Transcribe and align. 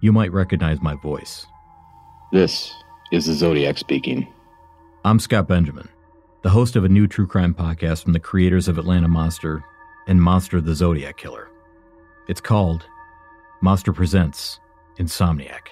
you 0.00 0.12
might 0.12 0.32
recognize 0.32 0.80
my 0.82 0.94
voice. 0.94 1.46
This 2.32 2.72
is 3.12 3.26
the 3.26 3.32
Zodiac 3.32 3.78
speaking. 3.78 4.26
I'm 5.04 5.18
Scott 5.18 5.48
Benjamin, 5.48 5.88
the 6.42 6.50
host 6.50 6.76
of 6.76 6.84
a 6.84 6.88
new 6.88 7.06
true 7.06 7.26
crime 7.26 7.54
podcast 7.54 8.02
from 8.02 8.12
the 8.12 8.20
creators 8.20 8.68
of 8.68 8.78
Atlanta 8.78 9.08
Monster 9.08 9.64
and 10.06 10.20
Monster 10.20 10.60
the 10.60 10.74
Zodiac 10.74 11.16
Killer. 11.16 11.48
It's 12.28 12.40
called 12.40 12.84
Monster 13.60 13.92
Presents 13.92 14.60
Insomniac. 14.98 15.68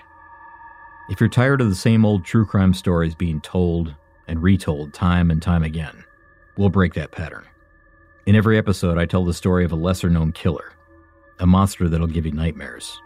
If 1.11 1.21
you're 1.21 1.29
tired 1.29 1.61
of 1.61 1.69
the 1.69 1.75
same 1.75 2.05
old 2.05 2.25
true 2.25 2.47
crime 2.47 2.73
stories 2.73 3.15
being 3.15 3.41
told 3.41 3.95
and 4.27 4.43
retold 4.43 4.95
time 4.95 5.31
and 5.31 5.43
time 5.43 5.63
again, 5.63 6.05
we'll 6.57 6.71
break 6.71 6.95
that 6.95 7.13
pattern. 7.13 7.45
In 8.27 8.37
every 8.37 8.57
episode, 8.57 8.97
I 8.97 9.05
tell 9.05 9.25
the 9.25 9.35
story 9.35 9.65
of 9.65 9.73
a 9.73 9.77
lesser 9.77 10.09
known 10.09 10.33
killer, 10.33 10.73
a 11.41 11.47
monster 11.47 11.89
that'll 11.89 12.07
give 12.07 12.25
you 12.25 12.33
nightmares. 12.33 12.99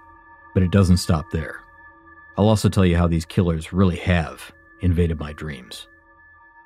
But 0.59 0.65
it 0.65 0.73
doesn't 0.73 0.97
stop 0.97 1.31
there. 1.31 1.61
I'll 2.37 2.49
also 2.49 2.69
tell 2.69 2.85
you 2.85 2.97
how 2.97 3.07
these 3.07 3.25
killers 3.25 3.73
really 3.73 3.95
have 3.99 4.51
invaded 4.81 5.21
my 5.21 5.33
dreams. 5.33 5.87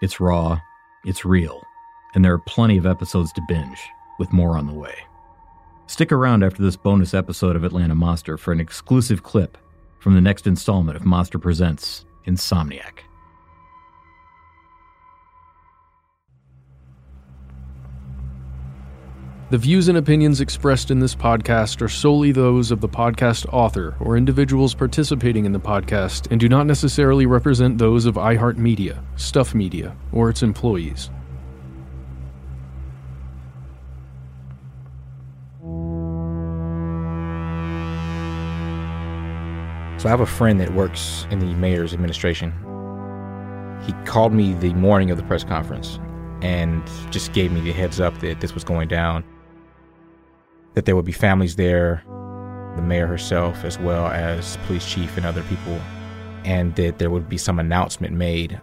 It's 0.00 0.19
raw, 0.19 0.60
it's 1.05 1.27
real, 1.27 1.62
and 2.14 2.24
there 2.24 2.33
are 2.33 2.38
plenty 2.38 2.78
of 2.78 2.86
episodes 2.86 3.34
to 3.34 3.42
binge, 3.48 3.78
with 4.19 4.33
more 4.33 4.56
on 4.56 4.66
the 4.66 4.73
way. 4.73 4.95
Stick 5.88 6.10
around 6.10 6.42
after 6.42 6.62
this 6.62 6.74
bonus 6.74 7.12
episode 7.12 7.55
of 7.55 7.64
Atlanta 7.64 7.95
Monster 7.95 8.38
for 8.38 8.50
an 8.50 8.60
exclusive 8.60 9.24
clip 9.24 9.59
from 9.98 10.14
the 10.14 10.22
next 10.22 10.47
installment 10.47 10.97
of 10.97 11.05
Monster 11.05 11.38
Presents 11.38 12.06
Insomniac. 12.27 13.00
The 19.52 19.59
views 19.59 19.88
and 19.88 19.98
opinions 19.98 20.41
expressed 20.41 20.91
in 20.91 20.98
this 20.98 21.15
podcast 21.15 21.83
are 21.83 21.88
solely 21.91 22.33
those 22.33 22.70
of 22.70 22.80
the 22.80 22.88
podcast 22.88 23.45
author 23.52 23.95
or 24.01 24.16
individuals 24.16 24.73
participating 24.73 25.45
in 25.45 25.52
the 25.52 25.61
podcast 25.61 26.30
and 26.30 26.41
do 26.41 26.48
not 26.48 26.65
necessarily 26.65 27.27
represent 27.27 27.77
those 27.77 28.06
of 28.06 28.14
iHeartMedia, 28.14 28.98
Stuff 29.17 29.55
Media, 29.55 29.95
or 30.11 30.30
its 30.30 30.42
employees. 30.42 31.11
So 39.98 40.06
I 40.06 40.08
have 40.08 40.20
a 40.20 40.27
friend 40.27 40.58
that 40.61 40.73
works 40.73 41.27
in 41.30 41.41
the 41.41 41.53
mayor's 41.56 41.92
administration. 41.92 42.55
He 43.84 43.92
called 44.06 44.33
me 44.33 44.55
the 44.55 44.73
morning 44.73 45.11
of 45.11 45.19
the 45.19 45.25
press 45.25 45.45
conference 45.45 46.00
and 46.41 46.83
just 47.11 47.34
gave 47.34 47.53
me 47.53 47.61
the 47.61 47.73
heads 47.73 48.00
up 48.00 48.19
that 48.20 48.41
this 48.41 48.55
was 48.55 48.64
going 48.64 48.89
down 48.89 49.23
that 50.75 50.84
there 50.84 50.97
would 50.97 51.05
be 51.05 51.12
families 51.12 51.56
there, 51.56 52.03
the 52.77 52.83
mayor 52.83 53.06
herself, 53.06 53.65
as 53.65 53.78
well 53.78 54.06
as 54.06 54.56
police 54.67 54.91
chief 54.91 55.17
and 55.17 55.27
other 55.27 55.42
people, 55.45 55.81
and 56.45 56.75
that 56.77 56.98
there 56.98 57.11
would 57.11 57.29
be 57.29 57.39
some 57.39 57.59
announcement 57.59 58.14
made. 58.14 58.61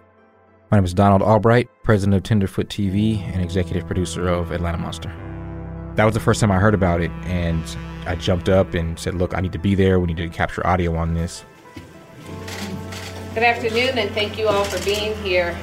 My 0.71 0.77
name 0.77 0.85
is 0.85 0.93
Donald 0.93 1.21
Albright, 1.21 1.69
president 1.83 2.15
of 2.15 2.23
Tenderfoot 2.23 2.69
TV 2.69 3.21
and 3.33 3.41
executive 3.41 3.85
producer 3.85 4.27
of 4.27 4.51
Atlanta 4.51 4.77
Monster. 4.77 5.13
That 5.95 6.05
was 6.05 6.13
the 6.13 6.19
first 6.19 6.39
time 6.39 6.51
I 6.51 6.59
heard 6.59 6.73
about 6.73 7.01
it, 7.01 7.11
and 7.23 7.63
I 8.05 8.15
jumped 8.15 8.49
up 8.49 8.73
and 8.73 8.97
said, 8.97 9.15
Look, 9.15 9.35
I 9.35 9.41
need 9.41 9.51
to 9.53 9.59
be 9.59 9.75
there. 9.75 9.99
We 9.99 10.07
need 10.07 10.17
to 10.17 10.29
capture 10.29 10.65
audio 10.65 10.95
on 10.95 11.13
this. 11.13 11.43
Good 13.33 13.43
afternoon, 13.43 13.97
and 13.97 14.09
thank 14.11 14.37
you 14.37 14.47
all 14.47 14.63
for 14.63 14.83
being 14.85 15.15
here. 15.23 15.57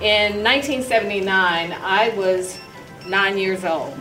In 0.00 0.42
1979, 0.42 1.72
I 1.72 2.08
was 2.16 2.58
nine 3.06 3.38
years 3.38 3.64
old. 3.64 3.98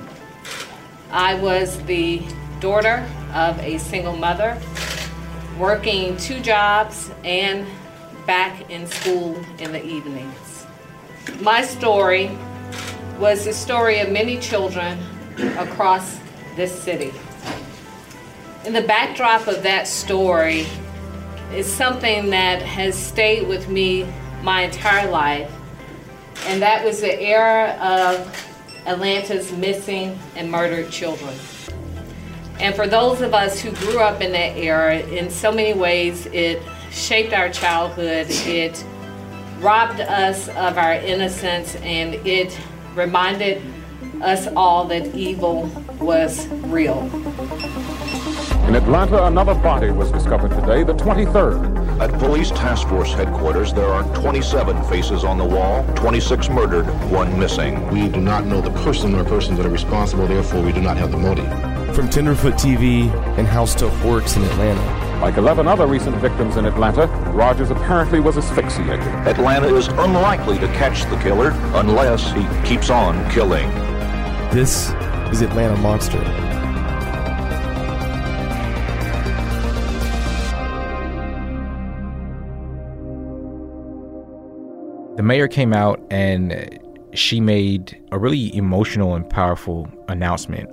I 1.14 1.36
was 1.36 1.78
the 1.84 2.24
daughter 2.60 3.08
of 3.36 3.60
a 3.60 3.78
single 3.78 4.16
mother, 4.16 4.60
working 5.60 6.18
two 6.18 6.40
jobs 6.40 7.12
and 7.24 7.68
back 8.26 8.72
in 8.72 8.88
school 8.88 9.40
in 9.60 9.72
the 9.72 9.86
evenings. 9.86 10.66
My 11.40 11.62
story 11.62 12.36
was 13.20 13.46
the 13.46 13.54
story 13.54 14.00
of 14.00 14.10
many 14.10 14.40
children 14.40 14.98
across 15.60 16.18
this 16.56 16.72
city. 16.72 17.14
In 18.66 18.74
the 18.74 18.82
backdrop 18.82 19.46
of 19.46 19.62
that 19.62 19.88
story 19.88 20.66
is 21.54 21.72
something 21.72 22.32
that 22.32 22.64
has 22.64 22.98
stayed 22.98 23.48
with 23.48 23.70
me 23.70 24.12
my 24.42 24.64
entire 24.64 25.12
life, 25.12 25.52
and 26.48 26.60
that 26.64 26.84
was 26.84 27.02
the 27.02 27.22
era 27.22 27.78
of 27.80 28.50
Atlanta's 28.86 29.52
missing 29.52 30.18
and 30.36 30.52
murdered 30.52 30.90
children. 30.90 31.34
And 32.60 32.76
for 32.76 32.88
those 32.88 33.22
of 33.22 33.34
us 33.34 33.60
who 33.60 33.72
grew 33.72 34.00
up 34.00 34.22
in 34.22 34.32
that 34.32 34.58
era, 34.58 35.00
in 35.00 35.30
so 35.30 35.52
many 35.52 35.74
ways, 35.78 36.28
it 36.28 36.62
shaped 36.92 37.34
our 37.34 37.50
childhood. 37.50 38.28
It 38.30 38.84
robbed 39.60 40.02
us 40.02 40.50
of 40.50 40.78
our 40.78 40.94
innocence 40.94 41.76
and 41.78 42.16
it 42.28 42.58
reminded 42.96 43.62
us 44.22 44.48
all 44.56 44.86
that 44.86 45.16
evil 45.16 45.64
was 46.00 46.48
real. 46.48 47.00
In 48.68 48.76
Atlanta, 48.76 49.26
another 49.26 49.56
body 49.56 49.92
was 49.92 50.12
discovered 50.12 50.52
today, 50.52 50.84
the 50.84 50.94
23rd. 50.94 51.83
At 52.00 52.12
Police 52.14 52.50
Task 52.50 52.88
Force 52.88 53.14
headquarters, 53.14 53.72
there 53.72 53.88
are 53.88 54.04
27 54.16 54.84
faces 54.86 55.24
on 55.24 55.38
the 55.38 55.46
wall, 55.46 55.86
26 55.96 56.50
murdered, 56.50 56.86
one 57.12 57.38
missing. 57.40 57.88
We 57.90 58.10
do 58.10 58.20
not 58.20 58.46
know 58.46 58.62
the 58.62 58.72
person 58.72 59.14
or 59.14 59.24
persons 59.24 59.58
that 59.58 59.66
are 59.66 59.70
responsible, 59.70 60.26
therefore, 60.26 60.64
we 60.64 60.72
do 60.72 60.82
not 60.82 60.98
have 60.98 61.12
the 61.12 61.18
motive. 61.18 61.48
From 61.96 62.10
Tenderfoot 62.10 62.56
TV 62.56 63.12
and 63.38 63.48
How 63.48 63.66
Stuff 63.66 64.04
Works 64.04 64.36
in 64.36 64.44
Atlanta. 64.44 65.22
Like 65.22 65.38
11 65.38 65.68
other 65.68 65.86
recent 65.86 66.18
victims 66.18 66.58
in 66.58 66.66
Atlanta, 66.66 67.06
Rogers 67.32 67.70
apparently 67.70 68.20
was 68.20 68.38
asphyxiated. 68.38 69.00
Atlanta 69.28 69.74
is 69.76 69.88
unlikely 69.88 70.58
to 70.60 70.68
catch 70.70 71.04
the 71.12 71.18
killer 71.18 71.52
unless 71.76 72.32
he 72.32 72.48
keeps 72.68 72.90
on 72.90 73.30
killing. 73.30 73.70
This 74.50 74.90
is 75.32 75.42
Atlanta 75.42 75.78
Monster. 75.78 76.53
The 85.16 85.22
mayor 85.22 85.48
came 85.48 85.74
out 85.74 86.02
and 86.10 86.80
she 87.14 87.40
made 87.40 88.02
a 88.12 88.18
really 88.18 88.56
emotional 88.56 89.14
and 89.14 89.30
powerful 89.30 89.88
announcement. 90.08 90.72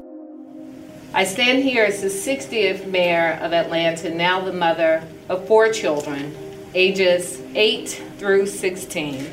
I 1.13 1.25
stand 1.25 1.63
here 1.63 1.85
as 1.85 2.01
the 2.01 2.09
60th 2.09 2.87
mayor 2.87 3.39
of 3.43 3.53
Atlanta, 3.53 4.15
now 4.15 4.41
the 4.41 4.55
mother 4.55 5.07
of 5.29 5.47
four 5.47 5.71
children, 5.71 6.35
ages 6.75 7.43
8 7.55 8.03
through 8.17 8.47
16. 8.47 9.31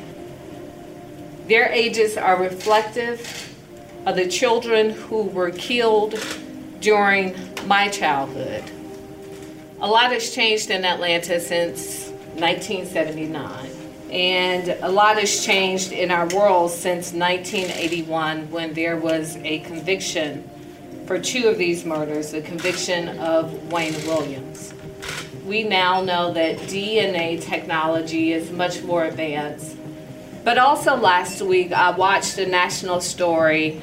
Their 1.46 1.72
ages 1.72 2.18
are 2.18 2.38
reflective 2.38 3.56
of 4.04 4.14
the 4.14 4.28
children 4.28 4.90
who 4.90 5.22
were 5.22 5.52
killed 5.52 6.22
during 6.80 7.34
my 7.66 7.88
childhood. 7.88 8.64
A 9.80 9.88
lot 9.88 10.12
has 10.12 10.34
changed 10.34 10.68
in 10.68 10.84
Atlanta 10.84 11.40
since 11.40 12.10
1979. 12.34 13.77
And 14.10 14.68
a 14.80 14.88
lot 14.90 15.18
has 15.18 15.44
changed 15.44 15.92
in 15.92 16.10
our 16.10 16.26
world 16.28 16.70
since 16.70 17.12
1981 17.12 18.50
when 18.50 18.72
there 18.72 18.96
was 18.96 19.36
a 19.38 19.58
conviction 19.60 20.48
for 21.06 21.18
two 21.18 21.48
of 21.48 21.58
these 21.58 21.84
murders, 21.84 22.32
the 22.32 22.40
conviction 22.40 23.18
of 23.18 23.72
Wayne 23.72 23.94
Williams. 24.06 24.74
We 25.44 25.64
now 25.64 26.02
know 26.02 26.32
that 26.34 26.58
DNA 26.58 27.42
technology 27.42 28.32
is 28.32 28.50
much 28.50 28.82
more 28.82 29.04
advanced. 29.04 29.76
But 30.44 30.58
also 30.58 30.96
last 30.96 31.42
week, 31.42 31.72
I 31.72 31.90
watched 31.90 32.38
a 32.38 32.46
national 32.46 33.00
story 33.00 33.80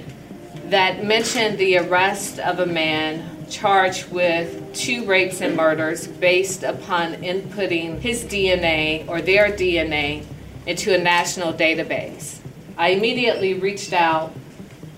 that 0.65 1.03
mentioned 1.03 1.57
the 1.57 1.77
arrest 1.77 2.39
of 2.39 2.59
a 2.59 2.65
man 2.65 3.34
charged 3.49 4.11
with 4.11 4.73
two 4.73 5.05
rapes 5.05 5.41
and 5.41 5.55
murders 5.55 6.07
based 6.07 6.63
upon 6.63 7.13
inputting 7.15 7.99
his 7.99 8.23
DNA 8.23 9.07
or 9.07 9.21
their 9.21 9.51
DNA 9.51 10.23
into 10.65 10.93
a 10.93 10.97
national 10.97 11.53
database. 11.53 12.39
I 12.77 12.89
immediately 12.89 13.53
reached 13.53 13.93
out 13.93 14.33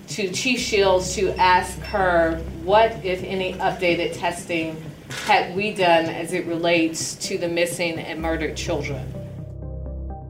to 0.08 0.30
Chief 0.32 0.58
Shields 0.58 1.14
to 1.16 1.34
ask 1.38 1.78
her 1.80 2.38
what, 2.64 3.04
if 3.04 3.22
any, 3.22 3.52
updated 3.54 4.18
testing 4.18 4.82
had 5.26 5.54
we 5.54 5.72
done 5.72 6.06
as 6.06 6.32
it 6.32 6.46
relates 6.46 7.14
to 7.16 7.38
the 7.38 7.48
missing 7.48 7.98
and 7.98 8.20
murdered 8.20 8.56
children. 8.56 9.14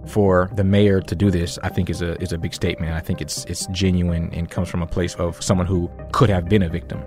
For 0.06 0.50
the 0.55 0.65
mayor 0.65 1.00
to 1.03 1.15
do 1.15 1.31
this, 1.31 1.59
I 1.62 1.69
think 1.69 1.91
is 1.91 2.00
a 2.00 2.20
is 2.23 2.32
a 2.32 2.38
big 2.38 2.55
statement. 2.55 2.93
I 2.94 3.00
think 3.00 3.20
it's 3.20 3.44
it's 3.44 3.67
genuine 3.67 4.31
and 4.32 4.50
comes 4.50 4.69
from 4.69 4.82
a 4.82 4.87
place 4.87 5.15
of 5.17 5.43
someone 5.43 5.67
who 5.67 5.91
could 6.12 6.31
have 6.31 6.49
been 6.49 6.62
a 6.62 6.69
victim 6.69 7.03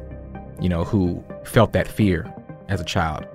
you 0.61 0.69
know, 0.69 0.83
who 0.83 1.23
felt 1.43 1.73
that 1.73 1.87
fear 1.87 2.31
as 2.69 2.79
a 2.79 2.85
child. 2.85 3.25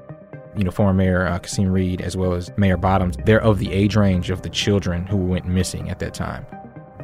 You 0.57 0.65
know, 0.65 0.71
former 0.71 0.95
Mayor 0.95 1.27
uh, 1.27 1.39
Kasim 1.39 1.71
Reed, 1.71 2.01
as 2.01 2.17
well 2.17 2.33
as 2.33 2.51
Mayor 2.57 2.79
Bottoms, 2.79 3.17
they're 3.27 3.43
of 3.43 3.59
the 3.59 3.71
age 3.73 3.97
range 3.97 4.31
of 4.31 4.41
the 4.41 4.49
children 4.49 5.07
who 5.07 5.19
went 5.19 5.47
missing 5.47 5.91
at 5.91 5.99
that 5.99 6.15
time. 6.15 6.47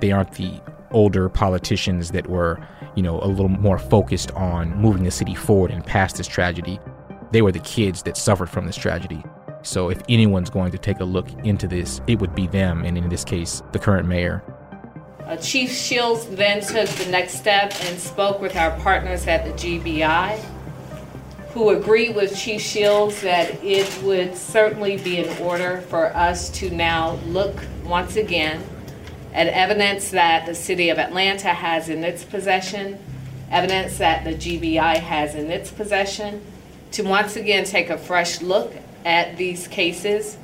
They 0.00 0.10
aren't 0.10 0.32
the 0.32 0.60
older 0.90 1.28
politicians 1.28 2.12
that 2.12 2.28
were, 2.28 2.58
you 2.94 3.02
know, 3.02 3.20
a 3.20 3.26
little 3.26 3.48
more 3.48 3.78
focused 3.78 4.30
on 4.32 4.74
moving 4.76 5.02
the 5.02 5.10
city 5.10 5.34
forward 5.34 5.70
and 5.70 5.84
past 5.84 6.16
this 6.16 6.26
tragedy. 6.26 6.80
They 7.30 7.42
were 7.42 7.52
the 7.52 7.60
kids 7.60 8.02
that 8.04 8.16
suffered 8.16 8.48
from 8.48 8.66
this 8.66 8.76
tragedy. 8.76 9.22
So 9.62 9.90
if 9.90 10.00
anyone's 10.08 10.50
going 10.50 10.72
to 10.72 10.78
take 10.78 11.00
a 11.00 11.04
look 11.04 11.28
into 11.44 11.69
this, 11.69 12.00
it 12.06 12.20
would 12.20 12.34
be 12.34 12.46
them, 12.46 12.84
and 12.84 12.98
in 12.98 13.08
this 13.08 13.24
case, 13.24 13.62
the 13.72 13.78
current 13.78 14.08
mayor. 14.08 14.42
Uh, 15.26 15.36
Chief 15.36 15.70
Shields 15.72 16.26
then 16.26 16.60
took 16.60 16.88
the 16.88 17.08
next 17.08 17.34
step 17.34 17.72
and 17.82 17.98
spoke 17.98 18.40
with 18.40 18.56
our 18.56 18.76
partners 18.80 19.26
at 19.28 19.44
the 19.44 19.52
GBI, 19.52 20.36
who 21.52 21.70
agreed 21.70 22.16
with 22.16 22.36
Chief 22.36 22.60
Shields 22.60 23.20
that 23.22 23.62
it 23.62 24.02
would 24.02 24.36
certainly 24.36 24.96
be 24.96 25.19
in 25.19 25.28
order 25.40 25.80
for 25.82 26.06
us 26.16 26.50
to 26.50 26.70
now 26.70 27.12
look 27.26 27.54
once 27.84 28.16
again 28.16 28.64
at 29.32 29.46
evidence 29.46 30.10
that 30.10 30.44
the 30.44 30.54
city 30.56 30.88
of 30.88 30.98
Atlanta 30.98 31.50
has 31.50 31.88
in 31.88 32.02
its 32.02 32.24
possession, 32.24 32.98
evidence 33.48 33.98
that 33.98 34.24
the 34.24 34.34
GBI 34.34 34.96
has 34.96 35.36
in 35.36 35.52
its 35.52 35.70
possession, 35.70 36.42
to 36.90 37.04
once 37.04 37.36
again 37.36 37.64
take 37.64 37.90
a 37.90 37.96
fresh 37.96 38.42
look 38.42 38.74
at 39.04 39.36
these 39.36 39.69
cases 39.69 40.36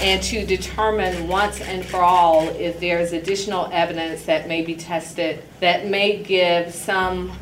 and 0.00 0.22
to 0.22 0.44
determine 0.44 1.28
once 1.28 1.60
and 1.60 1.84
for 1.84 2.02
all 2.02 2.48
if 2.50 2.80
there's 2.80 3.12
additional 3.12 3.68
evidence 3.72 4.24
that 4.24 4.48
may 4.48 4.62
be 4.62 4.74
tested 4.74 5.42
that 5.60 5.86
may 5.86 6.22
give 6.22 6.74
some 6.74 7.32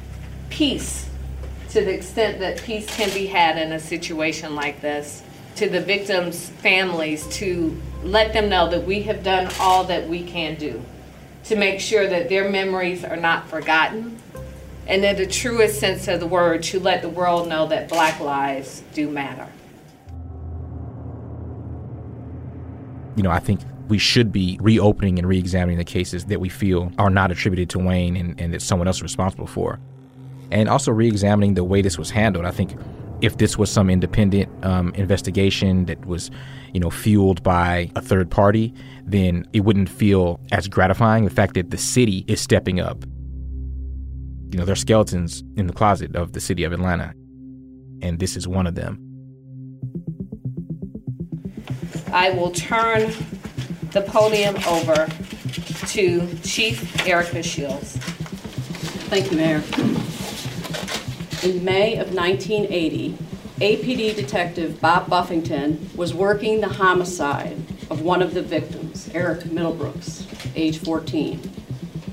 peace 0.51 1.09
to 1.71 1.81
the 1.83 1.93
extent 1.93 2.39
that 2.39 2.63
peace 2.63 2.87
can 2.95 3.13
be 3.15 3.27
had 3.27 3.57
in 3.57 3.73
a 3.73 3.81
situation 3.81 4.55
like 4.55 4.81
this 4.81 5.23
to 5.57 5.69
the 5.69 5.81
victims' 5.81 6.49
families 6.49 7.27
to 7.29 7.81
let 8.03 8.33
them 8.33 8.49
know 8.49 8.69
that 8.69 8.85
we 8.85 9.03
have 9.03 9.23
done 9.23 9.51
all 9.59 9.85
that 9.85 10.09
we 10.09 10.23
can 10.23 10.55
do 10.57 10.83
to 11.45 11.57
make 11.57 11.81
sure 11.81 12.09
that 12.09 12.29
their 12.29 12.51
memories 12.51 13.05
are 13.05 13.17
not 13.17 13.49
forgotten 13.49 14.19
and 14.87 15.05
in 15.05 15.17
the 15.17 15.27
truest 15.27 15.79
sense 15.79 16.09
of 16.09 16.21
the 16.21 16.27
word 16.27 16.63
to 16.63 16.81
let 16.81 17.03
the 17.03 17.09
world 17.09 17.49
know 17.49 17.67
that 17.69 17.89
black 17.89 18.21
lives 18.21 18.83
do 18.95 19.09
matter. 19.09 19.49
You 23.17 23.23
know, 23.23 23.31
I 23.31 23.39
think 23.39 23.61
we 23.89 23.99
should 23.99 24.33
be 24.33 24.59
reopening 24.61 25.19
and 25.19 25.29
re-examining 25.29 25.79
the 25.79 25.85
cases 25.85 26.27
that 26.27 26.41
we 26.41 26.49
feel 26.49 26.91
are 26.99 27.11
not 27.11 27.31
attributed 27.31 27.69
to 27.71 27.79
Wayne 27.79 28.17
and, 28.17 28.41
and 28.41 28.55
that 28.55 28.63
someone 28.63 28.87
else 28.87 28.97
is 28.97 29.03
responsible 29.03 29.47
for. 29.47 29.79
And 30.51 30.69
also 30.69 30.93
re-examining 30.93 31.55
the 31.55 31.65
way 31.65 31.83
this 31.83 31.99
was 31.99 32.11
handled. 32.11 32.45
I 32.45 32.51
think 32.51 32.75
if 33.21 33.39
this 33.39 33.57
was 33.57 33.71
some 33.71 33.89
independent 33.89 34.51
um, 34.65 34.93
investigation 34.95 35.87
that 35.87 36.05
was, 36.07 36.31
you 36.73 36.81
know, 36.81 36.91
fueled 36.91 37.43
by 37.43 37.91
a 37.97 38.01
third 38.01 38.31
party, 38.31 38.75
then 39.05 39.47
it 39.53 39.61
wouldn't 39.61 39.89
feel 39.89 40.41
as 40.51 40.69
gratifying. 40.69 41.25
The 41.25 41.31
fact 41.31 41.55
that 41.55 41.71
the 41.71 41.79
city 41.79 42.25
is 42.29 42.41
stepping 42.41 42.81
up. 42.81 43.05
You 44.51 44.59
know, 44.59 44.65
there 44.65 44.73
are 44.73 44.77
skeletons 44.77 45.43
in 45.57 45.67
the 45.67 45.73
closet 45.73 46.15
of 46.15 46.33
the 46.33 46.41
city 46.41 46.65
of 46.65 46.73
Atlanta, 46.73 47.15
and 48.03 48.19
this 48.19 48.37
is 48.37 48.47
one 48.47 48.67
of 48.67 48.75
them. 48.75 49.12
I 52.13 52.29
will 52.31 52.51
turn 52.51 53.11
the 53.93 54.03
podium 54.03 54.57
over 54.67 55.09
to 55.89 56.35
Chief 56.43 57.07
Erika 57.07 57.43
Shields. 57.43 57.97
Thank 59.09 59.31
you, 59.31 59.39
Mayor. 59.39 59.63
In 61.43 61.65
May 61.65 61.97
of 61.97 62.15
1980, 62.15 63.17
APD 63.61 64.15
Detective 64.15 64.79
Bob 64.79 65.09
Buffington 65.09 65.89
was 65.97 66.13
working 66.13 66.61
the 66.61 66.69
homicide 66.69 67.57
of 67.89 68.03
one 68.03 68.21
of 68.21 68.35
the 68.35 68.43
victims, 68.43 69.09
Eric 69.15 69.45
Middlebrooks, 69.45 70.27
age 70.55 70.79
14. 70.81 71.41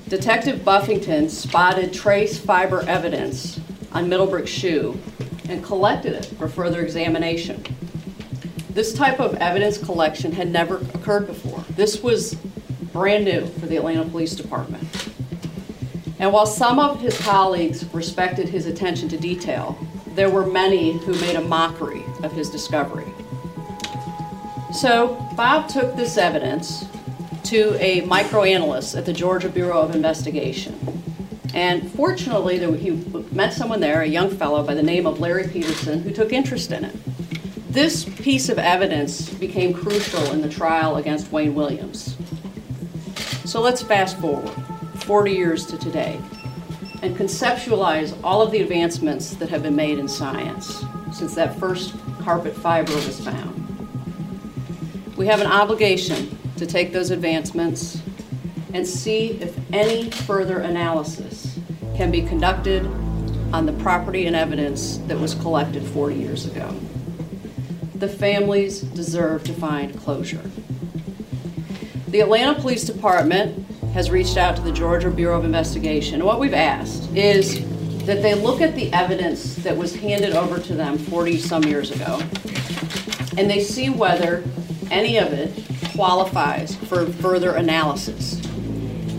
Detective 0.07 0.63
Buffington 0.63 1.27
spotted 1.29 1.93
trace 1.93 2.39
fiber 2.39 2.81
evidence 2.87 3.59
on 3.91 4.07
Middlebrook's 4.07 4.49
shoe 4.49 4.97
and 5.49 5.61
collected 5.61 6.13
it 6.13 6.25
for 6.25 6.47
further 6.47 6.81
examination. 6.81 7.63
This 8.69 8.93
type 8.93 9.19
of 9.19 9.35
evidence 9.35 9.77
collection 9.77 10.31
had 10.31 10.51
never 10.51 10.77
occurred 10.77 11.27
before. 11.27 11.63
This 11.75 12.03
was 12.03 12.35
brand 12.93 13.25
new 13.25 13.45
for 13.45 13.65
the 13.65 13.77
Atlanta 13.77 14.05
Police 14.05 14.35
Department. 14.35 14.83
And 16.19 16.31
while 16.31 16.45
some 16.45 16.79
of 16.79 17.01
his 17.01 17.17
colleagues 17.19 17.85
respected 17.93 18.49
his 18.49 18.65
attention 18.65 19.09
to 19.09 19.17
detail, 19.17 19.77
there 20.15 20.29
were 20.29 20.45
many 20.45 20.93
who 20.99 21.13
made 21.21 21.35
a 21.35 21.41
mockery 21.41 22.03
of 22.23 22.31
his 22.33 22.49
discovery. 22.49 23.11
So 24.73 25.15
Bob 25.35 25.67
took 25.67 25.95
this 25.95 26.17
evidence 26.17 26.85
to 27.45 27.75
a 27.79 28.01
microanalyst 28.01 28.97
at 28.97 29.05
the 29.05 29.13
Georgia 29.13 29.49
Bureau 29.49 29.81
of 29.81 29.95
Investigation. 29.95 30.77
And 31.55 31.91
fortunately, 31.93 32.59
he 32.77 32.91
met 33.31 33.53
someone 33.53 33.79
there, 33.79 34.01
a 34.01 34.07
young 34.07 34.29
fellow 34.29 34.61
by 34.63 34.75
the 34.75 34.83
name 34.83 35.07
of 35.07 35.19
Larry 35.19 35.47
Peterson, 35.47 36.03
who 36.03 36.11
took 36.11 36.31
interest 36.31 36.71
in 36.71 36.83
it. 36.83 36.95
This 37.69 38.03
piece 38.03 38.49
of 38.49 38.57
evidence 38.57 39.29
became 39.29 39.75
crucial 39.75 40.31
in 40.31 40.41
the 40.41 40.49
trial 40.49 40.95
against 40.95 41.31
Wayne 41.31 41.53
Williams. 41.53 42.17
So 43.45 43.61
let's 43.61 43.83
fast 43.83 44.17
forward 44.17 44.49
40 45.03 45.31
years 45.31 45.67
to 45.67 45.77
today 45.77 46.19
and 47.03 47.15
conceptualize 47.15 48.17
all 48.23 48.41
of 48.41 48.49
the 48.49 48.61
advancements 48.61 49.35
that 49.35 49.49
have 49.49 49.61
been 49.61 49.75
made 49.75 49.99
in 49.99 50.07
science 50.07 50.83
since 51.13 51.35
that 51.35 51.59
first 51.59 51.93
carpet 52.21 52.55
fiber 52.55 52.91
was 52.95 53.19
found. 53.19 53.55
We 55.15 55.27
have 55.27 55.39
an 55.39 55.47
obligation 55.47 56.39
to 56.57 56.65
take 56.65 56.91
those 56.91 57.11
advancements 57.11 58.01
and 58.73 58.85
see 58.85 59.33
if 59.41 59.55
any 59.71 60.09
further 60.09 60.57
analysis 60.57 61.59
can 61.95 62.09
be 62.09 62.23
conducted 62.23 62.83
on 63.53 63.67
the 63.67 63.73
property 63.73 64.25
and 64.25 64.35
evidence 64.35 64.97
that 65.05 65.19
was 65.19 65.35
collected 65.35 65.83
40 65.83 66.15
years 66.15 66.47
ago. 66.47 66.75
The 67.99 68.07
families 68.07 68.81
deserve 68.81 69.43
to 69.43 69.53
find 69.53 69.97
closure. 69.99 70.49
The 72.07 72.21
Atlanta 72.21 72.59
Police 72.59 72.85
Department 72.85 73.65
has 73.93 74.09
reached 74.09 74.37
out 74.37 74.55
to 74.55 74.61
the 74.61 74.71
Georgia 74.71 75.11
Bureau 75.11 75.37
of 75.37 75.45
Investigation. 75.45 76.23
What 76.23 76.39
we've 76.39 76.53
asked 76.53 77.13
is 77.15 77.59
that 78.05 78.21
they 78.21 78.35
look 78.35 78.61
at 78.61 78.73
the 78.75 78.91
evidence 78.93 79.55
that 79.57 79.75
was 79.75 79.95
handed 79.95 80.33
over 80.33 80.59
to 80.59 80.73
them 80.73 80.97
40 80.97 81.37
some 81.39 81.63
years 81.63 81.91
ago 81.91 82.21
and 83.37 83.49
they 83.49 83.61
see 83.61 83.89
whether 83.89 84.43
any 84.91 85.17
of 85.17 85.31
it 85.33 85.51
qualifies 85.93 86.75
for 86.75 87.05
further 87.05 87.51
analysis. 87.51 88.39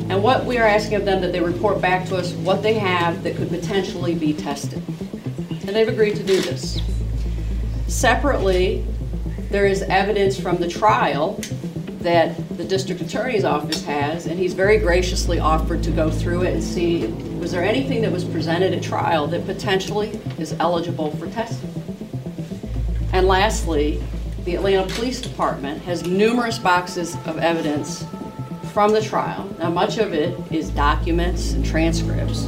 And 0.08 0.22
what 0.22 0.44
we 0.44 0.58
are 0.58 0.66
asking 0.66 0.96
of 0.96 1.04
them 1.04 1.20
that 1.20 1.32
they 1.32 1.40
report 1.40 1.80
back 1.80 2.06
to 2.08 2.16
us 2.16 2.32
what 2.32 2.62
they 2.62 2.74
have 2.74 3.22
that 3.22 3.36
could 3.36 3.48
potentially 3.48 4.14
be 4.14 4.32
tested. 4.32 4.82
And 5.50 5.68
they've 5.68 5.88
agreed 5.88 6.16
to 6.16 6.22
do 6.22 6.40
this. 6.40 6.80
Separately, 7.90 8.86
there 9.50 9.66
is 9.66 9.82
evidence 9.82 10.38
from 10.38 10.58
the 10.58 10.68
trial 10.68 11.40
that 11.98 12.36
the 12.56 12.64
district 12.64 13.00
attorney's 13.00 13.44
office 13.44 13.84
has, 13.84 14.26
and 14.26 14.38
he's 14.38 14.54
very 14.54 14.78
graciously 14.78 15.40
offered 15.40 15.82
to 15.82 15.90
go 15.90 16.08
through 16.08 16.42
it 16.42 16.54
and 16.54 16.62
see 16.62 17.08
was 17.40 17.50
there 17.50 17.64
anything 17.64 18.00
that 18.02 18.12
was 18.12 18.24
presented 18.24 18.72
at 18.72 18.82
trial 18.82 19.26
that 19.26 19.44
potentially 19.44 20.10
is 20.38 20.54
eligible 20.60 21.10
for 21.16 21.28
testing. 21.30 21.68
And 23.12 23.26
lastly, 23.26 24.00
the 24.44 24.54
Atlanta 24.54 24.86
Police 24.94 25.20
Department 25.20 25.82
has 25.82 26.06
numerous 26.06 26.60
boxes 26.60 27.16
of 27.26 27.38
evidence 27.38 28.06
from 28.72 28.92
the 28.92 29.02
trial. 29.02 29.52
Now, 29.58 29.68
much 29.70 29.98
of 29.98 30.14
it 30.14 30.38
is 30.52 30.70
documents 30.70 31.54
and 31.54 31.64
transcripts, 31.66 32.46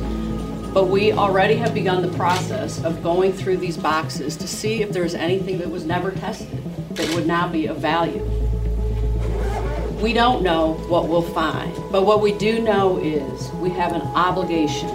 but 0.72 0.86
we 0.86 1.12
already 1.12 1.54
have 1.56 1.74
begun 1.74 2.00
the 2.00 2.16
process 2.16 2.82
of 2.82 3.02
going 3.02 3.32
through 3.32 3.58
these 3.58 3.76
boxes 3.76 4.36
to 4.38 4.48
see 4.48 4.82
if 4.82 4.90
there's 4.90 5.14
anything 5.14 5.58
that 5.58 5.70
was 5.70 5.84
never 5.84 6.10
tested 6.12 6.62
that 6.96 7.14
would 7.14 7.26
now 7.26 7.46
be 7.46 7.66
of 7.66 7.76
value. 7.76 8.22
We 10.00 10.14
don't 10.14 10.42
know 10.42 10.74
what 10.88 11.08
we'll 11.08 11.22
find, 11.22 11.74
but 11.92 12.06
what 12.06 12.22
we 12.22 12.32
do 12.32 12.60
know 12.60 12.98
is 12.98 13.50
we 13.52 13.68
have 13.70 13.92
an 13.92 14.00
obligation. 14.00 14.88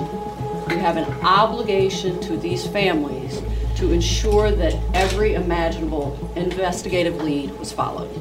We 0.68 0.76
have 0.76 0.98
an 0.98 1.06
obligation 1.24 2.20
to 2.22 2.38
these 2.38 2.66
families 2.66 3.42
to 3.76 3.92
ensure 3.92 4.52
that 4.52 4.76
every 4.96 5.36
imaginable 5.36 6.32
investigative 6.36 7.22
lead 7.22 7.52
was 7.60 7.72
followed. 7.72 8.12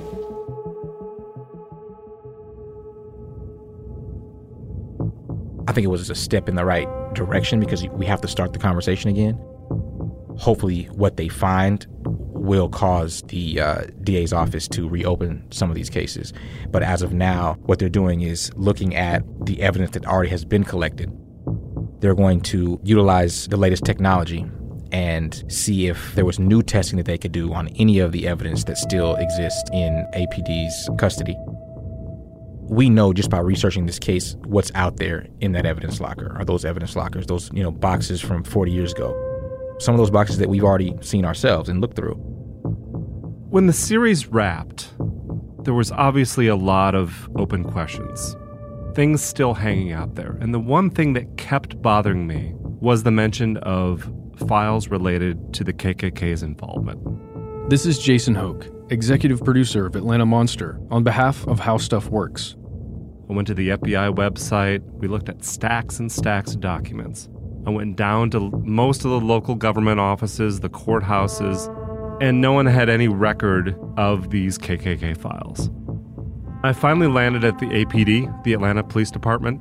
I 5.66 5.72
think 5.72 5.84
it 5.84 5.88
was 5.88 6.10
a 6.10 6.14
step 6.14 6.48
in 6.48 6.54
the 6.54 6.64
right 6.64 6.88
direction 7.16 7.60
because 7.60 7.86
we 7.88 8.06
have 8.06 8.20
to 8.20 8.28
start 8.28 8.52
the 8.52 8.58
conversation 8.58 9.10
again. 9.10 9.34
Hopefully, 10.38 10.84
what 10.92 11.16
they 11.16 11.28
find 11.28 11.86
will 12.46 12.68
cause 12.68 13.22
the 13.22 13.60
uh, 13.60 13.84
DA's 14.02 14.32
office 14.32 14.68
to 14.68 14.88
reopen 14.88 15.44
some 15.50 15.70
of 15.70 15.74
these 15.74 15.90
cases. 15.90 16.32
But 16.70 16.82
as 16.82 17.02
of 17.02 17.12
now, 17.12 17.54
what 17.64 17.78
they're 17.78 17.88
doing 17.88 18.20
is 18.20 18.52
looking 18.54 18.94
at 18.94 19.24
the 19.44 19.60
evidence 19.62 19.92
that 19.92 20.06
already 20.06 20.30
has 20.30 20.44
been 20.44 20.62
collected. 20.62 21.10
They're 22.00 22.14
going 22.14 22.42
to 22.42 22.78
utilize 22.84 23.48
the 23.48 23.56
latest 23.56 23.84
technology 23.84 24.44
and 24.92 25.44
see 25.48 25.88
if 25.88 26.14
there 26.14 26.24
was 26.24 26.38
new 26.38 26.62
testing 26.62 26.96
that 26.98 27.06
they 27.06 27.18
could 27.18 27.32
do 27.32 27.52
on 27.52 27.68
any 27.76 27.98
of 27.98 28.12
the 28.12 28.28
evidence 28.28 28.64
that 28.64 28.78
still 28.78 29.16
exists 29.16 29.68
in 29.72 30.06
APD's 30.14 30.88
custody. 30.98 31.36
We 32.68 32.90
know 32.90 33.12
just 33.12 33.30
by 33.30 33.38
researching 33.38 33.86
this 33.86 33.98
case 33.98 34.36
what's 34.44 34.72
out 34.74 34.96
there 34.96 35.26
in 35.40 35.52
that 35.52 35.66
evidence 35.66 36.00
locker, 36.00 36.36
or 36.38 36.44
those 36.44 36.64
evidence 36.64 36.96
lockers, 36.96 37.26
those 37.26 37.50
you 37.52 37.62
know 37.62 37.70
boxes 37.70 38.20
from 38.20 38.42
40 38.44 38.72
years 38.72 38.92
ago. 38.92 39.14
some 39.78 39.94
of 39.94 39.98
those 39.98 40.10
boxes 40.10 40.38
that 40.38 40.48
we've 40.48 40.64
already 40.64 40.94
seen 41.02 41.24
ourselves 41.24 41.68
and 41.68 41.80
looked 41.80 41.96
through. 41.96 42.14
When 43.50 43.66
the 43.66 43.72
series 43.72 44.26
wrapped, 44.26 44.92
there 45.64 45.74
was 45.74 45.92
obviously 45.92 46.46
a 46.46 46.56
lot 46.56 46.94
of 46.94 47.28
open 47.36 47.62
questions, 47.64 48.36
things 48.94 49.22
still 49.22 49.54
hanging 49.54 49.92
out 49.92 50.14
there. 50.14 50.38
And 50.40 50.54
the 50.54 50.58
one 50.58 50.90
thing 50.90 51.12
that 51.12 51.36
kept 51.36 51.80
bothering 51.82 52.26
me 52.26 52.54
was 52.56 53.02
the 53.02 53.10
mention 53.10 53.58
of 53.58 54.10
files 54.48 54.88
related 54.88 55.52
to 55.54 55.64
the 55.64 55.72
KKK's 55.72 56.42
involvement. 56.42 57.00
This 57.70 57.84
is 57.84 57.98
Jason 57.98 58.34
Hoch, 58.34 58.66
executive 58.90 59.44
producer 59.44 59.86
of 59.86 59.96
Atlanta 59.96 60.24
Monster, 60.24 60.78
on 60.90 61.02
behalf 61.02 61.46
of 61.46 61.60
How 61.60 61.76
Stuff 61.76 62.08
Works. 62.08 62.56
I 63.28 63.32
went 63.32 63.48
to 63.48 63.54
the 63.54 63.70
FBI 63.70 64.14
website. 64.14 64.82
We 64.98 65.08
looked 65.08 65.28
at 65.28 65.44
stacks 65.44 65.98
and 65.98 66.10
stacks 66.10 66.54
of 66.54 66.60
documents. 66.60 67.28
I 67.66 67.70
went 67.70 67.96
down 67.96 68.30
to 68.30 68.50
most 68.64 69.04
of 69.04 69.10
the 69.10 69.20
local 69.20 69.56
government 69.56 69.98
offices, 69.98 70.60
the 70.60 70.68
courthouses, 70.68 71.72
and 72.22 72.40
no 72.40 72.52
one 72.52 72.66
had 72.66 72.88
any 72.88 73.08
record 73.08 73.76
of 73.96 74.30
these 74.30 74.56
KKK 74.56 75.16
files. 75.16 75.70
I 76.62 76.72
finally 76.72 77.08
landed 77.08 77.44
at 77.44 77.58
the 77.58 77.66
APD, 77.66 78.44
the 78.44 78.52
Atlanta 78.52 78.84
Police 78.84 79.10
Department, 79.10 79.60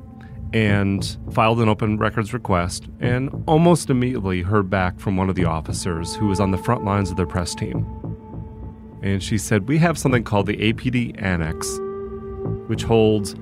and 0.53 1.17
filed 1.31 1.59
an 1.59 1.67
open 1.67 1.97
records 1.97 2.33
request, 2.33 2.87
and 2.99 3.29
almost 3.47 3.89
immediately 3.89 4.43
heard 4.43 4.69
back 4.69 4.99
from 4.99 5.17
one 5.17 5.29
of 5.29 5.35
the 5.35 5.45
officers 5.45 6.15
who 6.15 6.27
was 6.27 6.39
on 6.39 6.51
the 6.51 6.57
front 6.57 6.85
lines 6.85 7.09
of 7.09 7.17
their 7.17 7.25
press 7.25 7.55
team. 7.55 8.14
And 9.05 9.21
she 9.21 9.37
said, 9.37 9.67
We 9.67 9.77
have 9.77 9.99
something 9.99 10.23
called 10.23 10.47
the 10.47 10.57
APD 10.57 11.21
Annex, 11.21 11.77
which 12.67 12.81
holds 12.81 13.35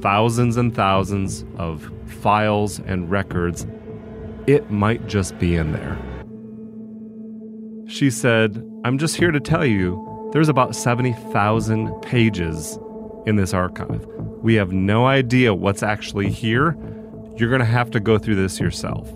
thousands 0.00 0.56
and 0.56 0.74
thousands 0.74 1.44
of 1.58 1.92
files 2.06 2.80
and 2.80 3.10
records. 3.10 3.66
It 4.46 4.70
might 4.70 5.06
just 5.06 5.38
be 5.38 5.56
in 5.56 5.72
there. 5.72 5.98
She 7.86 8.10
said, 8.10 8.66
I'm 8.82 8.96
just 8.96 9.16
here 9.16 9.30
to 9.30 9.40
tell 9.40 9.66
you 9.66 10.30
there's 10.32 10.48
about 10.48 10.74
70,000 10.74 12.00
pages 12.00 12.78
in 13.26 13.36
this 13.36 13.52
archive. 13.52 14.06
We 14.42 14.54
have 14.54 14.72
no 14.72 15.06
idea 15.06 15.52
what's 15.52 15.82
actually 15.82 16.30
here. 16.30 16.78
You're 17.36 17.50
going 17.50 17.60
to 17.60 17.66
have 17.66 17.90
to 17.90 18.00
go 18.00 18.16
through 18.16 18.36
this 18.36 18.58
yourself. 18.58 19.12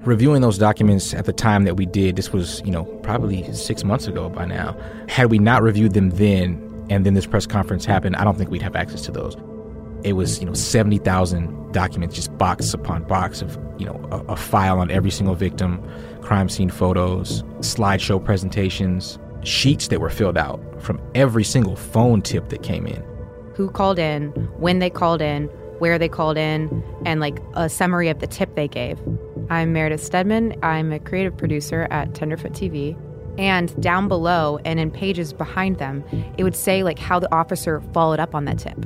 Reviewing 0.00 0.42
those 0.42 0.58
documents 0.58 1.12
at 1.12 1.24
the 1.24 1.32
time 1.32 1.64
that 1.64 1.76
we 1.76 1.84
did, 1.84 2.16
this 2.16 2.32
was, 2.32 2.62
you 2.64 2.70
know, 2.70 2.84
probably 3.02 3.52
six 3.52 3.82
months 3.82 4.06
ago 4.06 4.28
by 4.28 4.44
now. 4.44 4.76
Had 5.08 5.30
we 5.30 5.38
not 5.38 5.62
reviewed 5.62 5.92
them 5.92 6.10
then, 6.10 6.64
and 6.88 7.04
then 7.04 7.14
this 7.14 7.26
press 7.26 7.46
conference 7.46 7.84
happened, 7.84 8.16
I 8.16 8.24
don't 8.24 8.38
think 8.38 8.50
we'd 8.50 8.62
have 8.62 8.76
access 8.76 9.02
to 9.02 9.12
those. 9.12 9.36
It 10.04 10.12
was, 10.12 10.38
you 10.38 10.46
know, 10.46 10.54
70,000 10.54 11.72
documents, 11.72 12.14
just 12.14 12.36
box 12.38 12.72
upon 12.72 13.02
box 13.04 13.42
of, 13.42 13.58
you 13.78 13.86
know, 13.86 14.00
a, 14.12 14.32
a 14.32 14.36
file 14.36 14.78
on 14.78 14.90
every 14.90 15.10
single 15.10 15.34
victim, 15.34 15.82
crime 16.22 16.48
scene 16.48 16.70
photos, 16.70 17.42
slideshow 17.58 18.24
presentations, 18.24 19.18
sheets 19.42 19.88
that 19.88 20.00
were 20.00 20.10
filled 20.10 20.38
out 20.38 20.60
from 20.80 21.00
every 21.16 21.44
single 21.44 21.74
phone 21.74 22.22
tip 22.22 22.48
that 22.50 22.62
came 22.62 22.86
in. 22.86 23.02
Who 23.54 23.68
called 23.68 23.98
in, 23.98 24.28
when 24.58 24.78
they 24.78 24.90
called 24.90 25.20
in, 25.20 25.48
where 25.80 25.98
they 25.98 26.08
called 26.08 26.36
in, 26.36 26.84
and 27.04 27.20
like 27.20 27.40
a 27.54 27.68
summary 27.68 28.08
of 28.08 28.20
the 28.20 28.26
tip 28.26 28.54
they 28.54 28.68
gave. 28.68 28.98
I'm 29.50 29.72
Meredith 29.72 30.04
Stedman. 30.04 30.54
I'm 30.62 30.92
a 30.92 30.98
creative 30.98 31.34
producer 31.36 31.88
at 31.90 32.14
Tenderfoot 32.14 32.52
TV. 32.52 32.96
And 33.38 33.80
down 33.80 34.08
below 34.08 34.58
and 34.64 34.78
in 34.78 34.90
pages 34.90 35.32
behind 35.32 35.78
them, 35.78 36.04
it 36.36 36.44
would 36.44 36.56
say 36.56 36.82
like 36.82 36.98
how 36.98 37.18
the 37.18 37.32
officer 37.34 37.80
followed 37.94 38.20
up 38.20 38.34
on 38.34 38.44
that 38.44 38.58
tip. 38.58 38.84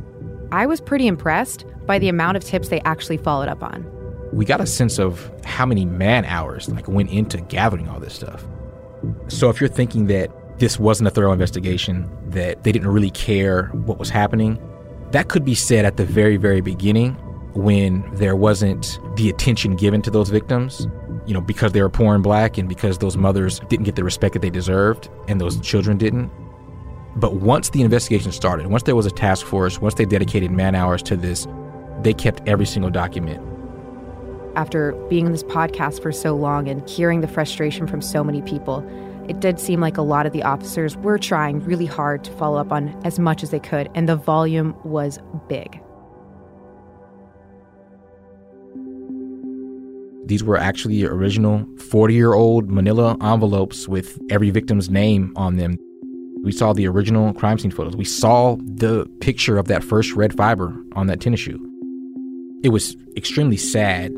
I 0.53 0.67
was 0.67 0.81
pretty 0.81 1.07
impressed 1.07 1.65
by 1.87 1.99
the 1.99 2.09
amount 2.09 2.37
of 2.37 2.45
tips 2.45 2.69
they 2.69 2.81
actually 2.81 3.17
followed 3.17 3.49
up 3.49 3.63
on. 3.63 3.85
We 4.33 4.45
got 4.45 4.61
a 4.61 4.67
sense 4.67 5.01
of 5.01 5.33
how 5.45 5.67
many 5.67 5.85
man 5.85 6.25
hours 6.27 6.69
like 6.69 6.87
went 6.87 7.11
into 7.11 7.41
gathering 7.41 7.89
all 7.89 7.99
this 7.99 8.15
stuff. 8.15 8.47
So 9.29 9.51
if 9.51 9.61
you're 9.61 9.69
thinking 9.69 10.07
that 10.07 10.31
this 10.59 10.79
wasn't 10.79 11.09
a 11.09 11.11
thorough 11.11 11.33
investigation, 11.33 12.09
that 12.29 12.63
they 12.63 12.71
didn't 12.71 12.89
really 12.89 13.11
care 13.11 13.65
what 13.69 13.99
was 13.99 14.11
happening, 14.11 14.61
that 15.11 15.29
could 15.29 15.45
be 15.45 15.55
said 15.55 15.85
at 15.85 15.97
the 15.97 16.05
very, 16.05 16.37
very 16.37 16.61
beginning 16.61 17.17
when 17.55 18.09
there 18.15 18.37
wasn't 18.37 18.99
the 19.17 19.29
attention 19.29 19.77
given 19.77 20.03
to 20.03 20.11
those 20.11 20.31
victims, 20.31 20.87
you 21.27 21.35
know, 21.35 21.41
because 21.41 21.73
they 21.73 21.83
were 21.83 21.89
poor 21.89 22.15
and 22.15 22.23
black 22.23 22.59
and 22.59 22.69
because 22.69 22.99
those 22.99 23.17
mothers 23.17 23.61
didn't 23.69 23.85
get 23.85 23.97
the 23.97 24.05
respect 24.05 24.33
that 24.33 24.43
they 24.43 24.51
deserved 24.51 25.09
and 25.29 25.41
those 25.41 25.61
children 25.61 25.99
didn't. 25.99 26.31
But 27.17 27.35
once 27.37 27.71
the 27.71 27.83
investigation 27.83 28.33
started, 28.33 28.67
once 28.69 28.85
there 28.85 28.97
was 28.97 29.07
a 29.07 29.11
task 29.11 29.47
force, 29.47 29.81
once 29.81 29.95
they 29.95 30.05
dedicated 30.05 30.51
man 30.51 30.75
hours 30.75 31.03
to 31.05 31.17
this, 31.17 31.47
they 32.01 32.15
kept 32.15 32.47
every 32.49 32.67
single 32.67 32.91
document. 32.91 33.47
After 34.57 34.93
being 35.09 35.27
in 35.27 35.33
this 35.33 35.45
podcast 35.45 36.03
for 36.03 36.13
so 36.13 36.35
long 36.35 36.69
and 36.69 36.89
hearing 36.89 37.21
the 37.21 37.29
frustration 37.29 37.87
from 37.87 38.01
so 38.03 38.25
many 38.25 38.43
people, 38.43 38.87
it 39.29 39.41
did 39.41 39.61
seem 39.61 39.81
like 39.81 39.97
a 39.97 40.03
lot 40.03 40.27
of 40.27 40.33
the 40.33 40.43
officers 40.43 40.97
were 40.97 41.19
trying 41.19 41.61
really 41.61 41.87
hard 41.87 42.25
to 42.25 42.33
follow 42.33 42.59
up 42.59 42.73
on 42.73 42.89
as 43.05 43.19
much 43.19 43.43
as 43.43 43.51
they 43.51 43.61
could, 43.61 43.91
and 43.95 44.09
the 44.09 44.17
volume 44.17 44.75
was 44.85 45.19
big. 45.49 45.81
These 50.33 50.43
were 50.43 50.57
actually 50.57 51.05
original 51.05 51.67
40 51.77 52.15
year 52.15 52.33
old 52.33 52.71
manila 52.71 53.19
envelopes 53.21 53.87
with 53.87 54.19
every 54.31 54.49
victim's 54.49 54.89
name 54.89 55.31
on 55.37 55.57
them. 55.57 55.77
We 56.43 56.53
saw 56.53 56.73
the 56.73 56.89
original 56.89 57.35
crime 57.35 57.59
scene 57.59 57.71
photos. 57.71 57.97
We 57.97 58.07
saw 58.07 58.57
the 58.57 59.05
picture 59.21 59.59
of 59.59 59.69
that 59.69 59.85
first 59.85 60.15
red 60.15 60.35
fiber 60.35 60.75
on 60.95 61.07
that 61.09 61.21
tennis 61.21 61.41
shoe. 61.41 61.61
It 62.65 62.71
was 62.71 62.97
extremely 63.15 63.59
sad 63.59 64.11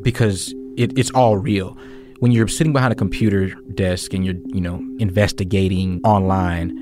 because 0.00 0.54
it, 0.78 0.98
it's 0.98 1.10
all 1.10 1.36
real. 1.36 1.76
When 2.20 2.32
you're 2.32 2.48
sitting 2.48 2.72
behind 2.72 2.94
a 2.94 2.96
computer 2.96 3.48
desk 3.74 4.14
and 4.14 4.24
you're, 4.24 4.36
you 4.46 4.62
know, 4.62 4.82
investigating 4.98 6.00
online, 6.02 6.72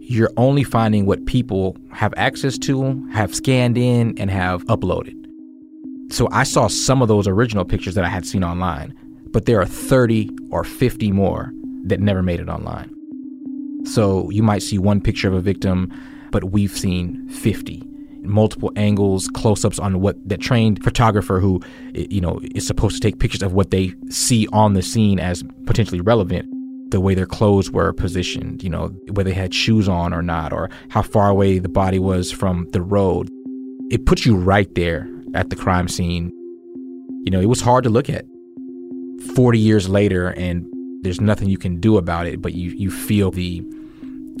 you're 0.00 0.32
only 0.38 0.64
finding 0.64 1.04
what 1.04 1.26
people 1.26 1.76
have 1.90 2.14
access 2.16 2.56
to, 2.60 3.06
have 3.12 3.34
scanned 3.34 3.76
in, 3.76 4.18
and 4.18 4.30
have 4.30 4.64
uploaded. 4.68 5.21
So 6.12 6.28
I 6.30 6.42
saw 6.42 6.68
some 6.68 7.00
of 7.00 7.08
those 7.08 7.26
original 7.26 7.64
pictures 7.64 7.94
that 7.94 8.04
I 8.04 8.08
had 8.10 8.26
seen 8.26 8.44
online, 8.44 8.94
but 9.30 9.46
there 9.46 9.58
are 9.62 9.66
30 9.66 10.28
or 10.50 10.62
50 10.62 11.10
more 11.10 11.50
that 11.84 12.00
never 12.00 12.22
made 12.22 12.38
it 12.38 12.50
online. 12.50 12.94
So 13.86 14.28
you 14.28 14.42
might 14.42 14.62
see 14.62 14.76
one 14.76 15.00
picture 15.00 15.26
of 15.28 15.32
a 15.32 15.40
victim, 15.40 15.90
but 16.30 16.44
we've 16.52 16.76
seen 16.76 17.26
50 17.30 17.82
multiple 18.24 18.70
angles, 18.76 19.26
close-ups 19.28 19.78
on 19.78 20.00
what 20.00 20.16
that 20.28 20.40
trained 20.40 20.84
photographer 20.84 21.40
who 21.40 21.60
you 21.94 22.20
know 22.20 22.38
is 22.54 22.66
supposed 22.66 22.94
to 22.94 23.00
take 23.00 23.18
pictures 23.18 23.42
of 23.42 23.54
what 23.54 23.70
they 23.70 23.92
see 24.10 24.46
on 24.52 24.74
the 24.74 24.82
scene 24.82 25.18
as 25.18 25.42
potentially 25.66 26.00
relevant. 26.00 26.46
The 26.90 27.00
way 27.00 27.14
their 27.14 27.26
clothes 27.26 27.70
were 27.70 27.92
positioned, 27.94 28.62
you 28.62 28.68
know, 28.68 28.88
whether 29.10 29.30
they 29.30 29.34
had 29.34 29.54
shoes 29.54 29.88
on 29.88 30.12
or 30.12 30.22
not, 30.22 30.52
or 30.52 30.68
how 30.90 31.00
far 31.00 31.30
away 31.30 31.58
the 31.58 31.70
body 31.70 31.98
was 31.98 32.30
from 32.30 32.68
the 32.72 32.82
road. 32.82 33.30
It 33.90 34.04
puts 34.04 34.26
you 34.26 34.36
right 34.36 34.72
there 34.74 35.08
at 35.34 35.50
the 35.50 35.56
crime 35.56 35.88
scene. 35.88 36.30
You 37.24 37.30
know, 37.30 37.40
it 37.40 37.46
was 37.46 37.60
hard 37.60 37.84
to 37.84 37.90
look 37.90 38.08
at. 38.08 38.24
40 39.34 39.58
years 39.58 39.88
later, 39.88 40.28
and 40.30 40.66
there's 41.02 41.20
nothing 41.20 41.48
you 41.48 41.58
can 41.58 41.80
do 41.80 41.96
about 41.96 42.26
it, 42.26 42.42
but 42.42 42.54
you, 42.54 42.70
you 42.70 42.90
feel 42.90 43.30
the 43.30 43.64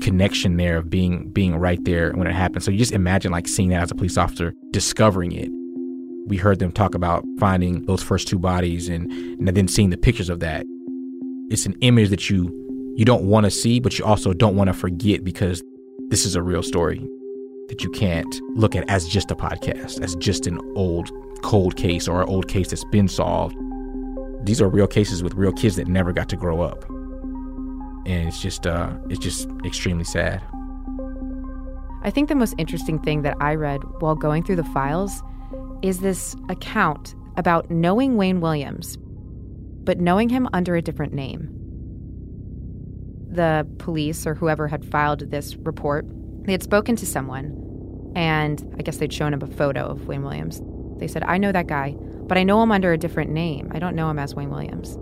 connection 0.00 0.56
there 0.56 0.78
of 0.78 0.88
being 0.88 1.28
being 1.30 1.56
right 1.56 1.84
there 1.84 2.12
when 2.12 2.26
it 2.26 2.32
happened. 2.32 2.64
So 2.64 2.70
you 2.70 2.78
just 2.78 2.92
imagine 2.92 3.30
like 3.30 3.46
seeing 3.46 3.68
that 3.68 3.82
as 3.82 3.90
a 3.90 3.94
police 3.94 4.16
officer, 4.16 4.54
discovering 4.70 5.32
it. 5.32 5.50
We 6.26 6.36
heard 6.36 6.58
them 6.58 6.72
talk 6.72 6.94
about 6.94 7.24
finding 7.38 7.84
those 7.86 8.02
first 8.02 8.26
two 8.28 8.38
bodies 8.38 8.88
and, 8.88 9.10
and 9.12 9.48
then 9.48 9.68
seeing 9.68 9.90
the 9.90 9.96
pictures 9.96 10.30
of 10.30 10.40
that. 10.40 10.64
It's 11.50 11.66
an 11.66 11.74
image 11.80 12.10
that 12.10 12.30
you 12.30 12.58
you 12.96 13.04
don't 13.04 13.24
want 13.24 13.44
to 13.44 13.50
see, 13.50 13.80
but 13.80 13.98
you 13.98 14.04
also 14.04 14.32
don't 14.32 14.56
want 14.56 14.68
to 14.68 14.74
forget 14.74 15.24
because 15.24 15.62
this 16.08 16.26
is 16.26 16.34
a 16.34 16.42
real 16.42 16.62
story 16.62 17.06
that 17.72 17.82
you 17.82 17.90
can't 17.90 18.40
look 18.54 18.76
at 18.76 18.88
as 18.88 19.08
just 19.08 19.30
a 19.30 19.34
podcast, 19.34 20.00
as 20.02 20.14
just 20.16 20.46
an 20.46 20.60
old 20.76 21.10
cold 21.42 21.76
case 21.76 22.06
or 22.06 22.22
an 22.22 22.28
old 22.28 22.46
case 22.46 22.68
that's 22.68 22.84
been 22.84 23.08
solved. 23.08 23.56
These 24.44 24.60
are 24.60 24.68
real 24.68 24.86
cases 24.86 25.22
with 25.22 25.34
real 25.34 25.52
kids 25.52 25.76
that 25.76 25.88
never 25.88 26.12
got 26.12 26.28
to 26.28 26.36
grow 26.36 26.60
up 26.60 26.84
and 28.06 28.28
it's 28.28 28.40
just 28.40 28.66
uh, 28.66 28.90
it's 29.08 29.20
just 29.20 29.48
extremely 29.64 30.04
sad. 30.04 30.42
I 32.02 32.10
think 32.10 32.28
the 32.28 32.34
most 32.34 32.54
interesting 32.58 32.98
thing 32.98 33.22
that 33.22 33.36
I 33.40 33.54
read 33.54 33.80
while 34.00 34.16
going 34.16 34.42
through 34.42 34.56
the 34.56 34.64
files 34.64 35.22
is 35.82 36.00
this 36.00 36.34
account 36.48 37.14
about 37.36 37.70
knowing 37.70 38.16
Wayne 38.16 38.40
Williams, 38.40 38.98
but 39.84 40.00
knowing 40.00 40.28
him 40.28 40.48
under 40.52 40.74
a 40.74 40.82
different 40.82 41.12
name. 41.12 41.48
The 43.30 43.66
police 43.78 44.26
or 44.26 44.34
whoever 44.34 44.68
had 44.68 44.84
filed 44.84 45.30
this 45.30 45.56
report, 45.56 46.04
they 46.44 46.52
had 46.52 46.62
spoken 46.62 46.96
to 46.96 47.06
someone, 47.06 48.12
and 48.16 48.74
I 48.78 48.82
guess 48.82 48.98
they'd 48.98 49.12
shown 49.12 49.32
him 49.32 49.42
a 49.42 49.46
photo 49.46 49.86
of 49.86 50.06
Wayne 50.06 50.22
Williams. 50.22 50.60
They 50.98 51.08
said, 51.08 51.22
I 51.24 51.38
know 51.38 51.52
that 51.52 51.66
guy, 51.66 51.96
but 51.98 52.38
I 52.38 52.42
know 52.42 52.62
him 52.62 52.72
under 52.72 52.92
a 52.92 52.98
different 52.98 53.30
name. 53.30 53.70
I 53.74 53.78
don't 53.78 53.96
know 53.96 54.10
him 54.10 54.18
as 54.18 54.34
Wayne 54.34 54.50
Williams. 54.50 54.94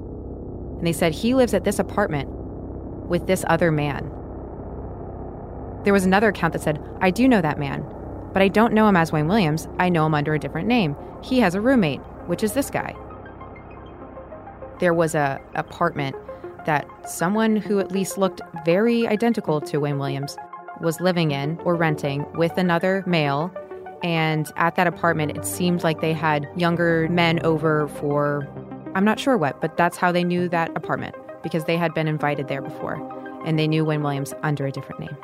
And 0.79 0.87
they 0.87 0.93
said, 0.93 1.13
he 1.13 1.35
lives 1.35 1.55
at 1.55 1.65
this 1.65 1.79
apartment 1.79 2.29
with 2.31 3.27
this 3.27 3.45
other 3.49 3.71
man. 3.71 4.11
There 5.85 5.93
was 5.93 6.05
another 6.05 6.29
account 6.29 6.53
that 6.53 6.63
said, 6.63 6.81
I 7.01 7.11
do 7.11 7.27
know 7.27 7.41
that 7.41 7.59
man, 7.59 7.85
but 8.33 8.43
I 8.43 8.49
don't 8.49 8.73
know 8.75 8.89
him 8.89 8.97
as 8.97 9.13
Wayne 9.13 9.29
Williams. 9.29 9.67
I 9.79 9.89
know 9.89 10.07
him 10.07 10.15
under 10.15 10.35
a 10.35 10.39
different 10.39 10.69
name. 10.69 10.95
He 11.23 11.41
has 11.41 11.55
a 11.55 11.61
roommate, 11.61 12.01
which 12.27 12.43
is 12.43 12.53
this 12.53 12.71
guy. 12.71 12.95
there 14.81 14.95
was 14.95 15.15
a 15.15 15.41
apartment 15.55 16.17
that 16.67 16.87
someone 17.09 17.57
who 17.57 17.79
at 17.79 17.93
least 17.93 18.19
looked 18.19 18.41
very 18.65 19.07
identical 19.07 19.61
to 19.61 19.79
Wayne 19.79 19.99
Williams 19.99 20.37
was 20.81 21.01
living 21.01 21.31
in 21.31 21.59
or 21.65 21.75
renting 21.75 22.25
with 22.35 22.57
another 22.59 23.05
male. 23.07 23.53
And 24.03 24.51
at 24.57 24.77
that 24.77 24.87
apartment, 24.87 25.37
it 25.37 25.45
seemed 25.45 25.83
like 25.83 26.01
they 26.01 26.13
had 26.13 26.49
younger 26.57 27.09
men 27.11 27.41
over 27.45 27.89
for, 27.89 28.49
I'm 28.95 29.05
not 29.05 29.21
sure 29.21 29.37
what, 29.37 29.61
but 29.61 29.77
that's 29.77 29.97
how 29.97 30.11
they 30.11 30.25
knew 30.25 30.49
that 30.49 30.75
apartment 30.77 31.15
because 31.43 31.65
they 31.65 31.77
had 31.77 31.95
been 31.95 32.09
invited 32.09 32.49
there 32.49 32.63
before 32.63 32.97
and 33.45 33.59
they 33.59 33.67
knew 33.69 33.85
Wayne 33.85 34.03
Williams 34.03 34.35
under 34.43 34.67
a 34.67 34.73
different 34.73 35.01
name. 35.01 35.17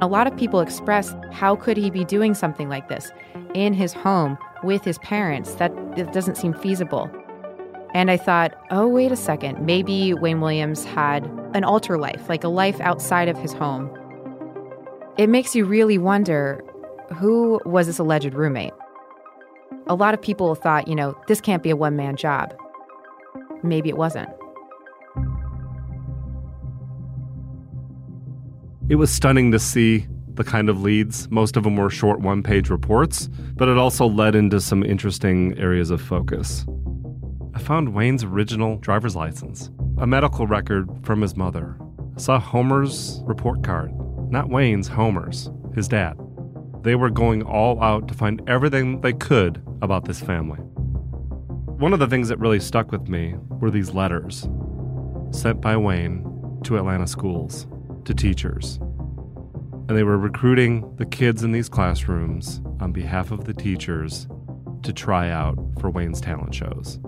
A 0.00 0.06
lot 0.06 0.26
of 0.26 0.36
people 0.36 0.60
expressed 0.60 1.16
how 1.32 1.56
could 1.56 1.76
he 1.76 1.90
be 1.90 2.04
doing 2.04 2.34
something 2.34 2.68
like 2.68 2.88
this 2.88 3.10
in 3.54 3.74
his 3.74 3.92
home 3.92 4.38
with 4.62 4.84
his 4.84 4.98
parents? 4.98 5.54
That 5.54 5.72
it 5.96 6.12
doesn't 6.12 6.36
seem 6.36 6.54
feasible. 6.54 7.10
And 7.94 8.10
I 8.10 8.16
thought, 8.16 8.54
oh, 8.70 8.86
wait 8.86 9.12
a 9.12 9.16
second. 9.16 9.64
Maybe 9.64 10.14
Wayne 10.14 10.40
Williams 10.40 10.84
had 10.84 11.24
an 11.54 11.64
alter 11.64 11.98
life, 11.98 12.28
like 12.28 12.44
a 12.44 12.48
life 12.48 12.80
outside 12.80 13.28
of 13.28 13.38
his 13.38 13.52
home. 13.52 13.90
It 15.18 15.28
makes 15.28 15.56
you 15.56 15.64
really 15.64 15.98
wonder 15.98 16.64
who 17.16 17.60
was 17.64 17.88
this 17.88 17.98
alleged 17.98 18.34
roommate? 18.34 18.72
A 19.88 19.96
lot 19.96 20.14
of 20.14 20.22
people 20.22 20.54
thought, 20.54 20.86
you 20.86 20.94
know, 20.94 21.20
this 21.26 21.40
can't 21.40 21.60
be 21.60 21.70
a 21.70 21.76
one 21.76 21.96
man 21.96 22.14
job. 22.14 22.56
Maybe 23.64 23.88
it 23.88 23.96
wasn't. 23.96 24.28
It 28.88 28.94
was 28.94 29.10
stunning 29.10 29.50
to 29.50 29.58
see 29.58 30.06
the 30.34 30.44
kind 30.44 30.68
of 30.68 30.82
leads. 30.82 31.28
Most 31.32 31.56
of 31.56 31.64
them 31.64 31.76
were 31.76 31.90
short 31.90 32.20
one 32.20 32.44
page 32.44 32.70
reports, 32.70 33.26
but 33.56 33.68
it 33.68 33.76
also 33.76 34.06
led 34.06 34.36
into 34.36 34.60
some 34.60 34.84
interesting 34.84 35.58
areas 35.58 35.90
of 35.90 36.00
focus. 36.00 36.64
I 37.54 37.58
found 37.58 37.92
Wayne's 37.92 38.22
original 38.22 38.76
driver's 38.76 39.16
license, 39.16 39.68
a 39.98 40.06
medical 40.06 40.46
record 40.46 40.88
from 41.02 41.22
his 41.22 41.36
mother. 41.36 41.76
I 42.16 42.20
saw 42.20 42.38
Homer's 42.38 43.20
report 43.24 43.64
card, 43.64 43.92
not 44.30 44.48
Wayne's, 44.48 44.88
Homer's, 44.88 45.50
his 45.74 45.88
dad. 45.88 46.18
They 46.82 46.94
were 46.94 47.10
going 47.10 47.42
all 47.42 47.82
out 47.82 48.08
to 48.08 48.14
find 48.14 48.42
everything 48.48 49.00
they 49.00 49.12
could 49.12 49.62
about 49.82 50.04
this 50.04 50.20
family. 50.20 50.60
One 51.78 51.92
of 51.92 51.98
the 51.98 52.06
things 52.06 52.28
that 52.28 52.38
really 52.38 52.60
stuck 52.60 52.90
with 52.90 53.08
me 53.08 53.36
were 53.48 53.70
these 53.70 53.94
letters 53.94 54.48
sent 55.30 55.60
by 55.60 55.76
Wayne 55.76 56.24
to 56.64 56.76
Atlanta 56.76 57.06
schools 57.06 57.66
to 58.04 58.14
teachers. 58.14 58.78
And 59.88 59.96
they 59.96 60.02
were 60.02 60.18
recruiting 60.18 60.94
the 60.96 61.06
kids 61.06 61.42
in 61.42 61.52
these 61.52 61.68
classrooms 61.68 62.60
on 62.80 62.92
behalf 62.92 63.30
of 63.30 63.44
the 63.44 63.54
teachers 63.54 64.26
to 64.82 64.92
try 64.92 65.30
out 65.30 65.58
for 65.80 65.90
Wayne's 65.90 66.20
talent 66.20 66.54
shows. 66.54 66.98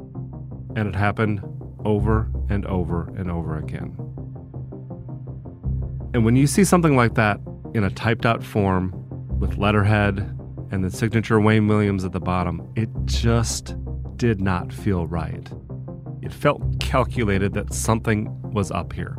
And 0.77 0.89
it 0.89 0.95
happened 0.95 1.43
over 1.85 2.31
and 2.49 2.65
over 2.67 3.09
and 3.17 3.31
over 3.31 3.59
again. 3.59 3.97
And 6.12 6.25
when 6.25 6.35
you 6.35 6.47
see 6.47 6.64
something 6.64 6.97
like 6.97 7.14
that 7.14 7.38
in 7.73 7.85
a 7.85 7.90
typed 7.90 8.26
out 8.26 8.43
form 8.43 8.93
with 9.38 9.57
letterhead 9.57 10.19
and 10.73 10.83
the 10.83 10.90
signature 10.90 11.40
Wayne 11.40 11.69
Williams 11.69 12.05
at 12.05 12.12
the 12.12 12.21
bottom, 12.21 12.69
it 12.75 12.88
just 13.05 13.76
did 14.17 14.40
not 14.40 14.73
feel 14.73 15.07
right. 15.07 15.49
It 16.21 16.33
felt 16.33 16.81
calculated 16.81 17.55
that 17.55 17.73
something 17.73 18.29
was 18.50 18.71
up 18.73 18.93
here. 18.93 19.17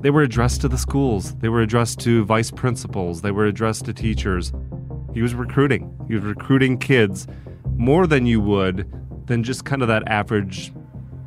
They 0.00 0.10
were 0.10 0.22
addressed 0.22 0.60
to 0.62 0.68
the 0.68 0.78
schools, 0.78 1.34
they 1.36 1.48
were 1.48 1.60
addressed 1.60 2.00
to 2.00 2.24
vice 2.24 2.50
principals, 2.50 3.22
they 3.22 3.30
were 3.30 3.46
addressed 3.46 3.84
to 3.84 3.92
teachers. 3.92 4.52
He 5.12 5.22
was 5.22 5.34
recruiting. 5.34 5.94
He 6.08 6.14
was 6.14 6.24
recruiting 6.24 6.78
kids 6.78 7.26
more 7.76 8.06
than 8.06 8.26
you 8.26 8.40
would 8.40 8.90
than 9.26 9.42
just 9.42 9.64
kind 9.64 9.82
of 9.82 9.88
that 9.88 10.06
average 10.08 10.72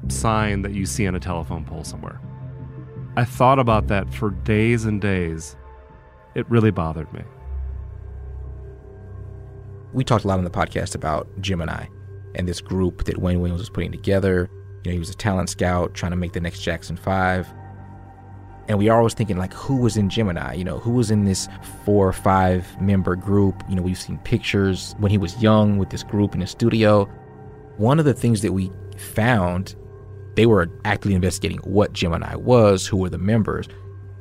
sign 0.07 0.61
that 0.63 0.73
you 0.73 0.85
see 0.85 1.07
on 1.07 1.15
a 1.15 1.19
telephone 1.19 1.65
pole 1.65 1.83
somewhere. 1.83 2.21
I 3.15 3.25
thought 3.25 3.59
about 3.59 3.87
that 3.87 4.13
for 4.13 4.31
days 4.31 4.85
and 4.85 5.01
days. 5.01 5.55
It 6.35 6.49
really 6.49 6.71
bothered 6.71 7.11
me. 7.13 7.21
We 9.93 10.03
talked 10.03 10.23
a 10.23 10.27
lot 10.27 10.37
on 10.37 10.43
the 10.43 10.51
podcast 10.51 10.95
about 10.95 11.27
Gemini 11.41 11.87
and 12.35 12.47
this 12.47 12.61
group 12.61 13.05
that 13.05 13.17
Wayne 13.17 13.41
Williams 13.41 13.59
was 13.59 13.69
putting 13.69 13.91
together. 13.91 14.49
You 14.83 14.91
know, 14.91 14.93
he 14.93 14.99
was 14.99 15.09
a 15.09 15.15
talent 15.15 15.49
scout 15.49 15.93
trying 15.93 16.11
to 16.11 16.15
make 16.15 16.33
the 16.33 16.39
next 16.39 16.61
Jackson 16.61 16.95
5 16.95 17.47
and 18.69 18.77
we 18.77 18.87
are 18.87 18.97
always 18.97 19.15
thinking 19.15 19.37
like 19.37 19.53
who 19.53 19.75
was 19.75 19.97
in 19.97 20.09
gemini 20.09 20.53
you 20.53 20.63
know 20.63 20.79
who 20.79 20.91
was 20.91 21.11
in 21.11 21.25
this 21.25 21.49
four 21.83 22.07
or 22.07 22.13
five 22.13 22.79
member 22.79 23.15
group 23.15 23.61
you 23.67 23.75
know 23.75 23.81
we've 23.81 23.99
seen 23.99 24.17
pictures 24.19 24.95
when 24.99 25.11
he 25.11 25.17
was 25.17 25.41
young 25.41 25.77
with 25.77 25.89
this 25.89 26.03
group 26.03 26.33
in 26.33 26.39
the 26.39 26.47
studio 26.47 27.03
one 27.77 27.99
of 27.99 28.05
the 28.05 28.13
things 28.13 28.41
that 28.41 28.53
we 28.53 28.71
found 28.95 29.75
they 30.35 30.45
were 30.45 30.69
actively 30.85 31.15
investigating 31.15 31.57
what 31.59 31.93
gemini 31.93 32.35
was 32.35 32.85
who 32.85 32.97
were 32.97 33.09
the 33.09 33.17
members 33.17 33.67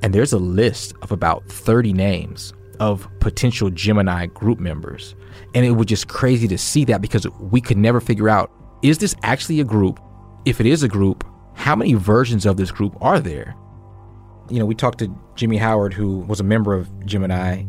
and 0.03 0.15
there's 0.15 0.33
a 0.33 0.39
list 0.39 0.95
of 1.03 1.13
about 1.13 1.45
30 1.47 1.93
names 1.93 2.53
of 2.81 3.09
potential 3.21 3.71
gemini 3.71 4.27
group 4.27 4.59
members 4.59 5.15
and 5.55 5.65
it 5.65 5.73
was 5.73 5.87
just 5.87 6.09
crazy 6.09 6.47
to 6.49 6.59
see 6.59 6.85
that 6.85 7.01
because 7.01 7.27
we 7.41 7.61
could 7.61 7.79
never 7.79 8.01
figure 8.01 8.29
out 8.29 8.51
is 8.83 8.99
this 8.99 9.15
actually 9.23 9.61
a 9.61 9.65
group 9.65 10.01
if 10.45 10.61
it 10.61 10.67
is 10.67 10.83
a 10.83 10.89
group 10.89 11.25
how 11.55 11.75
many 11.75 11.95
versions 11.95 12.47
of 12.47 12.57
this 12.57 12.71
group 12.71 12.97
are 13.01 13.19
there 13.19 13.57
you 14.51 14.59
know, 14.59 14.67
we 14.67 14.75
talked 14.75 14.99
to 15.01 15.15
Jimmy 15.35 15.57
Howard, 15.57 15.93
who 15.93 16.21
was 16.21 16.41
a 16.41 16.45
member 16.45 16.75
of 16.75 16.89
Gemini. 17.07 17.65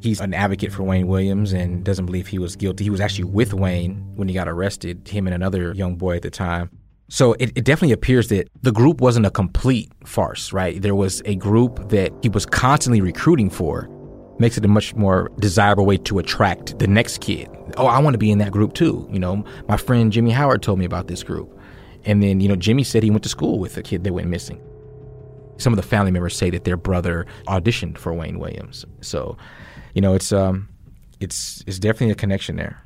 He's 0.00 0.20
an 0.20 0.34
advocate 0.34 0.72
for 0.72 0.82
Wayne 0.82 1.06
Williams 1.06 1.52
and 1.52 1.84
doesn't 1.84 2.06
believe 2.06 2.26
he 2.26 2.38
was 2.38 2.56
guilty. 2.56 2.84
He 2.84 2.90
was 2.90 3.00
actually 3.00 3.24
with 3.24 3.54
Wayne 3.54 3.96
when 4.14 4.28
he 4.28 4.34
got 4.34 4.48
arrested, 4.48 5.08
him 5.08 5.26
and 5.26 5.34
another 5.34 5.72
young 5.74 5.96
boy 5.96 6.16
at 6.16 6.22
the 6.22 6.30
time. 6.30 6.70
So 7.08 7.34
it, 7.34 7.52
it, 7.54 7.64
definitely 7.64 7.92
appears 7.92 8.28
that 8.28 8.48
the 8.62 8.72
group 8.72 9.00
wasn't 9.00 9.26
a 9.26 9.30
complete 9.30 9.92
farce, 10.06 10.52
right? 10.52 10.80
There 10.80 10.94
was 10.94 11.22
a 11.26 11.34
group 11.36 11.90
that 11.90 12.12
he 12.22 12.28
was 12.28 12.46
constantly 12.46 13.00
recruiting 13.00 13.50
for. 13.50 13.90
Makes 14.38 14.58
it 14.58 14.64
a 14.64 14.68
much 14.68 14.96
more 14.96 15.30
desirable 15.38 15.86
way 15.86 15.96
to 15.98 16.18
attract 16.18 16.78
the 16.80 16.88
next 16.88 17.20
kid. 17.20 17.48
Oh, 17.76 17.86
I 17.86 18.00
want 18.00 18.14
to 18.14 18.18
be 18.18 18.32
in 18.32 18.38
that 18.38 18.50
group 18.50 18.74
too. 18.74 19.08
You 19.12 19.20
know, 19.20 19.44
my 19.68 19.76
friend 19.76 20.10
Jimmy 20.10 20.32
Howard 20.32 20.60
told 20.60 20.80
me 20.80 20.84
about 20.84 21.06
this 21.06 21.22
group. 21.22 21.56
And 22.04 22.22
then, 22.22 22.40
you 22.40 22.48
know, 22.48 22.56
Jimmy 22.56 22.82
said 22.82 23.02
he 23.02 23.10
went 23.10 23.22
to 23.22 23.28
school 23.28 23.58
with 23.58 23.76
a 23.76 23.82
kid 23.82 24.02
that 24.04 24.12
went 24.12 24.28
missing. 24.28 24.60
Some 25.58 25.72
of 25.72 25.76
the 25.76 25.84
family 25.84 26.10
members 26.10 26.36
say 26.36 26.50
that 26.50 26.64
their 26.64 26.76
brother 26.76 27.26
auditioned 27.46 27.96
for 27.96 28.12
Wayne 28.12 28.40
Williams. 28.40 28.84
So, 29.02 29.36
you 29.94 30.00
know, 30.00 30.14
it's 30.14 30.32
um, 30.32 30.68
it's 31.20 31.62
it's 31.66 31.78
definitely 31.78 32.10
a 32.10 32.16
connection 32.16 32.56
there. 32.56 32.82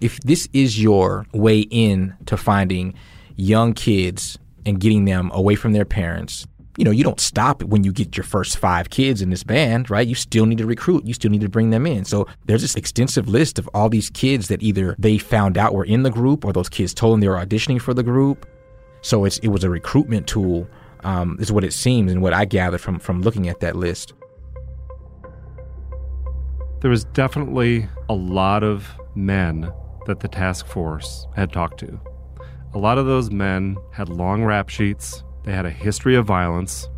If 0.00 0.20
this 0.20 0.48
is 0.52 0.82
your 0.82 1.26
way 1.32 1.60
in 1.60 2.14
to 2.26 2.36
finding 2.36 2.94
young 3.36 3.74
kids 3.74 4.38
and 4.64 4.80
getting 4.80 5.04
them 5.04 5.30
away 5.34 5.54
from 5.54 5.72
their 5.72 5.84
parents, 5.84 6.46
you 6.78 6.84
know, 6.84 6.90
you 6.90 7.04
don't 7.04 7.20
stop 7.20 7.62
when 7.62 7.84
you 7.84 7.92
get 7.92 8.16
your 8.16 8.24
first 8.24 8.56
five 8.56 8.88
kids 8.88 9.20
in 9.20 9.30
this 9.30 9.44
band, 9.44 9.90
right? 9.90 10.06
You 10.06 10.14
still 10.14 10.46
need 10.46 10.58
to 10.58 10.66
recruit. 10.66 11.04
You 11.04 11.12
still 11.12 11.30
need 11.30 11.42
to 11.42 11.48
bring 11.48 11.70
them 11.70 11.86
in. 11.86 12.04
So 12.04 12.26
there's 12.46 12.62
this 12.62 12.76
extensive 12.76 13.28
list 13.28 13.58
of 13.58 13.68
all 13.74 13.88
these 13.88 14.08
kids 14.10 14.48
that 14.48 14.62
either 14.62 14.96
they 14.98 15.18
found 15.18 15.58
out 15.58 15.74
were 15.74 15.84
in 15.84 16.02
the 16.02 16.10
group 16.10 16.44
or 16.44 16.52
those 16.52 16.68
kids 16.68 16.94
told 16.94 17.14
them 17.14 17.20
they 17.20 17.28
were 17.28 17.36
auditioning 17.36 17.80
for 17.80 17.92
the 17.92 18.02
group. 18.02 18.48
So 19.02 19.24
it's 19.24 19.38
it 19.38 19.48
was 19.48 19.64
a 19.64 19.70
recruitment 19.70 20.26
tool 20.26 20.66
um, 21.04 21.36
is 21.40 21.52
what 21.52 21.64
it 21.64 21.72
seems 21.72 22.10
and 22.10 22.22
what 22.22 22.32
I 22.32 22.44
gathered 22.44 22.80
from 22.80 22.98
from 22.98 23.20
looking 23.20 23.48
at 23.48 23.60
that 23.60 23.76
list. 23.76 24.14
There 26.80 26.90
was 26.90 27.04
definitely 27.04 27.88
a 28.08 28.14
lot 28.14 28.64
of 28.64 28.88
men 29.14 29.70
that 30.06 30.20
the 30.20 30.28
task 30.28 30.66
force 30.66 31.26
had 31.36 31.52
talked 31.52 31.78
to. 31.80 32.00
A 32.74 32.78
lot 32.78 32.96
of 32.96 33.04
those 33.04 33.30
men 33.30 33.76
had 33.92 34.08
long 34.08 34.44
rap 34.44 34.70
sheets, 34.70 35.24
they 35.44 35.52
had 35.52 35.66
a 35.66 35.70
history 35.70 36.16
of 36.16 36.24
violence, 36.24 36.88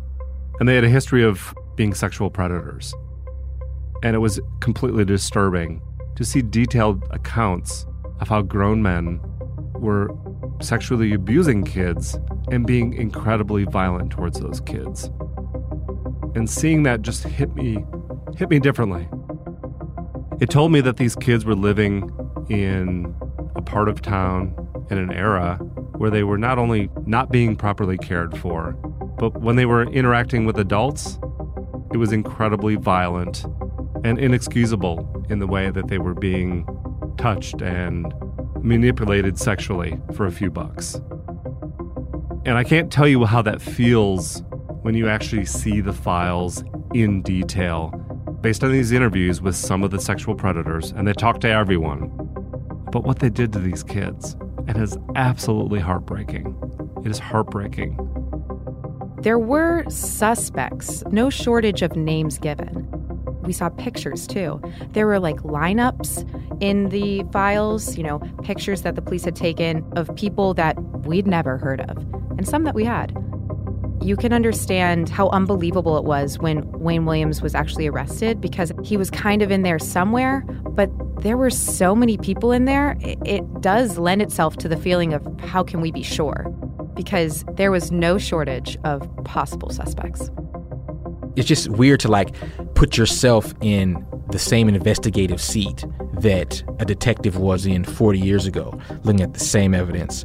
and 0.59 0.69
they 0.69 0.75
had 0.75 0.85
a 0.85 0.89
history 0.89 1.21
of 1.21 1.53
being 1.75 1.93
sexual 1.93 2.29
predators. 2.29 2.93
And 4.01 4.15
it 4.15 4.19
was 4.19 4.39
completely 4.61 5.03
disturbing 5.03 5.81
to 6.15 6.23
see 6.23 6.41
detailed 6.41 7.03
accounts 7.11 7.85
of 8.21 8.29
how 8.29 8.41
grown 8.41 8.81
men 8.81 9.19
were 9.73 10.15
sexually 10.61 11.13
abusing 11.13 11.65
kids 11.65 12.17
and 12.49 12.65
being 12.65 12.93
incredibly 12.93 13.65
violent 13.65 14.11
towards 14.11 14.39
those 14.39 14.61
kids. 14.61 15.09
And 16.35 16.49
seeing 16.49 16.83
that 16.83 17.01
just 17.01 17.23
hit 17.23 17.53
me 17.53 17.83
hit 18.37 18.49
me 18.49 18.59
differently. 18.59 19.07
It 20.39 20.49
told 20.49 20.71
me 20.71 20.81
that 20.81 20.97
these 20.97 21.15
kids 21.15 21.45
were 21.45 21.55
living 21.55 22.11
in 22.49 23.13
a 23.55 23.61
part 23.61 23.87
of 23.87 24.01
town 24.01 24.53
in 24.89 24.97
an 24.97 25.11
era 25.11 25.55
where 25.97 26.09
they 26.09 26.23
were 26.23 26.37
not 26.37 26.57
only 26.57 26.89
not 27.05 27.31
being 27.31 27.55
properly 27.55 27.97
cared 27.97 28.37
for, 28.37 28.73
but 29.17 29.41
when 29.41 29.55
they 29.55 29.65
were 29.65 29.83
interacting 29.83 30.45
with 30.45 30.57
adults, 30.59 31.19
it 31.93 31.97
was 31.97 32.11
incredibly 32.11 32.75
violent 32.75 33.45
and 34.03 34.19
inexcusable 34.19 35.25
in 35.29 35.39
the 35.39 35.47
way 35.47 35.69
that 35.69 35.87
they 35.87 35.97
were 35.97 36.13
being 36.13 36.65
touched 37.17 37.61
and 37.61 38.13
manipulated 38.61 39.39
sexually 39.39 39.99
for 40.13 40.25
a 40.25 40.31
few 40.31 40.51
bucks. 40.51 40.95
And 42.45 42.57
I 42.57 42.63
can't 42.63 42.91
tell 42.91 43.07
you 43.07 43.25
how 43.25 43.41
that 43.43 43.61
feels 43.61 44.43
when 44.81 44.93
you 44.93 45.07
actually 45.07 45.45
see 45.45 45.81
the 45.81 45.93
files 45.93 46.63
in 46.93 47.21
detail 47.23 47.89
based 48.41 48.63
on 48.63 48.71
these 48.71 48.91
interviews 48.91 49.41
with 49.41 49.55
some 49.55 49.83
of 49.83 49.89
the 49.89 49.99
sexual 49.99 50.35
predators, 50.35 50.91
and 50.91 51.07
they 51.07 51.13
talk 51.13 51.39
to 51.39 51.49
everyone. 51.49 52.11
But 52.91 53.03
what 53.03 53.17
they 53.17 53.29
did 53.29 53.51
to 53.53 53.59
these 53.59 53.81
kids, 53.81 54.35
it 54.67 54.77
is 54.77 54.97
absolutely 55.15 55.79
heartbreaking. 55.79 56.55
It 57.03 57.09
is 57.11 57.19
heartbreaking. 57.19 57.97
There 59.21 59.39
were 59.39 59.83
suspects, 59.89 61.03
no 61.11 61.29
shortage 61.29 61.81
of 61.81 61.95
names 61.95 62.37
given. 62.37 62.87
We 63.41 63.53
saw 63.53 63.69
pictures 63.69 64.27
too. 64.27 64.61
There 64.91 65.05
were 65.05 65.19
like 65.19 65.37
lineups 65.37 66.61
in 66.61 66.89
the 66.89 67.23
files, 67.31 67.97
you 67.97 68.03
know, 68.03 68.19
pictures 68.43 68.81
that 68.81 68.95
the 68.95 69.01
police 69.01 69.25
had 69.25 69.35
taken 69.35 69.83
of 69.95 70.13
people 70.15 70.53
that 70.55 70.81
we'd 71.05 71.27
never 71.27 71.57
heard 71.57 71.81
of, 71.81 71.97
and 72.37 72.47
some 72.47 72.63
that 72.63 72.75
we 72.75 72.85
had. 72.85 73.15
You 74.01 74.15
can 74.15 74.33
understand 74.33 75.09
how 75.09 75.29
unbelievable 75.29 75.97
it 75.97 76.03
was 76.03 76.37
when 76.39 76.69
Wayne 76.71 77.05
Williams 77.05 77.41
was 77.41 77.55
actually 77.55 77.87
arrested 77.87 78.41
because 78.41 78.71
he 78.83 78.97
was 78.97 79.09
kind 79.09 79.41
of 79.41 79.51
in 79.51 79.63
there 79.63 79.79
somewhere, 79.79 80.41
but 80.69 80.89
there 81.21 81.37
were 81.37 81.49
so 81.49 81.95
many 81.95 82.17
people 82.17 82.51
in 82.51 82.65
there. 82.65 82.97
It, 83.01 83.43
does 83.61 83.97
lend 83.97 84.21
itself 84.21 84.57
to 84.57 84.67
the 84.67 84.77
feeling 84.77 85.13
of 85.13 85.25
how 85.39 85.63
can 85.63 85.81
we 85.81 85.91
be 85.91 86.03
sure? 86.03 86.43
Because 86.93 87.43
there 87.53 87.71
was 87.71 87.91
no 87.91 88.17
shortage 88.17 88.77
of 88.83 89.09
possible 89.23 89.69
suspects 89.71 90.29
it's 91.35 91.47
just 91.47 91.69
weird 91.69 91.99
to 92.01 92.07
like 92.07 92.33
put 92.75 92.97
yourself 92.97 93.53
in 93.61 94.05
the 94.31 94.39
same 94.39 94.67
investigative 94.67 95.41
seat 95.41 95.85
that 96.19 96.63
a 96.79 96.85
detective 96.85 97.37
was 97.37 97.65
in 97.65 97.83
40 97.83 98.19
years 98.19 98.45
ago, 98.45 98.79
looking 99.03 99.21
at 99.21 99.33
the 99.33 99.39
same 99.39 99.73
evidence, 99.73 100.23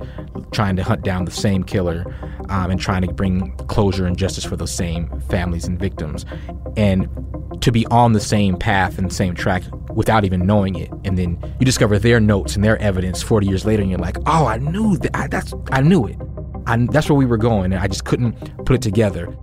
trying 0.52 0.76
to 0.76 0.82
hunt 0.82 1.02
down 1.02 1.24
the 1.24 1.30
same 1.30 1.62
killer, 1.64 2.04
um, 2.48 2.70
and 2.70 2.80
trying 2.80 3.02
to 3.02 3.12
bring 3.12 3.54
closure 3.66 4.06
and 4.06 4.16
justice 4.16 4.44
for 4.44 4.56
those 4.56 4.72
same 4.72 5.08
families 5.28 5.64
and 5.64 5.78
victims. 5.78 6.24
And 6.76 7.08
to 7.60 7.72
be 7.72 7.86
on 7.86 8.12
the 8.12 8.20
same 8.20 8.56
path 8.56 8.98
and 8.98 9.12
same 9.12 9.34
track 9.34 9.64
without 9.90 10.24
even 10.24 10.46
knowing 10.46 10.76
it. 10.76 10.90
And 11.04 11.18
then 11.18 11.38
you 11.58 11.66
discover 11.66 11.98
their 11.98 12.20
notes 12.20 12.54
and 12.54 12.64
their 12.64 12.78
evidence 12.78 13.22
40 13.22 13.46
years 13.46 13.66
later, 13.66 13.82
and 13.82 13.90
you're 13.90 14.00
like, 14.00 14.16
oh, 14.26 14.46
I 14.46 14.58
knew 14.58 14.96
that. 14.98 15.14
I, 15.14 15.26
that's, 15.26 15.52
I 15.72 15.82
knew 15.82 16.06
it. 16.06 16.16
I, 16.66 16.86
that's 16.90 17.08
where 17.08 17.16
we 17.16 17.26
were 17.26 17.36
going. 17.36 17.72
And 17.72 17.82
I 17.82 17.88
just 17.88 18.04
couldn't 18.04 18.32
put 18.64 18.76
it 18.76 18.82
together 18.82 19.36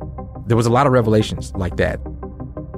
there 0.47 0.55
was 0.55 0.65
a 0.65 0.71
lot 0.71 0.87
of 0.87 0.93
revelations 0.93 1.53
like 1.55 1.75
that. 1.75 1.99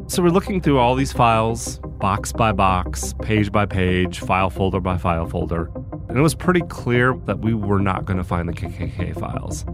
So 0.08 0.24
we're 0.24 0.32
looking 0.32 0.60
through 0.60 0.80
all 0.80 0.96
these 0.96 1.14
files, 1.14 1.80
box 2.00 2.32
by 2.32 2.52
box, 2.52 3.14
page 3.22 3.52
by 3.52 3.68
page, 3.68 4.20
file 4.22 4.50
folder 4.50 4.80
by 4.80 4.98
file 4.98 5.28
folder, 5.28 5.70
and 6.10 6.18
it 6.18 6.22
was 6.22 6.34
pretty 6.34 6.62
clear 6.62 7.16
that 7.26 7.40
we 7.40 7.54
were 7.54 7.80
not 7.80 8.06
going 8.06 8.18
to 8.18 8.24
find 8.24 8.50
the 8.50 8.54
KKK 8.54 9.20
files. 9.20 9.66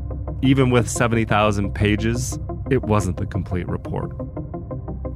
Even 0.42 0.72
with 0.72 0.90
70,000 0.90 1.74
pages, 1.74 2.38
it 2.70 2.84
wasn't 2.84 3.16
the 3.16 3.26
complete 3.26 3.68
report. 3.70 4.12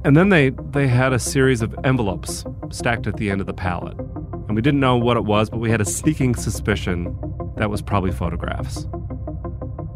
And 0.06 0.16
then 0.16 0.30
they, 0.30 0.48
they 0.70 0.88
had 0.88 1.12
a 1.12 1.18
series 1.18 1.60
of 1.60 1.74
envelopes 1.84 2.46
stacked 2.70 3.06
at 3.06 3.18
the 3.18 3.30
end 3.30 3.42
of 3.42 3.46
the 3.46 3.52
pallet. 3.52 3.98
And 3.98 4.56
we 4.56 4.62
didn't 4.62 4.80
know 4.80 4.96
what 4.96 5.18
it 5.18 5.24
was, 5.24 5.50
but 5.50 5.58
we 5.58 5.70
had 5.70 5.82
a 5.82 5.84
sneaking 5.84 6.34
suspicion 6.34 7.14
that 7.58 7.68
was 7.68 7.82
probably 7.82 8.10
photographs. 8.10 8.86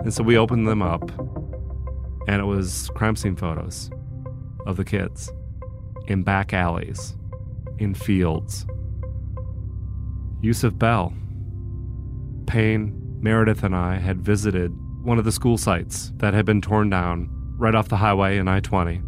And 0.01 0.13
so 0.13 0.23
we 0.23 0.37
opened 0.37 0.69
them 0.69 0.83
up 0.83 1.11
and 2.27 2.41
it 2.41 2.45
was 2.45 2.91
crime 2.95 3.17
scene 3.17 3.37
photos 3.37 3.91
of 4.67 4.77
the 4.77 4.85
kids 4.85 5.31
in 6.07 6.23
back 6.23 6.53
alleys, 6.53 7.17
in 7.79 7.95
fields. 7.95 8.67
Yusuf 10.43 10.77
Bell, 10.77 11.15
Payne, 12.47 12.93
Meredith, 13.21 13.63
and 13.63 13.75
I 13.75 13.97
had 13.97 14.21
visited 14.21 14.73
one 15.03 15.19
of 15.19 15.25
the 15.25 15.33
school 15.33 15.57
sites 15.57 16.13
that 16.17 16.35
had 16.35 16.45
been 16.45 16.61
torn 16.61 16.91
down 16.91 17.29
right 17.57 17.75
off 17.75 17.89
the 17.89 17.97
highway 17.97 18.37
in 18.37 18.49
I 18.49 18.61
20. 18.61 19.03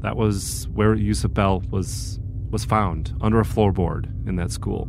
That 0.00 0.16
was 0.16 0.68
where 0.68 0.94
Yusuf 0.94 1.32
Bell 1.32 1.62
was, 1.70 2.18
was 2.50 2.64
found 2.64 3.14
under 3.20 3.40
a 3.40 3.44
floorboard 3.44 4.06
in 4.28 4.36
that 4.36 4.50
school. 4.50 4.88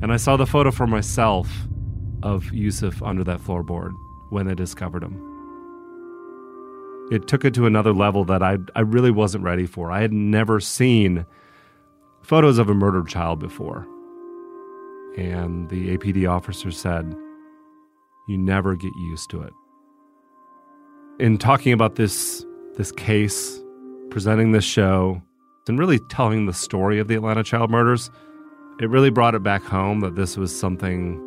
And 0.00 0.12
I 0.12 0.16
saw 0.16 0.36
the 0.36 0.46
photo 0.46 0.70
for 0.70 0.86
myself 0.86 1.48
of 2.22 2.52
Yusuf 2.52 3.02
under 3.02 3.24
that 3.24 3.40
floorboard 3.40 3.92
when 4.30 4.46
they 4.46 4.54
discovered 4.54 5.02
him 5.02 5.31
it 7.12 7.28
took 7.28 7.44
it 7.44 7.52
to 7.52 7.66
another 7.66 7.92
level 7.92 8.24
that 8.24 8.42
I 8.42 8.56
I 8.74 8.80
really 8.80 9.10
wasn't 9.10 9.44
ready 9.44 9.66
for. 9.66 9.92
I 9.92 10.00
had 10.00 10.12
never 10.12 10.60
seen 10.60 11.26
photos 12.22 12.58
of 12.58 12.70
a 12.70 12.74
murdered 12.74 13.08
child 13.08 13.38
before. 13.38 13.86
And 15.18 15.68
the 15.68 15.94
APD 15.96 16.26
officer 16.26 16.70
said, 16.70 17.14
"You 18.28 18.38
never 18.38 18.74
get 18.76 18.92
used 18.96 19.28
to 19.30 19.42
it." 19.42 19.52
In 21.18 21.36
talking 21.36 21.74
about 21.74 21.96
this 21.96 22.46
this 22.76 22.90
case, 22.92 23.62
presenting 24.08 24.52
this 24.52 24.64
show, 24.64 25.20
and 25.68 25.78
really 25.78 25.98
telling 25.98 26.46
the 26.46 26.54
story 26.54 26.98
of 26.98 27.08
the 27.08 27.14
Atlanta 27.14 27.42
child 27.42 27.70
murders, 27.70 28.10
it 28.80 28.88
really 28.88 29.10
brought 29.10 29.34
it 29.34 29.42
back 29.42 29.62
home 29.62 30.00
that 30.00 30.16
this 30.16 30.38
was 30.38 30.58
something 30.58 31.20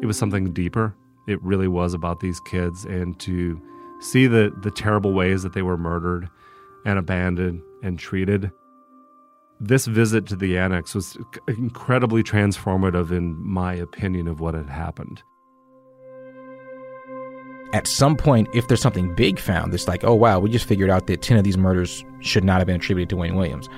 it 0.00 0.06
was 0.06 0.16
something 0.16 0.52
deeper. 0.52 0.94
It 1.26 1.42
really 1.42 1.66
was 1.66 1.94
about 1.94 2.20
these 2.20 2.38
kids 2.40 2.84
and 2.84 3.18
to 3.20 3.60
see 4.00 4.26
the, 4.26 4.52
the 4.62 4.70
terrible 4.70 5.12
ways 5.12 5.42
that 5.42 5.52
they 5.52 5.62
were 5.62 5.76
murdered 5.76 6.28
and 6.84 6.98
abandoned 6.98 7.62
and 7.82 7.98
treated. 7.98 8.50
This 9.58 9.86
visit 9.86 10.26
to 10.26 10.36
the 10.36 10.58
annex 10.58 10.94
was 10.94 11.16
incredibly 11.48 12.22
transformative, 12.22 13.10
in 13.10 13.36
my 13.42 13.74
opinion, 13.74 14.28
of 14.28 14.40
what 14.40 14.54
had 14.54 14.68
happened. 14.68 15.22
At 17.72 17.86
some 17.86 18.16
point, 18.16 18.48
if 18.54 18.68
there's 18.68 18.80
something 18.80 19.14
big 19.14 19.38
found, 19.38 19.74
it's 19.74 19.88
like, 19.88 20.04
oh 20.04 20.14
wow, 20.14 20.38
we 20.38 20.50
just 20.50 20.66
figured 20.66 20.90
out 20.90 21.06
that 21.08 21.22
10 21.22 21.38
of 21.38 21.44
these 21.44 21.58
murders 21.58 22.04
should 22.20 22.44
not 22.44 22.58
have 22.58 22.66
been 22.66 22.76
attributed 22.76 23.10
to 23.10 23.16
Wayne 23.16 23.34
Williams. 23.34 23.68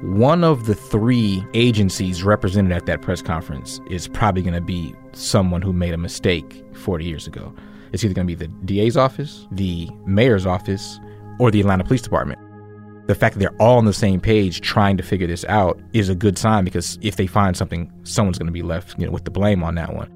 One 0.00 0.42
of 0.42 0.66
the 0.66 0.74
three 0.74 1.46
agencies 1.54 2.24
represented 2.24 2.72
at 2.72 2.86
that 2.86 3.02
press 3.02 3.22
conference 3.22 3.80
is 3.86 4.08
probably 4.08 4.42
going 4.42 4.54
to 4.54 4.60
be 4.60 4.96
someone 5.12 5.62
who 5.62 5.72
made 5.72 5.94
a 5.94 5.98
mistake 5.98 6.64
40 6.74 7.04
years 7.04 7.26
ago. 7.28 7.54
It's 7.92 8.04
either 8.04 8.14
going 8.14 8.26
to 8.26 8.36
be 8.36 8.46
the 8.46 8.52
DA's 8.64 8.96
office, 8.96 9.46
the 9.52 9.88
mayor's 10.06 10.46
office, 10.46 10.98
or 11.38 11.50
the 11.50 11.60
Atlanta 11.60 11.84
Police 11.84 12.02
Department. 12.02 12.40
The 13.06 13.14
fact 13.14 13.34
that 13.34 13.40
they're 13.40 13.56
all 13.60 13.78
on 13.78 13.84
the 13.84 13.92
same 13.92 14.20
page 14.20 14.60
trying 14.60 14.96
to 14.96 15.02
figure 15.02 15.26
this 15.26 15.44
out 15.46 15.80
is 15.92 16.08
a 16.08 16.14
good 16.14 16.38
sign 16.38 16.64
because 16.64 16.98
if 17.02 17.16
they 17.16 17.26
find 17.26 17.56
something, 17.56 17.92
someone's 18.04 18.38
going 18.38 18.46
to 18.46 18.52
be 18.52 18.62
left, 18.62 18.98
you 18.98 19.06
know, 19.06 19.12
with 19.12 19.24
the 19.24 19.30
blame 19.30 19.62
on 19.62 19.74
that 19.74 19.94
one. 19.94 20.08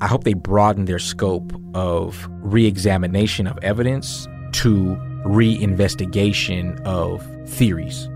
I 0.00 0.06
hope 0.06 0.24
they 0.24 0.34
broaden 0.34 0.84
their 0.84 0.98
scope 0.98 1.52
of 1.74 2.28
re-examination 2.30 3.46
of 3.46 3.58
evidence 3.62 4.28
to 4.52 4.96
re-investigation 5.24 6.78
of 6.84 7.26
theories 7.48 8.08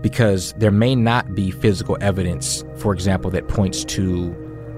because 0.00 0.52
there 0.58 0.70
may 0.70 0.94
not 0.94 1.34
be 1.34 1.50
physical 1.50 1.96
evidence, 2.00 2.64
for 2.76 2.92
example, 2.92 3.30
that 3.30 3.48
points 3.48 3.84
to 3.84 4.34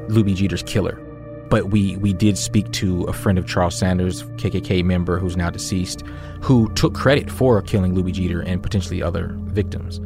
Lubie 0.08 0.36
Geter's 0.36 0.62
killer. 0.62 1.02
But 1.48 1.70
we, 1.70 1.96
we 1.98 2.12
did 2.12 2.36
speak 2.36 2.70
to 2.72 3.04
a 3.04 3.12
friend 3.12 3.38
of 3.38 3.46
Charles 3.46 3.78
Sanders, 3.78 4.22
KKK 4.22 4.84
member 4.84 5.18
who's 5.18 5.36
now 5.36 5.50
deceased, 5.50 6.02
who 6.40 6.72
took 6.74 6.94
credit 6.94 7.30
for 7.30 7.62
killing 7.62 7.94
Lubie 7.94 8.12
Geter 8.12 8.44
and 8.46 8.62
potentially 8.62 9.02
other 9.02 9.34
victims. 9.44 10.00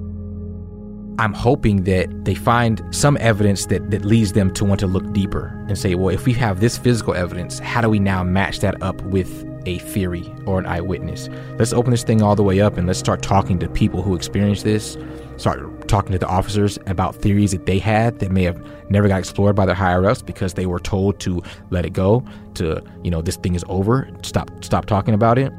I'm 1.18 1.34
hoping 1.34 1.84
that 1.84 2.24
they 2.24 2.34
find 2.34 2.82
some 2.94 3.18
evidence 3.20 3.66
that, 3.66 3.90
that 3.90 4.06
leads 4.06 4.32
them 4.32 4.54
to 4.54 4.64
want 4.64 4.80
to 4.80 4.86
look 4.86 5.12
deeper 5.12 5.48
and 5.68 5.76
say, 5.78 5.94
well, 5.94 6.08
if 6.08 6.24
we 6.24 6.32
have 6.34 6.60
this 6.60 6.78
physical 6.78 7.14
evidence, 7.14 7.58
how 7.58 7.82
do 7.82 7.90
we 7.90 7.98
now 7.98 8.22
match 8.22 8.60
that 8.60 8.82
up 8.82 9.02
with 9.02 9.46
a 9.66 9.78
theory 9.80 10.32
or 10.46 10.58
an 10.58 10.64
eyewitness? 10.64 11.28
Let's 11.58 11.74
open 11.74 11.90
this 11.90 12.04
thing 12.04 12.22
all 12.22 12.36
the 12.36 12.42
way 12.42 12.60
up 12.60 12.78
and 12.78 12.86
let's 12.86 12.98
start 12.98 13.20
talking 13.20 13.58
to 13.58 13.68
people 13.68 14.00
who 14.02 14.14
experienced 14.14 14.64
this 14.64 14.96
start 15.36 15.60
talking 15.90 16.12
to 16.12 16.18
the 16.18 16.26
officers 16.26 16.78
about 16.86 17.14
theories 17.16 17.50
that 17.50 17.66
they 17.66 17.78
had 17.78 18.20
that 18.20 18.30
may 18.30 18.44
have 18.44 18.64
never 18.90 19.08
got 19.08 19.18
explored 19.18 19.56
by 19.56 19.66
their 19.66 19.74
higher 19.74 20.06
ups 20.06 20.22
because 20.22 20.54
they 20.54 20.66
were 20.66 20.78
told 20.78 21.18
to 21.20 21.42
let 21.70 21.84
it 21.84 21.92
go, 21.92 22.24
to 22.54 22.82
you 23.02 23.10
know 23.10 23.20
this 23.20 23.36
thing 23.36 23.54
is 23.54 23.64
over, 23.68 24.08
stop 24.22 24.50
stop 24.64 24.86
talking 24.86 25.14
about 25.14 25.38
it. 25.38 25.52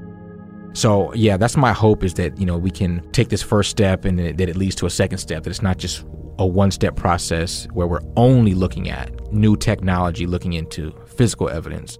So 0.73 1.13
yeah, 1.13 1.37
that's 1.37 1.57
my 1.57 1.73
hope 1.73 2.03
is 2.03 2.13
that 2.15 2.37
you 2.39 2.45
know 2.45 2.57
we 2.57 2.71
can 2.71 3.07
take 3.11 3.29
this 3.29 3.43
first 3.43 3.69
step 3.69 4.05
and 4.05 4.17
that 4.17 4.49
it 4.49 4.55
leads 4.55 4.75
to 4.75 4.85
a 4.85 4.89
second 4.89 5.17
step. 5.17 5.43
That 5.43 5.49
it's 5.49 5.61
not 5.61 5.77
just 5.77 6.05
a 6.39 6.45
one-step 6.45 6.95
process 6.95 7.67
where 7.73 7.85
we're 7.85 8.01
only 8.15 8.55
looking 8.55 8.89
at 8.89 9.31
new 9.31 9.55
technology, 9.55 10.25
looking 10.25 10.53
into 10.53 10.91
physical 11.05 11.49
evidence. 11.49 11.99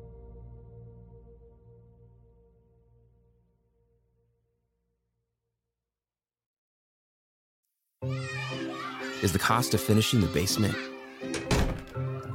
Is 9.21 9.31
the 9.31 9.39
cost 9.39 9.75
of 9.75 9.81
finishing 9.81 10.21
the 10.21 10.27
basement 10.27 10.75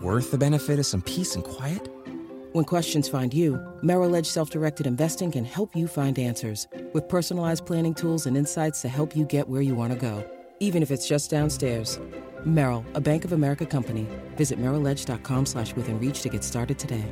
worth 0.01 0.31
the 0.31 0.39
benefit 0.39 0.79
of 0.79 0.87
some 0.87 1.03
peace 1.03 1.35
and 1.35 1.43
quiet? 1.43 1.89
When 2.53 2.65
questions 2.65 3.09
find 3.09 3.35
you, 3.35 3.61
Merrill 3.83 4.15
Edge 4.15 4.27
self 4.27 4.51
directed 4.51 4.87
investing 4.87 5.33
can 5.33 5.45
help 5.45 5.75
you 5.75 5.89
find 5.89 6.17
answers 6.19 6.69
with 6.93 7.09
personalized 7.09 7.67
planning 7.67 7.95
tools 7.95 8.27
and 8.27 8.37
insights 8.37 8.81
to 8.83 8.89
help 8.89 9.17
you 9.17 9.25
get 9.25 9.49
where 9.49 9.63
you 9.63 9.75
want 9.75 9.93
to 9.93 9.99
go, 9.99 10.25
even 10.61 10.83
if 10.83 10.93
it's 10.93 11.09
just 11.09 11.31
downstairs. 11.31 11.99
Merrill, 12.45 12.85
a 12.95 13.01
Bank 13.01 13.25
of 13.25 13.33
America 13.33 13.67
company. 13.67 14.07
Visit 14.37 14.61
merrilledge.com 14.61 15.47
slash 15.47 15.75
within 15.75 15.99
reach 15.99 16.23
to 16.23 16.29
get 16.29 16.45
started 16.45 16.79
today. 16.79 17.05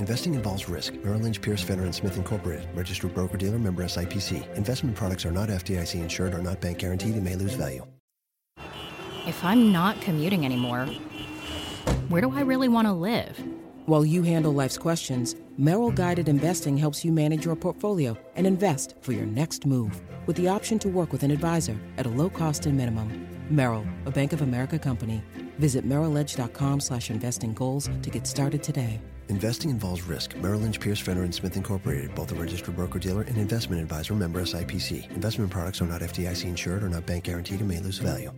Investing 0.00 0.32
involves 0.32 0.66
risk. 0.66 0.94
Merrill 1.04 1.20
Lynch, 1.20 1.42
Pierce, 1.42 1.62
Fenner, 1.62 1.84
and 1.84 1.94
Smith 1.94 2.16
Incorporated. 2.16 2.74
Registered 2.74 3.12
broker-dealer 3.14 3.58
member 3.58 3.84
SIPC. 3.84 4.56
Investment 4.56 4.96
products 4.96 5.26
are 5.26 5.30
not 5.30 5.50
FDIC 5.50 6.00
insured 6.00 6.32
or 6.32 6.38
not 6.38 6.58
bank 6.58 6.78
guaranteed 6.78 7.16
and 7.16 7.24
may 7.24 7.36
lose 7.36 7.52
value. 7.52 7.84
If 9.26 9.44
I'm 9.44 9.72
not 9.72 10.00
commuting 10.00 10.46
anymore, 10.46 10.86
where 12.08 12.22
do 12.22 12.34
I 12.34 12.40
really 12.40 12.68
want 12.68 12.88
to 12.88 12.92
live? 12.92 13.38
While 13.84 14.06
you 14.06 14.22
handle 14.22 14.52
life's 14.52 14.78
questions, 14.78 15.36
Merrill 15.58 15.90
Guided 15.90 16.30
Investing 16.30 16.78
helps 16.78 17.04
you 17.04 17.12
manage 17.12 17.44
your 17.44 17.54
portfolio 17.54 18.16
and 18.36 18.46
invest 18.46 18.94
for 19.02 19.12
your 19.12 19.26
next 19.26 19.66
move 19.66 20.00
with 20.26 20.36
the 20.36 20.48
option 20.48 20.78
to 20.78 20.88
work 20.88 21.12
with 21.12 21.24
an 21.24 21.30
advisor 21.30 21.76
at 21.98 22.06
a 22.06 22.10
low 22.10 22.30
cost 22.30 22.64
and 22.64 22.74
minimum. 22.74 23.28
Merrill, 23.50 23.84
a 24.06 24.10
Bank 24.10 24.32
of 24.32 24.40
America 24.40 24.78
company. 24.78 25.22
Visit 25.58 25.86
merrilledge.com 25.86 26.80
slash 26.80 27.10
investing 27.10 27.52
goals 27.52 27.90
to 28.00 28.08
get 28.08 28.26
started 28.26 28.62
today. 28.62 28.98
Investing 29.30 29.70
involves 29.70 30.02
risk. 30.02 30.36
Merrill 30.38 30.58
Lynch, 30.58 30.80
Pierce, 30.80 30.98
Fenner, 30.98 31.22
and 31.22 31.32
Smith 31.32 31.56
Incorporated, 31.56 32.12
both 32.16 32.32
a 32.32 32.34
registered 32.34 32.74
broker-dealer 32.74 33.22
and 33.22 33.38
investment 33.38 33.80
advisor 33.80 34.12
member 34.12 34.42
SIPC. 34.42 35.08
Investment 35.12 35.52
products 35.52 35.80
are 35.80 35.86
not 35.86 36.00
FDIC 36.00 36.46
insured 36.46 36.82
or 36.82 36.88
not 36.88 37.06
bank 37.06 37.24
guaranteed 37.24 37.60
and 37.60 37.68
may 37.68 37.78
lose 37.78 37.98
value. 37.98 38.32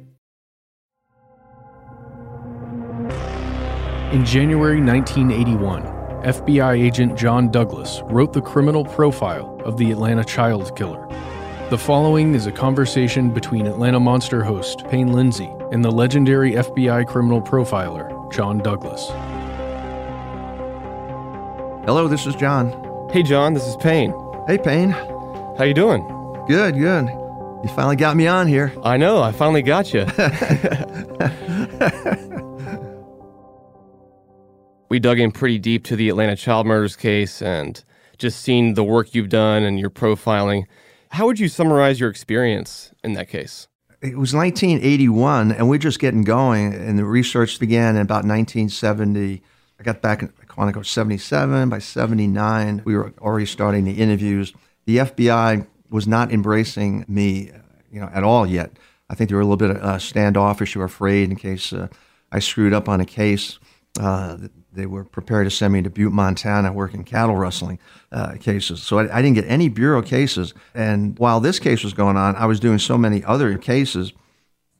In 4.12 4.22
January 4.26 4.82
1981, 4.82 5.82
FBI 6.24 6.78
agent 6.78 7.16
John 7.18 7.50
Douglas 7.50 8.02
wrote 8.04 8.34
the 8.34 8.42
criminal 8.42 8.84
profile 8.84 9.62
of 9.64 9.78
the 9.78 9.90
Atlanta 9.92 10.22
child 10.22 10.76
killer. 10.76 11.08
The 11.70 11.78
following 11.78 12.34
is 12.34 12.44
a 12.44 12.52
conversation 12.52 13.30
between 13.30 13.66
Atlanta 13.66 13.98
Monster 13.98 14.44
host 14.44 14.86
Payne 14.88 15.10
Lindsay 15.14 15.50
and 15.72 15.82
the 15.82 15.90
legendary 15.90 16.52
FBI 16.52 17.06
criminal 17.06 17.40
profiler 17.40 18.30
John 18.30 18.58
Douglas. 18.58 19.10
Hello, 21.84 22.06
this 22.06 22.28
is 22.28 22.36
John. 22.36 22.70
Hey, 23.10 23.24
John, 23.24 23.54
this 23.54 23.66
is 23.66 23.74
Payne. 23.74 24.14
Hey, 24.46 24.56
Payne. 24.56 24.90
How 24.90 25.64
you 25.64 25.74
doing? 25.74 26.06
Good, 26.46 26.76
good. 26.76 27.08
You 27.08 27.68
finally 27.74 27.96
got 27.96 28.16
me 28.16 28.28
on 28.28 28.46
here. 28.46 28.72
I 28.84 28.96
know, 28.96 29.20
I 29.20 29.32
finally 29.32 29.62
got 29.62 29.92
you. 29.92 30.02
we 34.90 35.00
dug 35.00 35.18
in 35.18 35.32
pretty 35.32 35.58
deep 35.58 35.82
to 35.86 35.96
the 35.96 36.08
Atlanta 36.08 36.36
child 36.36 36.68
murders 36.68 36.94
case 36.94 37.42
and 37.42 37.82
just 38.16 38.42
seen 38.42 38.74
the 38.74 38.84
work 38.84 39.12
you've 39.12 39.28
done 39.28 39.64
and 39.64 39.80
your 39.80 39.90
profiling. 39.90 40.66
How 41.08 41.26
would 41.26 41.40
you 41.40 41.48
summarize 41.48 41.98
your 41.98 42.10
experience 42.10 42.94
in 43.02 43.14
that 43.14 43.28
case? 43.28 43.66
It 44.00 44.16
was 44.16 44.32
1981, 44.32 45.50
and 45.50 45.68
we're 45.68 45.78
just 45.78 45.98
getting 45.98 46.22
going, 46.22 46.74
and 46.74 46.96
the 46.96 47.04
research 47.04 47.58
began 47.58 47.96
in 47.96 48.02
about 48.02 48.24
1970. 48.24 49.42
I 49.80 49.82
got 49.82 50.00
back 50.00 50.22
in 50.22 50.32
Quantico 50.52 50.84
77. 50.84 51.68
By 51.68 51.78
79, 51.78 52.82
we 52.84 52.94
were 52.94 53.12
already 53.20 53.46
starting 53.46 53.84
the 53.84 53.94
interviews. 53.94 54.52
The 54.84 54.98
FBI 54.98 55.66
was 55.90 56.06
not 56.06 56.32
embracing 56.32 57.04
me, 57.08 57.50
you 57.90 58.00
know, 58.00 58.10
at 58.12 58.22
all 58.22 58.46
yet. 58.46 58.78
I 59.08 59.14
think 59.14 59.30
they 59.30 59.36
were 59.36 59.42
a 59.42 59.44
little 59.44 59.56
bit 59.56 59.70
uh, 59.70 59.98
standoffish 59.98 60.76
or 60.76 60.84
afraid 60.84 61.30
in 61.30 61.36
case 61.36 61.72
uh, 61.72 61.88
I 62.30 62.38
screwed 62.38 62.72
up 62.72 62.88
on 62.88 63.00
a 63.00 63.04
case. 63.04 63.58
Uh, 64.00 64.38
they 64.72 64.86
were 64.86 65.04
prepared 65.04 65.46
to 65.46 65.50
send 65.50 65.74
me 65.74 65.82
to 65.82 65.90
Butte, 65.90 66.12
Montana, 66.12 66.72
working 66.72 67.04
cattle 67.04 67.36
rustling 67.36 67.78
uh, 68.10 68.36
cases. 68.40 68.82
So 68.82 68.98
I, 68.98 69.18
I, 69.18 69.20
didn't 69.20 69.34
get 69.34 69.44
any 69.46 69.68
bureau 69.68 70.00
cases. 70.00 70.54
And 70.74 71.18
while 71.18 71.40
this 71.40 71.58
case 71.58 71.84
was 71.84 71.92
going 71.92 72.16
on, 72.16 72.34
I 72.36 72.46
was 72.46 72.58
doing 72.58 72.78
so 72.78 72.96
many 72.96 73.22
other 73.24 73.58
cases. 73.58 74.14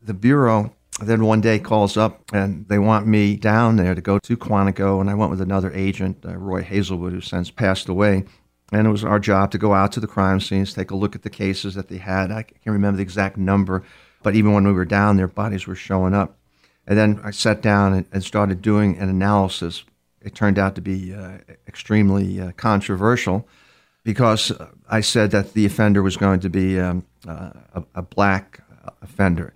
The 0.00 0.14
bureau 0.14 0.74
then 1.00 1.24
one 1.24 1.40
day 1.40 1.58
calls 1.58 1.96
up 1.96 2.22
and 2.32 2.68
they 2.68 2.78
want 2.78 3.06
me 3.06 3.36
down 3.36 3.76
there 3.76 3.94
to 3.94 4.00
go 4.00 4.18
to 4.18 4.36
Quantico. 4.36 5.00
And 5.00 5.08
I 5.08 5.14
went 5.14 5.30
with 5.30 5.40
another 5.40 5.72
agent, 5.72 6.24
uh, 6.24 6.36
Roy 6.36 6.62
Hazelwood, 6.62 7.12
who 7.12 7.20
since 7.20 7.50
passed 7.50 7.88
away. 7.88 8.24
And 8.72 8.86
it 8.86 8.90
was 8.90 9.04
our 9.04 9.18
job 9.18 9.50
to 9.52 9.58
go 9.58 9.74
out 9.74 9.92
to 9.92 10.00
the 10.00 10.06
crime 10.06 10.40
scenes, 10.40 10.72
take 10.72 10.90
a 10.90 10.96
look 10.96 11.14
at 11.14 11.22
the 11.22 11.30
cases 11.30 11.74
that 11.74 11.88
they 11.88 11.98
had. 11.98 12.30
I 12.30 12.42
can't 12.42 12.64
remember 12.66 12.96
the 12.96 13.02
exact 13.02 13.36
number, 13.36 13.82
but 14.22 14.34
even 14.34 14.52
when 14.52 14.66
we 14.66 14.72
were 14.72 14.86
down 14.86 15.16
there, 15.16 15.28
bodies 15.28 15.66
were 15.66 15.74
showing 15.74 16.14
up. 16.14 16.38
And 16.86 16.98
then 16.98 17.20
I 17.22 17.30
sat 17.30 17.60
down 17.60 17.92
and, 17.92 18.06
and 18.12 18.24
started 18.24 18.62
doing 18.62 18.98
an 18.98 19.08
analysis. 19.08 19.84
It 20.22 20.34
turned 20.34 20.58
out 20.58 20.74
to 20.76 20.80
be 20.80 21.14
uh, 21.14 21.38
extremely 21.68 22.40
uh, 22.40 22.52
controversial 22.52 23.46
because 24.04 24.52
I 24.88 25.00
said 25.00 25.30
that 25.32 25.52
the 25.52 25.66
offender 25.66 26.02
was 26.02 26.16
going 26.16 26.40
to 26.40 26.50
be 26.50 26.80
um, 26.80 27.04
uh, 27.26 27.50
a, 27.74 27.84
a, 27.96 28.02
black 28.02 28.60
offender. 29.00 29.52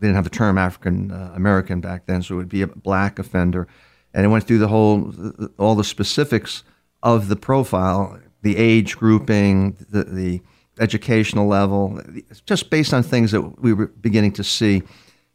They 0.00 0.06
didn't 0.06 0.16
have 0.16 0.24
the 0.24 0.30
term 0.30 0.58
African 0.58 1.12
uh, 1.12 1.32
American 1.34 1.80
back 1.80 2.06
then, 2.06 2.22
so 2.22 2.34
it 2.34 2.38
would 2.38 2.48
be 2.48 2.62
a 2.62 2.66
black 2.66 3.18
offender. 3.18 3.68
And 4.12 4.24
it 4.24 4.28
went 4.28 4.44
through 4.44 4.58
the 4.58 4.68
whole, 4.68 5.12
all 5.58 5.74
the 5.74 5.84
specifics 5.84 6.64
of 7.02 7.28
the 7.28 7.36
profile, 7.36 8.18
the 8.42 8.56
age 8.56 8.96
grouping, 8.96 9.76
the, 9.88 10.04
the 10.04 10.40
educational 10.80 11.46
level, 11.46 12.00
just 12.46 12.70
based 12.70 12.92
on 12.92 13.02
things 13.02 13.30
that 13.30 13.62
we 13.62 13.72
were 13.72 13.86
beginning 13.86 14.32
to 14.32 14.42
see 14.42 14.82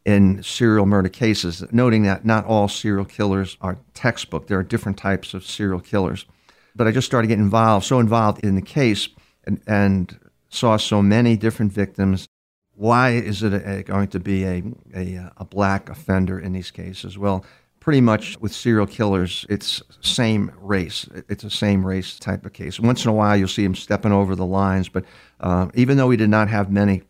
in 0.03 0.41
serial 0.43 0.85
murder 0.85 1.09
cases, 1.09 1.63
noting 1.71 2.03
that 2.03 2.25
not 2.25 2.45
all 2.45 2.67
serial 2.67 3.05
killers 3.05 3.57
are 3.61 3.77
textbook. 3.93 4.47
There 4.47 4.59
are 4.59 4.63
different 4.63 4.97
types 4.97 5.33
of 5.33 5.43
serial 5.45 5.79
killers. 5.79 6.25
But 6.75 6.87
I 6.87 6.91
just 6.91 7.07
started 7.07 7.27
getting 7.27 7.45
involved, 7.45 7.85
so 7.85 7.99
involved 7.99 8.43
in 8.43 8.55
the 8.55 8.61
case, 8.61 9.09
and, 9.45 9.61
and 9.65 10.19
saw 10.49 10.77
so 10.77 11.01
many 11.01 11.37
different 11.37 11.71
victims. 11.71 12.27
Why 12.75 13.11
is 13.11 13.41
it 13.41 13.53
a, 13.53 13.83
going 13.83 14.09
to 14.09 14.19
be 14.19 14.43
a, 14.43 14.63
a, 14.93 15.31
a 15.37 15.45
black 15.45 15.89
offender 15.89 16.39
in 16.39 16.53
these 16.53 16.71
cases? 16.71 17.17
Well, 17.17 17.45
pretty 17.79 18.01
much 18.01 18.37
with 18.39 18.51
serial 18.51 18.87
killers, 18.87 19.45
it's 19.47 19.81
same 20.01 20.51
race. 20.59 21.07
It's 21.29 21.43
a 21.43 21.49
same 21.49 21.85
race 21.85 22.19
type 22.19 22.45
of 22.45 22.53
case. 22.53 22.79
Once 22.79 23.05
in 23.05 23.11
a 23.11 23.13
while, 23.13 23.37
you'll 23.37 23.47
see 23.47 23.63
them 23.63 23.75
stepping 23.75 24.11
over 24.11 24.35
the 24.35 24.45
lines, 24.45 24.89
but 24.89 25.05
uh, 25.39 25.67
even 25.73 25.97
though 25.97 26.07
we 26.07 26.17
did 26.17 26.29
not 26.29 26.49
have 26.49 26.71
many 26.71 27.03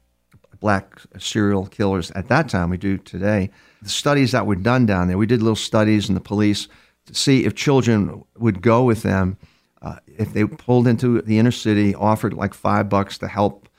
black 0.60 1.01
serial 1.17 1.65
killers 1.67 2.12
at 2.12 2.28
that 2.28 2.49
time, 2.49 2.69
we 2.69 2.78
do 2.78 2.97
today. 2.97 3.49
The 3.82 3.89
studies 3.89 4.32
that 4.34 4.45
were 4.45 4.56
done 4.56 4.86
down 4.86 5.08
there, 5.08 5.17
we 5.17 5.25
did 5.25 5.41
little 5.41 5.56
studies 5.56 6.10
in 6.10 6.15
the 6.15 6.21
police 6.21 6.67
to 7.06 7.15
see 7.15 7.45
if 7.45 7.56
children 7.56 8.23
would 8.38 8.62
go 8.62 8.84
with 8.84 9.04
them. 9.04 9.38
Uh, 9.82 9.97
if 10.08 10.34
they 10.34 10.43
pulled 10.43 10.88
into 10.88 11.21
the 11.21 11.38
inner 11.38 11.51
city, 11.51 11.93
offered 11.95 12.34
like 12.34 12.54
five 12.54 12.89
bucks 12.89 13.17
to 13.19 13.28
help 13.28 13.69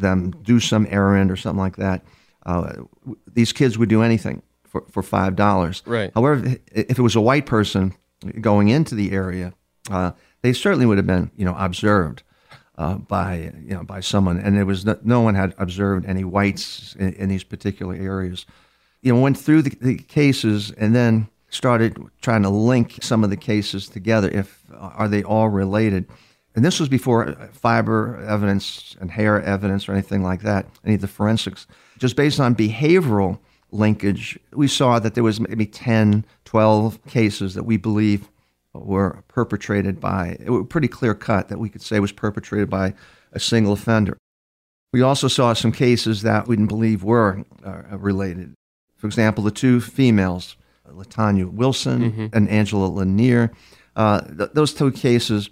them 0.00 0.30
do 0.42 0.60
some 0.60 0.86
errand 0.90 1.30
or 1.30 1.36
something 1.36 1.60
like 1.60 1.76
that, 1.76 2.04
uh, 2.46 2.74
these 3.32 3.52
kids 3.52 3.78
would 3.78 3.88
do 3.88 4.02
anything 4.02 4.42
for, 4.64 4.84
for 4.90 5.02
five 5.02 5.36
dollars. 5.36 5.82
Right. 5.86 6.10
However, 6.14 6.56
if 6.72 6.98
it 6.98 7.02
was 7.02 7.16
a 7.16 7.20
white 7.20 7.46
person 7.46 7.94
going 8.40 8.68
into 8.68 8.94
the 8.94 9.12
area, 9.12 9.52
uh, 9.90 10.12
they 10.42 10.52
certainly 10.52 10.86
would 10.86 10.98
have 10.98 11.06
been, 11.06 11.30
you 11.36 11.44
know, 11.44 11.54
observed 11.58 12.22
uh, 12.78 12.94
by 12.94 13.52
you 13.62 13.74
know 13.74 13.84
by 13.84 14.00
someone, 14.00 14.38
and 14.38 14.56
there 14.56 14.64
was 14.64 14.86
no, 14.86 14.98
no 15.02 15.20
one 15.20 15.34
had 15.34 15.54
observed 15.58 16.06
any 16.06 16.24
whites 16.24 16.96
in, 16.98 17.12
in, 17.14 17.28
these 17.28 17.44
particular 17.44 17.94
areas. 17.94 18.46
You 19.02 19.12
know, 19.14 19.20
went 19.20 19.38
through 19.38 19.62
the, 19.62 19.76
the, 19.80 19.96
cases 19.96 20.70
and 20.72 20.94
then 20.94 21.28
started 21.50 21.98
trying 22.22 22.42
to 22.42 22.48
link 22.48 22.98
some 23.02 23.22
of 23.22 23.30
the 23.30 23.36
cases 23.36 23.88
together. 23.88 24.30
If 24.30 24.62
are 24.78 25.08
they 25.08 25.22
all 25.22 25.50
related? 25.50 26.06
And 26.60 26.64
this 26.66 26.78
was 26.78 26.90
before 26.90 27.32
fiber 27.54 28.22
evidence 28.28 28.94
and 29.00 29.10
hair 29.10 29.40
evidence 29.40 29.88
or 29.88 29.92
anything 29.92 30.22
like 30.22 30.42
that, 30.42 30.66
any 30.84 30.96
of 30.96 31.00
the 31.00 31.08
forensics. 31.08 31.66
Just 31.96 32.16
based 32.16 32.38
on 32.38 32.54
behavioral 32.54 33.38
linkage, 33.72 34.38
we 34.52 34.68
saw 34.68 34.98
that 34.98 35.14
there 35.14 35.24
was 35.24 35.40
maybe 35.40 35.64
10, 35.64 36.22
12 36.44 37.02
cases 37.06 37.54
that 37.54 37.62
we 37.62 37.78
believe 37.78 38.28
were 38.74 39.24
perpetrated 39.26 40.00
by, 40.00 40.36
it 40.38 40.50
was 40.50 40.66
pretty 40.68 40.86
clear 40.86 41.14
cut 41.14 41.48
that 41.48 41.58
we 41.58 41.70
could 41.70 41.80
say 41.80 41.98
was 41.98 42.12
perpetrated 42.12 42.68
by 42.68 42.92
a 43.32 43.40
single 43.40 43.72
offender. 43.72 44.18
We 44.92 45.00
also 45.00 45.28
saw 45.28 45.54
some 45.54 45.72
cases 45.72 46.20
that 46.20 46.46
we 46.46 46.56
didn't 46.56 46.68
believe 46.68 47.02
were 47.02 47.42
uh, 47.64 47.96
related. 47.96 48.52
For 48.98 49.06
example, 49.06 49.44
the 49.44 49.50
two 49.50 49.80
females, 49.80 50.56
LaTonya 50.86 51.50
Wilson 51.50 52.12
mm-hmm. 52.12 52.26
and 52.34 52.50
Angela 52.50 52.90
Lenair, 52.90 53.48
uh, 53.96 54.20
th- 54.20 54.50
those 54.52 54.74
two 54.74 54.92
cases 54.92 55.48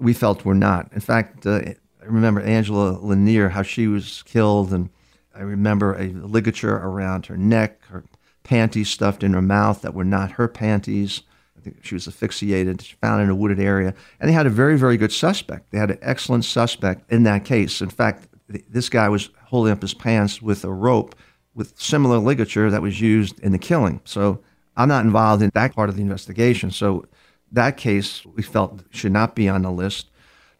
we 0.00 0.12
felt 0.12 0.44
were 0.44 0.54
not. 0.54 0.92
In 0.92 1.00
fact, 1.00 1.46
uh, 1.46 1.60
I 2.02 2.04
remember 2.04 2.40
Angela 2.40 2.98
Lenair, 2.98 3.50
how 3.50 3.62
she 3.62 3.86
was 3.86 4.22
killed, 4.24 4.72
and 4.72 4.90
I 5.34 5.40
remember 5.40 5.94
a 5.94 6.08
ligature 6.08 6.76
around 6.76 7.26
her 7.26 7.36
neck, 7.36 7.84
her 7.86 8.04
panties 8.42 8.88
stuffed 8.88 9.22
in 9.22 9.32
her 9.32 9.42
mouth 9.42 9.82
that 9.82 9.94
were 9.94 10.04
not 10.04 10.32
her 10.32 10.48
panties. 10.48 11.22
I 11.56 11.60
think 11.60 11.84
she 11.84 11.94
was 11.94 12.08
asphyxiated, 12.08 12.82
found 13.02 13.22
in 13.22 13.28
a 13.28 13.34
wooded 13.34 13.60
area. 13.60 13.94
And 14.18 14.28
they 14.28 14.34
had 14.34 14.46
a 14.46 14.50
very, 14.50 14.78
very 14.78 14.96
good 14.96 15.12
suspect. 15.12 15.70
They 15.70 15.78
had 15.78 15.90
an 15.90 15.98
excellent 16.00 16.46
suspect 16.46 17.10
in 17.12 17.24
that 17.24 17.44
case. 17.44 17.82
In 17.82 17.90
fact, 17.90 18.28
this 18.48 18.88
guy 18.88 19.08
was 19.08 19.30
holding 19.44 19.72
up 19.72 19.82
his 19.82 19.94
pants 19.94 20.40
with 20.40 20.64
a 20.64 20.72
rope 20.72 21.14
with 21.54 21.78
similar 21.78 22.18
ligature 22.18 22.70
that 22.70 22.82
was 22.82 23.00
used 23.00 23.38
in 23.40 23.52
the 23.52 23.58
killing. 23.58 24.00
So 24.04 24.40
I'm 24.76 24.88
not 24.88 25.04
involved 25.04 25.42
in 25.42 25.50
that 25.54 25.74
part 25.74 25.90
of 25.90 25.96
the 25.96 26.02
investigation. 26.02 26.70
So 26.70 27.04
that 27.52 27.76
case 27.76 28.24
we 28.24 28.42
felt 28.42 28.82
should 28.90 29.12
not 29.12 29.34
be 29.34 29.48
on 29.48 29.62
the 29.62 29.70
list, 29.70 30.10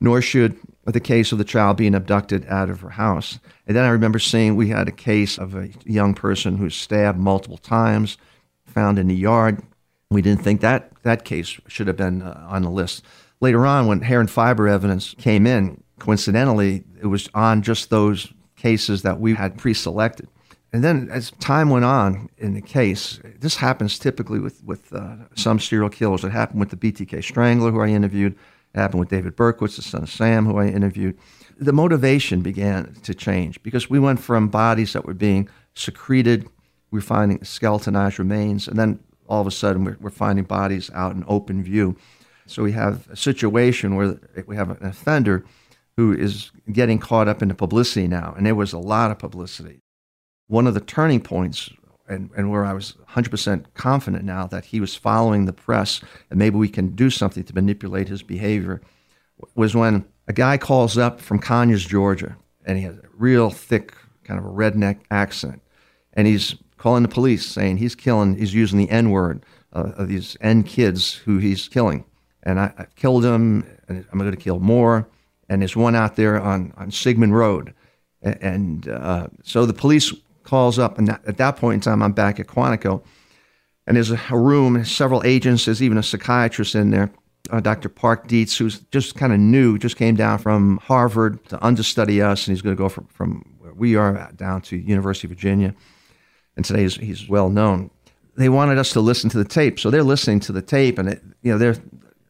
nor 0.00 0.20
should 0.20 0.58
the 0.84 1.00
case 1.00 1.30
of 1.30 1.38
the 1.38 1.44
child 1.44 1.76
being 1.76 1.94
abducted 1.94 2.44
out 2.48 2.70
of 2.70 2.80
her 2.80 2.90
house. 2.90 3.38
And 3.66 3.76
then 3.76 3.84
I 3.84 3.90
remember 3.90 4.18
seeing 4.18 4.56
we 4.56 4.68
had 4.68 4.88
a 4.88 4.92
case 4.92 5.38
of 5.38 5.54
a 5.54 5.70
young 5.84 6.14
person 6.14 6.56
who 6.56 6.64
was 6.64 6.74
stabbed 6.74 7.18
multiple 7.18 7.58
times, 7.58 8.16
found 8.66 8.98
in 8.98 9.08
the 9.08 9.14
yard, 9.14 9.62
we 10.10 10.22
didn't 10.22 10.42
think 10.42 10.60
that 10.60 10.90
that 11.02 11.24
case 11.24 11.60
should 11.68 11.86
have 11.86 11.96
been 11.96 12.22
uh, 12.22 12.46
on 12.48 12.62
the 12.62 12.70
list. 12.70 13.04
Later 13.40 13.64
on, 13.64 13.86
when 13.86 14.00
hair 14.00 14.20
and 14.20 14.30
fiber 14.30 14.66
evidence 14.66 15.14
came 15.18 15.46
in, 15.46 15.82
coincidentally, 15.98 16.84
it 17.00 17.06
was 17.06 17.28
on 17.32 17.62
just 17.62 17.90
those 17.90 18.32
cases 18.56 19.02
that 19.02 19.20
we 19.20 19.34
had 19.34 19.56
pre 19.56 19.72
selected. 19.72 20.28
And 20.72 20.84
then 20.84 21.08
as 21.10 21.32
time 21.40 21.68
went 21.70 21.84
on 21.84 22.28
in 22.38 22.54
the 22.54 22.60
case, 22.60 23.18
this 23.40 23.56
happens 23.56 23.98
typically 23.98 24.38
with, 24.38 24.62
with 24.62 24.92
uh, 24.92 25.16
some 25.34 25.58
serial 25.58 25.88
killers. 25.88 26.22
It 26.22 26.30
happened 26.30 26.60
with 26.60 26.70
the 26.70 26.76
BTK 26.76 27.24
Strangler, 27.24 27.72
who 27.72 27.80
I 27.80 27.88
interviewed. 27.88 28.36
It 28.74 28.78
happened 28.78 29.00
with 29.00 29.08
David 29.08 29.36
Berkowitz, 29.36 29.76
the 29.76 29.82
son 29.82 30.04
of 30.04 30.10
Sam, 30.10 30.46
who 30.46 30.58
I 30.58 30.68
interviewed. 30.68 31.18
The 31.58 31.72
motivation 31.72 32.40
began 32.40 32.94
to 33.02 33.14
change 33.14 33.60
because 33.62 33.90
we 33.90 33.98
went 33.98 34.20
from 34.20 34.48
bodies 34.48 34.92
that 34.92 35.04
were 35.04 35.14
being 35.14 35.48
secreted, 35.74 36.48
we 36.90 36.98
were 36.98 37.02
finding 37.02 37.42
skeletonized 37.44 38.18
remains, 38.18 38.68
and 38.68 38.78
then 38.78 39.00
all 39.28 39.40
of 39.40 39.46
a 39.46 39.50
sudden 39.50 39.84
we're, 39.84 39.96
we're 40.00 40.10
finding 40.10 40.44
bodies 40.44 40.90
out 40.94 41.14
in 41.14 41.24
open 41.26 41.62
view. 41.62 41.96
So 42.46 42.62
we 42.62 42.72
have 42.72 43.08
a 43.10 43.16
situation 43.16 43.96
where 43.96 44.18
we 44.46 44.56
have 44.56 44.70
an 44.70 44.84
offender 44.84 45.44
who 45.96 46.12
is 46.12 46.50
getting 46.72 46.98
caught 46.98 47.28
up 47.28 47.42
in 47.42 47.48
the 47.48 47.54
publicity 47.54 48.08
now, 48.08 48.34
and 48.36 48.46
there 48.46 48.54
was 48.54 48.72
a 48.72 48.78
lot 48.78 49.10
of 49.10 49.18
publicity. 49.18 49.80
One 50.50 50.66
of 50.66 50.74
the 50.74 50.80
turning 50.80 51.20
points, 51.20 51.70
and, 52.08 52.28
and 52.36 52.50
where 52.50 52.64
I 52.64 52.72
was 52.72 52.96
100% 53.10 53.66
confident 53.74 54.24
now 54.24 54.48
that 54.48 54.64
he 54.64 54.80
was 54.80 54.96
following 54.96 55.44
the 55.44 55.52
press 55.52 56.00
and 56.28 56.40
maybe 56.40 56.56
we 56.56 56.68
can 56.68 56.88
do 56.96 57.08
something 57.08 57.44
to 57.44 57.54
manipulate 57.54 58.08
his 58.08 58.24
behavior, 58.24 58.82
was 59.54 59.76
when 59.76 60.04
a 60.26 60.32
guy 60.32 60.58
calls 60.58 60.98
up 60.98 61.20
from 61.20 61.38
Conyers, 61.38 61.86
Georgia, 61.86 62.36
and 62.66 62.78
he 62.78 62.82
has 62.82 62.96
a 62.96 63.08
real 63.16 63.50
thick, 63.50 63.94
kind 64.24 64.40
of 64.40 64.44
a 64.44 64.48
redneck 64.48 64.98
accent, 65.12 65.62
and 66.14 66.26
he's 66.26 66.56
calling 66.78 67.04
the 67.04 67.08
police 67.08 67.46
saying 67.46 67.76
he's 67.76 67.94
killing, 67.94 68.36
he's 68.36 68.52
using 68.52 68.80
the 68.80 68.90
N 68.90 69.10
word 69.10 69.46
uh, 69.72 69.92
of 69.96 70.08
these 70.08 70.36
N 70.40 70.64
kids 70.64 71.14
who 71.14 71.38
he's 71.38 71.68
killing. 71.68 72.04
And 72.42 72.58
I, 72.58 72.74
I 72.76 72.86
killed 72.96 73.24
him, 73.24 73.64
and 73.86 74.04
I'm 74.10 74.18
going 74.18 74.32
to 74.32 74.36
kill 74.36 74.58
more. 74.58 75.08
And 75.48 75.62
there's 75.62 75.76
one 75.76 75.94
out 75.94 76.16
there 76.16 76.40
on, 76.40 76.74
on 76.76 76.90
Sigman 76.90 77.30
Road. 77.30 77.72
And, 78.20 78.42
and 78.42 78.88
uh, 78.88 79.28
so 79.44 79.64
the 79.64 79.72
police 79.72 80.12
calls 80.50 80.78
up, 80.78 80.98
and 80.98 81.08
at 81.08 81.36
that 81.36 81.56
point 81.56 81.74
in 81.74 81.80
time, 81.80 82.02
I'm 82.02 82.12
back 82.12 82.40
at 82.40 82.46
Quantico. 82.46 83.02
And 83.86 83.96
there's 83.96 84.10
a, 84.10 84.20
room, 84.30 84.84
several 84.84 85.22
agents, 85.24 85.64
there's 85.64 85.82
even 85.82 85.98
a 85.98 86.02
psychiatrist 86.02 86.74
in 86.74 86.90
there, 86.90 87.10
uh, 87.50 87.60
Dr. 87.60 87.88
Park 87.88 88.28
Dietz, 88.28 88.56
who's 88.56 88.80
just 88.92 89.16
kind 89.16 89.32
of 89.32 89.40
new, 89.40 89.78
just 89.78 89.96
came 89.96 90.14
down 90.14 90.38
from 90.38 90.76
Harvard 90.78 91.44
to 91.48 91.64
understudy 91.64 92.20
us, 92.22 92.46
and 92.46 92.54
he's 92.54 92.62
going 92.62 92.76
to 92.76 92.80
go 92.80 92.88
from, 92.88 93.06
from 93.06 93.56
where 93.58 93.72
we 93.72 93.96
are 93.96 94.30
down 94.36 94.60
to 94.62 94.76
University 94.76 95.26
of 95.26 95.30
Virginia 95.30 95.74
and 96.56 96.64
today 96.66 96.82
he's, 96.82 96.96
he's 96.96 97.28
well 97.28 97.48
known. 97.48 97.90
They 98.36 98.50
wanted 98.50 98.76
us 98.76 98.92
to 98.92 99.00
listen 99.00 99.30
to 99.30 99.38
the 99.38 99.44
tape, 99.44 99.80
so 99.80 99.90
they're 99.90 100.02
listening 100.02 100.40
to 100.40 100.52
the 100.52 100.60
tape, 100.60 100.98
and 100.98 101.08
it, 101.08 101.22
you 101.42 101.52
know 101.52 101.58
they're 101.58 101.76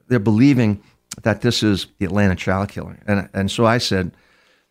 they're 0.06 0.18
believing 0.18 0.82
that 1.22 1.42
this 1.42 1.64
is 1.64 1.88
the 1.98 2.06
Atlanta 2.06 2.36
child 2.36 2.68
killer, 2.68 2.96
and 3.06 3.28
and 3.34 3.50
so 3.50 3.66
I 3.66 3.78
said, 3.78 4.12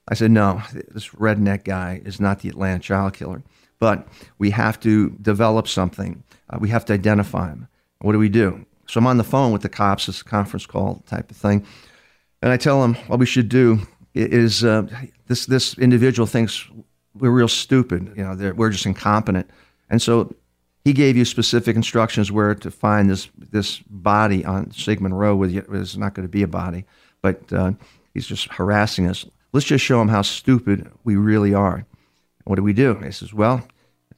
I 0.10 0.15
said 0.15 0.32
no, 0.32 0.62
this 0.74 1.10
redneck 1.10 1.63
guy 1.63 2.02
is 2.04 2.19
not 2.19 2.39
the 2.39 2.50
Atlanta 2.50 2.80
child 2.80 3.13
killer, 3.13 3.43
but 3.80 4.08
we 4.39 4.50
have 4.50 4.80
to 4.82 5.12
develop 5.22 5.67
something. 5.67 6.24
Uh, 6.50 6.58
we 6.60 6.69
have 6.69 6.84
to 6.86 6.93
identify 6.93 7.50
him. 7.50 7.67
What 8.00 8.13
do 8.13 8.19
we 8.19 8.30
do? 8.30 8.65
So 8.88 8.98
I'm 8.98 9.08
on 9.08 9.17
the 9.17 9.24
phone 9.24 9.52
with 9.52 9.62
the 9.62 9.69
cops, 9.69 10.08
this 10.08 10.24
conference 10.24 10.65
call 10.65 11.04
type 11.08 11.30
of 11.30 11.38
thing, 11.38 11.65
and 12.41 12.52
I 12.52 12.58
tell 12.58 12.82
them 12.82 12.95
what 13.08 13.19
we 13.19 13.26
should 13.26 13.50
do 13.50 13.80
is 14.15 14.63
uh, 14.63 14.88
this 15.28 15.45
this 15.45 15.78
individual 15.78 16.26
thinks 16.26 16.67
we're 17.13 17.32
real 17.32 17.48
stupid. 17.48 18.13
You 18.15 18.24
know, 18.24 18.54
we're 18.56 18.69
just 18.69 18.86
incompetent. 18.86 19.50
And 19.89 20.02
so 20.02 20.34
he 20.86 20.93
gave 20.93 21.17
you 21.17 21.26
specific 21.26 21.76
instructions 21.76 22.32
where 22.32 22.56
to 22.56 22.72
find 22.72 23.10
this 23.10 23.30
this 23.38 23.80
body 23.89 24.45
on 24.45 24.67
Sigman 24.67 25.13
Row. 25.13 25.36
With 25.36 25.56
it's 25.56 25.98
not 25.98 26.13
going 26.13 26.28
to 26.28 26.32
be 26.32 26.43
a 26.43 26.48
body, 26.48 26.86
but 27.22 27.52
uh, 27.52 27.74
he's 28.13 28.28
just 28.28 28.48
harassing 28.54 29.08
us. 29.08 29.26
Let's 29.52 29.66
just 29.66 29.84
show 29.84 30.02
him 30.02 30.08
how 30.08 30.22
stupid 30.22 30.92
we 31.04 31.16
really 31.16 31.54
are. 31.54 31.86
What 32.46 32.56
do 32.56 32.64
we 32.64 32.74
do? 32.74 32.96
He 32.96 33.12
says, 33.12 33.34
well, 33.34 33.68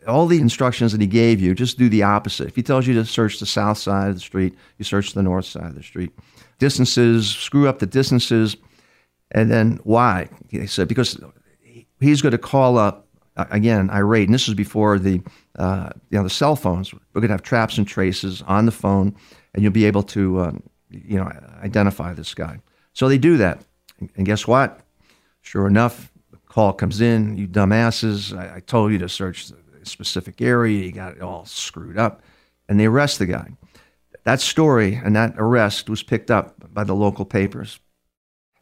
all 0.07 0.25
the 0.25 0.39
instructions 0.39 0.91
that 0.91 1.01
he 1.01 1.07
gave 1.07 1.39
you, 1.39 1.53
just 1.53 1.77
do 1.77 1.89
the 1.89 2.03
opposite. 2.03 2.47
If 2.47 2.55
he 2.55 2.63
tells 2.63 2.87
you 2.87 2.93
to 2.95 3.05
search 3.05 3.39
the 3.39 3.45
south 3.45 3.77
side 3.77 4.09
of 4.09 4.15
the 4.15 4.21
street, 4.21 4.55
you 4.77 4.85
search 4.85 5.13
the 5.13 5.23
north 5.23 5.45
side 5.45 5.65
of 5.65 5.75
the 5.75 5.83
street. 5.83 6.11
Distances, 6.59 7.29
screw 7.29 7.67
up 7.67 7.79
the 7.79 7.85
distances, 7.85 8.57
and 9.31 9.49
then 9.51 9.79
why? 9.83 10.29
He 10.49 10.65
said 10.67 10.87
because 10.87 11.19
he's 11.99 12.21
going 12.21 12.31
to 12.31 12.37
call 12.37 12.77
up 12.77 13.07
again 13.35 13.89
irate, 13.89 14.27
and 14.27 14.33
this 14.33 14.47
is 14.47 14.53
before 14.53 14.99
the 14.99 15.21
uh, 15.57 15.89
you 16.09 16.17
know 16.17 16.23
the 16.23 16.29
cell 16.29 16.55
phones. 16.55 16.93
We're 16.93 17.21
going 17.21 17.29
to 17.29 17.33
have 17.33 17.43
traps 17.43 17.77
and 17.77 17.87
traces 17.87 18.41
on 18.43 18.65
the 18.65 18.71
phone, 18.71 19.15
and 19.53 19.63
you'll 19.63 19.71
be 19.71 19.85
able 19.85 20.03
to 20.03 20.41
um, 20.41 20.63
you 20.89 21.17
know 21.17 21.31
identify 21.63 22.13
this 22.13 22.33
guy. 22.33 22.59
So 22.93 23.07
they 23.07 23.17
do 23.17 23.37
that, 23.37 23.63
and 24.15 24.25
guess 24.25 24.45
what? 24.47 24.81
Sure 25.41 25.67
enough, 25.67 26.11
the 26.31 26.37
call 26.47 26.73
comes 26.73 27.01
in. 27.01 27.37
You 27.37 27.47
dumbasses! 27.47 28.37
I, 28.37 28.57
I 28.57 28.59
told 28.61 28.91
you 28.91 28.97
to 28.99 29.09
search 29.09 29.51
a 29.51 29.85
specific 29.85 30.41
area. 30.41 30.85
You 30.85 30.91
got 30.91 31.17
it 31.17 31.21
all 31.21 31.45
screwed 31.45 31.97
up, 31.97 32.21
and 32.69 32.79
they 32.79 32.85
arrest 32.85 33.19
the 33.19 33.25
guy. 33.25 33.49
That 34.23 34.39
story 34.39 34.93
and 35.03 35.15
that 35.15 35.33
arrest 35.37 35.89
was 35.89 36.03
picked 36.03 36.29
up 36.29 36.73
by 36.73 36.83
the 36.83 36.93
local 36.93 37.25
papers, 37.25 37.79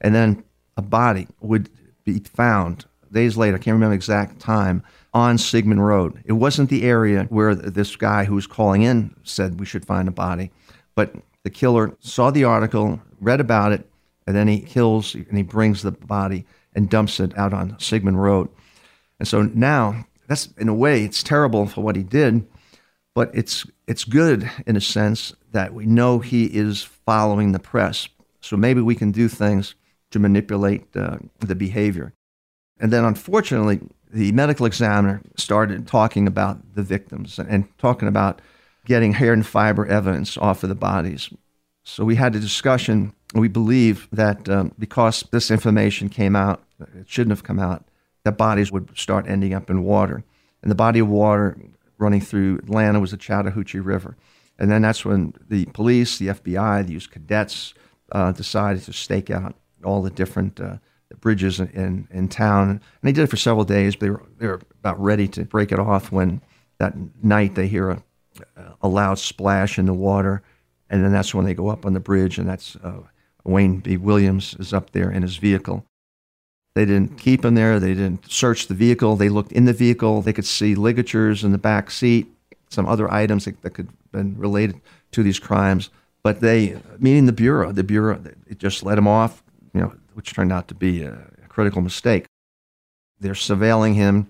and 0.02 0.16
then 0.16 0.44
a 0.78 0.82
body 0.82 1.28
would 1.42 1.70
be 2.06 2.20
found 2.20 2.86
days 3.12 3.38
later, 3.38 3.56
I 3.56 3.60
can't 3.60 3.74
remember 3.74 3.94
the 3.94 3.98
exact 3.98 4.40
time, 4.40 4.84
on 5.14 5.38
Sigman 5.38 5.80
Road. 5.80 6.22
It 6.26 6.34
wasn't 6.34 6.70
the 6.70 6.84
area 6.84 7.26
where 7.30 7.56
this 7.56 7.96
guy 7.96 8.26
who 8.26 8.36
was 8.36 8.48
calling 8.48 8.84
in 8.84 9.16
said 9.24 9.60
we 9.60 9.66
should 9.66 9.86
find 9.86 10.08
a 10.08 10.12
body, 10.12 10.52
but 10.96 11.16
the 11.44 11.50
killer 11.50 11.96
saw 12.00 12.30
the 12.30 12.44
article, 12.44 13.02
read 13.20 13.40
about 13.40 13.72
it, 13.72 13.90
and 14.28 14.36
then 14.36 14.48
he 14.48 14.60
kills 14.60 15.16
and 15.16 15.36
he 15.36 15.44
brings 15.44 15.82
the 15.82 15.92
body 15.92 16.46
and 16.80 16.90
dumps 16.90 17.20
it 17.20 17.38
out 17.38 17.54
on 17.54 17.72
Sigman 17.74 18.16
Road. 18.16 18.48
And 19.20 19.28
so 19.28 19.42
now, 19.42 20.06
that's 20.28 20.48
in 20.58 20.70
a 20.70 20.74
way, 20.74 21.04
it's 21.04 21.22
terrible 21.22 21.68
for 21.68 21.82
what 21.82 21.98
he 21.98 22.04
did, 22.04 22.48
but 23.14 23.30
it's 23.34 23.66
it's 23.86 24.06
good 24.06 24.50
in 24.66 24.78
a 24.78 24.82
sense 24.82 25.34
that 25.52 25.74
we 25.74 25.86
know 25.86 26.20
he 26.20 26.46
is 26.46 26.84
following 26.84 27.52
the 27.52 27.60
press. 27.60 28.08
So 28.40 28.56
maybe 28.56 28.80
we 28.80 28.96
can 28.96 29.12
do 29.12 29.28
things 29.28 29.76
to 30.12 30.20
manipulate 30.20 30.96
uh, 30.96 31.18
the 31.40 31.56
behavior. 31.56 32.14
And 32.80 32.94
then, 32.94 33.04
unfortunately, 33.04 33.82
the 34.14 34.32
medical 34.32 34.66
examiner 34.66 35.22
started 35.36 35.86
talking 35.86 36.28
about 36.28 36.76
the 36.76 36.84
victims 36.84 37.40
and 37.40 37.68
talking 37.78 38.08
about 38.08 38.42
getting 38.86 39.12
hair 39.12 39.34
and 39.34 39.46
fiber 39.46 39.86
evidence 39.86 40.38
off 40.38 40.64
of 40.64 40.70
the 40.70 40.76
bodies. 40.76 41.30
So 41.84 42.06
we 42.06 42.16
had 42.16 42.36
a 42.38 42.40
discussion. 42.40 43.14
We 43.34 43.48
believe 43.48 44.08
that 44.12 44.50
um, 44.50 44.74
because 44.80 45.24
this 45.32 45.52
information 45.52 46.10
came 46.10 46.36
out, 46.36 46.64
it 46.80 47.08
shouldn't 47.08 47.32
have 47.32 47.44
come 47.44 47.60
out, 47.60 47.86
that 48.24 48.38
bodies 48.38 48.72
would 48.72 48.98
start 48.98 49.28
ending 49.28 49.54
up 49.54 49.70
in 49.70 49.84
water. 49.84 50.24
And 50.62 50.72
the 50.72 50.76
body 50.76 51.00
of 51.00 51.08
water 51.08 51.58
running 51.98 52.22
through 52.22 52.58
Atlanta 52.58 53.00
was 53.00 53.12
the 53.12 53.18
Chattahoochee 53.18 53.80
River. 53.80 54.16
And 54.58 54.70
then 54.70 54.82
that's 54.82 55.06
when 55.06 55.34
the 55.48 55.66
police, 55.68 56.18
the 56.18 56.28
FBI, 56.28 56.86
the 56.86 57.00
cadets 57.08 57.74
uh, 58.12 58.32
decided 58.32 58.84
to 58.84 58.94
stake 58.94 59.30
out 59.30 59.56
all 59.84 60.02
the 60.02 60.10
different 60.10 60.60
uh, 60.60 60.78
bridges 61.22 61.60
in, 61.60 62.08
in 62.12 62.28
town. 62.28 62.70
And 62.70 62.82
they 63.04 63.12
did 63.12 63.24
it 63.24 63.30
for 63.30 63.38
several 63.38 63.64
days. 63.64 63.96
But 63.96 64.06
they 64.06 64.10
were 64.10 64.26
they 64.38 64.48
were 64.48 64.62
about 64.80 65.02
ready 65.02 65.28
to 65.30 65.46
break 65.46 65.72
it 65.72 65.80
off 65.80 66.12
when 66.12 66.42
that 66.80 66.96
night 67.24 67.56
they 67.56 67.68
hear 67.68 67.90
a, 67.90 68.04
a 68.82 68.88
loud 68.88 69.20
splash 69.20 69.78
in 69.78 69.86
the 69.86 69.94
water, 69.94 70.42
and 70.90 71.04
then 71.04 71.12
that's 71.12 71.34
when 71.34 71.46
they 71.46 71.54
go 71.54 71.70
up 71.70 71.86
on 71.86 71.94
the 71.94 72.00
bridge, 72.00 72.38
and 72.38 72.50
that's 72.50 72.76
uh, 72.78 73.02
Wayne 73.52 73.80
B. 73.80 73.98
Williams 73.98 74.56
is 74.60 74.74
up 74.74 74.92
there 74.92 75.12
in 75.12 75.22
his 75.22 75.38
vehicle. 75.38 75.86
They 76.76 76.86
didn't 76.86 77.18
keep 77.18 77.44
him 77.44 77.56
there. 77.56 77.80
They 77.80 77.94
didn't 77.94 78.32
search 78.32 78.68
the 78.68 78.74
vehicle. 78.74 79.16
They 79.16 79.30
looked 79.30 79.52
in 79.52 79.66
the 79.66 79.74
vehicle. 79.74 80.22
They 80.22 80.34
could 80.34 80.46
see 80.46 80.76
ligatures 80.76 81.44
in 81.44 81.52
the 81.52 81.58
back 81.58 81.92
seat, 81.92 82.28
some 82.70 82.86
other 82.86 83.12
items 83.12 83.46
that, 83.46 83.62
that 83.64 83.72
could 83.72 83.88
have 83.88 84.12
been 84.12 84.38
related 84.38 84.80
to 85.12 85.24
these 85.24 85.40
crimes. 85.40 85.90
But 86.24 86.42
they, 86.42 86.80
meaning 87.00 87.26
the 87.26 87.34
bureau, 87.34 87.72
the 87.72 87.84
bureau, 87.84 88.22
it 88.48 88.60
just 88.60 88.84
let 88.84 88.98
him 88.98 89.08
off. 89.08 89.44
You 89.74 89.82
know, 89.82 89.94
which 90.14 90.34
turned 90.34 90.52
out 90.52 90.68
to 90.68 90.76
be 90.76 91.04
a, 91.04 91.14
a 91.14 91.48
critical 91.48 91.82
mistake. 91.82 92.26
They're 93.20 93.34
surveilling 93.34 93.96
him, 93.96 94.28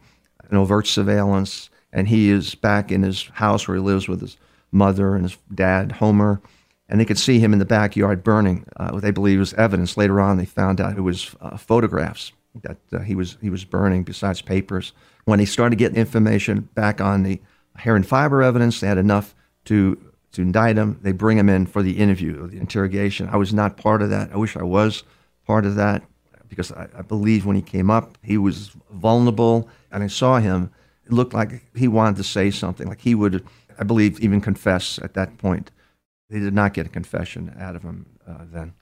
an 0.50 0.58
overt 0.58 0.88
surveillance, 0.88 1.70
and 1.92 2.08
he 2.08 2.30
is 2.30 2.56
back 2.56 2.92
in 2.92 3.04
his 3.04 3.24
house 3.34 3.68
where 3.68 3.78
he 3.78 3.84
lives 3.84 4.08
with 4.08 4.22
his 4.22 4.38
mother 4.72 5.16
and 5.16 5.24
his 5.24 5.38
dad, 5.54 5.94
Homer, 5.94 6.42
and 6.90 7.00
they 7.00 7.06
could 7.06 7.20
see 7.20 7.40
him 7.40 7.54
in 7.54 7.60
the 7.60 7.66
backyard 7.66 8.24
burning. 8.24 8.66
Uh, 8.76 8.90
what 8.90 9.04
they 9.04 9.12
believe 9.12 9.40
was 9.40 9.54
evidence. 9.54 9.96
Later 9.96 10.20
on, 10.20 10.38
they 10.38 10.46
found 10.46 10.82
out 10.82 10.98
it 10.98 11.02
was 11.02 11.36
uh, 11.40 11.56
photographs 11.56 12.34
that 12.64 12.78
uh, 12.92 13.00
he 13.00 13.16
was 13.16 13.38
he 13.42 13.50
was 13.50 13.64
burning, 13.64 14.04
besides 14.04 14.42
papers. 14.42 14.92
When 15.26 15.40
they 15.40 15.46
started 15.46 15.78
getting 15.78 15.98
information 15.98 16.62
back 16.74 17.00
on 17.00 17.24
the 17.24 17.40
hair 17.76 17.96
and 17.96 18.06
fiber 18.06 18.42
evidence, 18.42 18.80
they 18.80 18.88
had 18.88 18.98
enough 18.98 19.36
to 19.66 19.98
to 20.32 20.42
indict 20.42 20.78
him. 20.78 21.00
They 21.02 21.12
bring 21.12 21.38
him 21.38 21.50
in 21.50 21.68
for 21.68 21.84
the 21.84 21.98
interview, 21.98 22.48
the 22.48 22.58
interrogation. 22.58 23.30
I 23.32 23.38
was 23.38 23.54
not 23.54 23.78
part 23.78 24.02
of 24.02 24.10
that. 24.10 24.32
I 24.34 24.38
wish 24.38 24.58
I 24.58 24.64
was 24.64 25.04
part 25.46 25.66
of 25.66 25.76
that 25.76 26.04
because 26.48 26.72
I, 26.72 26.88
I 26.98 27.02
believe 27.04 27.46
when 27.46 27.56
he 27.56 27.62
came 27.62 27.92
up, 27.92 28.18
he 28.24 28.38
was 28.38 28.72
vulnerable, 28.92 29.70
and 29.92 30.04
I 30.04 30.08
saw 30.08 30.40
him. 30.40 30.72
It 31.06 31.14
looked 31.14 31.34
like 31.34 31.64
he 31.76 31.88
wanted 31.88 32.18
to 32.18 32.24
say 32.24 32.50
something, 32.52 32.88
like 32.88 33.02
he 33.02 33.16
would, 33.16 33.46
I 33.80 33.84
believe, 33.84 34.20
even 34.20 34.42
confess 34.42 35.00
at 35.04 35.14
that 35.14 35.38
point. 35.38 35.72
They 36.30 36.40
did 36.40 36.54
not 36.54 36.74
get 36.74 36.86
a 36.86 36.90
confession 36.90 37.56
out 37.60 37.76
of 37.76 37.84
him 37.84 38.06
uh, 38.28 38.46
then. 38.52 38.74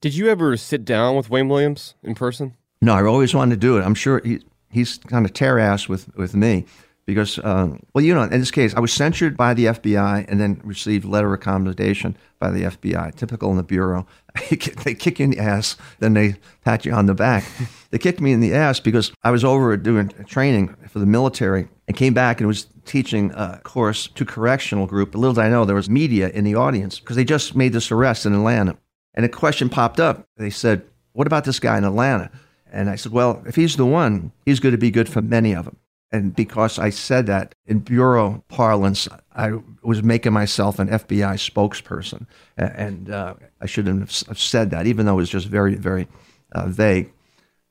Did 0.00 0.14
you 0.14 0.28
ever 0.28 0.56
sit 0.56 0.84
down 0.84 1.16
with 1.16 1.28
Wayne 1.28 1.48
Williams 1.48 1.94
in 2.02 2.14
person? 2.14 2.56
No, 2.80 2.94
I 2.94 3.02
always 3.04 3.34
wanted 3.34 3.56
to 3.56 3.60
do 3.60 3.76
it. 3.78 3.82
I'm 3.82 3.96
sure 3.96 4.20
he, 4.24 4.40
he's 4.70 4.98
kind 4.98 5.26
of 5.26 5.32
tear 5.32 5.58
ass 5.58 5.88
with, 5.88 6.14
with 6.16 6.36
me 6.36 6.66
because, 7.08 7.42
um, 7.42 7.80
well, 7.94 8.04
you 8.04 8.14
know, 8.14 8.24
in 8.24 8.38
this 8.38 8.50
case, 8.50 8.74
I 8.74 8.80
was 8.80 8.92
censured 8.92 9.34
by 9.34 9.54
the 9.54 9.64
FBI 9.64 10.26
and 10.28 10.38
then 10.38 10.60
received 10.62 11.06
letter 11.06 11.32
of 11.32 11.40
commendation 11.40 12.18
by 12.38 12.50
the 12.50 12.64
FBI. 12.64 13.14
Typical 13.14 13.50
in 13.50 13.56
the 13.56 13.62
bureau, 13.62 14.06
they 14.50 14.94
kick 14.94 15.18
you 15.18 15.24
in 15.24 15.30
the 15.30 15.38
ass, 15.38 15.78
then 16.00 16.12
they 16.12 16.34
pat 16.66 16.84
you 16.84 16.92
on 16.92 17.06
the 17.06 17.14
back. 17.14 17.46
they 17.90 17.96
kicked 17.96 18.20
me 18.20 18.32
in 18.32 18.40
the 18.40 18.52
ass 18.52 18.78
because 18.78 19.10
I 19.22 19.30
was 19.30 19.42
over 19.42 19.74
doing 19.78 20.10
training 20.26 20.76
for 20.86 20.98
the 20.98 21.06
military 21.06 21.68
and 21.86 21.96
came 21.96 22.12
back 22.12 22.40
and 22.40 22.46
was 22.46 22.66
teaching 22.84 23.32
a 23.34 23.58
course 23.64 24.08
to 24.08 24.26
correctional 24.26 24.86
group. 24.86 25.14
Little 25.14 25.32
did 25.32 25.44
I 25.44 25.48
know 25.48 25.64
there 25.64 25.76
was 25.76 25.88
media 25.88 26.28
in 26.28 26.44
the 26.44 26.56
audience 26.56 27.00
because 27.00 27.16
they 27.16 27.24
just 27.24 27.56
made 27.56 27.72
this 27.72 27.90
arrest 27.90 28.26
in 28.26 28.34
Atlanta, 28.34 28.76
and 29.14 29.24
a 29.24 29.30
question 29.30 29.70
popped 29.70 29.98
up. 29.98 30.28
They 30.36 30.50
said, 30.50 30.82
"What 31.12 31.26
about 31.26 31.44
this 31.44 31.58
guy 31.58 31.78
in 31.78 31.84
Atlanta?" 31.84 32.30
And 32.70 32.90
I 32.90 32.96
said, 32.96 33.12
well, 33.12 33.42
if 33.46 33.56
he's 33.56 33.76
the 33.76 33.86
one, 33.86 34.30
he's 34.44 34.60
going 34.60 34.72
to 34.72 34.78
be 34.78 34.90
good 34.90 35.08
for 35.08 35.22
many 35.22 35.54
of 35.54 35.64
them. 35.64 35.78
And 36.10 36.34
because 36.34 36.78
I 36.78 36.90
said 36.90 37.26
that 37.26 37.54
in 37.66 37.80
bureau 37.80 38.42
parlance, 38.48 39.08
I 39.36 39.52
was 39.82 40.02
making 40.02 40.32
myself 40.32 40.78
an 40.78 40.88
FBI 40.88 41.34
spokesperson. 41.36 42.26
And 42.56 43.10
uh, 43.10 43.34
I 43.60 43.66
shouldn't 43.66 44.00
have 44.00 44.38
said 44.38 44.70
that, 44.70 44.86
even 44.86 45.04
though 45.04 45.14
it 45.14 45.16
was 45.16 45.30
just 45.30 45.46
very, 45.46 45.74
very 45.74 46.08
uh, 46.52 46.66
vague. 46.66 47.12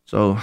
So 0.06 0.38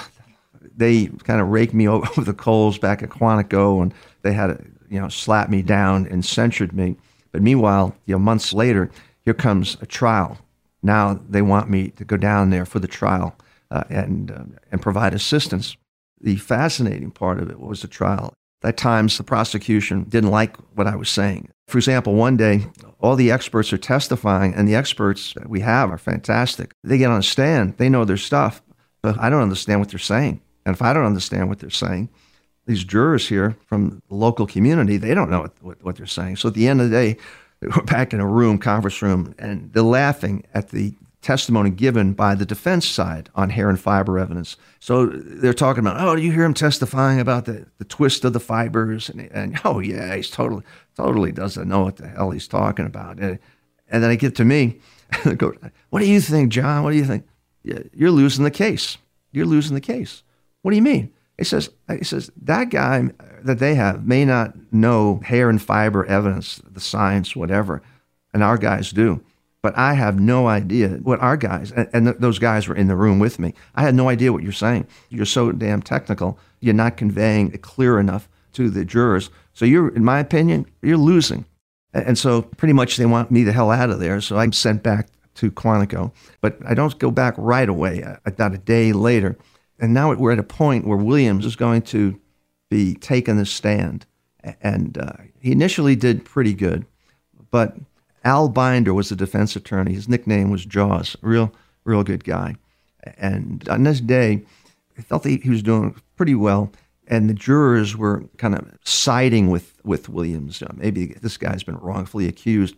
they 0.76 1.06
kind 1.06 1.40
of 1.40 1.48
raked 1.48 1.74
me 1.74 1.86
over 1.88 2.22
the 2.22 2.34
coals 2.34 2.78
back 2.78 3.02
at 3.02 3.10
Quantico, 3.10 3.82
and 3.82 3.94
they 4.22 4.32
had 4.32 4.48
to, 4.48 4.64
you 4.88 5.00
know, 5.00 5.08
slap 5.08 5.48
me 5.48 5.62
down 5.62 6.06
and 6.06 6.24
censured 6.24 6.72
me. 6.72 6.96
But 7.32 7.42
meanwhile, 7.42 7.94
you 8.06 8.14
know, 8.14 8.18
months 8.18 8.52
later, 8.52 8.90
here 9.22 9.34
comes 9.34 9.76
a 9.80 9.86
trial. 9.86 10.38
Now 10.82 11.20
they 11.28 11.42
want 11.42 11.70
me 11.70 11.88
to 11.90 12.04
go 12.04 12.16
down 12.16 12.50
there 12.50 12.66
for 12.66 12.78
the 12.78 12.88
trial 12.88 13.36
uh, 13.70 13.84
and, 13.88 14.30
uh, 14.30 14.44
and 14.70 14.82
provide 14.82 15.14
assistance. 15.14 15.76
The 16.24 16.36
fascinating 16.36 17.10
part 17.10 17.38
of 17.38 17.50
it 17.50 17.60
was 17.60 17.82
the 17.82 17.88
trial. 17.88 18.32
At 18.62 18.78
times, 18.78 19.18
the 19.18 19.24
prosecution 19.24 20.04
didn't 20.04 20.30
like 20.30 20.56
what 20.74 20.86
I 20.86 20.96
was 20.96 21.10
saying. 21.10 21.50
For 21.68 21.76
example, 21.76 22.14
one 22.14 22.38
day, 22.38 22.64
all 22.98 23.14
the 23.14 23.30
experts 23.30 23.74
are 23.74 23.78
testifying, 23.78 24.54
and 24.54 24.66
the 24.66 24.74
experts 24.74 25.34
that 25.34 25.50
we 25.50 25.60
have 25.60 25.90
are 25.90 25.98
fantastic. 25.98 26.72
They 26.82 26.96
get 26.96 27.10
on 27.10 27.18
a 27.18 27.22
stand, 27.22 27.76
they 27.76 27.90
know 27.90 28.06
their 28.06 28.16
stuff, 28.16 28.62
but 29.02 29.20
I 29.20 29.28
don't 29.28 29.42
understand 29.42 29.80
what 29.80 29.90
they're 29.90 29.98
saying. 29.98 30.40
And 30.64 30.74
if 30.74 30.80
I 30.80 30.94
don't 30.94 31.04
understand 31.04 31.50
what 31.50 31.58
they're 31.58 31.68
saying, 31.68 32.08
these 32.64 32.84
jurors 32.84 33.28
here 33.28 33.54
from 33.66 34.00
the 34.08 34.14
local 34.14 34.46
community, 34.46 34.96
they 34.96 35.12
don't 35.12 35.28
know 35.28 35.42
what, 35.42 35.52
what, 35.60 35.84
what 35.84 35.96
they're 35.96 36.06
saying. 36.06 36.36
So 36.36 36.48
at 36.48 36.54
the 36.54 36.68
end 36.68 36.80
of 36.80 36.88
the 36.88 36.96
day, 36.96 37.16
we're 37.60 37.82
back 37.82 38.14
in 38.14 38.20
a 38.20 38.26
room, 38.26 38.56
conference 38.56 39.02
room, 39.02 39.34
and 39.38 39.70
they're 39.74 39.82
laughing 39.82 40.42
at 40.54 40.70
the 40.70 40.94
testimony 41.24 41.70
given 41.70 42.12
by 42.12 42.34
the 42.34 42.46
defense 42.46 42.86
side 42.86 43.30
on 43.34 43.50
hair 43.50 43.68
and 43.68 43.80
fiber 43.80 44.18
evidence. 44.18 44.56
So 44.78 45.06
they're 45.06 45.54
talking 45.54 45.80
about, 45.80 46.00
oh, 46.00 46.14
do 46.14 46.22
you 46.22 46.30
hear 46.30 46.44
him 46.44 46.54
testifying 46.54 47.18
about 47.18 47.46
the, 47.46 47.66
the 47.78 47.84
twist 47.84 48.24
of 48.24 48.34
the 48.34 48.40
fibers? 48.40 49.08
And, 49.08 49.22
and 49.32 49.58
oh, 49.64 49.80
yeah, 49.80 50.14
he's 50.14 50.30
totally, 50.30 50.62
totally 50.96 51.32
doesn't 51.32 51.68
know 51.68 51.82
what 51.82 51.96
the 51.96 52.06
hell 52.06 52.30
he's 52.30 52.46
talking 52.46 52.86
about. 52.86 53.18
And, 53.18 53.38
and 53.88 54.02
then 54.02 54.10
I 54.10 54.16
get 54.16 54.36
to 54.36 54.44
me, 54.44 54.80
and 55.24 55.38
go, 55.38 55.54
what 55.90 56.00
do 56.00 56.06
you 56.06 56.20
think, 56.20 56.52
John? 56.52 56.84
What 56.84 56.90
do 56.90 56.96
you 56.96 57.04
think? 57.04 57.26
You're 57.62 58.10
losing 58.10 58.44
the 58.44 58.50
case. 58.50 58.98
You're 59.32 59.46
losing 59.46 59.74
the 59.74 59.80
case. 59.80 60.22
What 60.62 60.70
do 60.70 60.76
you 60.76 60.82
mean? 60.82 61.12
He 61.38 61.44
says, 61.44 61.70
he 61.88 62.04
says 62.04 62.30
that 62.42 62.70
guy 62.70 63.10
that 63.42 63.58
they 63.58 63.74
have 63.74 64.06
may 64.06 64.24
not 64.24 64.54
know 64.72 65.20
hair 65.24 65.50
and 65.50 65.60
fiber 65.60 66.06
evidence, 66.06 66.60
the 66.70 66.80
science, 66.80 67.34
whatever, 67.34 67.82
and 68.32 68.42
our 68.42 68.56
guys 68.56 68.90
do 68.92 69.20
but 69.64 69.78
I 69.78 69.94
have 69.94 70.20
no 70.20 70.46
idea 70.46 70.88
what 71.04 71.20
our 71.20 71.38
guys, 71.38 71.72
and, 71.72 71.88
and 71.94 72.04
th- 72.04 72.18
those 72.18 72.38
guys 72.38 72.68
were 72.68 72.76
in 72.76 72.86
the 72.86 72.96
room 72.96 73.18
with 73.18 73.38
me. 73.38 73.54
I 73.74 73.80
had 73.80 73.94
no 73.94 74.10
idea 74.10 74.30
what 74.30 74.42
you're 74.42 74.52
saying. 74.52 74.86
You're 75.08 75.24
so 75.24 75.52
damn 75.52 75.80
technical. 75.80 76.38
You're 76.60 76.74
not 76.74 76.98
conveying 76.98 77.50
it 77.50 77.62
clear 77.62 77.98
enough 77.98 78.28
to 78.52 78.68
the 78.68 78.84
jurors. 78.84 79.30
So 79.54 79.64
you're, 79.64 79.88
in 79.88 80.04
my 80.04 80.18
opinion, 80.20 80.66
you're 80.82 80.98
losing. 80.98 81.46
And, 81.94 82.08
and 82.08 82.18
so 82.18 82.42
pretty 82.42 82.74
much 82.74 82.98
they 82.98 83.06
want 83.06 83.30
me 83.30 83.42
the 83.42 83.54
hell 83.54 83.70
out 83.70 83.88
of 83.88 84.00
there. 84.00 84.20
So 84.20 84.36
I'm 84.36 84.52
sent 84.52 84.82
back 84.82 85.08
to 85.36 85.50
Quantico, 85.50 86.12
but 86.42 86.58
I 86.68 86.74
don't 86.74 86.98
go 86.98 87.10
back 87.10 87.32
right 87.38 87.70
away. 87.70 88.04
About 88.26 88.52
a 88.52 88.58
day 88.58 88.92
later, 88.92 89.34
and 89.80 89.94
now 89.94 90.12
we're 90.12 90.32
at 90.32 90.38
a 90.38 90.42
point 90.42 90.86
where 90.86 90.98
Williams 90.98 91.46
is 91.46 91.56
going 91.56 91.80
to 91.82 92.20
be 92.68 92.96
taking 92.96 93.38
the 93.38 93.46
stand, 93.46 94.04
and 94.60 94.98
uh, 94.98 95.14
he 95.40 95.52
initially 95.52 95.96
did 95.96 96.26
pretty 96.26 96.52
good, 96.52 96.84
but 97.50 97.78
Al 98.24 98.48
Binder 98.48 98.94
was 98.94 99.10
the 99.10 99.16
defense 99.16 99.54
attorney. 99.54 99.94
His 99.94 100.08
nickname 100.08 100.50
was 100.50 100.64
Jaws. 100.64 101.16
Real, 101.20 101.52
real 101.84 102.02
good 102.02 102.24
guy. 102.24 102.56
And 103.18 103.68
on 103.68 103.82
this 103.82 104.00
day, 104.00 104.44
I 104.98 105.02
felt 105.02 105.24
he, 105.24 105.36
he 105.36 105.50
was 105.50 105.62
doing 105.62 105.94
pretty 106.16 106.34
well. 106.34 106.72
And 107.06 107.28
the 107.28 107.34
jurors 107.34 107.96
were 107.96 108.24
kind 108.38 108.54
of 108.54 108.66
siding 108.84 109.50
with, 109.50 109.78
with 109.84 110.08
Williams. 110.08 110.62
Uh, 110.62 110.72
maybe 110.74 111.08
this 111.20 111.36
guy's 111.36 111.62
been 111.62 111.76
wrongfully 111.76 112.26
accused. 112.26 112.76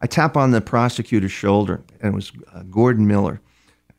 I 0.00 0.06
tap 0.06 0.36
on 0.36 0.50
the 0.50 0.60
prosecutor's 0.62 1.32
shoulder, 1.32 1.82
and 2.00 2.12
it 2.12 2.16
was 2.16 2.32
uh, 2.54 2.62
Gordon 2.70 3.06
Miller. 3.06 3.40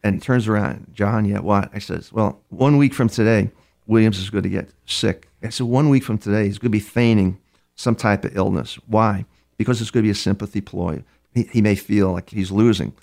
And 0.03 0.15
he 0.15 0.21
turns 0.21 0.47
around, 0.47 0.87
John, 0.93 1.25
yeah, 1.25 1.39
what? 1.39 1.69
I 1.73 1.79
says, 1.79 2.11
well, 2.11 2.41
one 2.49 2.77
week 2.77 2.93
from 2.93 3.09
today, 3.09 3.51
Williams 3.85 4.17
is 4.17 4.29
going 4.29 4.43
to 4.43 4.49
get 4.49 4.69
sick. 4.85 5.27
I 5.43 5.49
said, 5.49 5.67
one 5.67 5.89
week 5.89 6.03
from 6.03 6.17
today, 6.17 6.45
he's 6.45 6.57
going 6.57 6.71
to 6.71 6.77
be 6.77 6.79
feigning 6.79 7.39
some 7.75 7.95
type 7.95 8.25
of 8.25 8.35
illness. 8.35 8.79
Why? 8.87 9.25
Because 9.57 9.81
it's 9.81 9.91
going 9.91 10.03
to 10.03 10.07
be 10.07 10.11
a 10.11 10.15
sympathy 10.15 10.61
ploy. 10.61 11.03
He, 11.33 11.43
he 11.43 11.61
may 11.61 11.75
feel 11.75 12.11
like 12.11 12.29
he's 12.29 12.51
losing. 12.51 12.93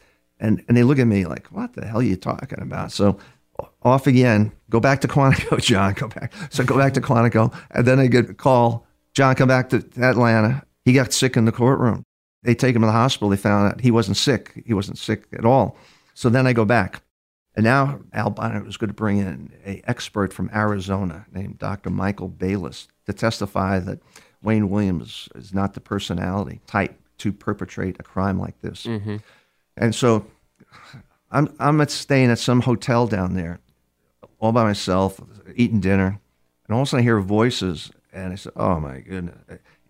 And, 0.41 0.65
and 0.69 0.77
they 0.77 0.83
look 0.83 0.99
at 0.99 1.07
me 1.07 1.27
like, 1.27 1.47
what 1.49 1.75
the 1.75 1.87
hell 1.87 2.01
are 2.01 2.03
you 2.03 2.17
talking 2.17 2.61
about? 2.61 2.93
So 2.93 3.19
off 3.83 4.07
again, 4.07 4.53
go 4.71 4.81
back 4.81 5.01
to 5.03 5.09
Quantico, 5.09 5.61
John, 5.63 5.95
go 5.95 6.09
back. 6.09 6.33
So 6.51 6.65
go 6.65 6.77
back 6.77 6.95
to 6.95 7.01
Quantico. 7.01 7.55
And 7.71 7.87
then 7.87 7.99
I 7.99 8.07
get 8.07 8.31
a 8.31 8.35
call, 8.35 8.87
John, 9.15 9.35
come 9.35 9.49
back 9.49 9.71
to 9.71 9.85
Atlanta. 10.01 10.65
He 10.85 10.93
got 10.93 11.13
sick 11.13 11.37
in 11.37 11.45
the 11.45 11.53
courtroom. 11.53 12.05
They 12.43 12.55
take 12.55 12.77
him 12.77 12.83
to 12.83 12.87
the 12.87 12.93
hospital. 12.93 13.31
They 13.31 13.37
found 13.37 13.73
out 13.73 13.81
he 13.81 13.91
wasn't 13.91 14.17
sick. 14.17 14.63
He 14.67 14.75
wasn't 14.75 14.99
sick 14.99 15.25
at 15.33 15.45
all. 15.45 15.77
So 16.15 16.29
then 16.29 16.47
I 16.47 16.53
go 16.53 16.65
back. 16.65 17.03
And 17.57 17.65
now 17.65 18.01
Al 18.13 18.31
Binder 18.31 18.65
was 18.65 18.77
going 18.77 18.89
to 18.89 18.95
bring 18.95 19.19
in 19.19 19.53
an 19.65 19.83
expert 19.85 20.33
from 20.33 20.51
Arizona 20.53 21.25
named 21.33 21.59
Dr. 21.59 21.91
Michael 21.91 22.29
Bayless 22.29 22.89
to 23.07 23.13
testify 23.13 23.79
that 23.79 24.01
Wayne 24.45 24.71
Williams 24.71 25.29
is 25.35 25.53
not 25.53 25.75
the 25.75 25.81
personality 25.81 26.61
type 26.67 27.01
to 27.19 27.33
perpetrate 27.33 27.97
a 27.99 28.03
crime 28.03 28.39
like 28.39 28.61
this. 28.61 28.85
Mm-hmm. 28.85 29.17
And 29.77 29.95
so 29.95 30.27
I'm, 31.31 31.53
I'm 31.59 31.87
staying 31.89 32.31
at 32.31 32.39
some 32.39 32.61
hotel 32.61 33.07
down 33.07 33.35
there 33.35 33.59
all 34.39 34.53
by 34.53 34.65
myself, 34.65 35.21
eating 35.57 35.81
dinner. 35.81 36.21
And 36.67 36.75
all 36.75 36.83
of 36.83 36.89
a 36.89 36.91
sudden 36.91 37.03
I 37.03 37.05
hear 37.05 37.21
voices 37.21 37.91
and 38.13 38.33
I 38.33 38.37
said, 38.37 38.53
oh 38.57 38.79
my 38.79 39.01
goodness, 39.01 39.37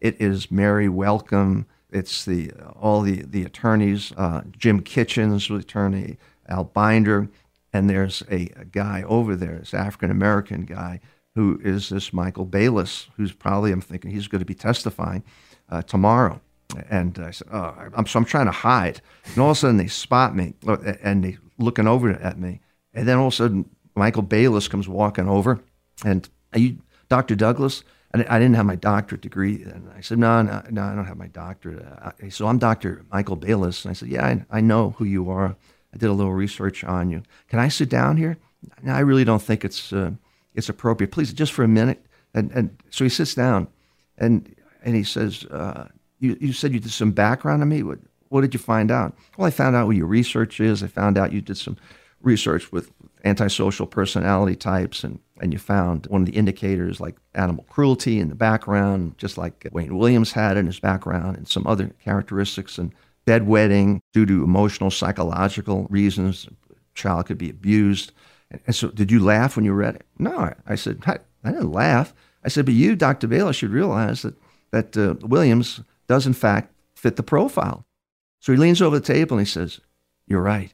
it 0.01 0.21
is 0.21 0.51
Mary 0.51 0.89
Welcome. 0.89 1.67
It's 1.91 2.25
the 2.25 2.53
all 2.81 3.01
the, 3.03 3.23
the 3.23 3.45
attorneys, 3.45 4.13
uh, 4.17 4.43
Jim 4.57 4.81
Kitchens, 4.81 5.51
attorney, 5.51 6.17
Al 6.49 6.65
Binder, 6.65 7.29
and 7.73 7.89
there's 7.91 8.23
a, 8.31 8.49
a 8.57 8.65
guy 8.65 9.03
over 9.07 9.37
there, 9.37 9.59
this 9.59 9.75
African 9.75 10.11
American 10.11 10.63
guy 10.63 11.01
who 11.35 11.61
is 11.65 11.89
this 11.89 12.13
Michael 12.13 12.45
Bayless, 12.45 13.09
who's 13.17 13.33
probably, 13.33 13.73
I'm 13.73 13.81
thinking, 13.81 14.11
he's 14.11 14.29
going 14.29 14.41
to 14.41 14.47
be 14.47 14.55
testifying 14.55 15.25
uh, 15.69 15.83
tomorrow. 15.83 16.41
And 16.89 17.19
I 17.19 17.31
said, 17.31 17.49
oh, 17.53 17.75
I'm, 17.95 18.07
so 18.07 18.19
I'm 18.19 18.25
trying 18.25 18.47
to 18.47 18.53
hide. 18.53 19.01
And 19.27 19.39
all 19.39 19.51
of 19.51 19.57
a 19.57 19.61
sudden 19.61 19.77
they 19.77 19.87
spot 19.87 20.35
me 20.35 20.55
and 21.03 21.25
they 21.25 21.39
looking 21.59 21.87
over 21.87 22.11
at 22.11 22.39
me. 22.39 22.61
And 22.93 23.07
then 23.07 23.19
all 23.19 23.29
of 23.29 23.33
a 23.33 23.37
sudden 23.37 23.69
Michael 23.95 24.23
Bayless 24.23 24.69
comes 24.69 24.89
walking 24.89 25.29
over 25.29 25.61
and 26.05 26.29
are 26.53 26.59
you 26.59 26.79
Dr. 27.09 27.35
Douglas? 27.35 27.85
And 28.13 28.25
I 28.29 28.39
didn't 28.39 28.55
have 28.55 28.67
my 28.67 28.77
doctorate 28.77 29.23
degree. 29.23 29.65
And 29.65 29.91
I 29.97 30.01
said, 30.01 30.19
no, 30.19 30.41
no, 30.43 30.63
no, 30.71 30.83
I 30.85 30.95
don't 30.95 31.07
have 31.07 31.17
my 31.17 31.27
doctorate. 31.27 31.85
Uh, 31.85 32.13
so 32.31 32.47
I'm 32.47 32.59
Dr. 32.59 33.05
Michael 33.13 33.35
Bayless. 33.35 33.85
And 33.85 33.91
I 33.91 33.95
said, 33.95 34.09
yeah, 34.09 34.25
I, 34.25 34.45
I 34.59 34.61
know 34.61 34.95
who 34.99 35.05
you 35.05 35.31
are. 35.31 35.57
I 35.93 35.97
did 35.97 36.09
a 36.09 36.13
little 36.13 36.33
research 36.33 36.85
on 36.85 37.11
you. 37.11 37.25
Can 37.49 37.59
I 37.59 37.67
sit 37.69 37.89
down 37.89 38.17
here? 38.17 38.37
No, 38.83 38.93
I 38.93 39.01
really 39.01 39.25
don't 39.25 39.43
think 39.43 39.65
it's 39.65 39.93
uh, 39.93 40.13
it's 40.55 40.69
appropriate. 40.69 41.13
Please, 41.13 41.33
just 41.33 41.53
for 41.53 41.65
a 41.65 41.69
minute. 41.69 42.05
And, 42.35 42.51
and 42.53 42.83
so 42.91 43.05
he 43.05 43.11
sits 43.11 43.35
down 43.35 43.69
and, 44.19 44.55
and 44.85 44.95
he 44.95 45.05
says, 45.05 45.45
uh, 45.47 45.89
you, 46.19 46.37
you 46.41 46.53
said 46.53 46.73
you 46.73 46.81
did 46.81 46.93
some 46.93 47.13
background 47.13 47.63
on 47.63 47.69
me. 47.69 47.83
What, 47.83 47.99
what 48.29 48.41
did 48.41 48.55
you 48.55 48.61
find 48.61 48.91
out? 48.91 49.17
Well, 49.37 49.47
I 49.47 49.51
found 49.51 49.77
out 49.77 49.87
what 49.87 49.97
your 49.97 50.07
research 50.07 50.61
is. 50.61 50.83
I 50.83 50.89
found 50.89 51.19
out 51.19 51.33
you 51.33 51.41
did 51.41 51.57
some 51.57 51.77
research 52.23 52.73
with 52.73 52.91
antisocial 53.25 53.87
personality 53.87 54.57
types 54.57 55.05
and, 55.05 55.21
and 55.41 55.53
you 55.53 55.59
found 55.59 56.07
one 56.07 56.23
of 56.23 56.27
the 56.27 56.37
indicators 56.37 57.01
like 57.01 57.17
animal 57.35 57.65
cruelty 57.69 58.19
in 58.19 58.29
the 58.29 58.35
background, 58.35 59.17
just 59.19 59.39
like 59.39 59.69
Wayne 59.73 59.97
Williams 59.97 60.33
had 60.33 60.57
in 60.57 60.67
his 60.67 60.81
background, 60.81 61.37
and 61.37 61.49
some 61.49 61.67
other 61.67 61.91
characteristics 62.03 62.79
and 62.79 62.93
bedwetting 63.27 64.01
due 64.13 64.27
to 64.27 64.45
emotional, 64.45 64.91
psychological 64.91 65.87
reasons. 65.91 66.47
A 66.71 66.75
Child 66.95 67.27
could 67.27 67.39
be 67.39 67.51
abused. 67.51 68.13
And 68.67 68.75
so, 68.75 68.89
did 68.89 69.11
you 69.11 69.21
laugh 69.21 69.57
when 69.57 69.65
you 69.65 69.73
read 69.73 69.97
it? 69.97 70.07
No, 70.19 70.53
I 70.67 70.75
said, 70.75 71.03
I, 71.07 71.19
didn't 71.45 71.73
laugh. 71.73 72.15
I 72.45 72.49
said, 72.49 72.65
but 72.65 72.75
you, 72.75 72.97
Dr. 72.97 73.27
Bayless, 73.27 73.57
should 73.57 73.71
realize 73.71 74.23
that, 74.23 74.35
that 74.71 74.97
uh, 74.97 75.15
Williams 75.27 75.81
does, 76.09 76.27
in 76.27 76.35
fact, 76.35 76.73
fit 76.95 77.17
the 77.17 77.23
profile. 77.23 77.87
So 78.41 78.53
he 78.53 78.59
leans 78.59 78.83
over 78.83 78.99
the 78.99 79.05
table 79.05 79.39
and 79.39 79.47
he 79.47 79.51
says, 79.51 79.81
You're 80.27 80.43
right. 80.43 80.73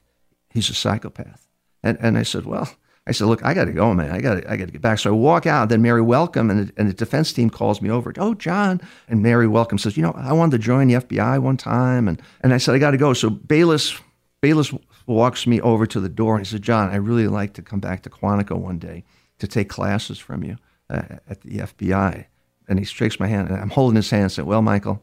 He's 0.49 0.69
a 0.69 0.73
psychopath. 0.73 1.47
And, 1.83 1.97
and 2.01 2.17
I 2.17 2.23
said, 2.23 2.45
Well, 2.45 2.69
I 3.07 3.13
said, 3.13 3.25
look, 3.25 3.43
I 3.43 3.55
got 3.55 3.65
to 3.65 3.73
go, 3.73 3.93
man. 3.93 4.11
I 4.11 4.21
got 4.21 4.47
I 4.47 4.57
to 4.57 4.65
get 4.67 4.81
back. 4.81 4.99
So 4.99 5.09
I 5.09 5.13
walk 5.13 5.47
out. 5.47 5.69
Then 5.69 5.81
Mary 5.81 6.01
Welcome 6.01 6.51
and 6.51 6.67
the, 6.67 6.73
and 6.77 6.87
the 6.87 6.93
defense 6.93 7.33
team 7.33 7.49
calls 7.49 7.81
me 7.81 7.89
over. 7.89 8.13
Oh, 8.17 8.35
John. 8.35 8.79
And 9.07 9.23
Mary 9.23 9.47
Welcome 9.47 9.79
says, 9.79 9.97
you 9.97 10.03
know, 10.03 10.11
I 10.11 10.33
wanted 10.33 10.57
to 10.57 10.59
join 10.59 10.87
the 10.87 10.95
FBI 10.95 11.39
one 11.39 11.57
time. 11.57 12.07
And, 12.07 12.21
and 12.41 12.53
I 12.53 12.57
said, 12.57 12.75
I 12.75 12.77
got 12.77 12.91
to 12.91 12.97
go. 12.97 13.13
So 13.13 13.31
Bayless, 13.31 13.99
Bayless 14.41 14.71
walks 15.11 15.47
me 15.47 15.61
over 15.61 15.85
to 15.85 15.99
the 15.99 16.09
door 16.09 16.35
and 16.35 16.45
he 16.45 16.49
said, 16.49 16.61
John, 16.61 16.89
I 16.89 16.95
really 16.95 17.27
like 17.27 17.53
to 17.53 17.61
come 17.61 17.79
back 17.79 18.03
to 18.03 18.09
Quantico 18.09 18.57
one 18.57 18.79
day 18.79 19.03
to 19.39 19.47
take 19.47 19.69
classes 19.69 20.19
from 20.19 20.43
you 20.43 20.57
uh, 20.89 21.03
at 21.29 21.41
the 21.41 21.59
FBI. 21.59 22.25
And 22.67 22.79
he 22.79 22.85
shakes 22.85 23.19
my 23.19 23.27
hand 23.27 23.49
and 23.49 23.57
I'm 23.57 23.69
holding 23.69 23.95
his 23.95 24.09
hand 24.09 24.23
and 24.23 24.31
said, 24.31 24.45
well, 24.45 24.61
Michael, 24.61 25.01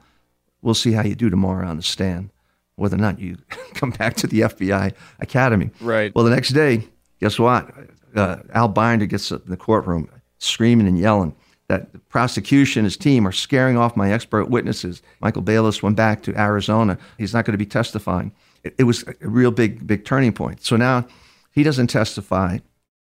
we'll 0.63 0.75
see 0.75 0.93
how 0.93 1.03
you 1.03 1.15
do 1.15 1.31
tomorrow 1.31 1.67
on 1.67 1.77
the 1.77 1.83
stand, 1.83 2.31
whether 2.77 2.97
or 2.97 3.01
not 3.01 3.19
you 3.19 3.37
come 3.75 3.91
back 3.91 4.15
to 4.17 4.27
the 4.27 4.41
FBI 4.41 4.93
Academy. 5.21 5.71
Right. 5.81 6.15
Well, 6.15 6.25
the 6.25 6.35
next 6.35 6.51
day, 6.51 6.85
guess 7.21 7.39
what? 7.39 7.73
Uh, 8.15 8.39
Al 8.55 8.69
Binder 8.69 9.07
gets 9.07 9.31
up 9.31 9.45
in 9.45 9.51
the 9.51 9.57
courtroom 9.57 10.09
screaming 10.39 10.87
and 10.87 10.99
yelling 10.99 11.35
that 11.69 11.93
the 11.93 11.99
prosecution, 11.99 12.85
his 12.85 12.97
team, 12.97 13.27
are 13.27 13.33
scaring 13.33 13.77
off 13.77 13.97
my 13.97 14.11
expert 14.11 14.47
witnesses. 14.47 15.03
Michael 15.21 15.43
Bayless 15.43 15.83
went 15.83 15.97
back 15.97 16.23
to 16.23 16.39
Arizona. 16.39 16.99
He's 17.19 17.35
not 17.35 17.45
going 17.45 17.53
to 17.53 17.59
be 17.59 17.67
testifying. 17.67 18.33
It, 18.65 18.75
it 18.79 18.85
was 18.85 19.05
a 19.07 19.29
real 19.29 19.51
big, 19.51 19.87
big 19.87 20.05
turning 20.05 20.33
point. 20.33 20.65
So 20.65 20.77
now 20.77 21.07
he 21.53 21.63
doesn't 21.63 21.89
testify. 21.89 22.59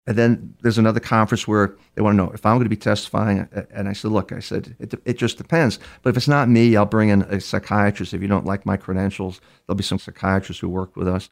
And 0.07 0.15
then 0.15 0.55
there's 0.61 0.77
another 0.77 0.99
conference 0.99 1.47
where 1.47 1.75
they 1.95 2.01
want 2.03 2.13
to 2.13 2.23
know 2.23 2.31
if 2.31 2.45
I'm 2.45 2.57
going 2.57 2.65
to 2.65 2.69
be 2.69 2.75
testifying. 2.75 3.49
And 3.71 3.89
I 3.89 3.93
said, 3.93 4.11
look, 4.11 4.31
I 4.31 4.39
said, 4.39 4.75
it, 4.79 4.93
it 5.03 5.17
just 5.17 5.37
depends. 5.37 5.79
But 6.03 6.11
if 6.11 6.17
it's 6.17 6.27
not 6.27 6.47
me, 6.47 6.75
I'll 6.75 6.85
bring 6.85 7.09
in 7.09 7.23
a 7.23 7.41
psychiatrist. 7.41 8.13
If 8.13 8.21
you 8.21 8.27
don't 8.27 8.45
like 8.45 8.67
my 8.67 8.77
credentials, 8.77 9.41
there'll 9.65 9.77
be 9.77 9.83
some 9.83 9.97
psychiatrists 9.97 10.61
who 10.61 10.69
work 10.69 10.95
with 10.95 11.07
us. 11.07 11.29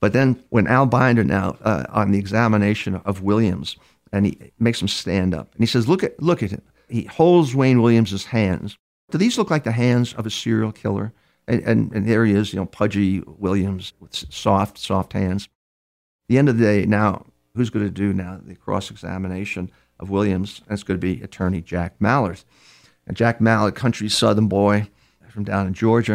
But 0.00 0.12
then 0.12 0.44
when 0.50 0.68
Al 0.68 0.86
Binder 0.86 1.24
now 1.24 1.56
uh, 1.62 1.86
on 1.90 2.12
the 2.12 2.20
examination 2.20 2.94
of 3.04 3.22
Williams, 3.22 3.76
and 4.12 4.26
he 4.26 4.52
makes 4.60 4.80
him 4.80 4.86
stand 4.86 5.34
up, 5.34 5.52
and 5.54 5.60
he 5.60 5.66
says, 5.66 5.88
look 5.88 6.04
at, 6.04 6.22
look 6.22 6.40
at 6.40 6.52
him. 6.52 6.62
He 6.88 7.02
holds 7.02 7.52
Wayne 7.52 7.82
Williams's 7.82 8.26
hands. 8.26 8.78
Do 9.10 9.18
these 9.18 9.36
look 9.38 9.50
like 9.50 9.64
the 9.64 9.72
hands 9.72 10.14
of 10.14 10.24
a 10.24 10.30
serial 10.30 10.70
killer? 10.70 11.12
And, 11.48 11.62
and, 11.62 11.92
and 11.92 12.06
there 12.06 12.24
he 12.24 12.34
is, 12.34 12.52
you 12.52 12.60
know, 12.60 12.66
pudgy 12.66 13.22
Williams 13.26 13.94
with 13.98 14.14
soft, 14.14 14.78
soft 14.78 15.14
hands. 15.14 15.44
At 15.44 16.28
the 16.28 16.38
end 16.38 16.48
of 16.48 16.58
the 16.58 16.64
day, 16.64 16.86
now 16.86 17.24
who's 17.54 17.70
going 17.70 17.86
to 17.86 17.90
do 17.90 18.12
now 18.12 18.38
the 18.44 18.54
cross 18.54 18.90
examination 18.90 19.72
of 19.98 20.10
Williams? 20.10 20.60
It's 20.70 20.82
going 20.82 21.00
to 21.00 21.04
be 21.04 21.22
attorney 21.22 21.62
Jack 21.62 21.94
Mallard. 22.00 22.44
And 23.06 23.16
Jack 23.16 23.40
Mallard, 23.40 23.74
country 23.74 24.08
southern 24.10 24.46
boy 24.46 24.88
from 25.28 25.44
down 25.44 25.66
in 25.66 25.74
Georgia. 25.74 26.14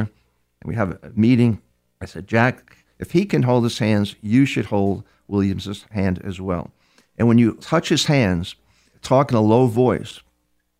And 0.61 0.67
we 0.69 0.75
have 0.75 0.91
a 0.91 1.11
meeting. 1.15 1.61
I 1.99 2.05
said, 2.05 2.27
Jack, 2.27 2.77
if 2.99 3.11
he 3.11 3.25
can 3.25 3.43
hold 3.43 3.63
his 3.63 3.79
hands, 3.79 4.15
you 4.21 4.45
should 4.45 4.65
hold 4.65 5.03
Williams's 5.27 5.85
hand 5.89 6.21
as 6.23 6.39
well. 6.39 6.71
And 7.17 7.27
when 7.27 7.39
you 7.39 7.55
touch 7.55 7.89
his 7.89 8.05
hands, 8.05 8.55
talk 9.01 9.31
in 9.31 9.37
a 9.37 9.41
low 9.41 9.67
voice, 9.67 10.19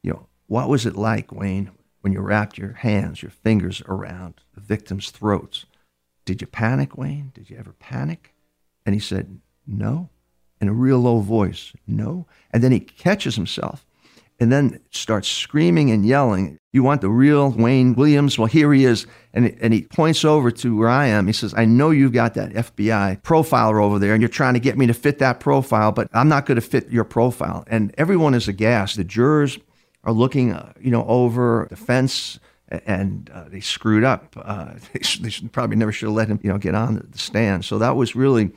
you 0.04 0.12
know, 0.12 0.28
what 0.48 0.70
was 0.70 0.86
it 0.86 0.96
like, 0.96 1.32
Wayne, 1.32 1.72
when 2.04 2.14
you 2.14 2.22
wrapped 2.22 2.58
your 2.58 2.74
hands, 2.74 3.22
your 3.22 3.32
fingers 3.32 3.82
around 3.88 4.36
the 4.54 4.62
victim's 4.62 5.10
throats? 5.10 5.66
Did 6.26 6.42
you 6.42 6.48
panic, 6.48 6.98
Wayne? 6.98 7.32
Did 7.34 7.50
you 7.50 7.58
ever 7.58 7.74
panic? 7.74 8.34
And 8.86 8.94
he 8.94 9.00
said, 9.00 9.40
no 9.66 10.10
in 10.64 10.70
a 10.70 10.74
real 10.74 11.00
low 11.00 11.20
voice, 11.20 11.74
no. 11.86 12.26
And 12.52 12.64
then 12.64 12.72
he 12.72 12.80
catches 12.80 13.36
himself 13.36 13.86
and 14.40 14.50
then 14.50 14.80
starts 14.92 15.28
screaming 15.28 15.92
and 15.92 16.06
yelling. 16.06 16.58
You 16.72 16.84
want 16.84 17.02
the 17.02 17.10
real 17.10 17.52
Wayne 17.52 17.96
Williams? 17.96 18.40
Well, 18.40 18.48
here 18.48 18.74
he 18.74 18.86
is. 18.86 19.06
And, 19.34 19.58
and 19.60 19.74
he 19.74 19.82
points 19.84 20.24
over 20.24 20.52
to 20.52 20.78
where 20.78 20.88
I 20.88 21.08
am. 21.08 21.28
He 21.28 21.34
says, 21.34 21.54
I 21.54 21.66
know 21.66 21.92
you've 21.92 22.14
got 22.14 22.36
that 22.36 22.54
FBI 22.54 23.22
profiler 23.24 23.84
over 23.84 24.00
there 24.00 24.14
and 24.14 24.22
you're 24.22 24.30
trying 24.30 24.54
to 24.54 24.62
get 24.62 24.78
me 24.78 24.88
to 24.88 24.94
fit 24.94 25.20
that 25.20 25.42
profile, 25.42 25.92
but 25.92 26.08
I'm 26.14 26.30
not 26.30 26.46
going 26.46 26.56
to 26.56 26.62
fit 26.62 26.90
your 26.90 27.04
profile. 27.04 27.66
And 27.68 27.94
everyone 27.98 28.34
is 28.34 28.48
aghast. 28.48 28.96
The 28.96 29.04
jurors 29.04 29.60
are 30.04 30.14
looking, 30.14 30.52
uh, 30.54 30.74
you 30.80 30.92
know, 30.92 31.06
over 31.06 31.68
the 31.70 31.76
fence 31.76 32.40
and 32.70 33.30
uh, 33.34 33.46
they 33.50 33.60
screwed 33.60 34.04
up. 34.04 34.36
Uh, 34.38 34.74
they, 34.94 35.00
they 35.20 35.30
should, 35.30 35.52
probably 35.52 35.76
never 35.76 35.92
should 35.92 36.08
have 36.08 36.16
let 36.16 36.28
him, 36.28 36.40
you 36.44 36.52
know, 36.52 36.58
get 36.58 36.76
on 36.76 37.08
the 37.10 37.18
stand. 37.18 37.66
So 37.66 37.78
that 37.78 37.96
was 37.96 38.16
really 38.16 38.52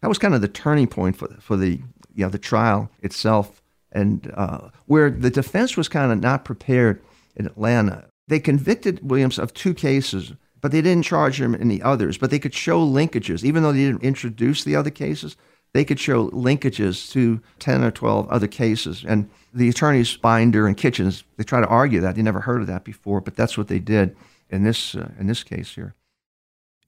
that 0.00 0.08
was 0.08 0.18
kind 0.18 0.34
of 0.34 0.40
the 0.40 0.48
turning 0.48 0.86
point 0.86 1.16
for 1.16 1.28
for 1.40 1.56
the 1.56 1.80
you 2.14 2.24
know 2.24 2.28
the 2.28 2.38
trial 2.38 2.90
itself, 3.00 3.62
and 3.92 4.32
uh, 4.34 4.70
where 4.86 5.10
the 5.10 5.30
defense 5.30 5.76
was 5.76 5.88
kind 5.88 6.12
of 6.12 6.20
not 6.20 6.44
prepared 6.44 7.00
in 7.36 7.46
Atlanta. 7.46 8.06
They 8.28 8.40
convicted 8.40 9.08
Williams 9.08 9.38
of 9.38 9.54
two 9.54 9.74
cases, 9.74 10.32
but 10.60 10.72
they 10.72 10.82
didn't 10.82 11.04
charge 11.04 11.40
him 11.40 11.54
in 11.54 11.68
the 11.68 11.82
others. 11.82 12.16
But 12.16 12.30
they 12.30 12.38
could 12.38 12.54
show 12.54 12.84
linkages, 12.84 13.44
even 13.44 13.62
though 13.62 13.72
they 13.72 13.84
didn't 13.84 14.04
introduce 14.04 14.64
the 14.64 14.76
other 14.76 14.90
cases. 14.90 15.36
They 15.72 15.84
could 15.84 16.00
show 16.00 16.30
linkages 16.30 17.10
to 17.12 17.40
ten 17.58 17.84
or 17.84 17.90
twelve 17.90 18.28
other 18.28 18.48
cases, 18.48 19.04
and 19.06 19.30
the 19.52 19.68
attorneys 19.68 20.16
Binder 20.16 20.66
and 20.66 20.76
Kitchens 20.76 21.24
they 21.36 21.44
try 21.44 21.60
to 21.60 21.66
argue 21.66 22.00
that 22.00 22.16
they 22.16 22.22
never 22.22 22.40
heard 22.40 22.60
of 22.60 22.66
that 22.68 22.84
before, 22.84 23.20
but 23.20 23.36
that's 23.36 23.58
what 23.58 23.68
they 23.68 23.78
did 23.78 24.16
in 24.48 24.64
this 24.64 24.94
uh, 24.94 25.10
in 25.18 25.26
this 25.26 25.42
case 25.42 25.74
here. 25.74 25.94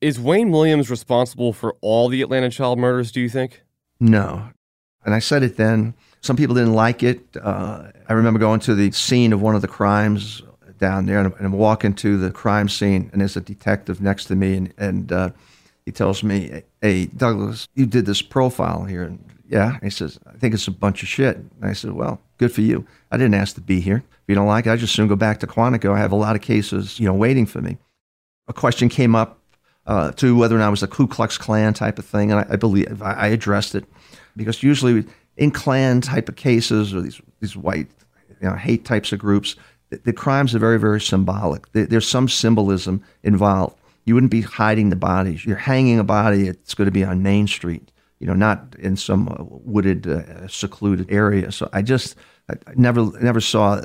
Is 0.01 0.19
Wayne 0.19 0.51
Williams 0.51 0.91
responsible 0.91 1.53
for 1.53 1.77
all 1.81 2.09
the 2.09 2.23
Atlanta 2.23 2.51
child 2.51 2.79
murders, 2.79 3.13
do 3.13 3.21
you 3.21 3.29
think? 3.29 3.63
No. 4.01 4.51
And 5.05 5.15
I 5.15 5.21
said 5.21 5.43
it 5.43 5.57
then. 5.57 5.95
Some 6.21 6.37
people 6.37 6.55
didn't 6.55 6.75
like 6.75 7.03
it. 7.03 7.37
Uh, 7.41 7.91
I 8.09 8.13
remember 8.13 8.39
going 8.41 8.61
to 8.61 8.75
the 8.75 8.91
scene 8.93 9.33
of 9.33 9.41
one 9.41 9.55
of 9.55 9.63
the 9.63 9.69
crimes 9.69 10.43
down 10.79 11.07
there, 11.07 11.21
and 11.21 11.33
I'm 11.39 11.53
walking 11.53 11.95
to 11.95 12.19
the 12.19 12.31
crime 12.33 12.69
scene, 12.69 13.11
and 13.13 13.21
there's 13.21 13.37
a 13.37 13.41
detective 13.41 14.01
next 14.01 14.25
to 14.27 14.37
me, 14.37 14.57
and, 14.57 14.75
and 14.77 15.13
uh, 15.13 15.31
he 15.87 15.93
tells 15.93 16.23
me, 16.25 16.63
Hey, 16.81 17.07
Douglas, 17.07 17.69
you 17.75 17.87
did 17.87 18.07
this 18.07 18.23
profile 18.23 18.85
here. 18.85 19.05
And 19.05 19.25
yeah, 19.49 19.79
he 19.83 19.91
says, 19.91 20.19
I 20.27 20.37
think 20.39 20.55
it's 20.55 20.69
a 20.69 20.73
bunch 20.73 21.03
of 21.03 21.09
shit. 21.09 21.37
And 21.37 21.51
I 21.63 21.73
said, 21.73 21.93
Well, 21.93 22.21
good 22.39 22.53
for 22.53 22.63
you. 22.63 22.87
I 23.11 23.17
didn't 23.17 23.35
ask 23.35 23.55
to 23.57 23.61
be 23.61 23.81
here. 23.81 23.97
If 23.97 24.29
you 24.29 24.35
don't 24.35 24.47
like 24.47 24.67
it, 24.67 24.71
I 24.71 24.77
just 24.77 24.95
soon 24.95 25.09
go 25.09 25.17
back 25.17 25.41
to 25.41 25.47
Quantico. 25.47 25.95
I 25.95 25.99
have 25.99 26.13
a 26.13 26.17
lot 26.17 26.37
of 26.37 26.43
cases, 26.43 26.99
you 26.99 27.07
know, 27.07 27.15
waiting 27.15 27.47
for 27.47 27.61
me. 27.61 27.77
A 28.49 28.53
question 28.53 28.89
came 28.89 29.15
up 29.15 29.39
uh, 29.87 30.13
to 30.13 30.37
whether 30.37 30.57
or 30.57 30.59
not 30.59 30.69
it 30.69 30.73
was 30.73 30.83
a 30.83 30.89
Ku 30.89 31.07
Klux 31.07 31.37
Klan 31.39 31.75
type 31.75 31.99
of 31.99 32.05
thing, 32.05 32.31
and 32.31 32.41
I, 32.41 32.47
I 32.51 32.57
believe 32.57 33.03
I, 33.03 33.13
I, 33.13 33.27
addressed 33.29 33.75
it 33.75 33.85
because 34.37 34.63
usually 34.63 35.05
in 35.37 35.51
Klan 35.51 36.01
type 36.01 36.29
of 36.29 36.37
cases 36.37 36.95
or 36.95 37.01
these 37.01 37.21
these 37.41 37.57
white 37.57 37.89
you 38.41 38.49
know, 38.49 38.55
hate 38.55 38.85
types 38.85 39.13
of 39.13 39.19
groups, 39.19 39.57
the, 39.91 39.99
the 39.99 40.13
crimes 40.13 40.55
are 40.55 40.61
very 40.61 40.79
very 40.79 41.01
symbolic. 41.01 41.71
There, 41.73 41.87
there's 41.87 42.09
some 42.09 42.29
symbolism 42.29 43.03
involved. 43.23 43.77
You 44.05 44.15
wouldn't 44.15 44.33
be 44.33 44.41
hiding 44.41 44.91
the 44.91 44.97
bodies. 44.97 45.45
You're 45.45 45.57
hanging 45.57 45.99
a 45.99 46.05
body. 46.05 46.49
It's 46.49 46.75
going 46.75 46.87
to 46.87 46.93
be 46.93 47.05
on 47.05 47.23
Main 47.23 47.47
Street, 47.47 47.92
you 48.23 48.29
know, 48.29 48.35
not 48.35 48.77
in 48.79 48.97
some 48.97 49.37
wooded, 49.65 50.07
uh, 50.07 50.47
secluded 50.47 51.11
area. 51.11 51.51
So 51.51 51.69
I 51.73 51.83
just 51.83 52.15
I 52.49 52.55
never 52.77 53.11
never 53.21 53.41
saw 53.41 53.83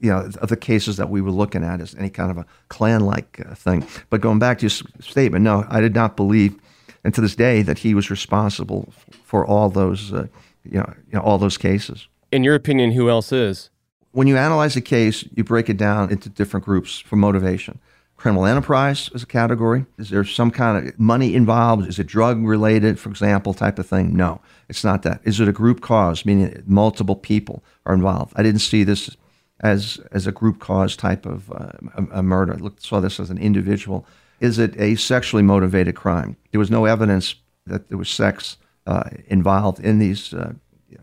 you 0.00 0.10
know, 0.10 0.30
of 0.40 0.48
the 0.48 0.56
cases 0.56 0.96
that 0.96 1.10
we 1.10 1.20
were 1.20 1.32
looking 1.32 1.64
at 1.64 1.80
as 1.80 1.96
any 1.96 2.08
kind 2.08 2.30
of 2.30 2.38
a 2.38 2.46
clan-like 2.68 3.44
uh, 3.44 3.56
thing. 3.56 3.84
But 4.10 4.20
going 4.20 4.38
back 4.38 4.58
to 4.58 4.62
your 4.62 4.70
statement, 5.00 5.42
no, 5.42 5.66
I 5.68 5.80
did 5.80 5.92
not 5.92 6.16
believe, 6.16 6.54
and 7.02 7.12
to 7.14 7.20
this 7.20 7.34
day, 7.34 7.62
that 7.62 7.78
he 7.78 7.94
was 7.94 8.08
responsible 8.08 8.92
for 9.24 9.44
all 9.44 9.70
those, 9.70 10.12
uh, 10.12 10.28
you, 10.62 10.78
know, 10.78 10.94
you 11.10 11.14
know, 11.14 11.20
all 11.20 11.36
those 11.36 11.58
cases. 11.58 12.06
In 12.30 12.44
your 12.44 12.54
opinion, 12.54 12.92
who 12.92 13.10
else 13.10 13.32
is? 13.32 13.70
When 14.12 14.28
you 14.28 14.36
analyze 14.36 14.76
a 14.76 14.80
case, 14.80 15.24
you 15.34 15.42
break 15.42 15.68
it 15.68 15.76
down 15.76 16.12
into 16.12 16.28
different 16.28 16.64
groups 16.64 17.00
for 17.00 17.16
motivation. 17.16 17.80
Criminal 18.18 18.46
enterprise 18.46 19.10
is 19.14 19.22
a 19.22 19.26
category. 19.26 19.86
Is 19.96 20.10
there 20.10 20.24
some 20.24 20.50
kind 20.50 20.88
of 20.88 20.98
money 20.98 21.36
involved? 21.36 21.86
Is 21.86 22.00
it 22.00 22.08
drug 22.08 22.44
related, 22.44 22.98
for 22.98 23.10
example, 23.10 23.54
type 23.54 23.78
of 23.78 23.86
thing? 23.86 24.16
No, 24.16 24.40
it's 24.68 24.82
not 24.82 25.02
that. 25.04 25.20
Is 25.22 25.38
it 25.38 25.46
a 25.46 25.52
group 25.52 25.80
cause, 25.80 26.26
meaning 26.26 26.60
multiple 26.66 27.14
people 27.14 27.62
are 27.86 27.94
involved? 27.94 28.32
I 28.34 28.42
didn't 28.42 28.60
see 28.60 28.82
this 28.82 29.16
as 29.60 30.00
as 30.10 30.26
a 30.26 30.32
group 30.32 30.58
cause 30.58 30.96
type 30.96 31.26
of 31.26 31.52
uh, 31.52 31.70
a, 31.94 32.18
a, 32.18 32.22
murder. 32.24 32.56
Look, 32.56 32.80
saw 32.80 32.98
this 32.98 33.20
as 33.20 33.30
an 33.30 33.38
individual. 33.38 34.04
Is 34.40 34.58
it 34.58 34.74
a 34.80 34.96
sexually 34.96 35.44
motivated 35.44 35.94
crime? 35.94 36.36
There 36.50 36.58
was 36.58 36.72
no 36.72 36.86
evidence 36.86 37.36
that 37.66 37.88
there 37.88 37.98
was 37.98 38.10
sex 38.10 38.56
uh, 38.88 39.10
involved 39.28 39.78
in 39.78 40.00
these 40.00 40.34
uh, 40.34 40.54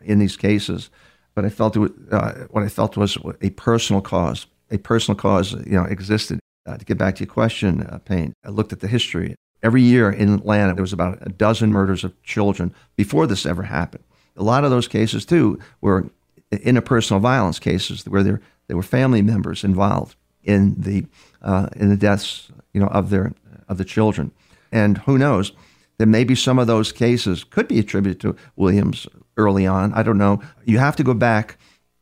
in 0.03 0.20
these 0.20 0.36
cases, 0.36 0.89
but 1.34 1.45
I 1.45 1.49
felt 1.49 1.78
it 1.78 1.80
was, 1.80 1.91
uh, 2.11 2.45
what 2.49 2.66
I 2.66 2.68
felt 2.68 2.97
was 2.97 3.18
a 3.41 3.51
personal 3.51 4.01
cause. 4.01 4.47
A 4.70 4.80
personal 4.80 5.16
cause, 5.16 5.53
you 5.53 5.80
know, 5.80 5.86
existed. 5.86 6.39
Uh, 6.66 6.78
to 6.78 6.86
get 6.86 6.97
back 6.97 7.16
to 7.16 7.24
your 7.24 7.32
question, 7.32 7.84
uh, 7.84 7.99
Payne, 7.99 8.34
I 8.43 8.49
looked 8.49 8.74
at 8.74 8.80
the 8.80 8.88
history. 8.88 9.36
Every 9.61 9.82
year 9.82 10.09
in 10.11 10.34
Atlanta, 10.34 10.74
there 10.74 10.84
was 10.84 10.93
about 10.93 11.20
a 11.22 11.30
dozen 11.30 11.72
murders 11.72 12.03
of 12.03 12.22
children 12.24 12.74
before 12.95 13.28
this 13.28 13.45
ever 13.45 13.63
happened. 13.63 14.03
A 14.36 14.43
lot 14.43 14.63
of 14.63 14.72
those 14.72 14.88
cases, 14.88 15.26
too, 15.26 15.59
were 15.82 16.09
interpersonal 16.51 17.20
violence 17.20 17.59
cases 17.59 18.05
where 18.05 18.24
there 18.24 18.41
there 18.68 18.78
were 18.78 18.84
family 18.84 19.22
members 19.22 19.63
involved 19.63 20.16
in 20.43 20.76
the 20.78 21.05
uh, 21.41 21.68
in 21.76 21.89
the 21.89 21.97
deaths 21.97 22.49
you 22.74 22.82
know 22.82 22.88
of 22.88 23.09
their 23.09 23.34
of 23.68 23.78
the 23.78 23.86
children, 23.86 24.32
and 24.72 24.99
who 24.99 25.18
knows, 25.18 25.51
there 25.97 26.07
may 26.07 26.24
be 26.24 26.36
some 26.36 26.59
of 26.59 26.68
those 26.68 26.91
cases 26.91 27.43
could 27.43 27.68
be 27.68 27.80
attributed 27.80 28.20
to 28.22 28.36
Williams 28.55 29.07
early 29.38 29.66
on. 29.66 29.93
I 29.93 30.03
don't 30.03 30.18
know. 30.18 30.41
You 30.66 30.80
have 30.80 30.95
to 30.97 31.03
go 31.03 31.13
back 31.13 31.57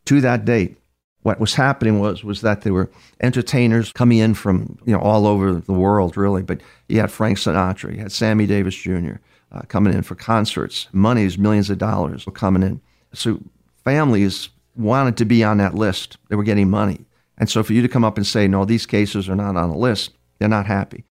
to 0.05 0.21
that 0.21 0.45
date. 0.45 0.77
What 1.23 1.39
was 1.39 1.55
happening 1.55 1.99
was 1.99 2.23
was 2.23 2.41
that 2.41 2.61
there 2.61 2.73
were 2.73 2.89
entertainers 3.21 3.91
coming 3.91 4.19
in 4.19 4.33
from 4.33 4.77
you 4.85 4.93
know 4.93 4.99
all 4.99 5.25
over 5.25 5.53
the 5.55 5.73
world, 5.73 6.15
really. 6.15 6.43
But 6.43 6.61
you 6.87 6.99
had 6.99 7.11
Frank 7.11 7.37
Sinatra, 7.37 7.95
you 7.95 8.01
had 8.01 8.11
Sammy 8.11 8.45
Davis 8.45 8.75
Jr., 8.75 9.15
uh, 9.51 9.61
coming 9.67 9.93
in 9.93 10.03
for 10.03 10.15
concerts. 10.15 10.87
Monies, 10.91 11.37
millions 11.37 11.69
of 11.69 11.77
dollars 11.77 12.25
were 12.25 12.31
coming 12.31 12.63
in. 12.63 12.81
So 13.13 13.39
families 13.83 14.49
wanted 14.75 15.17
to 15.17 15.25
be 15.25 15.43
on 15.43 15.57
that 15.57 15.75
list. 15.75 16.17
They 16.29 16.35
were 16.35 16.43
getting 16.43 16.69
money. 16.69 17.05
And 17.37 17.49
so 17.49 17.63
for 17.63 17.73
you 17.73 17.81
to 17.81 17.87
come 17.87 18.03
up 18.03 18.17
and 18.17 18.25
say, 18.25 18.47
no, 18.47 18.65
these 18.65 18.85
cases 18.85 19.27
are 19.29 19.35
not 19.35 19.55
on 19.55 19.69
the 19.69 19.77
list, 19.77 20.11
they're 20.39 20.49
not 20.49 20.65
happy. 20.65 21.03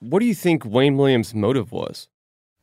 What 0.00 0.20
do 0.20 0.26
you 0.26 0.34
think 0.34 0.64
Wayne 0.64 0.96
Williams' 0.96 1.34
motive 1.34 1.72
was? 1.72 2.08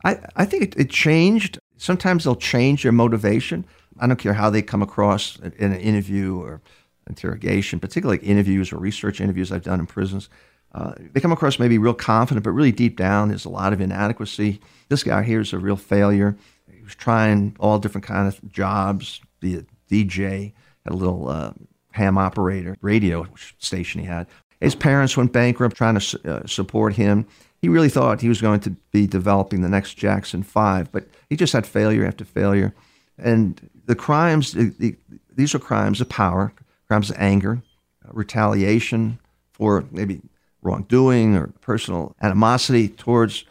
I, 0.03 0.19
I 0.35 0.45
think 0.45 0.63
it, 0.63 0.77
it 0.77 0.89
changed. 0.89 1.59
Sometimes 1.77 2.23
they'll 2.23 2.35
change 2.35 2.83
their 2.83 2.91
motivation. 2.91 3.65
I 3.99 4.07
don't 4.07 4.17
care 4.17 4.33
how 4.33 4.49
they 4.49 4.61
come 4.61 4.81
across 4.81 5.37
in 5.39 5.71
an 5.71 5.79
interview 5.79 6.39
or 6.39 6.61
interrogation, 7.09 7.79
particularly 7.79 8.23
interviews 8.23 8.71
or 8.71 8.77
research 8.77 9.19
interviews 9.19 9.51
I've 9.51 9.63
done 9.63 9.79
in 9.79 9.87
prisons. 9.87 10.29
Uh, 10.73 10.93
they 11.13 11.19
come 11.19 11.31
across 11.31 11.59
maybe 11.59 11.77
real 11.77 11.93
confident, 11.93 12.43
but 12.43 12.51
really 12.51 12.71
deep 12.71 12.95
down, 12.95 13.29
there's 13.29 13.45
a 13.45 13.49
lot 13.49 13.73
of 13.73 13.81
inadequacy. 13.81 14.59
This 14.87 15.03
guy 15.03 15.23
here 15.23 15.41
is 15.41 15.51
a 15.51 15.57
real 15.57 15.75
failure. 15.75 16.37
He 16.71 16.83
was 16.83 16.95
trying 16.95 17.55
all 17.59 17.79
different 17.79 18.05
kind 18.05 18.27
of 18.27 18.51
jobs, 18.51 19.19
be 19.39 19.55
a 19.55 19.65
DJ, 19.89 20.53
had 20.85 20.93
a 20.93 20.95
little 20.95 21.27
uh, 21.27 21.53
ham 21.91 22.17
operator 22.17 22.77
radio 22.81 23.25
station 23.57 24.01
he 24.01 24.07
had. 24.07 24.27
His 24.61 24.75
parents 24.75 25.17
went 25.17 25.33
bankrupt 25.33 25.75
trying 25.75 25.99
to 25.99 26.31
uh, 26.31 26.45
support 26.45 26.93
him. 26.95 27.25
He 27.61 27.69
really 27.69 27.89
thought 27.89 28.21
he 28.21 28.29
was 28.29 28.41
going 28.41 28.59
to 28.61 28.71
be 28.91 29.07
developing 29.07 29.61
the 29.61 29.69
next 29.69 29.95
Jackson 29.95 30.43
5, 30.43 30.91
but 30.91 31.07
he 31.29 31.35
just 31.35 31.53
had 31.53 31.65
failure 31.65 32.05
after 32.05 32.25
failure. 32.25 32.73
And 33.17 33.69
the 33.85 33.95
crimes, 33.95 34.53
the, 34.53 34.73
the, 34.77 34.95
these 35.35 35.55
are 35.55 35.59
crimes 35.59 35.99
of 35.99 36.09
power, 36.09 36.53
crimes 36.89 37.09
of 37.09 37.15
anger, 37.19 37.61
uh, 38.05 38.09
retaliation 38.11 39.19
for 39.53 39.85
maybe 39.91 40.21
wrongdoing 40.61 41.35
or 41.35 41.47
personal 41.61 42.15
animosity 42.21 42.89
towards 42.89 43.45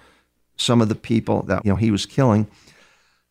some 0.56 0.80
of 0.82 0.88
the 0.88 0.94
people 0.94 1.42
that 1.42 1.64
you 1.64 1.70
know 1.70 1.76
he 1.76 1.90
was 1.90 2.04
killing. 2.04 2.46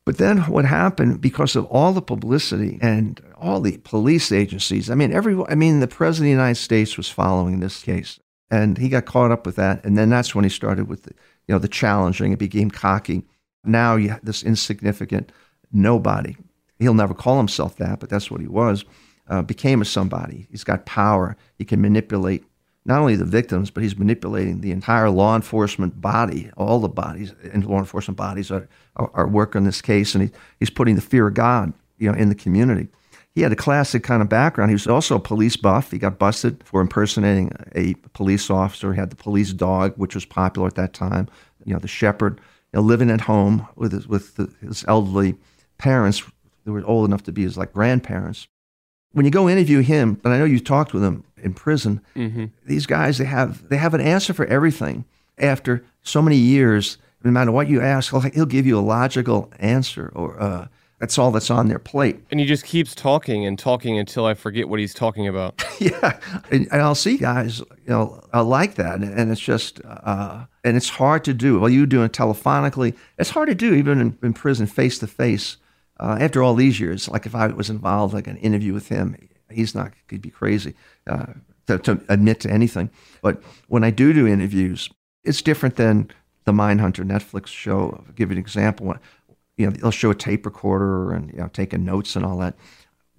But 0.05 0.17
then 0.17 0.37
what 0.43 0.63
happened 0.63 1.19
because 1.19 1.57
of 1.57 1.65
all 1.65 1.91
the 1.91 2.01
publicity 2.01 2.79
and 2.81 3.21
all 3.35 3.59
the 3.59 3.77
police 3.79 4.31
agencies? 4.31 4.89
I 4.89 4.95
mean, 4.95 5.11
every 5.11 5.37
I 5.49 5.55
mean, 5.55 5.81
the 5.81 5.87
president 5.87 6.27
of 6.27 6.37
the 6.37 6.41
United 6.41 6.61
States 6.61 6.95
was 6.95 7.09
following 7.09 7.59
this 7.59 7.83
case, 7.83 8.19
and 8.49 8.77
he 8.77 8.87
got 8.87 9.05
caught 9.05 9.31
up 9.31 9.45
with 9.45 9.57
that. 9.57 9.83
And 9.83 9.97
then 9.97 10.09
that's 10.09 10.33
when 10.33 10.45
he 10.45 10.49
started 10.49 10.87
with 10.87 11.03
the 11.03 11.13
you 11.47 11.53
know 11.53 11.59
the 11.59 11.67
challenging. 11.67 12.31
It 12.31 12.39
became 12.39 12.71
cocky. 12.71 13.23
Now 13.65 13.97
you 13.97 14.15
this 14.23 14.43
insignificant 14.43 15.33
nobody. 15.73 16.37
He'll 16.79 16.93
never 16.93 17.13
call 17.13 17.37
himself 17.37 17.75
that, 17.77 17.99
but 17.99 18.09
that's 18.09 18.31
what 18.31 18.39
he 18.39 18.47
was. 18.47 18.85
Uh, 19.30 19.41
became 19.41 19.82
a 19.82 19.86
somebody. 19.86 20.47
He's 20.49 20.63
got 20.63 20.86
power. 20.86 21.36
He 21.57 21.65
can 21.65 21.82
manipulate 21.82 22.45
not 22.88 23.01
only 23.01 23.17
the 23.17 23.25
victims, 23.25 23.69
but 23.69 23.84
he's 23.84 23.97
manipulating 23.97 24.61
the 24.61 24.71
entire 24.71 25.09
law 25.09 25.36
enforcement 25.36 25.99
body, 25.99 26.49
all 26.55 26.80
the 26.80 26.88
bodies 26.88 27.34
and 27.51 27.65
law 27.65 27.80
enforcement 27.80 28.17
bodies 28.17 28.49
are, 28.49 28.67
are, 28.95 29.11
are 29.13 29.28
working 29.28 29.65
this 29.65 29.82
case, 29.82 30.15
and 30.15 30.23
he, 30.23 30.32
he's 30.57 30.69
putting 30.69 30.95
the 30.95 31.01
fear 31.01 31.28
of 31.28 31.34
God, 31.34 31.73
you 31.97 32.09
know, 32.09 32.17
in 32.17 32.30
the 32.30 32.36
community. 32.36 32.88
He 33.36 33.41
had 33.41 33.51
a 33.51 33.57
classic 33.57 34.03
kind 34.03 34.21
of 34.21 34.30
background. 34.30 34.71
He 34.71 34.75
was 34.75 34.88
also 34.88 35.17
a 35.17 35.19
police 35.19 35.57
buff. 35.57 35.91
He 35.91 35.99
got 35.99 36.17
busted 36.17 36.63
for 36.63 36.80
impersonating 36.80 37.51
a 37.75 37.93
police 38.13 38.49
officer. 38.49 38.93
He 38.93 38.99
had 38.99 39.09
the 39.09 39.15
police 39.17 39.51
dog, 39.51 39.93
which 39.97 40.15
was 40.15 40.25
popular 40.25 40.67
at 40.67 40.75
that 40.75 40.93
time. 40.93 41.28
You 41.65 41.73
know, 41.73 41.80
the 41.80 41.88
shepherd, 41.89 42.39
you 42.73 42.80
know, 42.80 42.82
living 42.82 43.11
at 43.11 43.21
home 43.21 43.67
with 43.75 43.91
his, 43.91 44.07
with 44.07 44.38
the, 44.38 44.51
his 44.61 44.86
elderly 44.88 45.36
parents 45.78 46.23
who 46.63 46.71
were 46.71 46.86
old 46.86 47.05
enough 47.05 47.23
to 47.23 47.32
be 47.34 47.43
his 47.43 47.57
like 47.57 47.73
grandparents 47.73 48.47
when 49.13 49.25
you 49.25 49.31
go 49.31 49.49
interview 49.49 49.81
him, 49.81 50.19
and 50.23 50.33
I 50.33 50.37
know 50.37 50.45
you 50.45 50.59
talked 50.59 50.93
with 50.93 51.03
him 51.03 51.23
in 51.37 51.53
prison, 51.53 52.01
mm-hmm. 52.15 52.45
these 52.65 52.85
guys 52.85 53.17
they 53.17 53.25
have 53.25 53.67
they 53.69 53.77
have 53.77 53.93
an 53.93 54.01
answer 54.01 54.33
for 54.33 54.45
everything. 54.45 55.05
After 55.39 55.85
so 56.01 56.21
many 56.21 56.37
years, 56.37 56.97
no 57.23 57.29
matter 57.29 57.51
what 57.51 57.69
you 57.69 57.79
ask, 57.79 58.11
he'll 58.33 58.45
give 58.45 58.65
you 58.65 58.79
a 58.79 58.81
logical 58.81 59.51
answer, 59.59 60.11
or 60.15 60.41
uh, 60.41 60.67
that's 60.99 61.17
all 61.19 61.31
that's 61.31 61.51
on 61.51 61.67
their 61.67 61.79
plate. 61.79 62.19
And 62.31 62.39
he 62.39 62.45
just 62.45 62.65
keeps 62.65 62.95
talking 62.95 63.45
and 63.45 63.57
talking 63.57 63.99
until 63.99 64.25
I 64.25 64.33
forget 64.33 64.67
what 64.67 64.79
he's 64.79 64.93
talking 64.93 65.27
about. 65.27 65.63
yeah, 65.79 66.19
and, 66.49 66.67
and, 66.71 66.81
I'll 66.81 66.95
see 66.95 67.17
guys, 67.17 67.59
you 67.59 67.89
know, 67.89 68.23
I 68.33 68.39
like 68.41 68.75
that, 68.75 68.99
and 68.99 69.31
it's 69.31 69.41
just, 69.41 69.79
uh, 69.85 70.45
and 70.63 70.75
it's 70.75 70.89
hard 70.89 71.23
to 71.25 71.33
do. 71.33 71.59
Well, 71.59 71.69
you 71.69 71.85
doing 71.85 72.05
it 72.05 72.13
telephonically, 72.13 72.95
it's 73.19 73.29
hard 73.29 73.49
to 73.49 73.55
do 73.55 73.73
even 73.75 74.01
in, 74.01 74.17
in 74.23 74.33
prison, 74.33 74.65
face 74.65 74.97
to 74.99 75.07
face 75.07 75.57
uh, 75.99 76.17
after 76.19 76.43
all 76.43 76.53
these 76.53 76.79
years, 76.79 77.07
like 77.07 77.25
if 77.25 77.35
I 77.35 77.47
was 77.47 77.69
involved, 77.69 78.13
like 78.13 78.27
an 78.27 78.37
interview 78.37 78.73
with 78.73 78.89
him, 78.89 79.15
he's 79.51 79.73
not, 79.73 79.93
he'd 80.09 80.21
be 80.21 80.29
crazy 80.29 80.75
uh, 81.07 81.33
to, 81.67 81.79
to, 81.79 82.01
admit 82.09 82.39
to 82.41 82.51
anything. 82.51 82.89
But 83.21 83.41
when 83.67 83.83
I 83.83 83.89
do 83.89 84.13
do 84.13 84.27
interviews, 84.27 84.89
it's 85.23 85.41
different 85.41 85.75
than 85.75 86.11
the 86.45 86.51
Mindhunter 86.51 87.05
Netflix 87.05 87.47
show. 87.47 88.03
I'll 88.07 88.13
give 88.13 88.29
you 88.29 88.35
an 88.35 88.39
example. 88.39 88.95
You 89.57 89.67
know, 89.67 89.71
they'll 89.71 89.91
show 89.91 90.11
a 90.11 90.15
tape 90.15 90.45
recorder 90.45 91.11
and 91.11 91.31
you 91.33 91.39
know 91.39 91.49
taking 91.49 91.83
notes 91.83 92.15
and 92.15 92.25
all 92.25 92.37
that. 92.37 92.55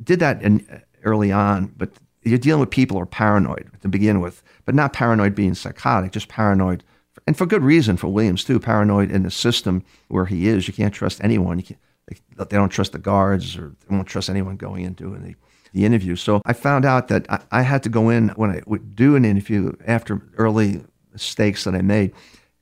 Did 0.02 0.20
that 0.20 0.42
in, 0.42 0.82
early 1.04 1.32
on, 1.32 1.72
but 1.76 1.90
you're 2.22 2.38
dealing 2.38 2.60
with 2.60 2.70
people 2.70 2.96
who 2.96 3.02
are 3.02 3.06
paranoid 3.06 3.70
to 3.82 3.88
begin 3.88 4.20
with, 4.20 4.42
but 4.64 4.74
not 4.74 4.92
paranoid 4.92 5.34
being 5.34 5.54
psychotic, 5.54 6.12
just 6.12 6.28
paranoid, 6.28 6.84
and 7.26 7.36
for 7.36 7.46
good 7.46 7.62
reason 7.62 7.96
for 7.96 8.08
Williams 8.08 8.44
too. 8.44 8.60
Paranoid 8.60 9.10
in 9.10 9.24
the 9.24 9.30
system 9.30 9.84
where 10.08 10.26
he 10.26 10.48
is, 10.48 10.68
you 10.68 10.74
can't 10.74 10.94
trust 10.94 11.22
anyone. 11.22 11.58
You 11.58 11.64
can't, 11.64 11.80
they, 12.08 12.44
they 12.44 12.56
don't 12.56 12.68
trust 12.68 12.92
the 12.92 12.98
guards 12.98 13.56
or 13.56 13.74
they 13.88 13.94
won't 13.94 14.08
trust 14.08 14.30
anyone 14.30 14.56
going 14.56 14.84
in 14.84 14.94
doing 14.94 15.22
the, 15.22 15.34
the 15.72 15.84
interview. 15.84 16.16
So 16.16 16.40
I 16.44 16.52
found 16.52 16.84
out 16.84 17.08
that 17.08 17.30
I, 17.30 17.40
I 17.50 17.62
had 17.62 17.82
to 17.84 17.88
go 17.88 18.08
in 18.08 18.28
when 18.30 18.50
I 18.50 18.62
would 18.66 18.96
do 18.96 19.16
an 19.16 19.24
interview 19.24 19.72
after 19.86 20.22
early 20.36 20.82
mistakes 21.12 21.64
that 21.64 21.74
I 21.74 21.82
made 21.82 22.12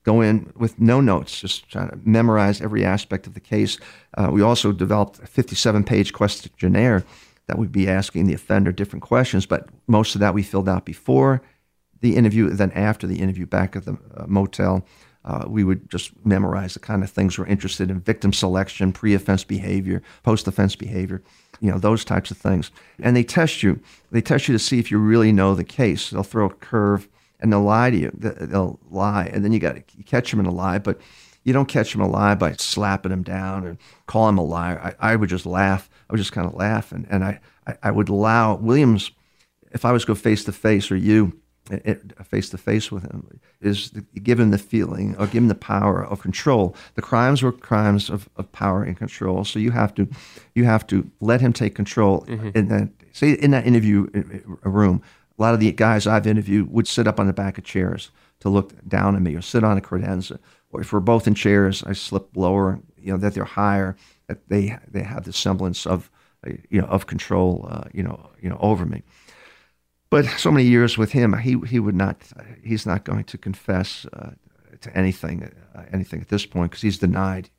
go 0.06 0.20
in 0.20 0.52
with 0.54 0.80
no 0.80 1.00
notes, 1.00 1.40
just 1.40 1.68
trying 1.68 1.90
to 1.90 1.98
memorize 2.04 2.60
every 2.60 2.84
aspect 2.84 3.26
of 3.26 3.34
the 3.34 3.40
case. 3.40 3.76
Uh, 4.16 4.28
we 4.30 4.40
also 4.40 4.70
developed 4.70 5.18
a 5.18 5.26
57 5.26 5.82
page 5.82 6.12
questionnaire 6.12 7.04
that 7.48 7.58
would 7.58 7.72
be 7.72 7.88
asking 7.88 8.26
the 8.26 8.34
offender 8.34 8.70
different 8.70 9.02
questions, 9.02 9.46
but 9.46 9.68
most 9.88 10.14
of 10.14 10.20
that 10.20 10.32
we 10.32 10.44
filled 10.44 10.68
out 10.68 10.84
before 10.84 11.42
the 12.00 12.14
interview, 12.14 12.48
then 12.50 12.70
after 12.72 13.06
the 13.06 13.20
interview 13.20 13.46
back 13.46 13.74
at 13.74 13.84
the 13.84 13.98
uh, 14.16 14.24
motel. 14.28 14.86
Uh, 15.26 15.44
we 15.48 15.64
would 15.64 15.90
just 15.90 16.12
memorize 16.24 16.74
the 16.74 16.80
kind 16.80 17.02
of 17.02 17.10
things 17.10 17.36
we're 17.36 17.46
interested 17.46 17.90
in 17.90 18.00
victim 18.00 18.32
selection, 18.32 18.92
pre 18.92 19.12
offense 19.12 19.42
behavior, 19.42 20.02
post 20.22 20.46
offense 20.46 20.76
behavior, 20.76 21.22
you 21.60 21.70
know, 21.70 21.78
those 21.78 22.04
types 22.04 22.30
of 22.30 22.38
things. 22.38 22.70
And 23.00 23.16
they 23.16 23.24
test 23.24 23.62
you. 23.62 23.80
They 24.12 24.20
test 24.20 24.46
you 24.46 24.52
to 24.52 24.58
see 24.58 24.78
if 24.78 24.90
you 24.90 24.98
really 24.98 25.32
know 25.32 25.54
the 25.54 25.64
case. 25.64 26.10
They'll 26.10 26.22
throw 26.22 26.46
a 26.46 26.54
curve 26.54 27.08
and 27.40 27.52
they'll 27.52 27.62
lie 27.62 27.90
to 27.90 27.96
you. 27.96 28.10
They'll 28.14 28.78
lie. 28.88 29.30
And 29.32 29.44
then 29.44 29.52
you 29.52 29.58
got 29.58 29.74
to 29.74 30.02
catch 30.04 30.30
them 30.30 30.40
in 30.40 30.46
a 30.46 30.52
lie. 30.52 30.78
But 30.78 31.00
you 31.46 31.52
don't 31.52 31.68
catch 31.68 31.92
them 31.92 32.00
a 32.00 32.08
lie 32.08 32.34
by 32.34 32.54
slapping 32.54 33.10
them 33.10 33.22
down 33.22 33.66
and 33.66 33.78
call 34.06 34.26
them 34.26 34.38
a 34.38 34.44
liar. 34.44 34.96
I, 35.00 35.12
I 35.12 35.16
would 35.16 35.28
just 35.28 35.46
laugh. 35.46 35.88
I 36.08 36.12
would 36.12 36.18
just 36.18 36.32
kind 36.32 36.46
of 36.46 36.54
laugh. 36.54 36.92
And, 36.92 37.06
and 37.08 37.24
I, 37.24 37.40
I, 37.66 37.76
I 37.84 37.90
would 37.92 38.08
allow 38.08 38.56
Williams, 38.56 39.12
if 39.70 39.84
I 39.84 39.92
was 39.92 40.02
to 40.02 40.08
go 40.08 40.14
face 40.14 40.44
to 40.44 40.52
face 40.52 40.90
or 40.90 40.96
you, 40.96 41.40
face 42.24 42.48
to 42.50 42.58
face 42.58 42.90
with 42.90 43.04
him 43.04 43.40
is 43.60 43.90
give 44.22 44.38
him 44.38 44.50
the 44.50 44.58
feeling 44.58 45.16
or 45.18 45.26
give 45.26 45.42
him 45.42 45.48
the 45.48 45.54
power 45.54 46.04
of 46.04 46.20
control. 46.20 46.74
The 46.94 47.02
crimes 47.02 47.42
were 47.42 47.52
crimes 47.52 48.08
of, 48.10 48.28
of 48.36 48.50
power 48.52 48.82
and 48.82 48.96
control. 48.96 49.44
So 49.44 49.58
you 49.58 49.72
have 49.72 49.94
to 49.96 50.08
you 50.54 50.64
have 50.64 50.86
to 50.88 51.10
let 51.20 51.40
him 51.40 51.52
take 51.52 51.74
control. 51.74 52.24
Mm-hmm. 52.28 52.50
In 52.54 52.68
that, 52.68 52.88
say 53.12 53.32
in 53.32 53.50
that 53.50 53.66
interview 53.66 54.08
room, 54.62 55.02
a 55.38 55.42
lot 55.42 55.54
of 55.54 55.60
the 55.60 55.70
guys 55.72 56.06
I've 56.06 56.26
interviewed 56.26 56.72
would 56.72 56.88
sit 56.88 57.06
up 57.06 57.20
on 57.20 57.26
the 57.26 57.32
back 57.32 57.58
of 57.58 57.64
chairs 57.64 58.10
to 58.40 58.48
look 58.48 58.72
down 58.86 59.16
at 59.16 59.22
me 59.22 59.34
or 59.34 59.42
sit 59.42 59.64
on 59.64 59.76
a 59.76 59.80
credenza. 59.80 60.38
Or 60.72 60.80
if 60.80 60.92
we're 60.92 61.00
both 61.00 61.26
in 61.26 61.34
chairs, 61.34 61.82
I 61.84 61.92
slip 61.92 62.36
lower. 62.36 62.80
You 62.98 63.12
know 63.12 63.18
that 63.18 63.34
they're 63.34 63.44
higher. 63.44 63.96
That 64.28 64.48
they 64.48 64.76
they 64.88 65.02
have 65.02 65.24
the 65.24 65.32
semblance 65.32 65.86
of 65.86 66.10
you 66.70 66.80
know 66.80 66.86
of 66.86 67.06
control. 67.06 67.66
Uh, 67.70 67.84
you 67.92 68.02
know 68.02 68.30
you 68.40 68.48
know 68.48 68.58
over 68.60 68.84
me. 68.86 69.02
But 70.10 70.26
so 70.38 70.50
many 70.50 70.66
years 70.66 70.96
with 70.96 71.12
him, 71.12 71.36
he 71.38 71.58
he 71.66 71.78
would 71.78 71.96
not. 71.96 72.16
He's 72.62 72.86
not 72.86 73.04
going 73.04 73.24
to 73.24 73.38
confess 73.38 74.06
uh, 74.12 74.30
to 74.80 74.96
anything, 74.96 75.50
uh, 75.74 75.82
anything 75.92 76.20
at 76.20 76.28
this 76.28 76.46
point, 76.46 76.70
because 76.70 76.82
he's 76.82 76.98
denied 76.98 77.50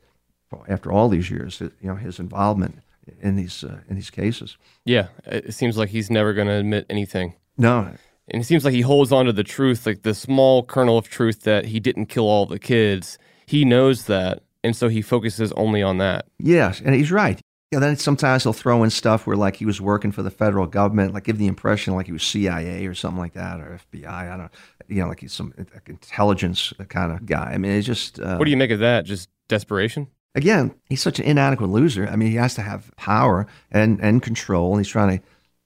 after 0.68 0.91
all 0.91 1.10
these 1.10 1.30
years, 1.30 1.60
you 1.60 1.72
know, 1.82 1.95
his 1.95 2.20
involvement 2.20 2.80
in 3.22 3.36
these 3.36 3.64
uh, 3.64 3.80
in 3.89 3.95
these 3.95 4.10
cases. 4.10 4.58
Yeah, 4.86 5.08
it 5.26 5.54
seems 5.54 5.78
like 5.78 5.89
he's 5.89 6.10
never 6.10 6.34
going 6.34 6.48
to 6.48 6.54
admit 6.54 6.86
anything. 6.89 7.34
No, 7.58 7.91
and 8.30 8.41
it 8.41 8.45
seems 8.45 8.66
like 8.66 8.74
he 8.74 8.82
holds 8.82 9.12
on 9.12 9.26
to 9.26 9.34
the 9.34 9.43
truth, 9.43 9.86
like 9.86 10.04
the 10.04 10.14
small 10.14 10.64
kernel 10.64 10.98
of 10.98 11.10
truth 11.10 11.41
that 11.41 11.66
he 11.66 11.80
didn't 11.80 12.08
kill 12.08 12.26
all 12.26 12.45
the 12.45 12.60
kids. 12.60 13.18
He 13.45 13.66
knows 13.66 14.06
that, 14.06 14.43
and 14.64 14.76
so 14.76 14.88
he 14.89 15.02
focuses 15.02 15.52
only 15.54 15.82
on 15.82 15.98
that. 15.98 16.28
Yes, 16.39 16.82
and 16.82 16.93
he's 16.95 17.12
right. 17.12 17.39
Yeah, 17.72 17.80
then 17.80 17.97
sometimes 17.97 18.43
he'll 18.43 18.53
throw 18.53 18.84
in 18.84 18.89
stuff 18.89 19.28
where 19.28 19.36
like 19.36 19.57
he 19.57 19.65
was 19.65 19.82
working 19.82 20.13
for 20.13 20.24
the 20.24 20.32
federal 20.32 20.68
government, 20.68 21.13
like 21.13 21.26
give 21.26 21.38
the 21.38 21.47
impression 21.47 21.95
like 21.95 22.05
he 22.05 22.13
was 22.13 22.24
CIA 22.24 22.86
or 22.86 22.93
something 22.93 23.20
like 23.20 23.34
that, 23.34 23.59
or 23.59 23.78
FBI. 23.91 24.07
I 24.07 24.28
don't, 24.30 24.38
know. 24.38 24.49
you 24.88 25.01
know, 25.01 25.09
like 25.09 25.20
he's 25.20 25.34
some 25.34 25.53
like 25.57 25.89
intelligence 25.89 26.72
kind 26.88 27.11
of 27.11 27.26
guy. 27.26 27.51
I 27.53 27.57
mean, 27.57 27.72
it's 27.74 27.86
just. 27.86 28.20
Uh, 28.22 28.38
what 28.38 28.45
do 28.45 28.51
you 28.51 28.57
make 28.57 28.72
of 28.72 28.80
that? 28.80 29.03
Just 29.03 29.30
desperation. 29.49 30.07
Again, 30.34 30.76
he's 30.88 31.01
such 31.01 31.20
an 31.20 31.26
inadequate 31.26 31.70
loser. 31.70 32.07
I 32.07 32.15
mean, 32.15 32.30
he 32.30 32.38
has 32.38 32.55
to 32.55 32.61
have 32.61 32.89
power 32.95 33.47
and 33.70 33.99
and 34.01 34.24
control, 34.24 34.72
and 34.72 34.80
he's 34.80 34.91
trying 34.91 35.18
to 35.18 35.24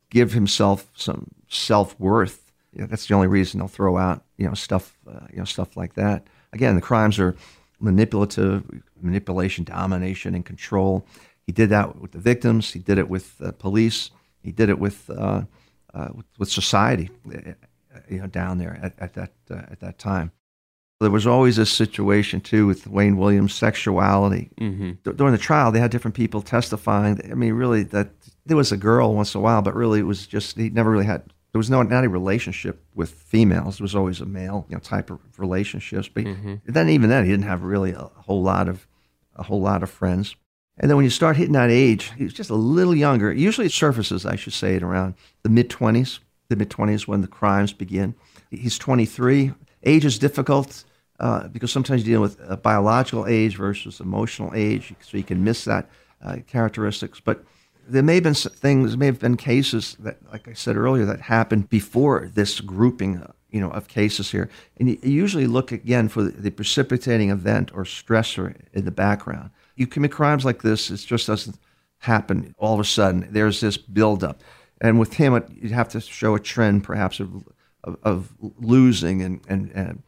give 0.10 0.34
himself 0.34 0.90
some 0.96 1.28
self 1.50 2.00
worth. 2.00 2.52
You 2.74 2.82
know, 2.82 2.88
that's 2.88 3.06
the 3.06 3.14
only 3.14 3.28
reason 3.28 3.60
they'll 3.60 3.68
throw 3.68 3.98
out 3.98 4.24
you 4.38 4.48
know 4.48 4.56
stuff 4.56 4.98
uh, 5.08 5.28
you 5.32 5.38
know 5.38 5.46
stuff 5.46 5.78
like 5.78 5.94
that. 5.94 6.26
Again, 6.52 6.74
the 6.74 6.82
crimes 6.82 7.20
are 7.20 7.36
manipulative. 7.80 8.64
manipulation, 9.02 9.64
domination, 9.64 10.34
and 10.36 10.46
control. 10.46 11.06
He 11.52 11.54
did 11.54 11.70
that 11.72 12.00
with 12.00 12.14
the 12.14 12.18
victims. 12.18 12.72
He 12.72 12.80
did 12.80 12.98
it 12.98 13.10
with 13.10 13.38
the 13.38 13.52
police. 13.52 14.10
He 14.42 14.54
did 14.54 14.70
it 14.70 14.80
with 14.80 15.10
uh, 15.10 15.42
uh, 15.94 16.08
with, 16.40 16.50
society, 16.50 17.10
uh, 17.28 17.52
you 18.08 18.20
know, 18.20 18.28
down 18.28 18.58
there 18.58 18.80
at, 18.82 18.94
at 19.00 19.16
that 19.16 19.34
uh, 19.50 19.56
at 19.70 19.82
that 19.82 20.00
time. 20.00 20.32
There 21.02 21.12
was 21.12 21.28
always 21.28 21.58
a 21.58 21.66
situation 21.66 22.40
too 22.40 22.68
with 22.68 22.88
Wayne 22.88 23.18
Williams' 23.18 23.54
sexuality. 23.54 24.50
Mm-hmm. 24.62 24.92
D- 25.04 25.12
during 25.18 25.34
the 25.34 25.38
trial, 25.38 25.74
they 25.74 25.82
had 25.82 25.92
different 25.92 26.16
people 26.16 26.42
testifying. 26.42 27.20
I 27.30 27.34
mean, 27.34 27.52
really, 27.52 27.84
that 27.84 28.12
there 28.46 28.56
was 28.56 28.72
a 28.72 28.78
girl 28.78 29.14
once 29.14 29.36
in 29.36 29.40
a 29.40 29.44
while, 29.44 29.62
but 29.62 29.76
really, 29.76 30.00
it 30.00 30.04
was 30.04 30.26
just 30.28 30.56
he 30.56 30.70
never 30.70 30.90
really 30.90 31.06
had. 31.06 31.34
There 31.52 31.60
was 31.60 31.70
no 31.70 31.84
not 31.84 32.06
a 32.06 32.10
relationship 32.10 32.82
with 32.96 33.12
females. 33.12 33.82
It 33.82 33.84
was 33.84 33.94
always 33.94 34.22
a 34.22 34.26
male, 34.26 34.66
you 34.70 34.76
know, 34.78 34.80
type 34.80 35.10
of 35.10 35.20
relationships. 35.38 36.08
But 36.08 36.24
mm-hmm. 36.24 36.56
then, 36.64 36.88
even 36.88 37.10
then, 37.10 37.26
he 37.26 37.32
didn't 37.32 37.48
have 37.48 37.62
really 37.64 37.92
a 37.92 38.10
whole 38.26 38.42
lot 38.42 38.70
of 38.70 38.88
a 39.36 39.44
whole 39.44 39.60
lot 39.60 39.84
of 39.84 39.90
friends. 39.90 40.38
And 40.82 40.90
then 40.90 40.98
when 40.98 41.06
you 41.06 41.12
start 41.12 41.38
hitting 41.38 41.54
that 41.54 41.70
age, 41.70 42.12
he's 42.18 42.34
just 42.34 42.50
a 42.50 42.56
little 42.56 42.96
younger. 42.96 43.32
Usually 43.32 43.68
it 43.68 43.72
surfaces, 43.72 44.26
I 44.26 44.36
should 44.36 44.54
say, 44.54 44.76
at 44.76 44.84
around 44.84 45.14
the 45.44 45.50
mid 45.50 45.70
20s, 45.70 46.20
the 46.50 46.56
mid 46.56 46.72
20s 46.72 47.08
when 47.08 47.22
the 47.22 47.28
crimes 47.28 47.72
begin. 47.72 48.16
He's 48.50 48.80
23. 48.80 49.54
Age 49.84 50.06
is 50.06 50.18
difficult 50.18 50.84
uh, 51.20 51.50
because 51.50 51.72
sometimes 51.72 52.02
you 52.02 52.14
deal 52.14 52.22
with 52.22 52.40
a 52.48 52.58
biological 52.58 53.28
age 53.28 53.58
versus 53.58 54.00
emotional 54.00 54.52
age, 54.56 54.96
so 55.02 55.18
you 55.18 55.24
can 55.24 55.44
miss 55.44 55.66
that 55.66 55.88
uh, 56.26 56.38
characteristics. 56.48 57.20
But 57.20 57.46
there 57.88 58.02
may 58.02 58.16
have 58.16 58.24
been 58.24 58.34
things, 58.34 58.98
may 58.98 59.06
have 59.06 59.20
been 59.20 59.38
cases 59.38 59.96
that, 60.00 60.18
like 60.32 60.48
I 60.48 60.54
said 60.54 60.78
earlier, 60.78 61.06
that 61.06 61.22
happened 61.22 61.70
before 61.70 62.32
this 62.34 62.60
grouping, 62.60 63.18
uh, 63.18 63.34
you 63.52 63.62
know, 63.62 63.70
of 63.70 63.88
cases 63.88 64.32
here. 64.32 64.50
And 64.78 64.90
you 64.90 64.98
usually 65.04 65.46
look 65.46 65.72
again 65.72 66.10
for 66.10 66.24
the 66.24 66.50
precipitating 66.50 67.30
event 67.30 67.70
or 67.72 67.84
stressor 67.84 68.56
in 68.74 68.86
the 68.86 68.92
background. 68.92 69.52
You 69.82 69.88
commit 69.88 70.12
crimes 70.12 70.46
like 70.46 70.62
this, 70.62 70.92
it 70.92 70.98
just 70.98 71.26
doesn't 71.26 71.58
happen 71.98 72.54
all 72.60 72.76
of 72.76 72.80
a 72.80 72.86
sudden. 72.86 73.28
There's 73.32 73.60
this 73.62 73.78
buildup. 73.78 74.42
And 74.80 75.00
with 75.00 75.14
him, 75.14 75.34
it, 75.34 75.50
you'd 75.50 75.72
have 75.72 75.90
to 75.90 76.02
show 76.02 76.36
a 76.36 76.40
trend, 76.40 76.84
perhaps, 76.84 77.20
of, 77.20 77.48
of, 77.84 77.98
of 78.04 78.34
losing 78.60 79.24
and, 79.24 79.42
and, 79.48 79.72
and 79.74 80.04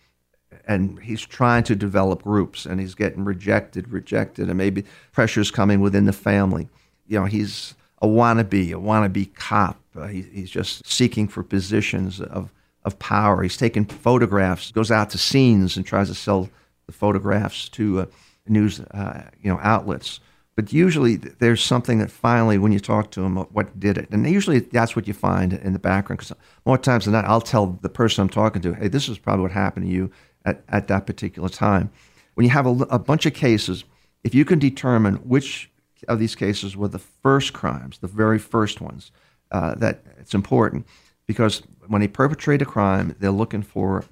and 0.66 1.00
he's 1.00 1.22
trying 1.22 1.64
to 1.64 1.76
develop 1.76 2.24
groups 2.24 2.66
and 2.66 2.80
he's 2.80 2.96
getting 2.96 3.26
rejected, 3.26 3.90
rejected, 3.90 4.48
and 4.48 4.58
maybe 4.58 4.86
pressure's 5.12 5.52
coming 5.52 5.82
within 5.82 6.06
the 6.06 6.14
family. 6.14 6.70
You 7.08 7.20
know, 7.20 7.26
he's 7.26 7.74
a 8.02 8.08
wannabe, 8.08 8.72
a 8.72 8.80
wannabe 8.80 9.34
cop. 9.34 9.80
Uh, 9.96 10.08
he, 10.08 10.22
he's 10.22 10.50
just 10.50 10.86
seeking 10.86 11.28
for 11.28 11.44
positions 11.44 12.22
of, 12.22 12.52
of 12.86 12.98
power. 13.00 13.44
He's 13.44 13.58
taking 13.58 13.86
photographs, 13.86 14.72
goes 14.72 14.92
out 14.92 15.10
to 15.10 15.18
scenes 15.18 15.76
and 15.76 15.86
tries 15.86 16.10
to 16.10 16.16
sell 16.16 16.50
the 16.86 16.94
photographs 16.94 17.70
to 17.70 18.02
uh, 18.02 18.06
news 18.48 18.80
uh, 18.80 19.30
you 19.42 19.52
know 19.52 19.60
outlets. 19.62 20.20
But 20.56 20.72
usually 20.72 21.16
there's 21.16 21.64
something 21.64 21.98
that 21.98 22.12
finally, 22.12 22.60
when 22.60 22.72
you 22.72 22.80
talk 22.80 23.10
to 23.12 23.22
them, 23.22 23.38
what 23.38 23.80
did 23.80 23.98
it? 23.98 24.10
And 24.12 24.30
usually 24.30 24.60
that's 24.60 24.96
what 24.96 25.08
you 25.08 25.14
find 25.14 25.54
in 25.54 25.74
the 25.74 25.80
background. 25.80 26.20
Because 26.20 26.38
more 26.64 26.78
times 26.78 27.06
than 27.06 27.14
not, 27.14 27.26
I'll 27.26 27.42
tell 27.42 27.80
the 27.82 27.90
person 27.90 28.22
I'm 28.22 28.30
talking 28.30 28.62
to, 28.62 28.74
hey, 28.74 28.88
this 28.88 29.10
is 29.10 29.18
probably 29.18 29.42
what 29.42 29.52
happened 29.52 29.88
to 29.88 29.92
you 29.92 30.12
at, 30.46 30.64
at 30.70 30.88
that 30.90 31.08
particular 31.08 31.50
time. 31.50 31.90
When 32.36 32.44
you 32.44 32.52
have 32.52 32.68
a, 32.68 32.72
a 32.92 33.00
bunch 33.00 33.26
of 33.26 33.34
cases, 33.34 33.84
if 34.24 34.36
you 34.36 34.46
can 34.46 34.60
determine 34.60 35.16
which 35.16 35.72
of 36.08 36.20
these 36.20 36.36
cases 36.36 36.78
were 36.78 36.88
the 36.88 37.00
first 37.00 37.54
crimes, 37.54 37.98
the 37.98 38.08
very 38.08 38.38
first 38.38 38.80
ones, 38.80 39.12
uh, 39.52 39.74
that 39.76 40.04
it's 40.20 40.36
important 40.36 40.86
because 41.26 41.64
when 41.88 42.02
they 42.02 42.08
perpetrate 42.08 42.62
a 42.62 42.66
crime, 42.66 43.16
they're 43.20 43.32
looking 43.32 43.64
for 43.64 44.06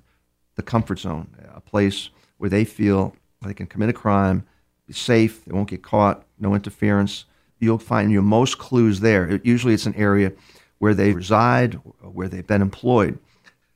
the 0.55 0.63
comfort 0.63 0.99
zone, 0.99 1.35
a 1.53 1.61
place 1.61 2.09
where 2.37 2.49
they 2.49 2.65
feel 2.65 3.15
they 3.47 3.53
can 3.53 3.67
commit 3.67 3.89
a 3.89 3.93
crime, 3.93 4.45
be 4.87 4.93
safe, 4.93 5.45
they 5.45 5.53
won't 5.53 5.69
get 5.69 5.83
caught, 5.83 6.23
no 6.39 6.53
interference. 6.53 7.25
You'll 7.59 7.77
find 7.77 8.11
your 8.11 8.21
most 8.21 8.57
clues 8.57 8.99
there. 8.99 9.27
It, 9.27 9.45
usually, 9.45 9.73
it's 9.73 9.85
an 9.85 9.95
area 9.95 10.31
where 10.79 10.93
they 10.93 11.13
reside, 11.13 11.75
where 12.01 12.27
they've 12.27 12.45
been 12.45 12.61
employed. 12.61 13.19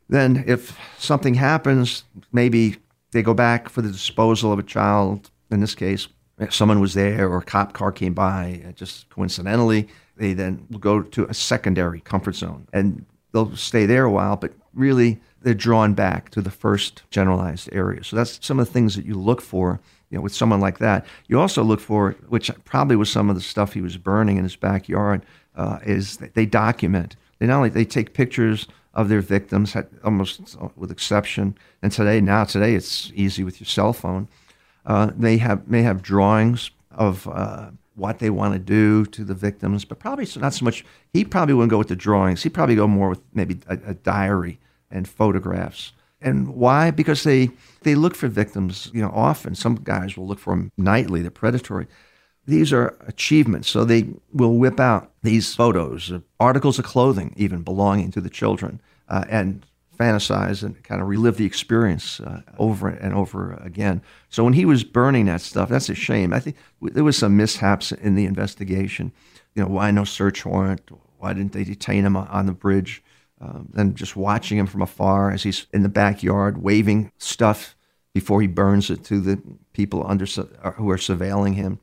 Then, 0.10 0.44
if 0.48 0.78
something 0.98 1.36
happens, 1.36 2.04
maybe 2.32 2.78
they 3.12 3.22
go 3.22 3.34
back 3.34 3.70
for 3.70 3.82
the 3.82 3.92
disposal 3.92 4.52
of 4.52 4.60
a 4.60 4.64
child. 4.64 5.32
In 5.52 5.62
this 5.62 5.76
case, 5.76 6.08
someone 6.50 6.80
was 6.80 6.94
there 6.94 7.30
or 7.30 7.38
a 7.38 7.44
cop 7.44 7.74
car 7.74 7.92
came 7.92 8.14
by 8.14 8.62
uh, 8.68 8.72
just 8.72 9.10
coincidentally. 9.10 9.88
They 10.18 10.34
then 10.34 10.66
will 10.70 10.80
go 10.80 11.02
to 11.02 11.26
a 11.26 11.34
secondary 11.34 12.02
comfort 12.02 12.36
zone 12.36 12.68
and 12.74 13.06
they'll 13.36 13.56
stay 13.58 13.86
there 13.86 14.06
a 14.06 14.12
while, 14.12 14.38
but 14.38 14.54
really 14.74 15.20
they're 15.42 15.54
drawn 15.54 15.94
back 15.94 16.30
to 16.30 16.42
the 16.42 16.50
first 16.50 17.04
generalized 17.12 17.70
area. 17.74 18.02
So 18.04 18.16
that's 18.16 18.40
some 18.42 18.60
of 18.60 18.66
the 18.66 18.72
things 18.72 18.96
that 18.96 19.06
you 19.06 19.16
look 19.16 19.42
for, 19.42 19.82
you 20.10 20.18
know, 20.18 20.22
with 20.22 20.34
someone 20.34 20.62
like 20.62 20.80
that. 20.80 21.06
You 21.28 21.40
also 21.40 21.62
look 21.62 21.82
for, 21.82 22.16
which 22.30 22.50
probably 22.64 22.96
was 22.96 23.12
some 23.12 23.30
of 23.30 23.36
the 23.36 23.42
stuff 23.42 23.74
he 23.74 23.82
was 23.82 23.98
burning 23.98 24.38
in 24.38 24.44
his 24.44 24.56
backyard, 24.56 25.26
uh, 25.56 25.80
is 25.86 26.18
they 26.18 26.46
document. 26.46 27.18
They 27.40 27.48
not 27.48 27.58
only 27.58 27.70
they 27.70 27.86
take 27.86 28.14
pictures 28.14 28.68
of 28.94 29.10
their 29.10 29.22
victims, 29.22 29.76
almost 30.06 30.58
with 30.78 30.90
exception. 30.90 31.58
And 31.82 31.92
today, 31.92 32.22
now 32.22 32.46
today, 32.46 32.74
it's 32.74 33.12
easy 33.14 33.44
with 33.44 33.60
your 33.60 33.68
cell 33.68 33.92
phone. 33.92 34.30
Uh, 34.86 35.12
they 35.18 35.38
have 35.38 35.68
may 35.68 35.82
have 35.82 36.02
drawings 36.02 36.72
of 36.92 37.28
uh, 37.28 37.72
what 37.96 38.20
they 38.20 38.30
want 38.30 38.54
to 38.54 38.60
do 38.60 39.06
to 39.06 39.24
the 39.24 39.34
victims, 39.34 39.86
but 39.86 40.00
probably 40.00 40.28
not 40.38 40.54
so 40.54 40.66
much. 40.66 40.86
He 41.14 41.24
probably 41.26 41.54
wouldn't 41.54 41.72
go 41.72 41.78
with 41.78 41.88
the 41.88 41.96
drawings. 41.96 42.44
He'd 42.44 42.54
probably 42.54 42.76
go 42.76 42.88
more 42.88 43.10
with 43.10 43.22
maybe 43.34 43.60
a, 43.68 43.78
a 43.88 43.94
diary 43.94 44.60
and 44.92 45.08
photographs. 45.08 45.94
And 46.22 46.56
why? 46.56 46.92
Because 46.92 47.24
they 47.24 47.50
they 47.82 47.96
look 47.96 48.16
for 48.16 48.28
victims. 48.28 48.90
You 48.94 49.02
know, 49.02 49.12
often 49.14 49.56
some 49.56 49.76
guys 49.76 50.18
will 50.18 50.28
look 50.28 50.40
for 50.40 50.54
them 50.54 50.72
nightly. 50.78 51.22
They're 51.22 51.32
predatory. 51.32 51.88
These 52.48 52.72
are 52.74 52.96
achievements. 53.08 53.70
So 53.70 53.84
they 53.84 54.10
will 54.32 54.58
whip 54.58 54.80
out 54.80 55.12
these 55.24 55.56
photos, 55.56 56.14
articles 56.40 56.80
of 56.80 56.86
clothing, 56.86 57.34
even 57.38 57.64
belonging 57.64 58.12
to 58.12 58.22
the 58.22 58.30
children, 58.30 58.82
uh, 59.10 59.26
and 59.30 59.66
fantasize 59.98 60.64
and 60.64 60.82
kind 60.84 61.02
of 61.02 61.08
relive 61.08 61.38
the 61.38 61.46
experience 61.46 62.20
uh, 62.20 62.42
over 62.58 62.88
and 62.88 63.14
over 63.14 63.54
again. 63.54 64.02
So 64.30 64.44
when 64.44 64.54
he 64.54 64.66
was 64.66 64.84
burning 64.84 65.26
that 65.26 65.42
stuff, 65.42 65.70
that's 65.70 65.90
a 65.90 65.96
shame. 65.96 66.34
I 66.34 66.40
think 66.40 66.56
there 66.82 67.04
was 67.04 67.18
some 67.18 67.38
mishaps 67.38 67.92
in 67.92 68.16
the 68.16 68.26
investigation. 68.26 69.12
You 69.54 69.64
know, 69.64 69.70
why 69.70 69.92
no 69.92 70.04
search 70.04 70.46
warrant? 70.46 70.90
Why 71.18 71.34
didn't 71.34 71.54
they 71.54 71.64
detain 71.64 72.06
him 72.06 72.16
on 72.16 72.46
the 72.46 72.54
bridge? 72.54 73.04
Um, 73.42 73.70
and 73.76 73.96
just 73.96 74.16
watching 74.16 74.58
him 74.58 74.66
from 74.66 74.82
afar 74.82 75.32
as 75.32 75.44
he's 75.44 75.68
in 75.74 75.84
the 75.84 75.90
backyard 75.90 76.62
waving 76.62 77.12
stuff 77.18 77.76
before 78.14 78.40
he 78.40 78.48
burns 78.48 78.90
it 78.90 79.04
to 79.06 79.20
the 79.20 79.42
people 79.74 80.06
under 80.08 80.26
uh, 80.64 80.72
who 80.72 80.90
are 80.90 80.98
surveilling 80.98 81.56
him. 81.56 81.80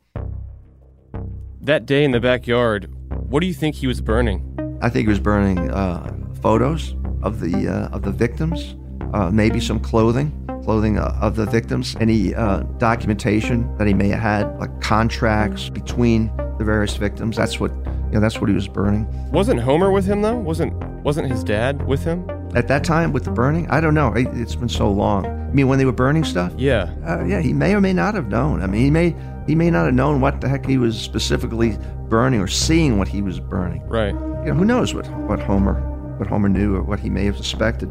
That 1.61 1.85
day 1.85 2.03
in 2.03 2.11
the 2.11 2.19
backyard, 2.19 2.91
what 3.09 3.39
do 3.39 3.47
you 3.47 3.53
think 3.53 3.75
he 3.75 3.87
was 3.87 4.01
burning? 4.01 4.79
I 4.81 4.89
think 4.89 5.05
he 5.05 5.09
was 5.09 5.19
burning 5.19 5.69
uh, 5.69 6.11
photos 6.41 6.95
of 7.23 7.39
the 7.39 7.67
uh, 7.67 7.87
of 7.95 8.03
the 8.03 8.11
victims, 8.11 8.75
uh, 9.13 9.31
maybe 9.31 9.59
some 9.59 9.79
clothing, 9.79 10.31
clothing 10.63 10.99
uh, 10.99 11.17
of 11.21 11.35
the 11.35 11.45
victims, 11.45 11.95
any 11.99 12.35
uh, 12.35 12.59
documentation 12.77 13.75
that 13.77 13.87
he 13.87 13.93
may 13.93 14.09
have 14.09 14.19
had, 14.19 14.59
like 14.59 14.81
contracts 14.81 15.69
between 15.69 16.31
the 16.57 16.63
various 16.63 16.95
victims. 16.95 17.37
That's 17.37 17.59
what 17.59 17.71
you 17.71 18.11
know. 18.11 18.19
That's 18.19 18.39
what 18.39 18.49
he 18.49 18.55
was 18.55 18.67
burning. 18.67 19.07
Wasn't 19.31 19.59
Homer 19.59 19.91
with 19.91 20.05
him 20.05 20.21
though? 20.21 20.37
Wasn't 20.37 20.73
wasn't 21.03 21.31
his 21.31 21.43
dad 21.43 21.85
with 21.87 22.03
him? 22.03 22.29
At 22.55 22.67
that 22.67 22.83
time, 22.83 23.13
with 23.13 23.23
the 23.23 23.31
burning, 23.31 23.67
I 23.69 23.81
don't 23.81 23.95
know. 23.95 24.13
It's 24.15 24.55
been 24.55 24.69
so 24.69 24.91
long. 24.91 25.25
I 25.25 25.51
mean, 25.53 25.67
when 25.67 25.79
they 25.79 25.85
were 25.85 25.91
burning 25.91 26.23
stuff. 26.23 26.53
Yeah. 26.55 26.93
Uh, 27.07 27.23
yeah, 27.25 27.41
he 27.41 27.51
may 27.51 27.73
or 27.73 27.81
may 27.81 27.93
not 27.93 28.13
have 28.13 28.27
known. 28.27 28.61
I 28.61 28.67
mean, 28.67 28.81
he 28.81 28.91
may 28.91 29.15
he 29.47 29.55
may 29.55 29.69
not 29.69 29.85
have 29.85 29.93
known 29.93 30.21
what 30.21 30.41
the 30.41 30.47
heck 30.47 30.65
he 30.65 30.77
was 30.77 30.99
specifically 30.99 31.77
burning 32.09 32.39
or 32.39 32.47
seeing 32.47 32.97
what 32.97 33.07
he 33.07 33.21
was 33.21 33.39
burning. 33.39 33.81
Right. 33.87 34.13
You 34.13 34.51
know, 34.51 34.53
who 34.53 34.65
knows 34.65 34.93
what 34.93 35.07
what 35.27 35.39
Homer 35.39 35.92
what 36.17 36.27
Homer 36.27 36.49
knew 36.49 36.75
or 36.75 36.83
what 36.83 36.99
he 36.99 37.09
may 37.09 37.25
have 37.25 37.37
suspected. 37.37 37.89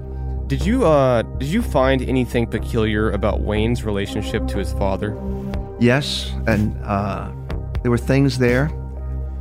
Did 0.49 0.67
you 0.67 0.85
uh, 0.85 1.23
did 1.23 1.49
you 1.49 1.63
find 1.63 2.03
anything 2.03 2.47
peculiar 2.47 3.11
about 3.11 3.41
Wayne's 3.41 3.85
relationship 3.85 4.47
to 4.49 4.59
his 4.59 4.73
father? 4.73 5.17
Yes, 5.81 6.31
and 6.47 6.77
uh, 6.85 7.33
there 7.83 7.91
were 7.91 7.99
things 7.99 8.39
there, 8.39 8.67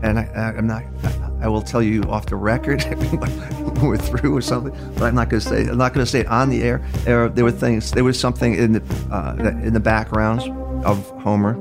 and 0.03 0.19
I, 0.19 0.53
am 0.57 0.67
not. 0.67 0.83
I, 1.03 1.45
I, 1.45 1.47
will 1.47 1.61
tell 1.61 1.83
you 1.83 2.01
off 2.03 2.27
the 2.27 2.35
record 2.35 2.81
when 2.83 3.87
we're 3.87 3.97
through 3.97 4.35
or 4.35 4.41
something, 4.41 4.73
but 4.93 5.03
I'm 5.03 5.15
not 5.15 5.29
going 5.29 5.41
to 5.41 5.47
say. 5.47 5.67
I'm 5.67 5.77
not 5.77 5.93
going 5.93 6.05
to 6.05 6.09
say 6.09 6.21
it 6.21 6.27
on 6.27 6.49
the 6.49 6.63
air. 6.63 6.81
There, 7.03 7.29
there 7.29 7.43
were 7.43 7.51
things. 7.51 7.91
There 7.91 8.03
was 8.03 8.19
something 8.19 8.55
in 8.55 8.73
the 8.73 8.83
uh, 9.11 9.35
in 9.63 9.73
the 9.73 9.79
backgrounds 9.79 10.45
of 10.85 11.07
Homer, 11.21 11.51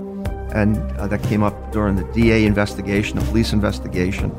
and 0.55 0.77
uh, 0.97 1.09
that 1.09 1.23
came 1.25 1.43
up 1.43 1.73
during 1.73 1.97
the 1.97 2.05
DA 2.13 2.47
investigation, 2.47 3.19
the 3.19 3.25
police 3.27 3.53
investigation, 3.53 4.31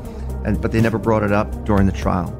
and 0.44 0.60
but 0.60 0.72
they 0.72 0.80
never 0.80 0.98
brought 0.98 1.22
it 1.22 1.32
up 1.32 1.64
during 1.64 1.86
the 1.86 1.92
trial. 1.92 2.36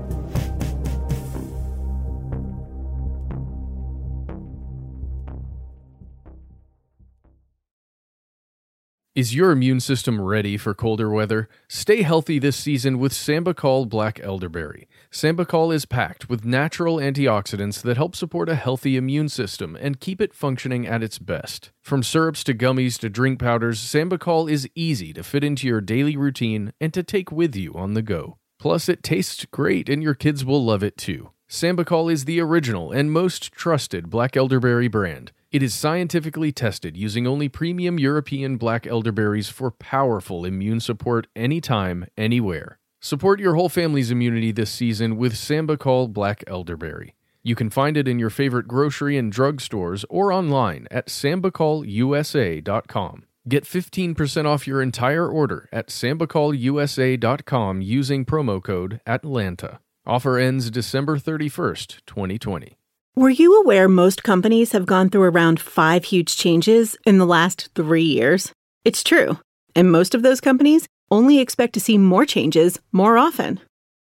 Is 9.14 9.34
your 9.34 9.50
immune 9.50 9.80
system 9.80 10.18
ready 10.18 10.56
for 10.56 10.72
colder 10.72 11.10
weather? 11.10 11.46
Stay 11.68 12.00
healthy 12.00 12.38
this 12.38 12.56
season 12.56 12.98
with 12.98 13.12
Sambucol 13.12 13.86
Black 13.86 14.18
Elderberry. 14.20 14.88
Sambucol 15.10 15.74
is 15.74 15.84
packed 15.84 16.30
with 16.30 16.46
natural 16.46 16.96
antioxidants 16.96 17.82
that 17.82 17.98
help 17.98 18.16
support 18.16 18.48
a 18.48 18.54
healthy 18.54 18.96
immune 18.96 19.28
system 19.28 19.76
and 19.78 20.00
keep 20.00 20.22
it 20.22 20.32
functioning 20.32 20.86
at 20.86 21.02
its 21.02 21.18
best. 21.18 21.72
From 21.82 22.02
syrups 22.02 22.42
to 22.44 22.54
gummies 22.54 22.98
to 23.00 23.10
drink 23.10 23.38
powders, 23.38 23.80
Sambucol 23.80 24.50
is 24.50 24.66
easy 24.74 25.12
to 25.12 25.22
fit 25.22 25.44
into 25.44 25.66
your 25.66 25.82
daily 25.82 26.16
routine 26.16 26.72
and 26.80 26.94
to 26.94 27.02
take 27.02 27.30
with 27.30 27.54
you 27.54 27.74
on 27.74 27.92
the 27.92 28.00
go. 28.00 28.38
Plus, 28.58 28.88
it 28.88 29.02
tastes 29.02 29.44
great 29.44 29.90
and 29.90 30.02
your 30.02 30.14
kids 30.14 30.42
will 30.42 30.64
love 30.64 30.82
it 30.82 30.96
too. 30.96 31.32
Sambucol 31.50 32.10
is 32.10 32.24
the 32.24 32.40
original 32.40 32.90
and 32.90 33.12
most 33.12 33.52
trusted 33.52 34.08
black 34.08 34.38
elderberry 34.38 34.88
brand. 34.88 35.32
It 35.52 35.62
is 35.62 35.72
scientifically 35.74 36.50
tested 36.50 36.96
using 36.96 37.26
only 37.26 37.50
premium 37.50 37.98
European 37.98 38.56
black 38.56 38.86
elderberries 38.86 39.50
for 39.50 39.70
powerful 39.70 40.46
immune 40.46 40.80
support 40.80 41.26
anytime, 41.36 42.06
anywhere. 42.16 42.78
Support 43.02 43.38
your 43.38 43.54
whole 43.54 43.68
family's 43.68 44.10
immunity 44.10 44.50
this 44.50 44.70
season 44.70 45.18
with 45.18 45.34
Sambucol 45.34 46.10
Black 46.10 46.42
Elderberry. 46.46 47.14
You 47.42 47.54
can 47.54 47.68
find 47.68 47.98
it 47.98 48.08
in 48.08 48.18
your 48.18 48.30
favorite 48.30 48.66
grocery 48.66 49.18
and 49.18 49.30
drug 49.30 49.60
stores 49.60 50.06
or 50.08 50.32
online 50.32 50.86
at 50.90 51.08
sambucolusa.com. 51.08 53.24
Get 53.46 53.64
15% 53.64 54.46
off 54.46 54.66
your 54.66 54.80
entire 54.80 55.28
order 55.28 55.68
at 55.70 55.88
sambucolusa.com 55.88 57.82
using 57.82 58.24
promo 58.24 58.62
code 58.62 59.02
ATLANTA. 59.06 59.80
Offer 60.06 60.38
ends 60.38 60.70
December 60.70 61.18
31st, 61.18 62.00
2020. 62.06 62.78
Were 63.14 63.28
you 63.28 63.60
aware 63.60 63.90
most 63.90 64.22
companies 64.22 64.72
have 64.72 64.86
gone 64.86 65.10
through 65.10 65.24
around 65.24 65.60
five 65.60 66.04
huge 66.06 66.34
changes 66.34 66.96
in 67.04 67.18
the 67.18 67.26
last 67.26 67.68
three 67.74 68.02
years? 68.02 68.52
It's 68.86 69.04
true. 69.04 69.38
And 69.76 69.92
most 69.92 70.14
of 70.14 70.22
those 70.22 70.40
companies 70.40 70.88
only 71.10 71.38
expect 71.38 71.74
to 71.74 71.80
see 71.80 71.98
more 71.98 72.24
changes 72.24 72.80
more 72.90 73.18
often. 73.18 73.60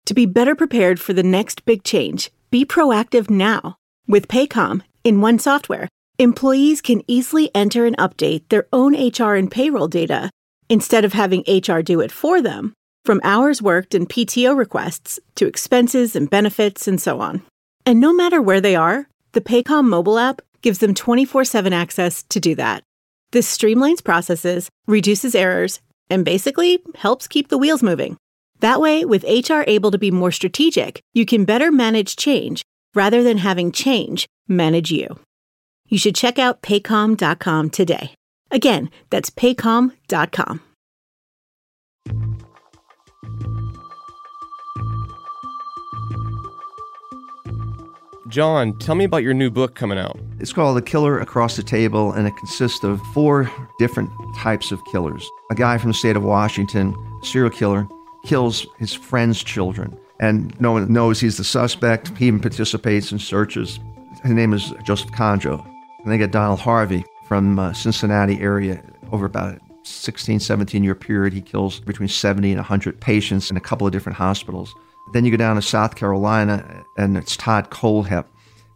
To 0.07 0.15
be 0.15 0.25
better 0.25 0.55
prepared 0.55 0.99
for 0.99 1.13
the 1.13 1.23
next 1.23 1.67
big 1.67 1.85
change, 1.85 2.31
be 2.51 2.65
proactive 2.65 3.29
now. 3.29 3.77
With 4.09 4.27
Paycom, 4.27 4.81
in 5.05 5.21
one 5.21 5.39
software, 5.39 5.87
employees 6.19 6.81
can 6.81 7.03
easily 7.07 7.51
enter 7.55 7.85
and 7.85 7.99
update 7.99 8.49
their 8.49 8.67
own 8.73 8.95
HR 8.95 9.35
and 9.35 9.51
payroll 9.51 9.89
data 9.89 10.31
instead 10.71 11.05
of 11.05 11.13
having 11.13 11.45
HR 11.47 11.81
do 11.83 12.01
it 12.01 12.11
for 12.11 12.41
them, 12.41 12.73
from 13.05 13.21
hours 13.23 13.61
worked 13.61 13.95
and 13.95 14.09
PTO 14.09 14.57
requests 14.57 15.21
to 15.35 15.47
expenses 15.47 16.17
and 16.17 16.31
benefits 16.31 16.89
and 16.89 16.99
so 16.99 17.21
on. 17.21 17.43
And 17.87 18.01
no 18.01 18.13
matter 18.13 18.41
where 18.41 18.61
they 18.61 18.77
are, 18.77 19.09
the 19.33 19.41
Paycom 19.41 19.87
mobile 19.87 20.19
app 20.19 20.41
gives 20.63 20.79
them 20.79 20.95
24 20.95 21.45
7 21.45 21.73
access 21.73 22.23
to 22.25 22.41
do 22.41 22.55
that. 22.55 22.83
This 23.33 23.55
streamlines 23.57 24.03
processes, 24.03 24.71
reduces 24.87 25.35
errors, 25.35 25.81
and 26.09 26.25
basically 26.25 26.83
helps 26.95 27.27
keep 27.27 27.49
the 27.49 27.59
wheels 27.59 27.83
moving. 27.83 28.17
That 28.61 28.81
way, 28.81 29.05
with 29.05 29.25
HR 29.25 29.63
able 29.67 29.91
to 29.91 29.99
be 29.99 30.11
more 30.11 30.31
strategic, 30.31 31.01
you 31.13 31.27
can 31.27 31.45
better 31.45 31.71
manage 31.73 32.17
change 32.17 32.63
rather 32.95 33.23
than 33.23 33.39
having 33.39 33.73
change 33.73 34.27
manage 34.49 34.91
you. 34.91 35.19
You 35.89 35.99
should 35.99 36.15
check 36.15 36.39
out 36.39 36.63
paycom.com 36.63 37.71
today. 37.71 38.15
Again, 38.51 38.91
that's 39.11 39.31
paycom.com. 39.31 40.61
John, 48.35 48.77
tell 48.81 48.97
me 48.97 49.05
about 49.05 49.23
your 49.23 49.33
new 49.33 49.49
book 49.49 49.77
coming 49.77 49.97
out. 49.97 50.19
It's 50.41 50.53
called 50.53 50.77
The 50.77 50.83
Killer 50.83 51.21
Across 51.21 51.55
the 51.55 51.63
Table, 51.63 52.11
and 52.11 52.27
it 52.27 52.37
consists 52.37 52.83
of 52.83 53.01
four 53.13 53.49
different 53.79 54.11
types 54.35 54.73
of 54.73 54.85
killers. 54.87 55.31
A 55.53 55.55
guy 55.55 55.79
from 55.79 55.91
the 55.91 55.95
state 55.95 56.17
of 56.17 56.25
Washington, 56.25 56.97
serial 57.23 57.49
killer, 57.49 57.87
kills 58.25 58.67
his 58.77 58.93
friend's 58.93 59.45
children, 59.45 59.97
and 60.19 60.61
no 60.61 60.73
one 60.73 60.93
knows 60.93 61.21
he's 61.21 61.37
the 61.37 61.45
suspect. 61.45 62.09
He 62.19 62.27
even 62.27 62.41
participates 62.41 63.13
in 63.13 63.21
searches. 63.21 63.79
His 64.25 64.33
name 64.33 64.53
is 64.53 64.75
Joseph 64.83 65.13
Kondro. 65.13 65.65
And 66.03 66.13
they 66.13 66.19
get 66.19 66.33
Donald 66.33 66.59
Harvey 66.59 67.05
from 67.29 67.61
uh, 67.61 67.73
Cincinnati 67.73 68.41
area 68.41 68.83
over 69.13 69.27
about 69.27 69.55
a 69.55 69.61
16, 69.85 70.41
17 70.41 70.83
year 70.83 70.97
period. 70.97 71.35
He 71.35 71.41
kills 71.41 71.79
between 71.79 72.09
70 72.09 72.51
and 72.51 72.59
100 72.59 73.01
patients 73.01 73.53
in 73.53 73.57
a 73.57 73.61
couple 73.61 73.87
of 73.87 73.93
different 73.93 74.19
hospitals. 74.19 74.75
Then 75.13 75.25
you 75.25 75.31
go 75.31 75.37
down 75.37 75.57
to 75.57 75.63
South 75.63 75.95
Carolina, 75.95 76.85
and 76.97 77.17
it's 77.17 77.37
Todd 77.37 77.71
Kohlhepp. 77.71 78.27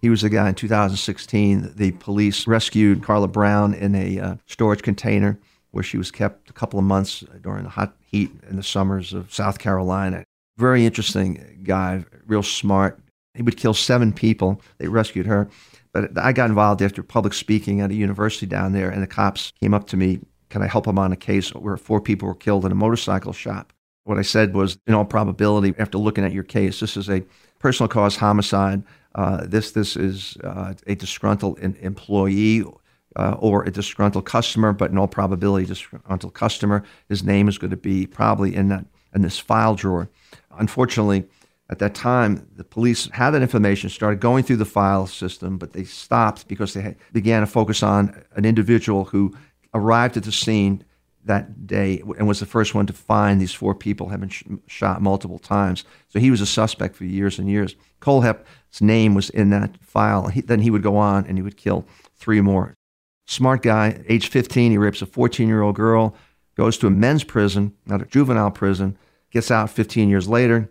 He 0.01 0.11
was 0.11 0.22
the 0.22 0.29
guy 0.29 0.49
in 0.49 0.55
2016. 0.55 1.72
The 1.74 1.93
police 1.93 2.47
rescued 2.47 3.03
Carla 3.03 3.29
Brown 3.29 3.74
in 3.74 3.95
a 3.95 4.20
uh, 4.20 4.37
storage 4.47 4.83
container 4.83 5.39
where 5.72 5.85
she 5.85 5.99
was 5.99 6.11
kept 6.11 6.49
a 6.49 6.53
couple 6.53 6.79
of 6.79 6.85
months 6.85 7.24
during 7.43 7.64
the 7.64 7.70
hot 7.70 7.97
heat 8.01 8.31
in 8.49 8.57
the 8.57 8.62
summers 8.62 9.12
of 9.12 9.33
South 9.33 9.59
Carolina. 9.59 10.24
Very 10.57 10.87
interesting 10.87 11.61
guy, 11.64 12.05
real 12.26 12.43
smart. 12.43 12.99
He 13.35 13.43
would 13.43 13.57
kill 13.57 13.74
seven 13.74 14.12
people. 14.12 14.61
They 14.79 14.89
rescued 14.89 15.26
her. 15.26 15.49
But 15.93 16.18
I 16.18 16.33
got 16.33 16.49
involved 16.49 16.83
after 16.83 17.03
public 17.03 17.35
speaking 17.35 17.81
at 17.81 17.91
a 17.91 17.95
university 17.95 18.47
down 18.47 18.72
there, 18.72 18.91
and 18.91 19.03
the 19.03 19.07
cops 19.07 19.53
came 19.61 19.74
up 19.74 19.87
to 19.89 19.97
me. 19.97 20.20
Can 20.51 20.62
I 20.62 20.66
help 20.66 20.87
them 20.87 20.99
on 20.99 21.12
a 21.12 21.16
case 21.16 21.51
where 21.55 21.76
four 21.76 22.01
people 22.01 22.29
were 22.29 22.35
killed 22.35 22.64
in 22.64 22.72
a 22.72 22.76
motorcycle 22.76 23.33
shop? 23.33 23.72
What 24.09 24.16
I 24.16 24.22
said 24.22 24.54
was, 24.54 24.78
in 24.86 24.94
all 24.94 25.04
probability, 25.04 25.74
after 25.78 25.98
looking 25.98 26.24
at 26.24 26.32
your 26.32 26.42
case, 26.42 26.80
this 26.80 26.96
is 26.96 27.11
a 27.11 27.22
personal 27.59 27.88
cause 27.88 28.16
homicide. 28.16 28.82
Uh, 29.14 29.44
this 29.44 29.72
this 29.72 29.96
is 29.96 30.38
uh, 30.42 30.72
a 30.86 30.94
disgruntled 30.94 31.59
employee 31.59 32.64
uh, 33.16 33.36
or 33.38 33.64
a 33.64 33.70
disgruntled 33.70 34.24
customer, 34.24 34.72
but 34.72 34.90
in 34.90 34.96
all 34.96 35.09
probability, 35.09 35.66
disgruntled 35.66 36.32
customer. 36.32 36.84
His 37.11 37.22
name 37.22 37.48
is 37.48 37.59
going 37.59 37.70
to 37.70 37.76
be 37.76 38.06
probably 38.06 38.56
in 38.56 38.68
that 38.68 38.86
in 39.14 39.20
this 39.20 39.38
file 39.38 39.74
drawer. 39.74 40.09
Unfortunately, 40.59 41.24
at 41.68 41.78
that 41.80 41.94
time, 41.94 42.48
the 42.56 42.64
police 42.64 43.11
had 43.11 43.32
that 43.32 43.42
information, 43.42 43.90
started 43.90 44.20
going 44.20 44.42
through 44.42 44.56
the 44.56 44.64
file 44.64 45.06
system, 45.06 45.59
but 45.59 45.74
they 45.74 45.84
stopped 45.84 46.48
because 46.48 46.72
they 46.72 46.96
began 47.12 47.42
to 47.42 47.46
focus 47.46 47.82
on 47.82 48.24
an 48.36 48.46
individual 48.46 49.04
who 49.04 49.36
arrived 49.74 50.16
at 50.16 50.24
the 50.24 50.32
scene 50.32 50.82
that 51.29 51.66
day 51.66 52.03
and 52.18 52.26
was 52.26 52.41
the 52.41 52.47
first 52.47 52.74
one 52.74 52.87
to 52.87 52.93
find 52.93 53.41
these 53.41 53.55
four 53.55 53.74
people 53.74 54.09
had 54.09 54.20
been 54.20 54.29
sh- 54.29 54.43
shot 54.66 55.01
multiple 55.01 55.39
times. 55.39 55.85
So 56.09 56.18
he 56.18 56.31
was 56.31 56.41
a 56.41 56.47
suspect 56.47 56.97
for 56.97 57.05
years 57.05 57.39
and 57.39 57.49
years. 57.49 57.76
Kohlhepp's 58.01 58.81
name 58.81 59.14
was 59.14 59.31
in 59.31 59.51
that 59.51 59.76
file. 59.81 60.29
He, 60.29 60.41
then 60.41 60.61
he 60.61 60.70
would 60.70 60.83
go 60.83 60.97
on 60.97 61.26
and 61.26 61.39
he 61.39 61.43
would 61.43 61.57
kill 61.57 61.87
three 62.16 62.41
more. 62.41 62.74
Smart 63.26 63.62
guy, 63.62 64.03
age 64.09 64.29
15, 64.29 64.72
he 64.72 64.79
rapes 64.79 65.03
a 65.03 65.07
14 65.07 65.49
year 65.49 65.62
old 65.62 65.76
girl, 65.76 66.14
goes 66.57 66.79
to 66.79 66.87
a 66.87 66.91
men's 66.91 67.24
prison, 67.24 67.74
not 67.87 68.03
a 68.03 68.07
juvenile 68.07 68.51
prison, 68.51 68.99
gets 69.31 69.51
out 69.51 69.70
15 69.70 70.09
years 70.09 70.29
later, 70.29 70.70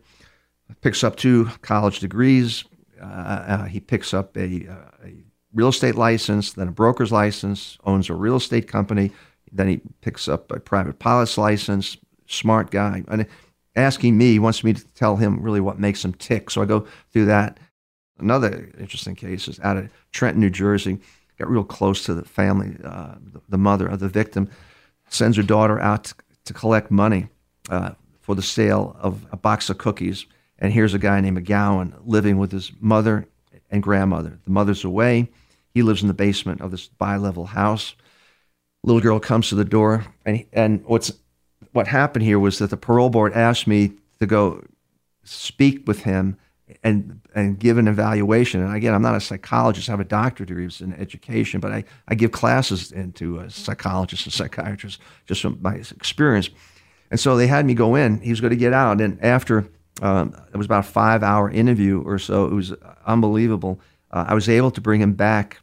picks 0.82 1.04
up 1.04 1.16
two 1.16 1.46
college 1.62 2.00
degrees. 2.00 2.66
Uh, 3.02 3.06
uh, 3.06 3.66
he 3.66 3.80
picks 3.80 4.14
up 4.14 4.36
a, 4.36 4.68
uh, 4.68 5.06
a 5.06 5.24
real 5.54 5.70
estate 5.70 5.96
license, 5.96 6.54
then 6.54 6.68
a 6.68 6.72
broker's 6.72 7.12
license, 7.12 7.78
owns 7.86 8.10
a 8.10 8.16
real 8.16 8.38
estate 8.38 8.68
company, 8.68 9.12
then 9.52 9.68
he 9.68 9.82
picks 10.02 10.28
up 10.28 10.52
a 10.52 10.60
private 10.60 11.00
pilot's 11.00 11.38
license. 11.38 11.98
Smart 12.28 12.72
guy. 12.72 13.04
And 13.08 13.26
asking 13.76 14.18
me, 14.18 14.32
he 14.32 14.40
wants 14.40 14.64
me 14.64 14.74
to 14.74 14.86
tell 14.94 15.16
him 15.16 15.42
really 15.42 15.62
what 15.62 15.80
makes 15.80 16.04
him 16.04 16.14
tick. 16.14 16.50
So 16.50 16.62
I 16.62 16.66
go 16.66 16.88
through 17.12 17.26
that. 17.26 17.60
Another 18.20 18.72
interesting 18.80 19.16
case 19.16 19.48
is 19.48 19.60
out 19.62 19.78
of 19.78 19.90
Trenton, 20.12 20.42
New 20.42 20.50
Jersey. 20.50 21.00
Got 21.38 21.50
real 21.50 21.64
close 21.64 22.04
to 22.06 22.14
the 22.14 22.26
family. 22.26 22.76
Uh, 22.84 23.16
the 23.48 23.58
mother 23.58 23.88
of 23.88 24.00
the 24.00 24.10
victim 24.10 24.50
sends 25.10 25.38
her 25.38 25.44
daughter 25.44 25.80
out 25.80 26.06
to, 26.06 26.16
to 26.46 26.54
collect 26.54 26.90
money 26.90 27.28
uh, 27.70 27.92
for 28.22 28.36
the 28.36 28.42
sale 28.42 28.98
of 29.00 29.26
a 29.32 29.38
box 29.38 29.70
of 29.70 29.78
cookies. 29.78 30.26
And 30.60 30.74
here's 30.74 30.96
a 30.96 31.00
guy 31.00 31.22
named 31.22 31.38
McGowan 31.38 31.94
living 32.04 32.40
with 32.40 32.52
his 32.52 32.72
mother 32.80 33.28
and 33.70 33.84
grandmother. 33.84 34.40
The 34.44 34.52
mother's 34.52 34.84
away. 34.84 35.30
He 35.74 35.84
lives 35.84 36.02
in 36.02 36.08
the 36.08 36.14
basement 36.14 36.62
of 36.62 36.72
this 36.72 36.88
bi-level 36.88 37.46
house 37.46 37.96
little 38.84 39.02
girl 39.02 39.20
comes 39.20 39.50
to 39.50 39.56
the 39.56 39.66
door, 39.66 40.06
and 40.26 40.46
and 40.54 40.84
what's 40.86 41.12
what 41.74 41.88
happened 41.88 42.24
here 42.24 42.40
was 42.40 42.60
that 42.60 42.70
the 42.70 42.78
parole 42.78 43.10
board 43.10 43.34
asked 43.34 43.68
me 43.68 43.94
to 44.20 44.26
go 44.26 44.64
speak 45.24 45.88
with 45.88 46.04
him 46.04 46.38
and 46.84 47.22
and 47.36 47.60
give 47.60 47.78
an 47.78 47.88
evaluation. 47.88 48.62
And 48.62 48.76
again, 48.76 48.94
I'm 48.94 49.02
not 49.02 49.16
a 49.16 49.22
psychologist; 49.22 49.90
I 49.90 49.94
have 49.94 50.00
a 50.00 50.06
doctorate 50.06 50.50
degree 50.50 50.70
in 50.80 50.94
education, 50.94 51.60
but 51.60 51.72
I, 51.72 51.84
I 52.08 52.16
give 52.16 52.32
classes 52.32 52.92
into 52.92 53.48
psychologists 53.50 54.26
and 54.26 54.34
psychiatrists 54.34 55.00
just 55.26 55.42
from 55.42 55.60
my 55.62 55.76
experience. 55.76 56.50
And 57.10 57.20
so 57.20 57.38
they 57.38 57.48
had 57.48 57.66
me 57.66 57.74
go 57.74 57.96
in. 57.96 58.20
He 58.20 58.32
was 58.32 58.42
going 58.42 58.52
to 58.52 58.58
get 58.58 58.74
out, 58.74 59.00
and 59.02 59.24
after 59.24 59.70
um, 60.02 60.36
it 60.54 60.58
was 60.58 60.66
about 60.66 60.86
a 60.86 60.90
five 60.90 61.24
hour 61.24 61.50
interview 61.50 62.02
or 62.02 62.20
so, 62.20 62.46
it 62.46 62.54
was 62.54 62.74
unbelievable. 63.06 63.80
Uh, 64.12 64.26
I 64.28 64.34
was 64.34 64.50
able 64.50 64.72
to 64.72 64.82
bring 64.82 65.02
him 65.02 65.14
back 65.14 65.62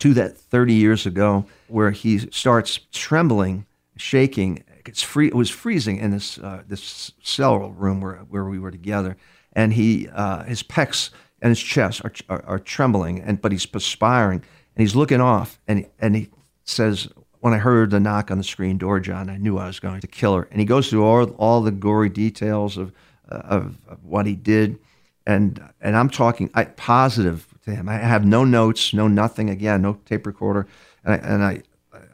to 0.00 0.14
that 0.14 0.36
30 0.36 0.74
years 0.74 1.06
ago, 1.06 1.44
where 1.68 1.90
he 1.90 2.18
starts 2.30 2.80
trembling, 2.92 3.66
shaking. 3.96 4.64
It's 4.86 5.02
free. 5.02 5.28
It 5.28 5.34
was 5.34 5.50
freezing 5.50 5.98
in 5.98 6.10
this 6.10 6.38
uh, 6.38 6.62
this 6.66 7.12
cell 7.22 7.58
room 7.70 8.00
where 8.00 8.16
where 8.28 8.44
we 8.44 8.58
were 8.58 8.70
together, 8.70 9.16
and 9.52 9.72
he 9.72 10.08
uh, 10.08 10.44
his 10.44 10.62
pecs 10.62 11.10
and 11.40 11.50
his 11.50 11.60
chest 11.60 12.04
are, 12.04 12.12
are, 12.28 12.44
are 12.46 12.58
trembling, 12.58 13.20
and 13.20 13.40
but 13.40 13.52
he's 13.52 13.66
perspiring, 13.66 14.40
and 14.40 14.82
he's 14.82 14.96
looking 14.96 15.20
off, 15.20 15.60
and 15.68 15.86
and 15.98 16.16
he 16.16 16.30
says, 16.64 17.08
when 17.40 17.54
I 17.54 17.58
heard 17.58 17.90
the 17.90 18.00
knock 18.00 18.30
on 18.30 18.38
the 18.38 18.44
screen 18.44 18.78
door, 18.78 19.00
John, 19.00 19.30
I 19.30 19.36
knew 19.36 19.58
I 19.58 19.66
was 19.66 19.80
going 19.80 20.00
to 20.00 20.06
kill 20.06 20.34
her. 20.34 20.48
And 20.50 20.60
he 20.60 20.66
goes 20.66 20.90
through 20.90 21.04
all, 21.04 21.30
all 21.32 21.60
the 21.60 21.70
gory 21.70 22.08
details 22.08 22.76
of, 22.76 22.92
uh, 23.30 23.36
of, 23.36 23.78
of 23.88 24.04
what 24.04 24.26
he 24.26 24.34
did. 24.34 24.78
And, 25.26 25.62
and 25.80 25.96
I'm 25.96 26.10
talking 26.10 26.50
I, 26.54 26.64
positive 26.64 27.46
to 27.64 27.74
him. 27.74 27.88
I 27.88 27.96
have 27.96 28.24
no 28.24 28.44
notes, 28.44 28.92
no 28.92 29.08
nothing. 29.08 29.50
Again, 29.50 29.82
no 29.82 29.98
tape 30.04 30.26
recorder. 30.26 30.66
And 31.08 31.14
I, 31.14 31.28
and 31.28 31.44
I, 31.44 31.62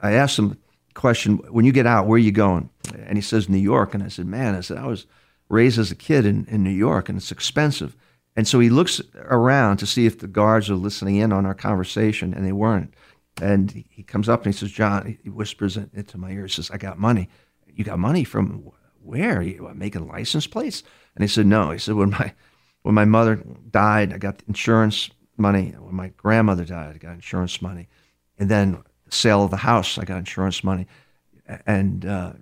I 0.02 0.12
asked 0.12 0.38
him 0.38 0.56
question, 0.94 1.38
when 1.50 1.64
you 1.64 1.72
get 1.72 1.86
out, 1.86 2.06
where 2.06 2.16
are 2.16 2.18
you 2.18 2.32
going? 2.32 2.70
And 3.06 3.18
he 3.18 3.22
says, 3.22 3.48
New 3.48 3.58
York. 3.58 3.94
And 3.94 4.02
I 4.02 4.08
said, 4.08 4.26
man, 4.26 4.54
I 4.54 4.60
said, 4.60 4.78
I 4.78 4.86
was 4.86 5.06
raised 5.48 5.78
as 5.78 5.90
a 5.90 5.96
kid 5.96 6.24
in, 6.24 6.46
in 6.46 6.62
New 6.62 6.70
York 6.70 7.08
and 7.08 7.18
it's 7.18 7.32
expensive. 7.32 7.96
And 8.36 8.48
so 8.48 8.60
he 8.60 8.70
looks 8.70 9.00
around 9.16 9.78
to 9.78 9.86
see 9.86 10.06
if 10.06 10.18
the 10.18 10.26
guards 10.26 10.70
are 10.70 10.76
listening 10.76 11.16
in 11.16 11.32
on 11.32 11.46
our 11.46 11.54
conversation, 11.54 12.34
and 12.34 12.44
they 12.44 12.52
weren't. 12.52 12.92
And 13.40 13.70
he 13.88 14.02
comes 14.02 14.28
up 14.28 14.44
and 14.44 14.52
he 14.52 14.58
says, 14.58 14.72
John, 14.72 15.18
he 15.22 15.30
whispers 15.30 15.76
it 15.76 15.90
into 15.94 16.18
my 16.18 16.30
ear, 16.32 16.42
he 16.42 16.48
says, 16.48 16.70
I 16.70 16.76
got 16.76 16.98
money. 16.98 17.28
You 17.66 17.84
got 17.84 18.00
money 18.00 18.24
from 18.24 18.70
where? 19.02 19.38
Are 19.38 19.42
you 19.42 19.70
making 19.74 20.08
license 20.08 20.48
plates? 20.48 20.82
And 21.14 21.22
he 21.22 21.28
said, 21.28 21.46
No. 21.46 21.70
He 21.70 21.78
said, 21.78 21.94
When 21.94 22.10
my 22.10 22.32
when 22.82 22.94
my 22.94 23.04
mother 23.04 23.36
died, 23.70 24.12
I 24.12 24.18
got 24.18 24.42
insurance 24.46 25.10
money. 25.36 25.74
When 25.78 25.94
my 25.94 26.08
grandmother 26.16 26.64
died, 26.64 26.94
I 26.94 26.98
got 26.98 27.14
insurance 27.14 27.62
money. 27.62 27.88
And 28.38 28.50
then 28.50 28.82
sale 29.10 29.44
of 29.44 29.50
the 29.50 29.58
house, 29.58 29.98
I 29.98 30.04
got 30.04 30.18
insurance 30.18 30.64
money. 30.64 30.86
And 31.66 32.06
uh, 32.06 32.32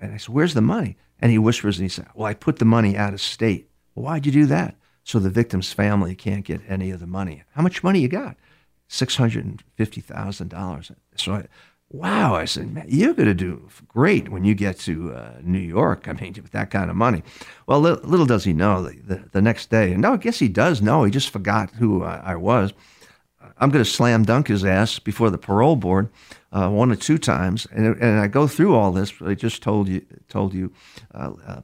and 0.00 0.14
I 0.14 0.16
said, 0.16 0.34
Where's 0.34 0.54
the 0.54 0.60
money? 0.60 0.96
And 1.20 1.30
he 1.30 1.38
whispers 1.38 1.78
and 1.78 1.84
he 1.84 1.88
said, 1.88 2.06
Well, 2.14 2.26
I 2.26 2.34
put 2.34 2.58
the 2.58 2.64
money 2.64 2.96
out 2.96 3.14
of 3.14 3.20
state. 3.20 3.68
Well, 3.94 4.04
why'd 4.04 4.26
you 4.26 4.32
do 4.32 4.46
that? 4.46 4.76
So 5.04 5.18
the 5.18 5.30
victim's 5.30 5.72
family 5.72 6.14
can't 6.14 6.44
get 6.44 6.60
any 6.68 6.90
of 6.90 7.00
the 7.00 7.06
money. 7.06 7.42
How 7.54 7.62
much 7.62 7.82
money 7.82 8.00
you 8.00 8.08
got? 8.08 8.36
$650,000. 8.88 10.94
So 11.16 11.32
I, 11.32 11.46
wow, 11.90 12.34
I 12.34 12.44
said, 12.44 12.72
man, 12.72 12.84
you're 12.88 13.14
going 13.14 13.28
to 13.28 13.34
do 13.34 13.68
great 13.88 14.28
when 14.28 14.44
you 14.44 14.54
get 14.54 14.78
to 14.80 15.14
uh, 15.14 15.38
New 15.42 15.58
York. 15.58 16.06
I 16.08 16.12
mean, 16.12 16.34
with 16.34 16.52
that 16.52 16.70
kind 16.70 16.90
of 16.90 16.96
money. 16.96 17.22
Well, 17.66 17.80
little, 17.80 18.08
little 18.08 18.26
does 18.26 18.44
he 18.44 18.52
know 18.52 18.82
the, 18.82 19.00
the, 19.00 19.24
the, 19.32 19.42
next 19.42 19.70
day, 19.70 19.92
and 19.92 20.02
no, 20.02 20.12
I 20.14 20.18
guess 20.18 20.38
he 20.38 20.48
does 20.48 20.82
know. 20.82 21.04
He 21.04 21.10
just 21.10 21.30
forgot 21.30 21.70
who 21.72 22.04
I, 22.04 22.32
I 22.32 22.36
was. 22.36 22.72
I'm 23.62 23.70
going 23.70 23.84
to 23.84 23.88
slam 23.90 24.24
dunk 24.24 24.48
his 24.48 24.64
ass 24.64 24.98
before 24.98 25.30
the 25.30 25.38
parole 25.38 25.76
board 25.76 26.10
uh, 26.50 26.68
one 26.68 26.90
or 26.90 26.96
two 26.96 27.16
times, 27.16 27.64
and, 27.70 27.96
and 28.02 28.18
I 28.18 28.26
go 28.26 28.48
through 28.48 28.74
all 28.74 28.90
this. 28.90 29.12
I 29.24 29.34
just 29.34 29.62
told 29.62 29.88
you, 29.88 30.04
told 30.28 30.52
you, 30.52 30.72
uh, 31.14 31.30
uh 31.46 31.60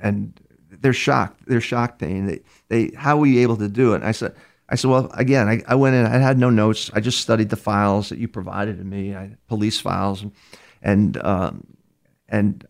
and 0.00 0.40
they're 0.80 0.94
shocked. 0.94 1.42
They're 1.46 1.60
shocked, 1.60 1.98
Payne. 1.98 2.26
They, 2.26 2.40
they, 2.68 2.96
how 2.96 3.18
were 3.18 3.26
you 3.26 3.42
able 3.42 3.58
to 3.58 3.68
do 3.68 3.92
it? 3.92 3.96
And 3.96 4.06
I 4.06 4.12
said, 4.12 4.34
I 4.70 4.76
said, 4.76 4.90
well, 4.90 5.10
again, 5.12 5.46
I, 5.46 5.62
I 5.68 5.74
went 5.74 5.94
in. 5.94 6.06
I 6.06 6.16
had 6.16 6.38
no 6.38 6.48
notes. 6.48 6.90
I 6.94 7.00
just 7.00 7.20
studied 7.20 7.50
the 7.50 7.56
files 7.56 8.08
that 8.08 8.18
you 8.18 8.26
provided 8.26 8.78
to 8.78 8.84
me, 8.84 9.14
I, 9.14 9.36
police 9.46 9.78
files, 9.78 10.22
and 10.22 10.32
and, 10.82 11.22
um, 11.24 11.66
and 12.28 12.66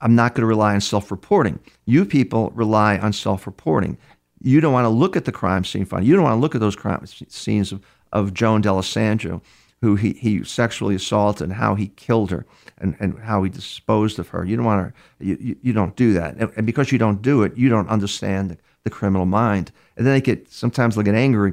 I'm 0.00 0.14
not 0.14 0.34
going 0.34 0.42
to 0.42 0.46
rely 0.46 0.74
on 0.74 0.80
self-reporting. 0.80 1.58
You 1.86 2.04
people 2.04 2.50
rely 2.54 2.98
on 2.98 3.12
self-reporting. 3.12 3.98
You 4.42 4.60
don't 4.60 4.72
want 4.72 4.84
to 4.84 4.90
look 4.90 5.16
at 5.16 5.24
the 5.24 5.32
crime 5.32 5.64
scene 5.64 5.84
file. 5.84 6.04
You 6.04 6.14
don't 6.14 6.24
want 6.24 6.36
to 6.36 6.40
look 6.40 6.54
at 6.54 6.60
those 6.60 6.76
crime 6.76 7.04
scenes 7.06 7.72
of, 7.72 7.82
of 8.12 8.34
Joan 8.34 8.60
D'Alessandro, 8.60 9.42
who 9.80 9.96
he, 9.96 10.12
he 10.14 10.42
sexually 10.44 10.94
assaulted 10.94 11.44
and 11.44 11.52
how 11.52 11.74
he 11.74 11.88
killed 11.88 12.30
her 12.30 12.46
and, 12.78 12.96
and 12.98 13.18
how 13.18 13.42
he 13.42 13.50
disposed 13.50 14.18
of 14.18 14.28
her. 14.28 14.44
You 14.44 14.56
don't 14.56 14.64
want 14.64 14.94
to, 15.20 15.24
you, 15.24 15.56
you, 15.62 15.72
don't 15.72 15.96
do 15.96 16.12
that. 16.14 16.36
And, 16.36 16.50
and, 16.56 16.66
because 16.66 16.92
you 16.92 16.98
don't 16.98 17.22
do 17.22 17.42
it, 17.42 17.56
you 17.56 17.68
don't 17.68 17.88
understand 17.88 18.50
the, 18.50 18.58
the 18.84 18.90
criminal 18.90 19.26
mind. 19.26 19.70
And 19.96 20.06
then 20.06 20.14
they 20.14 20.20
get, 20.20 20.50
sometimes 20.50 20.94
they'll 20.94 21.04
get 21.04 21.14
angry 21.14 21.52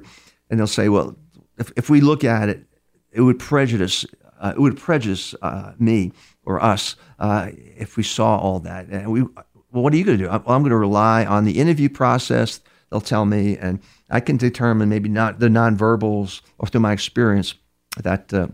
and 0.49 0.59
they'll 0.59 0.67
say, 0.67 0.89
well, 0.89 1.15
if, 1.57 1.71
if 1.75 1.89
we 1.89 2.01
look 2.01 2.23
at 2.23 2.49
it, 2.49 2.65
it 3.11 3.21
would 3.21 3.39
prejudice, 3.39 4.05
uh, 4.39 4.53
it 4.55 4.59
would 4.59 4.77
prejudice 4.77 5.35
uh, 5.41 5.73
me 5.77 6.11
or 6.45 6.61
us 6.63 6.95
uh, 7.19 7.49
if 7.77 7.97
we 7.97 8.03
saw 8.03 8.37
all 8.37 8.59
that. 8.59 8.87
And 8.87 9.11
we, 9.11 9.23
well, 9.23 9.83
what 9.83 9.93
are 9.93 9.97
you 9.97 10.03
going 10.03 10.17
to 10.17 10.23
do? 10.25 10.29
I'm, 10.29 10.43
I'm 10.47 10.61
going 10.61 10.71
to 10.71 10.77
rely 10.77 11.25
on 11.25 11.45
the 11.45 11.59
interview 11.59 11.89
process. 11.89 12.61
They'll 12.89 13.01
tell 13.01 13.25
me, 13.25 13.57
and 13.57 13.79
I 14.13 14.19
can 14.19 14.37
determine 14.37 14.89
maybe 14.89 15.09
not 15.09 15.39
the 15.39 15.47
nonverbals 15.47 16.41
or 16.59 16.67
through 16.67 16.81
my 16.81 16.93
experience 16.93 17.55
that, 17.97 18.31
uh, 18.31 18.47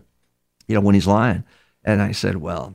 you 0.66 0.74
know, 0.74 0.80
when 0.80 0.94
he's 0.94 1.06
lying. 1.06 1.44
And 1.84 2.00
I 2.00 2.12
said, 2.12 2.36
well, 2.36 2.74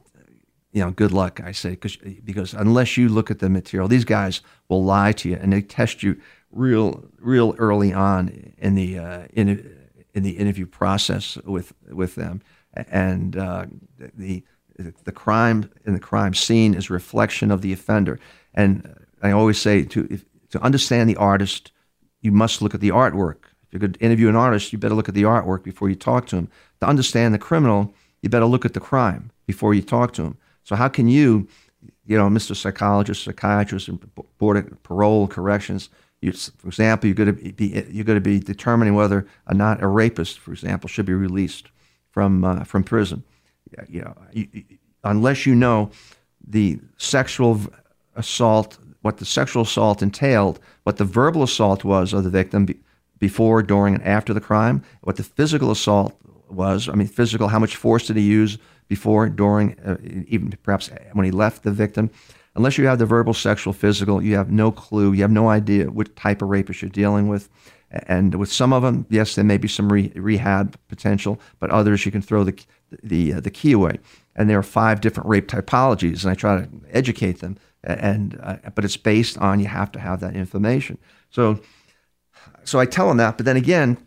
you 0.72 0.84
know, 0.84 0.92
good 0.92 1.12
luck. 1.12 1.42
I 1.44 1.52
say, 1.52 1.76
cause, 1.76 1.98
because 2.24 2.54
unless 2.54 2.96
you 2.96 3.10
look 3.10 3.32
at 3.32 3.40
the 3.40 3.50
material, 3.50 3.88
these 3.88 4.06
guys 4.06 4.42
will 4.70 4.84
lie 4.84 5.14
to 5.14 5.30
you 5.30 5.36
and 5.36 5.52
they 5.52 5.62
test 5.62 6.04
you 6.04 6.22
real, 6.52 7.04
real 7.18 7.56
early 7.58 7.92
on 7.92 8.54
in 8.60 8.76
the 8.76 9.00
uh, 9.00 9.24
in, 9.34 9.48
in 10.14 10.22
the 10.22 10.38
interview 10.38 10.68
process 10.68 11.38
with 11.44 11.74
with 11.90 12.14
them, 12.16 12.42
and 12.74 13.36
uh, 13.36 13.66
the 14.16 14.44
the 15.04 15.12
crime 15.12 15.72
in 15.86 15.94
the 15.94 16.00
crime 16.00 16.34
scene 16.34 16.74
is 16.76 16.90
reflection 16.90 17.52
of 17.52 17.62
the 17.62 17.74
offender. 17.74 18.20
And 18.54 19.06
I 19.24 19.32
always 19.32 19.60
say 19.60 19.84
to 19.86 20.08
if, 20.12 20.26
to 20.50 20.62
understand 20.62 21.10
the 21.10 21.16
artist, 21.16 21.72
you 22.26 22.32
must 22.32 22.62
look 22.62 22.74
at 22.74 22.82
the 22.82 22.90
artwork. 22.90 23.38
If 23.64 23.72
you're 23.72 23.80
going 23.80 23.94
to 23.94 24.00
interview 24.00 24.30
an 24.30 24.36
artist, 24.36 24.74
you 24.74 24.80
better 24.80 24.96
look 24.96 25.08
at 25.08 25.16
the 25.16 25.24
artwork 25.24 25.64
before 25.64 25.90
you 25.90 25.96
talk 25.96 26.26
to 26.28 26.36
him. 26.36 26.50
To 26.82 26.88
understand 26.88 27.34
the 27.34 27.40
criminal, 27.40 27.94
you 28.22 28.30
better 28.30 28.46
look 28.46 28.66
at 28.66 28.74
the 28.74 28.80
crime 28.80 29.32
before 29.46 29.76
you 29.76 29.84
talk 29.84 30.14
to 30.14 30.24
him. 30.24 30.38
So 30.64 30.76
how 30.76 30.88
can 30.88 31.08
you, 31.08 31.48
you 32.06 32.18
know, 32.18 32.28
Mr. 32.28 32.56
Psychologist, 32.56 33.24
psychiatrist, 33.24 33.88
and 33.88 34.00
board 34.40 34.58
of 34.58 34.84
parole 34.84 35.28
corrections, 35.28 35.90
you, 36.22 36.32
for 36.32 36.68
example, 36.68 37.08
you're 37.08 37.16
going 37.16 37.36
to 37.36 37.54
be 37.54 37.68
you're 37.92 38.06
going 38.06 38.18
to 38.18 38.22
be 38.22 38.40
determining 38.40 38.96
whether 38.96 39.28
or 39.48 39.54
not 39.54 39.84
a 39.84 39.88
rapist, 39.88 40.40
for 40.40 40.52
example, 40.52 40.88
should 40.90 41.06
be 41.06 41.14
released 41.14 41.68
from 42.10 42.44
uh, 42.44 42.64
from 42.64 42.84
prison. 42.84 43.24
You 43.88 44.02
know, 44.02 44.16
you, 44.32 44.48
unless 45.04 45.46
you 45.46 45.54
know 45.54 45.92
the 46.48 46.80
sexual 46.98 47.62
assault, 48.16 48.80
what 49.02 49.18
the 49.18 49.26
sexual 49.26 49.64
assault 49.64 50.02
entailed, 50.02 50.60
what 50.86 50.98
the 50.98 51.04
verbal 51.04 51.44
assault 51.44 51.84
was 51.84 52.14
of 52.14 52.24
the 52.24 52.30
victim 52.30 52.68
before, 53.20 53.62
during, 53.64 53.96
and 53.96 54.04
after 54.04 54.34
the 54.34 54.40
crime, 54.40 54.84
what 55.02 55.18
the 55.18 55.24
physical 55.24 55.72
assault 55.72 56.16
was. 56.48 56.88
I 56.88 56.94
mean, 56.94 57.08
physical, 57.08 57.48
how 57.48 57.60
much 57.60 57.76
force 57.76 58.08
did 58.08 58.18
he 58.18 58.24
use 58.24 58.58
before, 58.88 59.28
during, 59.28 59.80
uh, 59.80 59.98
even 60.28 60.54
perhaps 60.64 60.92
when 61.14 61.26
he 61.26 61.32
left 61.32 61.64
the 61.64 61.72
victim? 61.72 62.12
Unless 62.56 62.78
you 62.78 62.86
have 62.86 63.00
the 63.00 63.06
verbal, 63.06 63.34
sexual, 63.34 63.74
physical, 63.74 64.22
you 64.22 64.36
have 64.36 64.52
no 64.52 64.72
clue. 64.72 65.12
You 65.12 65.24
have 65.24 65.32
no 65.32 65.50
idea 65.50 65.90
what 65.90 66.16
type 66.16 66.42
of 66.42 66.50
rapist 66.50 66.82
you're 66.82 66.90
dealing 66.90 67.28
with. 67.28 67.50
And 67.90 68.36
with 68.36 68.52
some 68.52 68.72
of 68.72 68.84
them, 68.84 69.06
yes, 69.10 69.36
there 69.36 69.44
may 69.44 69.58
be 69.58 69.68
some 69.68 69.92
re- 69.92 70.12
rehab 70.16 70.78
potential, 70.88 71.40
but 71.60 71.70
others 71.72 72.06
you 72.06 72.12
can 72.12 72.22
throw 72.22 72.44
the 72.44 72.56
the 73.04 73.34
uh, 73.34 73.40
the 73.40 73.52
key 73.52 73.72
away. 73.72 74.00
And 74.36 74.50
there 74.50 74.60
are 74.60 74.64
five 74.64 75.02
different 75.02 75.30
rape 75.30 75.48
typologies, 75.48 76.24
and 76.24 76.32
I 76.32 76.36
try 76.36 76.62
to 76.62 76.70
educate 76.92 77.40
them. 77.40 77.58
And 77.86 78.40
uh, 78.42 78.58
but 78.74 78.84
it's 78.84 78.98
based 78.98 79.38
on 79.38 79.60
you 79.60 79.68
have 79.68 79.92
to 79.94 80.00
have 80.00 80.20
that 80.22 80.36
information. 80.36 80.98
So 81.30 81.60
so 82.64 82.80
I 82.80 82.86
tell 82.86 83.08
them 83.08 83.18
that, 83.18 83.38
but 83.38 83.46
then 83.46 83.58
again, 83.58 83.98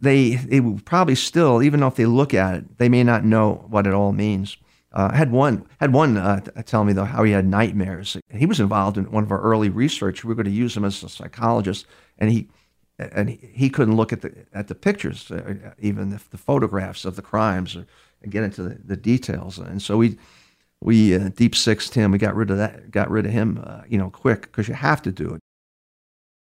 they 0.00 0.36
they 0.36 0.60
will 0.60 0.80
probably 0.84 1.14
still, 1.14 1.62
even 1.62 1.82
if 1.82 1.94
they 1.94 2.06
look 2.06 2.34
at 2.34 2.54
it, 2.54 2.78
they 2.78 2.88
may 2.88 3.04
not 3.04 3.24
know 3.24 3.66
what 3.68 3.86
it 3.86 3.92
all 3.92 4.12
means. 4.12 4.56
Uh, 4.92 5.10
I 5.12 5.16
had 5.16 5.30
one 5.30 5.66
had 5.78 5.92
one 5.92 6.16
uh, 6.16 6.40
tell 6.64 6.84
me 6.84 6.92
though 6.92 7.04
how 7.04 7.22
he 7.22 7.32
had 7.32 7.46
nightmares. 7.46 8.16
He 8.30 8.46
was 8.46 8.60
involved 8.60 8.96
in 8.96 9.10
one 9.10 9.22
of 9.22 9.30
our 9.30 9.40
early 9.40 9.68
research. 9.68 10.24
We 10.24 10.28
were 10.28 10.34
going 10.34 10.46
to 10.46 10.50
use 10.50 10.76
him 10.76 10.84
as 10.84 11.02
a 11.02 11.08
psychologist, 11.08 11.86
and 12.18 12.30
he 12.30 12.48
and 12.98 13.30
he, 13.30 13.70
couldn't 13.70 13.96
look 13.96 14.12
at 14.12 14.20
the 14.20 14.46
at 14.52 14.68
the 14.68 14.74
pictures, 14.74 15.30
uh, 15.30 15.72
even 15.78 16.10
the, 16.10 16.20
the, 16.30 16.36
photographs 16.36 17.04
of 17.04 17.16
the 17.16 17.22
crimes, 17.22 17.74
or, 17.74 17.86
and 18.22 18.30
get 18.30 18.42
into 18.42 18.62
the, 18.62 18.78
the 18.84 18.96
details. 18.96 19.58
And 19.58 19.80
so 19.80 19.96
we 19.96 20.18
we 20.80 21.14
uh, 21.14 21.28
deep 21.30 21.54
sixed 21.54 21.94
him. 21.94 22.10
We 22.10 22.18
got 22.18 22.34
rid 22.34 22.50
of 22.50 22.56
that. 22.56 22.90
Got 22.90 23.10
rid 23.10 23.26
of 23.26 23.32
him, 23.32 23.62
uh, 23.64 23.82
you 23.88 23.98
know, 23.98 24.10
quick 24.10 24.42
because 24.42 24.68
you 24.68 24.74
have 24.74 25.02
to 25.02 25.12
do 25.12 25.34
it. 25.34 25.40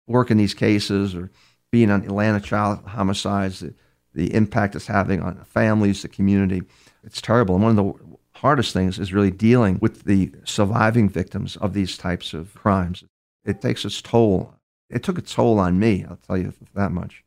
Working 0.07 0.38
these 0.38 0.53
cases 0.53 1.15
or 1.15 1.32
being 1.71 1.89
on 1.91 2.03
Atlanta 2.03 2.39
child 2.39 2.80
homicides, 2.86 3.59
the, 3.59 3.73
the 4.13 4.34
impact 4.34 4.75
it's 4.75 4.88
having 4.88 5.21
on 5.21 5.43
families, 5.45 6.01
the 6.01 6.07
community. 6.07 6.63
It's 7.03 7.21
terrible. 7.21 7.55
And 7.55 7.63
one 7.63 7.77
of 7.77 7.86
the 7.86 8.17
hardest 8.39 8.73
things 8.73 8.99
is 8.99 9.13
really 9.13 9.32
dealing 9.32 9.80
with 9.82 10.03
the 10.03 10.32
surviving 10.45 11.09
victims 11.09 11.57
of 11.57 11.73
these 11.73 11.97
types 11.97 12.34
of 12.34 12.53
crimes. 12.53 13.03
It 13.45 13.61
takes 13.61 13.86
its 13.86 14.01
toll. 14.01 14.53
It 14.89 15.03
took 15.03 15.17
its 15.17 15.34
toll 15.34 15.59
on 15.59 15.80
me, 15.80 16.05
I'll 16.07 16.17
tell 16.17 16.38
you 16.38 16.53
that 16.73 16.91
much. 16.91 17.23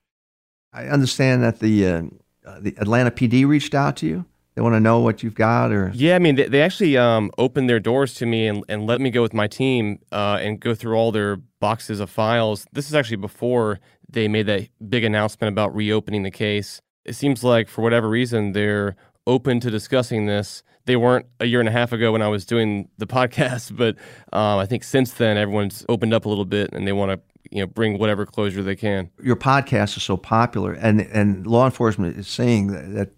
I 0.73 0.87
understand 0.87 1.43
that 1.43 1.61
the, 1.61 1.87
uh, 1.87 2.03
uh, 2.47 2.61
the 2.61 2.75
Atlanta 2.79 3.11
PD 3.11 3.47
reached 3.47 3.75
out 3.75 3.97
to 3.99 4.07
you. 4.07 4.25
They 4.55 4.61
want 4.61 4.75
to 4.75 4.81
know 4.81 5.01
what 5.01 5.23
you've 5.23 5.35
got, 5.35 5.73
or 5.73 5.91
yeah, 5.95 6.15
I 6.15 6.19
mean, 6.19 6.35
they, 6.35 6.47
they 6.47 6.61
actually 6.61 6.97
um, 6.99 7.31
opened 7.39 7.71
their 7.71 7.81
doors 7.81 8.13
to 8.15 8.27
me 8.27 8.47
and, 8.47 8.63
and 8.69 8.87
let 8.87 9.01
me 9.01 9.11
go 9.11 9.23
with 9.23 9.33
my 9.33 9.47
team 9.47 9.99
uh, 10.13 10.39
and 10.43 10.61
go 10.61 10.75
through 10.75 10.95
all 10.95 11.11
their 11.11 11.37
boxes 11.37 12.01
of 12.01 12.11
files. 12.11 12.67
This 12.73 12.87
is 12.87 12.95
actually 12.95 13.17
before 13.17 13.81
they 14.11 14.29
made 14.29 14.47
that 14.47 14.69
big 14.89 15.05
announcement 15.05 15.53
about 15.53 15.75
reopening 15.75 16.23
the 16.23 16.31
case. 16.31 16.83
It 17.05 17.15
seems 17.15 17.43
like 17.43 17.69
for 17.69 17.81
whatever 17.81 18.09
reason 18.09 18.53
they're 18.53 18.95
open 19.27 19.59
to 19.61 19.71
discussing 19.71 20.27
this. 20.27 20.63
They 20.85 20.97
weren't 20.97 21.27
a 21.41 21.47
year 21.47 21.61
and 21.61 21.69
a 21.69 21.73
half 21.73 21.93
ago 21.93 22.13
when 22.13 22.23
I 22.23 22.29
was 22.29 22.45
doing 22.45 22.89
the 22.99 23.07
podcast, 23.19 23.75
but 23.75 23.97
um, 24.37 24.59
I 24.59 24.67
think 24.67 24.85
since 24.85 25.13
then 25.13 25.39
everyone's 25.39 25.87
opened 25.89 26.13
up 26.13 26.27
a 26.27 26.29
little 26.29 26.45
bit 26.45 26.75
and 26.75 26.87
they 26.87 26.93
want 26.93 27.13
to 27.13 27.21
you 27.51 27.61
know 27.61 27.67
bring 27.67 27.99
whatever 27.99 28.27
closure 28.27 28.63
they 28.63 28.77
can. 28.77 29.11
Your 29.23 29.37
podcast 29.37 29.97
is 29.97 30.03
so 30.03 30.17
popular, 30.17 30.73
and 30.73 31.01
and 31.01 31.47
law 31.47 31.65
enforcement 31.65 32.17
is 32.17 32.29
saying 32.29 32.69
that, 32.69 32.95
that 32.95 33.11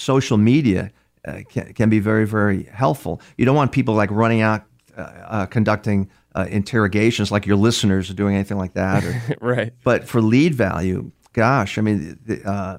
social 0.00 0.38
media 0.38 0.90
uh, 1.26 1.40
can, 1.48 1.72
can 1.74 1.90
be 1.90 2.00
very, 2.00 2.26
very 2.26 2.64
helpful. 2.64 3.20
You 3.36 3.44
don't 3.44 3.56
want 3.56 3.72
people 3.72 3.94
like 3.94 4.10
running 4.10 4.40
out 4.40 4.64
uh, 4.96 5.00
uh, 5.00 5.46
conducting 5.46 6.10
uh, 6.34 6.46
interrogations 6.48 7.30
like 7.30 7.46
your 7.46 7.56
listeners 7.56 8.10
are 8.10 8.14
doing 8.14 8.34
anything 8.34 8.56
like 8.56 8.74
that. 8.74 9.04
Or, 9.04 9.36
right. 9.40 9.72
But 9.84 10.08
for 10.08 10.20
lead 10.22 10.54
value, 10.54 11.10
gosh, 11.32 11.76
I 11.78 11.82
mean, 11.82 12.18
the, 12.24 12.42
uh, 12.48 12.78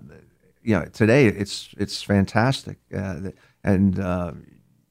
you 0.64 0.78
know, 0.78 0.86
today 0.86 1.28
it's 1.28 1.70
it's 1.78 2.02
fantastic, 2.04 2.78
uh, 2.96 3.32
and 3.64 4.00
uh, 4.00 4.32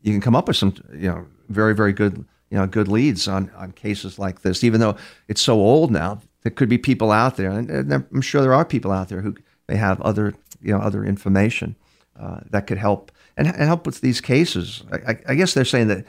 you 0.02 0.12
can 0.12 0.20
come 0.20 0.34
up 0.34 0.48
with 0.48 0.56
some, 0.56 0.74
you 0.92 1.08
know, 1.08 1.26
very 1.48 1.74
very 1.74 1.92
good, 1.92 2.24
you 2.50 2.58
know, 2.58 2.66
good 2.66 2.88
leads 2.88 3.28
on 3.28 3.50
on 3.56 3.72
cases 3.72 4.18
like 4.18 4.42
this. 4.42 4.64
Even 4.64 4.80
though 4.80 4.96
it's 5.28 5.40
so 5.40 5.54
old 5.54 5.90
now, 5.90 6.20
there 6.42 6.50
could 6.50 6.68
be 6.68 6.78
people 6.78 7.12
out 7.12 7.36
there, 7.36 7.50
and, 7.50 7.70
and 7.70 7.92
I'm 7.92 8.20
sure 8.20 8.42
there 8.42 8.54
are 8.54 8.64
people 8.64 8.90
out 8.90 9.08
there 9.08 9.20
who 9.20 9.36
may 9.68 9.76
have 9.76 10.00
other, 10.00 10.34
you 10.60 10.72
know, 10.72 10.80
other 10.80 11.04
information 11.04 11.76
uh, 12.18 12.40
that 12.50 12.66
could 12.66 12.78
help 12.78 13.12
and, 13.36 13.48
and 13.48 13.62
help 13.62 13.86
with 13.86 14.00
these 14.00 14.20
cases. 14.20 14.82
I, 14.92 15.16
I, 15.28 15.34
guess 15.34 15.54
they're 15.54 15.64
saying 15.64 15.88
that 15.88 16.04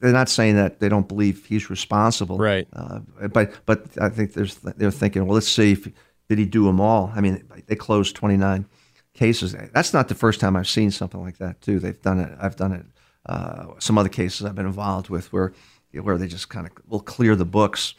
they're 0.00 0.12
not 0.12 0.28
saying 0.28 0.56
that 0.56 0.80
they 0.80 0.88
don't 0.88 1.08
believe 1.08 1.46
he's 1.46 1.70
responsible, 1.70 2.36
right? 2.38 2.68
Uh, 2.72 3.00
but 3.32 3.54
but 3.64 3.86
I 4.00 4.08
think 4.10 4.34
there's 4.34 4.56
they're 4.56 4.90
thinking, 4.90 5.24
well, 5.26 5.34
let's 5.34 5.48
see 5.48 5.72
if 5.72 5.88
did 6.28 6.38
he 6.38 6.44
do 6.44 6.64
them 6.64 6.80
all. 6.80 7.12
I 7.14 7.20
mean, 7.20 7.46
they 7.66 7.76
closed 7.76 8.16
29 8.16 8.66
cases. 9.14 9.54
That's 9.72 9.92
not 9.92 10.08
the 10.08 10.14
first 10.14 10.40
time 10.40 10.56
I've 10.56 10.68
seen 10.68 10.90
something 10.90 11.20
like 11.20 11.38
that 11.38 11.60
too. 11.60 11.78
They've 11.78 12.00
done 12.00 12.20
it. 12.20 12.36
I've 12.40 12.56
done 12.56 12.72
it. 12.72 12.86
Uh, 13.26 13.66
some 13.78 13.96
other 13.96 14.08
cases 14.08 14.44
I've 14.44 14.54
been 14.54 14.66
involved 14.66 15.08
with 15.08 15.32
where 15.32 15.52
where 15.92 16.18
they 16.18 16.26
just 16.26 16.48
kind 16.48 16.66
of 16.66 16.72
will 16.88 17.00
clear 17.00 17.36
the 17.36 17.44
books 17.44 17.94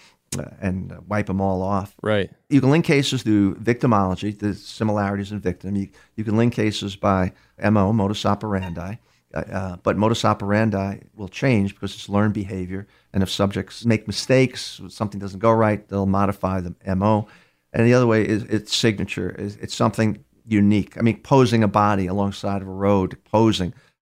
and 0.59 0.95
wipe 1.07 1.27
them 1.27 1.41
all 1.41 1.61
off. 1.61 1.95
Right. 2.01 2.29
You 2.49 2.61
can 2.61 2.71
link 2.71 2.85
cases 2.85 3.23
through 3.23 3.55
victimology, 3.55 4.37
the 4.37 4.53
similarities 4.53 5.31
in 5.31 5.39
victim. 5.39 5.75
You, 5.75 5.89
you 6.15 6.23
can 6.23 6.37
link 6.37 6.53
cases 6.53 6.95
by 6.95 7.33
MO, 7.61 7.93
modus 7.93 8.25
operandi. 8.25 8.97
Uh, 9.33 9.39
uh, 9.39 9.75
but 9.83 9.97
modus 9.97 10.23
operandi 10.23 10.99
will 11.15 11.27
change 11.27 11.73
because 11.73 11.93
it's 11.93 12.09
learned 12.09 12.33
behavior. 12.33 12.87
And 13.13 13.21
if 13.21 13.29
subjects 13.29 13.85
make 13.85 14.07
mistakes, 14.07 14.79
something 14.89 15.19
doesn't 15.19 15.39
go 15.39 15.51
right, 15.51 15.87
they'll 15.87 16.05
modify 16.05 16.61
the 16.61 16.75
MO. 16.95 17.27
And 17.73 17.85
the 17.85 17.93
other 17.93 18.07
way 18.07 18.25
is 18.25 18.43
its 18.43 18.75
signature. 18.75 19.35
It's 19.37 19.75
something 19.75 20.23
unique. 20.47 20.97
I 20.97 21.01
mean, 21.01 21.21
posing 21.21 21.63
a 21.63 21.67
body 21.67 22.07
alongside 22.07 22.61
of 22.61 22.67
a 22.67 22.71
road, 22.71 23.17
posing. 23.25 23.73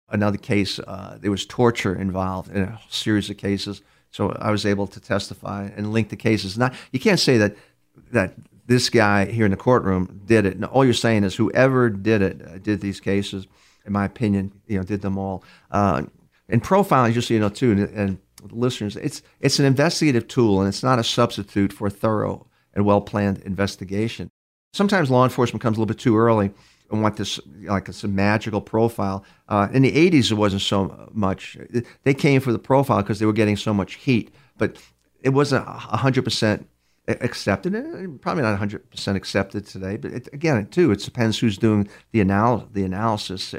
Another 0.10 0.38
case, 0.38 0.80
uh, 0.80 1.18
there 1.20 1.32
was 1.32 1.46
torture 1.46 1.96
involved 1.96 2.52
in 2.52 2.64
a 2.64 2.80
series 2.90 3.30
of 3.30 3.38
cases 3.38 3.82
so 4.16 4.32
I 4.40 4.50
was 4.50 4.66
able 4.66 4.88
to 4.88 5.00
testify 5.02 5.70
and 5.76 5.92
link 5.92 6.08
the 6.08 6.16
cases. 6.16 6.58
Not 6.58 6.74
you 6.94 7.02
can't 7.02 7.20
say 7.20 7.38
that 7.38 7.58
that 8.12 8.34
this 8.66 8.90
guy 8.90 9.26
here 9.26 9.44
in 9.44 9.52
the 9.52 9.58
courtroom 9.58 10.22
did 10.26 10.46
it. 10.46 10.64
all 10.64 10.86
you're 10.86 10.94
saying 10.94 11.26
is 11.26 11.36
whoever 11.36 11.90
did 11.90 12.22
it 12.22 12.42
uh, 12.42 12.58
did 12.60 12.80
these 12.80 13.02
cases. 13.02 13.46
In 13.86 13.92
my 13.92 14.06
opinion, 14.06 14.54
you 14.68 14.78
know, 14.78 14.84
did 14.84 15.02
them 15.02 15.18
all. 15.18 15.44
Uh, 15.70 16.04
and 16.48 16.64
profiling, 16.64 17.12
just 17.12 17.28
so 17.28 17.34
you 17.34 17.42
know, 17.42 17.50
too, 17.50 17.72
and, 17.72 17.90
and 17.90 18.18
listeners, 18.52 18.96
it's 18.96 19.22
it's 19.42 19.60
an 19.60 19.66
investigative 19.66 20.30
tool, 20.30 20.62
and 20.62 20.70
it's 20.70 20.82
not 20.82 20.98
a 20.98 21.04
substitute 21.04 21.74
for 21.74 21.88
a 21.88 21.92
thorough 21.92 22.48
and 22.74 22.86
well 22.86 23.02
planned 23.02 23.40
investigation. 23.40 24.30
Sometimes 24.72 25.12
law 25.12 25.26
enforcement 25.26 25.62
comes 25.62 25.76
a 25.76 25.82
little 25.82 25.94
bit 25.94 26.00
too 26.00 26.18
early 26.18 26.52
want 26.92 27.18
this 27.18 27.40
like 27.64 27.90
it's 27.90 28.04
a 28.04 28.08
magical 28.08 28.62
profile. 28.62 29.24
Uh, 29.50 29.68
in 29.74 29.82
the 29.82 29.92
80s, 29.92 30.32
it 30.32 30.36
wasn't 30.36 30.62
so 30.62 31.10
much. 31.14 31.58
They 32.04 32.14
came 32.14 32.42
for 32.42 32.52
the 32.52 32.60
profile 32.60 33.02
because 33.02 33.20
they 33.20 33.26
were 33.26 33.34
getting 33.34 33.58
so 33.58 33.74
much 33.74 33.96
heat, 33.96 34.34
but 34.58 34.78
it 35.22 35.30
wasn't 35.30 35.66
100% 35.66 36.66
accepted. 37.08 38.22
Probably 38.22 38.44
not 38.44 38.60
100% 38.60 39.16
accepted 39.16 39.66
today, 39.66 39.98
but 39.98 40.12
it, 40.12 40.30
again, 40.34 40.68
too, 40.68 40.92
it 40.92 41.00
depends 41.00 41.40
who's 41.40 41.58
doing 41.58 41.88
the, 42.12 42.22
anal- 42.22 42.70
the 42.72 42.84
analysis. 42.84 43.54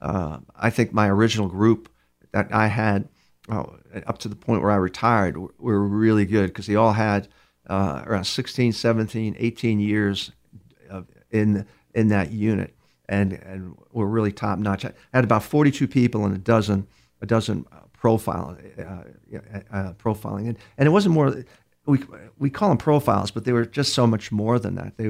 Uh, 0.00 0.38
I 0.56 0.70
think 0.70 0.92
my 0.92 1.08
original 1.08 1.48
group 1.48 1.88
that 2.32 2.52
I 2.54 2.68
had 2.68 3.08
oh, 3.48 3.76
up 4.06 4.18
to 4.18 4.28
the 4.28 4.36
point 4.36 4.62
where 4.62 4.70
I 4.70 4.76
retired 4.76 5.36
were 5.58 5.80
really 5.80 6.24
good 6.24 6.48
because 6.48 6.66
they 6.66 6.76
all 6.76 6.92
had 6.92 7.28
uh, 7.68 8.02
around 8.06 8.24
16, 8.24 8.72
17, 8.72 9.36
18 9.38 9.80
years 9.80 10.32
in 11.30 11.66
in 11.94 12.08
that 12.08 12.32
unit, 12.32 12.74
and 13.08 13.32
and 13.32 13.76
were 13.92 14.06
really 14.06 14.32
top 14.32 14.58
notch. 14.58 14.84
I 14.84 14.92
had 15.12 15.24
about 15.24 15.42
42 15.42 15.88
people 15.88 16.24
and 16.24 16.34
a 16.34 16.38
dozen 16.38 16.86
a 17.20 17.26
dozen 17.26 17.66
uh, 17.72 17.80
profile 17.92 18.56
uh, 18.78 18.82
uh, 19.72 19.92
profiling, 19.94 20.48
and 20.48 20.58
and 20.78 20.86
it 20.86 20.90
wasn't 20.90 21.14
more. 21.14 21.44
We 21.86 21.98
we 22.38 22.50
call 22.50 22.68
them 22.68 22.78
profiles, 22.78 23.30
but 23.30 23.44
they 23.44 23.52
were 23.52 23.66
just 23.66 23.94
so 23.94 24.06
much 24.06 24.30
more 24.30 24.58
than 24.58 24.74
that. 24.76 24.96
They 24.96 25.08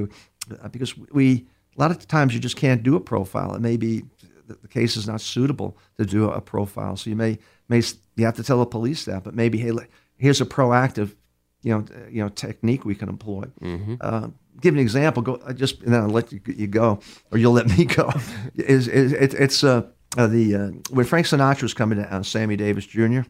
uh, 0.61 0.69
because 0.69 0.97
we 0.97 1.47
a 1.77 1.79
lot 1.79 1.91
of 1.91 2.07
times 2.07 2.33
you 2.33 2.39
just 2.39 2.57
can't 2.57 2.83
do 2.83 2.95
a 2.95 2.99
profile. 2.99 3.55
It 3.55 3.61
may 3.61 3.77
be 3.77 4.03
the 4.47 4.67
case 4.67 4.97
is 4.97 5.07
not 5.07 5.21
suitable 5.21 5.77
to 5.97 6.05
do 6.05 6.29
a 6.29 6.41
profile, 6.41 6.97
so 6.97 7.09
you 7.09 7.15
may 7.15 7.39
may 7.69 7.81
you 8.15 8.25
have 8.25 8.35
to 8.35 8.43
tell 8.43 8.59
the 8.59 8.65
police 8.65 9.05
that, 9.05 9.23
but 9.23 9.33
maybe 9.33 9.57
hey, 9.57 9.71
here's 10.17 10.41
a 10.41 10.45
proactive 10.45 11.15
you 11.63 11.73
know, 11.73 11.85
you 12.09 12.23
know, 12.23 12.29
technique 12.29 12.85
we 12.85 12.95
can 12.95 13.09
employ. 13.09 13.43
Mm-hmm. 13.61 13.95
Uh, 14.01 14.29
give 14.59 14.73
an 14.73 14.79
example. 14.79 15.21
Go 15.21 15.39
I 15.45 15.53
just 15.53 15.81
and 15.81 15.93
then 15.93 16.01
I'll 16.01 16.09
let 16.09 16.31
you, 16.31 16.41
you 16.45 16.67
go, 16.67 16.99
or 17.31 17.37
you'll 17.37 17.53
let 17.53 17.67
me 17.77 17.85
go. 17.85 18.11
is, 18.55 18.87
is 18.87 19.13
it, 19.13 19.33
it's 19.33 19.63
uh, 19.63 19.87
uh, 20.17 20.27
the 20.27 20.55
uh, 20.55 20.67
when 20.89 21.05
Frank 21.05 21.27
Sinatra 21.27 21.63
was 21.63 21.73
coming 21.73 22.01
down, 22.01 22.23
Sammy 22.23 22.55
Davis 22.55 22.85
Jr. 22.85 23.21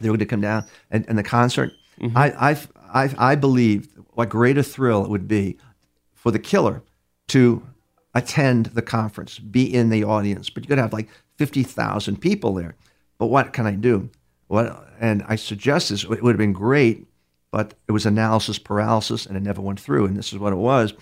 They 0.00 0.08
were 0.08 0.16
going 0.16 0.18
to 0.20 0.26
come 0.26 0.40
down 0.40 0.64
and, 0.90 1.04
and 1.08 1.18
the 1.18 1.22
concert. 1.22 1.72
Mm-hmm. 2.00 2.16
I, 2.16 2.50
I 2.50 2.58
I 2.92 3.14
I 3.32 3.34
believe 3.34 3.88
what 4.14 4.28
greater 4.28 4.62
thrill 4.62 5.04
it 5.04 5.10
would 5.10 5.26
be 5.26 5.58
for 6.14 6.30
the 6.30 6.38
killer 6.38 6.82
to 7.28 7.66
attend 8.14 8.66
the 8.66 8.82
conference, 8.82 9.38
be 9.38 9.72
in 9.72 9.90
the 9.90 10.04
audience, 10.04 10.50
but 10.50 10.68
you 10.68 10.74
to 10.74 10.82
have 10.82 10.92
like 10.92 11.08
fifty 11.36 11.62
thousand 11.64 12.20
people 12.20 12.54
there. 12.54 12.76
But 13.18 13.26
what 13.26 13.52
can 13.52 13.66
I 13.66 13.74
do? 13.74 14.10
What 14.46 14.88
and 15.00 15.24
I 15.28 15.36
suggest 15.36 15.90
this. 15.90 16.04
It 16.04 16.22
would 16.22 16.32
have 16.32 16.38
been 16.38 16.52
great 16.52 17.07
but 17.50 17.74
it 17.86 17.92
was 17.92 18.06
analysis 18.06 18.58
paralysis 18.58 19.26
and 19.26 19.36
it 19.36 19.42
never 19.42 19.60
went 19.60 19.80
through. 19.80 20.06
And 20.06 20.16
this 20.16 20.32
is 20.32 20.38
what 20.38 20.52
it 20.52 20.56
was. 20.56 20.94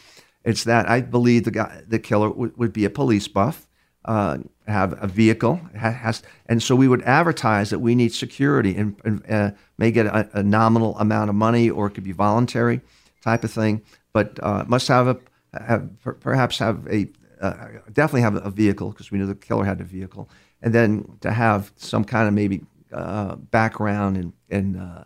It's 0.45 0.65
that 0.65 0.89
I 0.89 1.01
believe 1.01 1.45
the 1.45 1.51
guy, 1.51 1.83
the 1.87 1.99
killer 1.99 2.31
would, 2.31 2.73
be 2.73 2.85
a 2.85 2.91
police 2.91 3.27
buff, 3.27 3.67
uh, 4.05 4.39
have 4.69 4.97
a 5.03 5.09
vehicle, 5.09 5.61
has, 5.75 6.23
and 6.47 6.63
so 6.63 6.77
we 6.77 6.87
would 6.87 7.03
advertise 7.03 7.71
that 7.71 7.81
we 7.81 7.97
need 7.97 8.15
security 8.15 8.77
and, 8.77 8.97
and 9.05 9.29
uh, 9.29 9.51
may 9.79 9.91
get 9.91 10.07
a, 10.07 10.29
a, 10.39 10.43
nominal 10.45 10.97
amount 10.99 11.31
of 11.31 11.35
money 11.35 11.69
or 11.69 11.89
it 11.89 11.91
could 11.91 12.05
be 12.05 12.13
voluntary 12.13 12.81
type 13.23 13.43
of 13.43 13.51
thing, 13.51 13.83
but 14.13 14.39
uh, 14.41 14.65
must 14.69 14.87
have 14.87 15.09
a 15.09 15.19
have, 15.61 15.89
perhaps 16.21 16.59
have 16.59 16.87
a 16.87 17.09
uh, 17.41 17.69
definitely 17.93 18.23
have 18.23 18.37
a 18.37 18.51
vehicle 18.51 18.91
because 18.91 19.11
we 19.11 19.19
knew 19.19 19.27
the 19.27 19.35
killer 19.35 19.65
had 19.65 19.81
a 19.81 19.85
vehicle, 19.85 20.29
and 20.63 20.73
then 20.73 21.19
to 21.21 21.33
have 21.33 21.73
some 21.77 22.05
kind 22.05 22.29
of 22.29 22.35
maybe 22.35 22.63
uh, 22.93 23.35
background 23.35 24.17
and 24.17 24.33
and 24.51 24.77
uh, 24.81 25.05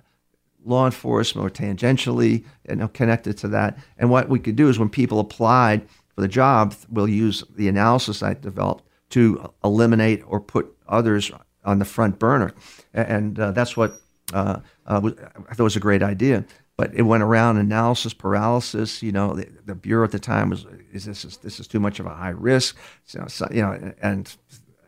law 0.65 0.87
enforcement 0.87 1.47
or 1.47 1.51
tangentially 1.51 2.45
you 2.69 2.77
know, 2.77 2.89
connected 2.89 3.37
to 3.39 3.49
that. 3.49 3.79
And 3.99 4.11
what 4.11 4.29
we 4.29 4.39
could 4.39 4.57
do 4.57 4.69
is 4.69 4.79
when 4.79 4.89
people 4.89 5.21
applied 5.21 5.89
for 6.15 6.21
the 6.21 6.29
job, 6.29 6.75
we'll 6.91 7.09
use 7.09 7.45
the 7.57 7.69
analysis 7.69 8.23
I 8.23 8.35
developed 8.35 8.85
to 9.11 9.53
eliminate 9.65 10.23
or 10.27 10.41
put 10.41 10.75
others 10.89 11.31
on 11.65 11.79
the 11.79 11.85
front 11.85 12.19
burner. 12.19 12.53
And 12.95 13.39
uh, 13.39 13.53
that's 13.53 13.77
what 13.77 13.95
uh, 14.33 14.61
uh, 14.87 15.11
I 15.49 15.55
thought 15.55 15.65
was 15.65 15.77
a 15.77 15.81
great 15.81 16.03
idea. 16.03 16.45
But 16.77 16.95
it 16.95 17.03
went 17.03 17.23
around 17.23 17.59
analysis 17.59 18.15
paralysis. 18.15 19.03
You 19.03 19.13
know, 19.13 19.35
the, 19.35 19.49
the 19.67 19.75
bureau 19.75 20.05
at 20.05 20.13
the 20.13 20.19
time 20.19 20.49
was, 20.49 20.65
is 20.93 21.05
this 21.05 21.25
is, 21.25 21.37
this 21.39 21.61
is 21.61 21.69
too 21.69 21.81
much 21.81 22.01
of 22.01 22.07
a 22.07 22.15
high 22.15 22.31
risk? 22.31 22.77
So, 23.05 23.27
so, 23.29 23.47
you 23.51 23.61
know, 23.61 23.93
and 24.01 24.35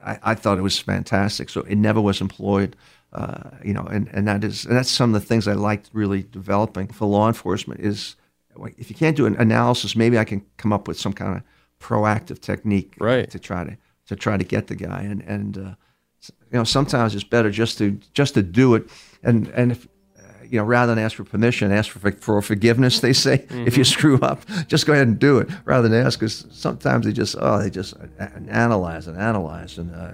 I, 0.03 0.19
I, 0.23 0.35
thought 0.35 0.59
it 0.59 0.63
was 0.63 0.79
fantastic. 0.79 1.51
So 1.51 1.61
it 1.63 1.77
never 1.77 2.01
was 2.01 2.21
employed. 2.21 2.77
Uh, 3.13 3.51
you 3.63 3.75
know, 3.75 3.87
and, 3.91 4.09
and 4.13 4.27
that 4.27 4.43
is 4.43 4.65
and 4.65 4.75
that's 4.75 4.91
some 4.91 5.15
of 5.15 5.21
the 5.21 5.27
things 5.27 5.47
I 5.47 5.53
liked 5.53 5.91
really 5.93 6.23
developing 6.23 6.89
for 6.89 7.07
law 7.07 7.29
enforcement 7.29 7.81
is 7.81 8.17
if 8.79 8.91
you 8.91 8.97
can't 8.97 9.17
do 9.17 9.27
an 9.27 9.37
analysis, 9.37 9.97
maybe 9.97 10.19
I 10.19 10.25
can 10.25 10.45
come 10.57 10.73
up 10.73 10.89
with 10.89 10.99
some 10.99 11.13
kind 11.13 11.37
of 11.37 11.43
proactive 11.81 12.41
technique 12.41 12.95
right. 12.99 13.29
to 13.31 13.39
try 13.39 13.65
to 13.65 13.77
to 14.07 14.17
try 14.17 14.37
to 14.37 14.45
get 14.45 14.67
the 14.67 14.77
guy. 14.77 15.03
And 15.03 15.23
and 15.23 15.59
uh, 15.59 15.75
you 16.21 16.59
know, 16.59 16.65
sometimes 16.65 17.15
it's 17.15 17.25
better 17.25 17.51
just 17.51 17.79
to 17.79 17.99
just 18.15 18.35
to 18.35 18.43
do 18.43 18.75
it. 18.75 18.89
And 19.23 19.49
and 19.49 19.73
if 19.73 19.87
uh, 20.19 20.45
you 20.45 20.59
know, 20.59 20.65
rather 20.65 20.95
than 20.95 21.03
ask 21.03 21.17
for 21.17 21.25
permission, 21.25 21.73
ask 21.73 21.91
for 21.91 22.13
for 22.13 22.43
forgiveness. 22.43 23.01
They 23.01 23.13
say 23.13 23.39
mm-hmm. 23.39 23.67
if 23.67 23.77
you 23.77 23.85
screw 23.85 24.19
up, 24.21 24.43
just 24.67 24.87
go 24.87 24.93
ahead 24.93 25.09
and 25.09 25.19
do 25.19 25.39
it 25.39 25.49
rather 25.65 25.89
than 25.89 26.05
ask. 26.05 26.19
Because 26.19 26.47
sometimes 26.51 27.07
they 27.07 27.13
just 27.13 27.37
oh 27.39 27.59
they 27.59 27.71
just 27.71 27.95
analyze 28.49 29.07
and 29.07 29.19
analyze 29.19 29.79
and 29.79 29.95
uh, 29.95 30.13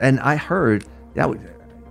and 0.00 0.20
I 0.20 0.36
heard 0.36 0.84
that 1.14 1.28
would 1.28 1.40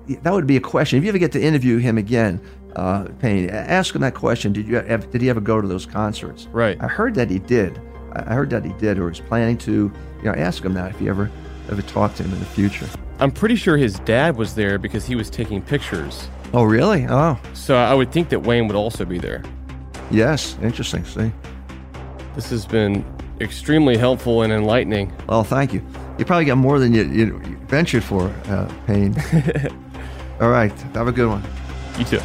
that 0.07 0.32
would 0.32 0.48
be 0.48 0.57
a 0.57 0.61
question. 0.61 0.98
If 0.98 1.03
you 1.03 1.10
ever 1.10 1.18
get 1.18 1.32
to 1.34 1.41
interview 1.41 1.77
him 1.77 1.98
again, 1.98 2.41
uh, 2.76 3.06
Payne, 3.19 3.49
ask 3.49 3.95
him 3.95 4.02
that 4.02 4.15
question. 4.15 4.53
Did 4.53 4.68
you 4.68 4.77
ever, 4.77 5.06
did 5.07 5.22
he 5.22 5.30
ever 5.30 5.41
go 5.41 5.61
to 5.61 5.68
those 5.68 5.86
concerts? 5.86 6.48
Right. 6.52 6.77
I 6.82 6.88
heard 6.88 7.15
that 7.15 7.30
he 7.30 7.40
did. 7.40 7.80
I 8.14 8.34
heard 8.34 8.49
that 8.52 8.64
he 8.64 8.72
did, 8.73 8.98
or 8.98 9.06
was 9.06 9.19
planning 9.19 9.57
to. 9.60 9.91
You 10.19 10.32
know, 10.32 10.34
ask 10.34 10.64
him 10.64 10.73
that 10.73 10.91
if 10.91 11.02
you 11.02 11.10
ever 11.10 11.30
ever 11.69 11.82
talk 11.84 12.15
to 12.15 12.23
him 12.23 12.34
in 12.34 12.40
the 12.40 12.45
future. 12.45 12.88
I'm 13.19 13.32
pretty 13.32 13.56
sure 13.56 13.77
his 13.77 13.99
dad 13.99 14.38
was 14.38 14.56
there 14.56 14.77
because 14.77 15.06
he 15.06 15.15
was 15.15 15.30
taking 15.30 15.61
pictures. 15.61 16.27
Oh, 16.53 16.64
really? 16.64 17.06
Oh. 17.10 17.40
So 17.53 17.76
I 17.76 17.94
would 17.94 18.11
think 18.11 18.30
that 18.30 18.40
Wayne 18.40 18.68
would 18.68 18.76
also 18.76 19.06
be 19.06 19.19
there. 19.19 19.44
Yes. 20.11 20.57
Interesting. 20.61 21.06
See. 21.06 21.32
This 22.36 22.49
has 22.49 22.65
been 22.65 23.06
extremely 23.40 23.98
helpful 23.98 24.44
and 24.44 24.52
enlightening. 24.52 25.11
Well, 25.27 25.44
thank 25.44 25.73
you. 25.73 25.86
You 26.18 26.26
probably 26.26 26.45
got 26.45 26.57
more 26.57 26.80
than 26.80 26.94
you, 26.94 27.03
you 27.03 27.57
ventured 27.68 28.03
for, 28.03 28.27
uh, 28.48 28.72
Payne. 28.86 29.15
All 30.41 30.49
right. 30.49 30.72
Have 30.94 31.07
a 31.07 31.12
good 31.12 31.30
one. 31.30 31.44
You 31.98 32.06
too. 32.06 32.20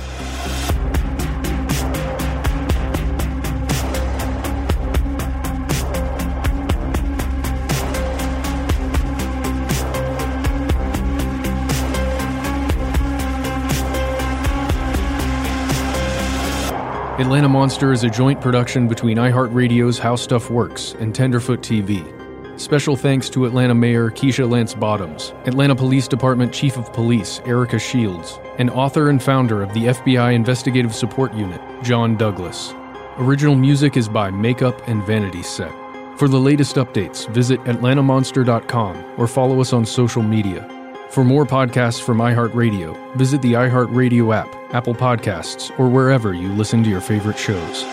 Atlanta 17.21 17.49
Monster 17.49 17.93
is 17.93 18.03
a 18.03 18.09
joint 18.09 18.41
production 18.41 18.89
between 18.89 19.19
iHeartRadio's 19.19 19.99
How 19.99 20.17
Stuff 20.17 20.51
Works 20.51 20.95
and 20.99 21.15
Tenderfoot 21.15 21.61
TV. 21.61 22.20
Special 22.61 22.95
thanks 22.95 23.31
to 23.31 23.47
Atlanta 23.47 23.75
Mayor 23.75 24.11
Keisha 24.11 24.49
Lance 24.49 24.75
Bottoms, 24.75 25.33
Atlanta 25.47 25.75
Police 25.75 26.07
Department 26.07 26.53
Chief 26.53 26.77
of 26.77 26.93
Police 26.93 27.41
Erika 27.47 27.79
Shields, 27.79 28.39
and 28.59 28.69
author 28.69 29.09
and 29.09 29.23
founder 29.23 29.63
of 29.63 29.73
the 29.73 29.87
FBI 29.87 30.35
Investigative 30.35 30.95
Support 30.95 31.33
Unit, 31.33 31.59
John 31.83 32.19
Douglas. 32.19 32.75
Original 33.17 33.57
music 33.57 33.97
is 33.97 34.11
by 34.11 34.31
Makeup 34.31 34.87
and 34.87 35.03
Vanity 35.05 35.43
Set. 35.43 35.73
For 36.19 36.29
the 36.29 36.39
latest 36.39 36.77
updates, 36.77 37.27
visit 37.31 37.61
atlantamonster.com 37.65 39.15
or 39.19 39.27
follow 39.27 39.63
us 39.63 39.73
on 39.73 39.87
social 39.87 40.23
media. 40.23 40.69
For 41.09 41.25
more 41.25 41.47
podcasts 41.47 42.03
from 42.03 42.19
iHeartRadio, 42.19 43.17
visit 43.17 43.41
the 43.41 43.55
iHeartRadio 43.55 44.37
app, 44.37 44.55
Apple 44.75 44.95
Podcasts, 44.95 45.71
or 45.81 45.89
wherever 45.89 46.35
you 46.35 46.53
listen 46.53 46.85
to 46.85 46.91
your 46.91 47.01
favorite 47.01 47.39
shows. 47.39 47.87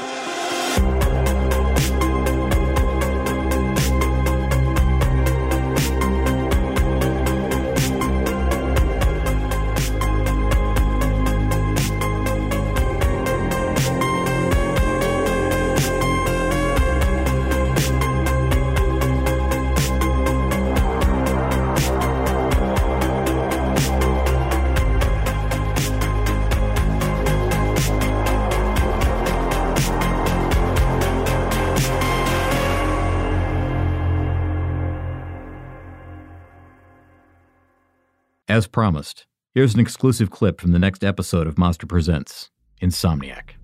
Promised, 38.78 39.26
here's 39.56 39.74
an 39.74 39.80
exclusive 39.80 40.30
clip 40.30 40.62
from 40.62 40.72
the 40.72 40.78
next 40.78 41.04
episode 41.04 41.48
of 41.48 41.58
Monster 41.58 41.88
Presents 41.88 42.52
Insomniac. 42.80 43.56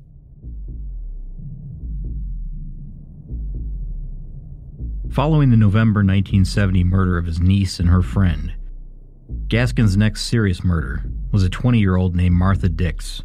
Following 5.11 5.51
the 5.51 5.55
November 5.55 5.99
1970 5.99 6.83
murder 6.85 7.19
of 7.19 7.27
his 7.27 7.39
niece 7.39 7.79
and 7.79 7.89
her 7.89 8.01
friend, 8.01 8.53
Gaskins' 9.49 9.95
next 9.95 10.23
serious 10.23 10.63
murder 10.63 11.03
was 11.31 11.43
a 11.43 11.49
20 11.49 11.77
year 11.77 11.95
old 11.95 12.15
named 12.15 12.33
Martha 12.33 12.67
Dix. 12.67 13.21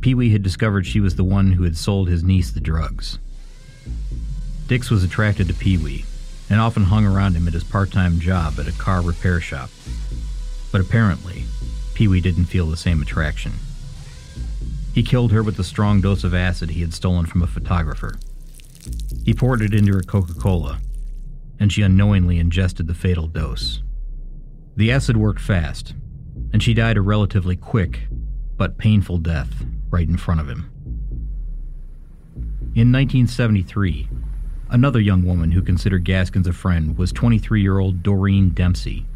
Pee 0.00 0.14
Wee 0.14 0.30
had 0.30 0.44
discovered 0.44 0.86
she 0.86 1.00
was 1.00 1.16
the 1.16 1.24
one 1.24 1.50
who 1.50 1.64
had 1.64 1.76
sold 1.76 2.08
his 2.08 2.22
niece 2.22 2.52
the 2.52 2.60
drugs. 2.60 3.18
Dix 4.68 4.88
was 4.88 5.02
attracted 5.02 5.48
to 5.48 5.54
Pee 5.54 5.78
Wee 5.78 6.04
and 6.48 6.60
often 6.60 6.84
hung 6.84 7.04
around 7.04 7.34
him 7.34 7.48
at 7.48 7.54
his 7.54 7.64
part 7.64 7.90
time 7.90 8.20
job 8.20 8.60
at 8.60 8.68
a 8.68 8.72
car 8.78 9.02
repair 9.02 9.40
shop. 9.40 9.70
But 10.72 10.80
apparently, 10.80 11.44
Pee 11.94 12.08
Wee 12.08 12.20
didn't 12.20 12.46
feel 12.46 12.66
the 12.66 12.76
same 12.76 13.02
attraction. 13.02 13.52
He 14.94 15.02
killed 15.02 15.32
her 15.32 15.42
with 15.42 15.58
a 15.58 15.64
strong 15.64 16.00
dose 16.00 16.24
of 16.24 16.34
acid 16.34 16.70
he 16.70 16.80
had 16.80 16.94
stolen 16.94 17.26
from 17.26 17.42
a 17.42 17.46
photographer. 17.46 18.16
He 19.24 19.34
poured 19.34 19.62
it 19.62 19.74
into 19.74 19.92
her 19.92 20.02
Coca 20.02 20.34
Cola, 20.34 20.80
and 21.58 21.72
she 21.72 21.82
unknowingly 21.82 22.38
ingested 22.38 22.86
the 22.86 22.94
fatal 22.94 23.26
dose. 23.26 23.82
The 24.76 24.90
acid 24.90 25.16
worked 25.16 25.40
fast, 25.40 25.94
and 26.52 26.62
she 26.62 26.74
died 26.74 26.96
a 26.96 27.02
relatively 27.02 27.56
quick 27.56 28.08
but 28.56 28.78
painful 28.78 29.18
death 29.18 29.64
right 29.90 30.08
in 30.08 30.16
front 30.16 30.40
of 30.40 30.48
him. 30.48 30.70
In 32.74 32.92
1973, 32.92 34.08
another 34.70 35.00
young 35.00 35.24
woman 35.24 35.50
who 35.50 35.62
considered 35.62 36.04
Gaskins 36.04 36.46
a 36.46 36.52
friend 36.52 36.96
was 36.96 37.12
23 37.12 37.60
year 37.60 37.78
old 37.78 38.02
Doreen 38.02 38.50
Dempsey. 38.50 39.06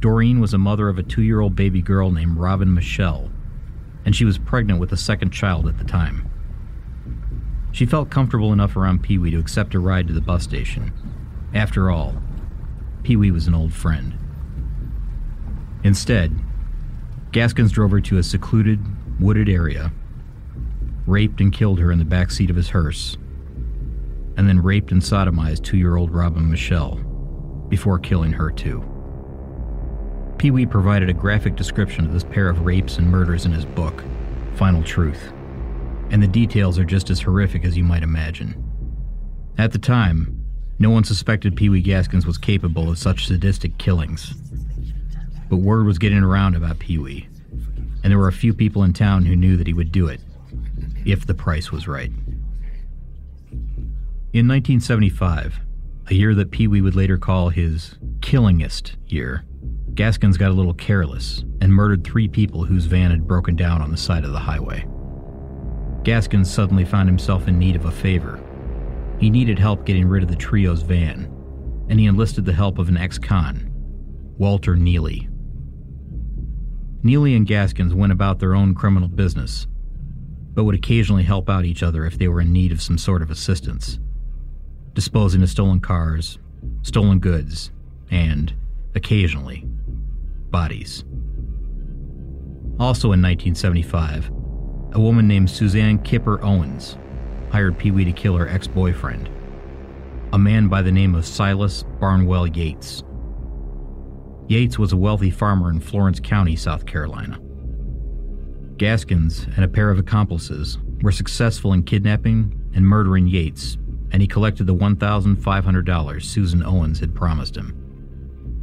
Doreen 0.00 0.40
was 0.40 0.54
a 0.54 0.58
mother 0.58 0.88
of 0.88 0.98
a 0.98 1.02
two 1.02 1.22
year 1.22 1.40
old 1.40 1.54
baby 1.54 1.82
girl 1.82 2.10
named 2.10 2.38
Robin 2.38 2.72
Michelle, 2.72 3.30
and 4.04 4.16
she 4.16 4.24
was 4.24 4.38
pregnant 4.38 4.80
with 4.80 4.92
a 4.92 4.96
second 4.96 5.30
child 5.30 5.68
at 5.68 5.76
the 5.76 5.84
time. 5.84 6.28
She 7.72 7.86
felt 7.86 8.10
comfortable 8.10 8.52
enough 8.52 8.76
around 8.76 9.02
Pee 9.02 9.18
Wee 9.18 9.30
to 9.30 9.38
accept 9.38 9.74
a 9.74 9.78
ride 9.78 10.08
to 10.08 10.14
the 10.14 10.20
bus 10.20 10.42
station. 10.42 10.92
After 11.52 11.90
all, 11.90 12.14
Pee 13.02 13.16
Wee 13.16 13.30
was 13.30 13.46
an 13.46 13.54
old 13.54 13.72
friend. 13.72 14.16
Instead, 15.84 16.34
Gaskins 17.32 17.70
drove 17.70 17.90
her 17.90 18.00
to 18.00 18.18
a 18.18 18.22
secluded, 18.22 18.80
wooded 19.20 19.48
area, 19.48 19.92
raped 21.06 21.40
and 21.40 21.52
killed 21.52 21.78
her 21.78 21.92
in 21.92 21.98
the 21.98 22.04
back 22.04 22.30
seat 22.30 22.50
of 22.50 22.56
his 22.56 22.70
hearse, 22.70 23.18
and 24.36 24.48
then 24.48 24.62
raped 24.62 24.92
and 24.92 25.02
sodomized 25.02 25.62
two 25.62 25.76
year 25.76 25.96
old 25.96 26.10
Robin 26.10 26.50
Michelle 26.50 26.96
before 27.68 27.98
killing 27.98 28.32
her 28.32 28.50
too. 28.50 28.89
Pee 30.40 30.50
Wee 30.50 30.64
provided 30.64 31.10
a 31.10 31.12
graphic 31.12 31.54
description 31.54 32.06
of 32.06 32.14
this 32.14 32.24
pair 32.24 32.48
of 32.48 32.64
rapes 32.64 32.96
and 32.96 33.06
murders 33.06 33.44
in 33.44 33.52
his 33.52 33.66
book, 33.66 34.02
Final 34.54 34.82
Truth, 34.82 35.34
and 36.08 36.22
the 36.22 36.26
details 36.26 36.78
are 36.78 36.84
just 36.84 37.10
as 37.10 37.20
horrific 37.20 37.62
as 37.62 37.76
you 37.76 37.84
might 37.84 38.02
imagine. 38.02 38.54
At 39.58 39.72
the 39.72 39.78
time, 39.78 40.42
no 40.78 40.88
one 40.88 41.04
suspected 41.04 41.56
Pee 41.56 41.68
Wee 41.68 41.82
Gaskins 41.82 42.24
was 42.24 42.38
capable 42.38 42.88
of 42.88 42.96
such 42.96 43.26
sadistic 43.26 43.76
killings. 43.76 44.32
But 45.50 45.58
word 45.58 45.84
was 45.84 45.98
getting 45.98 46.22
around 46.22 46.56
about 46.56 46.78
Pee 46.78 46.96
Wee, 46.96 47.28
and 48.02 48.10
there 48.10 48.16
were 48.16 48.26
a 48.26 48.32
few 48.32 48.54
people 48.54 48.82
in 48.82 48.94
town 48.94 49.26
who 49.26 49.36
knew 49.36 49.58
that 49.58 49.66
he 49.66 49.74
would 49.74 49.92
do 49.92 50.08
it, 50.08 50.22
if 51.04 51.26
the 51.26 51.34
price 51.34 51.70
was 51.70 51.86
right. 51.86 52.12
In 54.32 54.48
1975, 54.48 55.60
a 56.06 56.14
year 56.14 56.34
that 56.34 56.50
Pee 56.50 56.66
Wee 56.66 56.80
would 56.80 56.96
later 56.96 57.18
call 57.18 57.50
his 57.50 57.98
killingest 58.22 58.96
year, 59.06 59.44
Gaskins 59.94 60.36
got 60.36 60.50
a 60.50 60.54
little 60.54 60.74
careless 60.74 61.44
and 61.60 61.72
murdered 61.72 62.04
three 62.04 62.28
people 62.28 62.64
whose 62.64 62.86
van 62.86 63.10
had 63.10 63.26
broken 63.26 63.56
down 63.56 63.82
on 63.82 63.90
the 63.90 63.96
side 63.96 64.24
of 64.24 64.32
the 64.32 64.38
highway. 64.38 64.86
Gaskins 66.04 66.50
suddenly 66.50 66.84
found 66.84 67.08
himself 67.08 67.48
in 67.48 67.58
need 67.58 67.76
of 67.76 67.84
a 67.84 67.90
favor. 67.90 68.40
He 69.18 69.28
needed 69.28 69.58
help 69.58 69.84
getting 69.84 70.08
rid 70.08 70.22
of 70.22 70.30
the 70.30 70.36
trio's 70.36 70.82
van, 70.82 71.30
and 71.88 72.00
he 72.00 72.06
enlisted 72.06 72.46
the 72.46 72.52
help 72.52 72.78
of 72.78 72.88
an 72.88 72.96
ex 72.96 73.18
con, 73.18 73.70
Walter 74.38 74.76
Neely. 74.76 75.28
Neely 77.02 77.34
and 77.34 77.46
Gaskins 77.46 77.94
went 77.94 78.12
about 78.12 78.38
their 78.38 78.54
own 78.54 78.74
criminal 78.74 79.08
business, 79.08 79.66
but 80.54 80.64
would 80.64 80.74
occasionally 80.74 81.22
help 81.24 81.50
out 81.50 81.64
each 81.64 81.82
other 81.82 82.06
if 82.06 82.18
they 82.18 82.28
were 82.28 82.40
in 82.40 82.52
need 82.52 82.72
of 82.72 82.80
some 82.80 82.96
sort 82.96 83.22
of 83.22 83.30
assistance, 83.30 83.98
disposing 84.94 85.42
of 85.42 85.50
stolen 85.50 85.80
cars, 85.80 86.38
stolen 86.82 87.18
goods, 87.18 87.70
and, 88.10 88.54
occasionally, 88.94 89.66
bodies. 90.50 91.04
Also 92.78 93.12
in 93.12 93.20
1975, 93.20 94.30
a 94.92 95.00
woman 95.00 95.28
named 95.28 95.50
Suzanne 95.50 95.98
Kipper 95.98 96.42
Owens 96.42 96.96
hired 97.50 97.78
Pee 97.78 97.90
Wee 97.90 98.04
to 98.04 98.12
kill 98.12 98.36
her 98.36 98.48
ex 98.48 98.66
boyfriend, 98.66 99.28
a 100.32 100.38
man 100.38 100.68
by 100.68 100.82
the 100.82 100.92
name 100.92 101.14
of 101.14 101.26
Silas 101.26 101.84
Barnwell 102.00 102.46
Yates. 102.46 103.02
Yates 104.48 104.78
was 104.78 104.92
a 104.92 104.96
wealthy 104.96 105.30
farmer 105.30 105.70
in 105.70 105.78
Florence 105.78 106.18
County, 106.20 106.56
South 106.56 106.86
Carolina. 106.86 107.38
Gaskins 108.78 109.46
and 109.56 109.64
a 109.64 109.68
pair 109.68 109.90
of 109.90 109.98
accomplices 109.98 110.78
were 111.02 111.12
successful 111.12 111.72
in 111.72 111.82
kidnapping 111.82 112.58
and 112.74 112.84
murdering 112.84 113.26
Yates, 113.26 113.76
and 114.10 114.22
he 114.22 114.26
collected 114.26 114.66
the 114.66 114.74
$1,500 114.74 116.22
Susan 116.22 116.64
Owens 116.64 116.98
had 116.98 117.14
promised 117.14 117.56
him. 117.56 117.79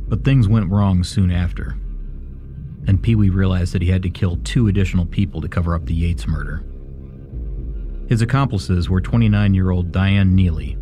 But 0.07 0.23
things 0.23 0.47
went 0.47 0.71
wrong 0.71 1.03
soon 1.03 1.31
after, 1.31 1.77
and 2.87 3.03
Pee 3.03 3.15
Wee 3.15 3.29
realized 3.29 3.73
that 3.73 3.81
he 3.81 3.89
had 3.89 4.03
to 4.03 4.09
kill 4.09 4.37
two 4.37 4.69
additional 4.69 5.05
people 5.05 5.41
to 5.41 5.49
cover 5.49 5.75
up 5.75 5.85
the 5.85 5.93
Yates 5.93 6.25
murder. 6.25 6.63
His 8.07 8.21
accomplices 8.21 8.89
were 8.89 9.01
29 9.01 9.53
year 9.53 9.69
old 9.69 9.91
Diane 9.91 10.33
Neely 10.33 10.77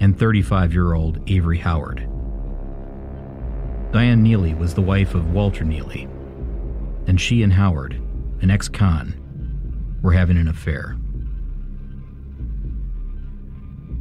and 0.00 0.18
35 0.18 0.72
year 0.72 0.94
old 0.94 1.20
Avery 1.28 1.58
Howard. 1.58 2.08
Diane 3.92 4.22
Neely 4.22 4.54
was 4.54 4.74
the 4.74 4.82
wife 4.82 5.14
of 5.14 5.32
Walter 5.32 5.64
Neely, 5.64 6.08
and 7.06 7.20
she 7.20 7.42
and 7.42 7.52
Howard, 7.52 8.00
an 8.40 8.50
ex 8.50 8.68
con, 8.68 9.98
were 10.02 10.12
having 10.12 10.38
an 10.38 10.48
affair. 10.48 10.96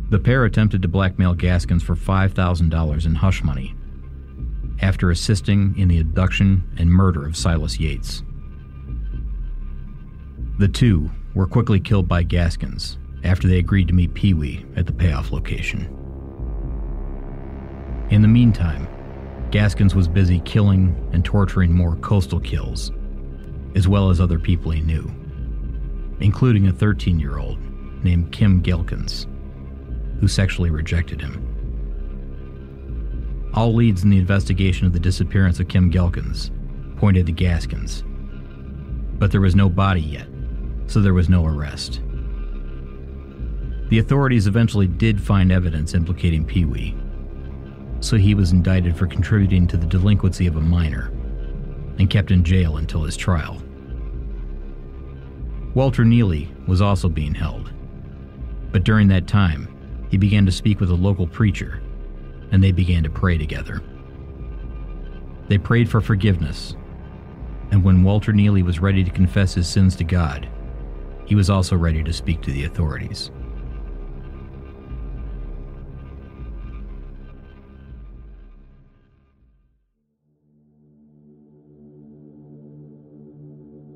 The 0.10 0.19
pair 0.19 0.45
attempted 0.45 0.81
to 0.84 0.88
blackmail 0.88 1.34
Gaskins 1.34 1.84
for 1.84 1.95
$5,000 1.95 3.06
in 3.06 3.15
hush 3.15 3.44
money 3.44 3.76
after 4.84 5.10
assisting 5.11 5.73
in 5.77 5.88
the 5.88 5.99
abduction 5.99 6.61
and 6.77 6.91
murder 6.91 7.26
of 7.26 7.38
Silas 7.38 7.80
Yates. 7.80 8.22
The 10.60 10.68
two 10.68 11.10
were 11.34 11.47
quickly 11.47 11.80
killed 11.80 12.10
by 12.10 12.23
Gaskins 12.23 12.97
after 13.23 13.47
they 13.47 13.60
agreed 13.60 13.88
to 13.88 13.93
meet 13.93 14.14
Pee 14.14 14.34
Wee 14.34 14.65
at 14.76 14.85
the 14.85 14.91
payoff 14.91 15.31
location. 15.31 15.88
In 18.10 18.22
the 18.22 18.27
meantime, 18.27 18.85
Gaskins 19.51 19.95
was 19.95 20.10
busy 20.10 20.41
killing 20.41 21.10
and 21.14 21.23
torturing 21.23 21.73
more 21.73 21.95
coastal 21.97 22.41
kills, 22.41 22.91
as 23.76 23.88
well 23.88 24.10
as 24.10 24.19
other 24.19 24.38
people 24.38 24.69
he 24.72 24.81
knew, 24.81 25.10
including 26.19 26.68
a 26.68 26.73
13 26.73 27.22
year 27.22 27.38
old 27.38 27.57
named 28.03 28.34
Kim 28.34 28.61
Ghelkins, 28.61 29.27
who 30.19 30.27
sexually 30.27 30.72
rejected 30.72 31.22
him. 31.22 31.52
All 33.53 33.73
leads 33.73 34.03
in 34.03 34.09
the 34.09 34.17
investigation 34.17 34.88
of 34.88 34.93
the 34.93 34.99
disappearance 34.99 35.59
of 35.59 35.67
Kim 35.67 35.91
Ghelkins 35.91 36.49
pointed 36.97 37.27
to 37.27 37.31
Gaskins, 37.31 38.03
but 39.19 39.31
there 39.31 39.41
was 39.41 39.55
no 39.55 39.69
body 39.69 40.01
yet, 40.01 40.27
so 40.88 40.99
there 40.99 41.13
was 41.13 41.30
no 41.30 41.45
arrest. 41.45 42.01
The 43.89 43.99
authorities 43.99 44.47
eventually 44.47 44.88
did 44.88 45.21
find 45.21 45.51
evidence 45.51 45.93
implicating 45.93 46.45
Pee 46.45 46.65
Wee, 46.65 46.97
so 47.99 48.17
he 48.17 48.34
was 48.34 48.51
indicted 48.51 48.97
for 48.97 49.05
contributing 49.05 49.67
to 49.67 49.77
the 49.77 49.85
delinquency 49.85 50.47
of 50.47 50.55
a 50.55 50.61
minor 50.61 51.11
and 51.99 52.09
kept 52.09 52.31
in 52.31 52.43
jail 52.43 52.77
until 52.77 53.03
his 53.03 53.15
trial. 53.15 53.61
Walter 55.75 56.03
Neely 56.03 56.51
was 56.67 56.81
also 56.81 57.07
being 57.07 57.35
held, 57.35 57.71
but 58.71 58.84
during 58.84 59.07
that 59.09 59.27
time, 59.27 59.67
he 60.09 60.17
began 60.17 60.45
to 60.47 60.51
speak 60.51 60.80
with 60.80 60.89
a 60.89 60.95
local 60.95 61.27
preacher 61.27 61.81
and 62.53 62.63
they 62.63 62.71
began 62.71 63.03
to 63.03 63.09
pray 63.09 63.38
together. 63.38 63.81
They 65.49 65.57
prayed 65.57 65.89
for 65.89 65.99
forgiveness, 65.99 66.77
and 67.71 67.84
when 67.84 68.03
Walter 68.03 68.31
Neely 68.31 68.61
was 68.61 68.80
ready 68.80 69.03
to 69.03 69.09
confess 69.09 69.55
his 69.55 69.67
sins 69.67 69.95
to 69.97 70.03
God, 70.03 70.47
he 71.25 71.35
was 71.35 71.49
also 71.49 71.75
ready 71.75 72.03
to 72.03 72.13
speak 72.13 72.41
to 72.43 72.51
the 72.51 72.65
authorities. 72.65 73.31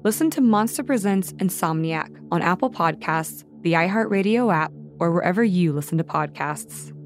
Listen 0.03 0.29
to 0.31 0.41
Monster 0.41 0.83
Presents 0.83 1.33
Insomniac 1.33 2.09
on 2.31 2.41
Apple 2.41 2.71
Podcasts, 2.71 3.43
the 3.61 3.73
iHeartRadio 3.73 4.51
app, 4.51 4.71
or 4.99 5.11
wherever 5.11 5.43
you 5.43 5.73
listen 5.73 5.97
to 5.99 6.03
podcasts. 6.03 6.96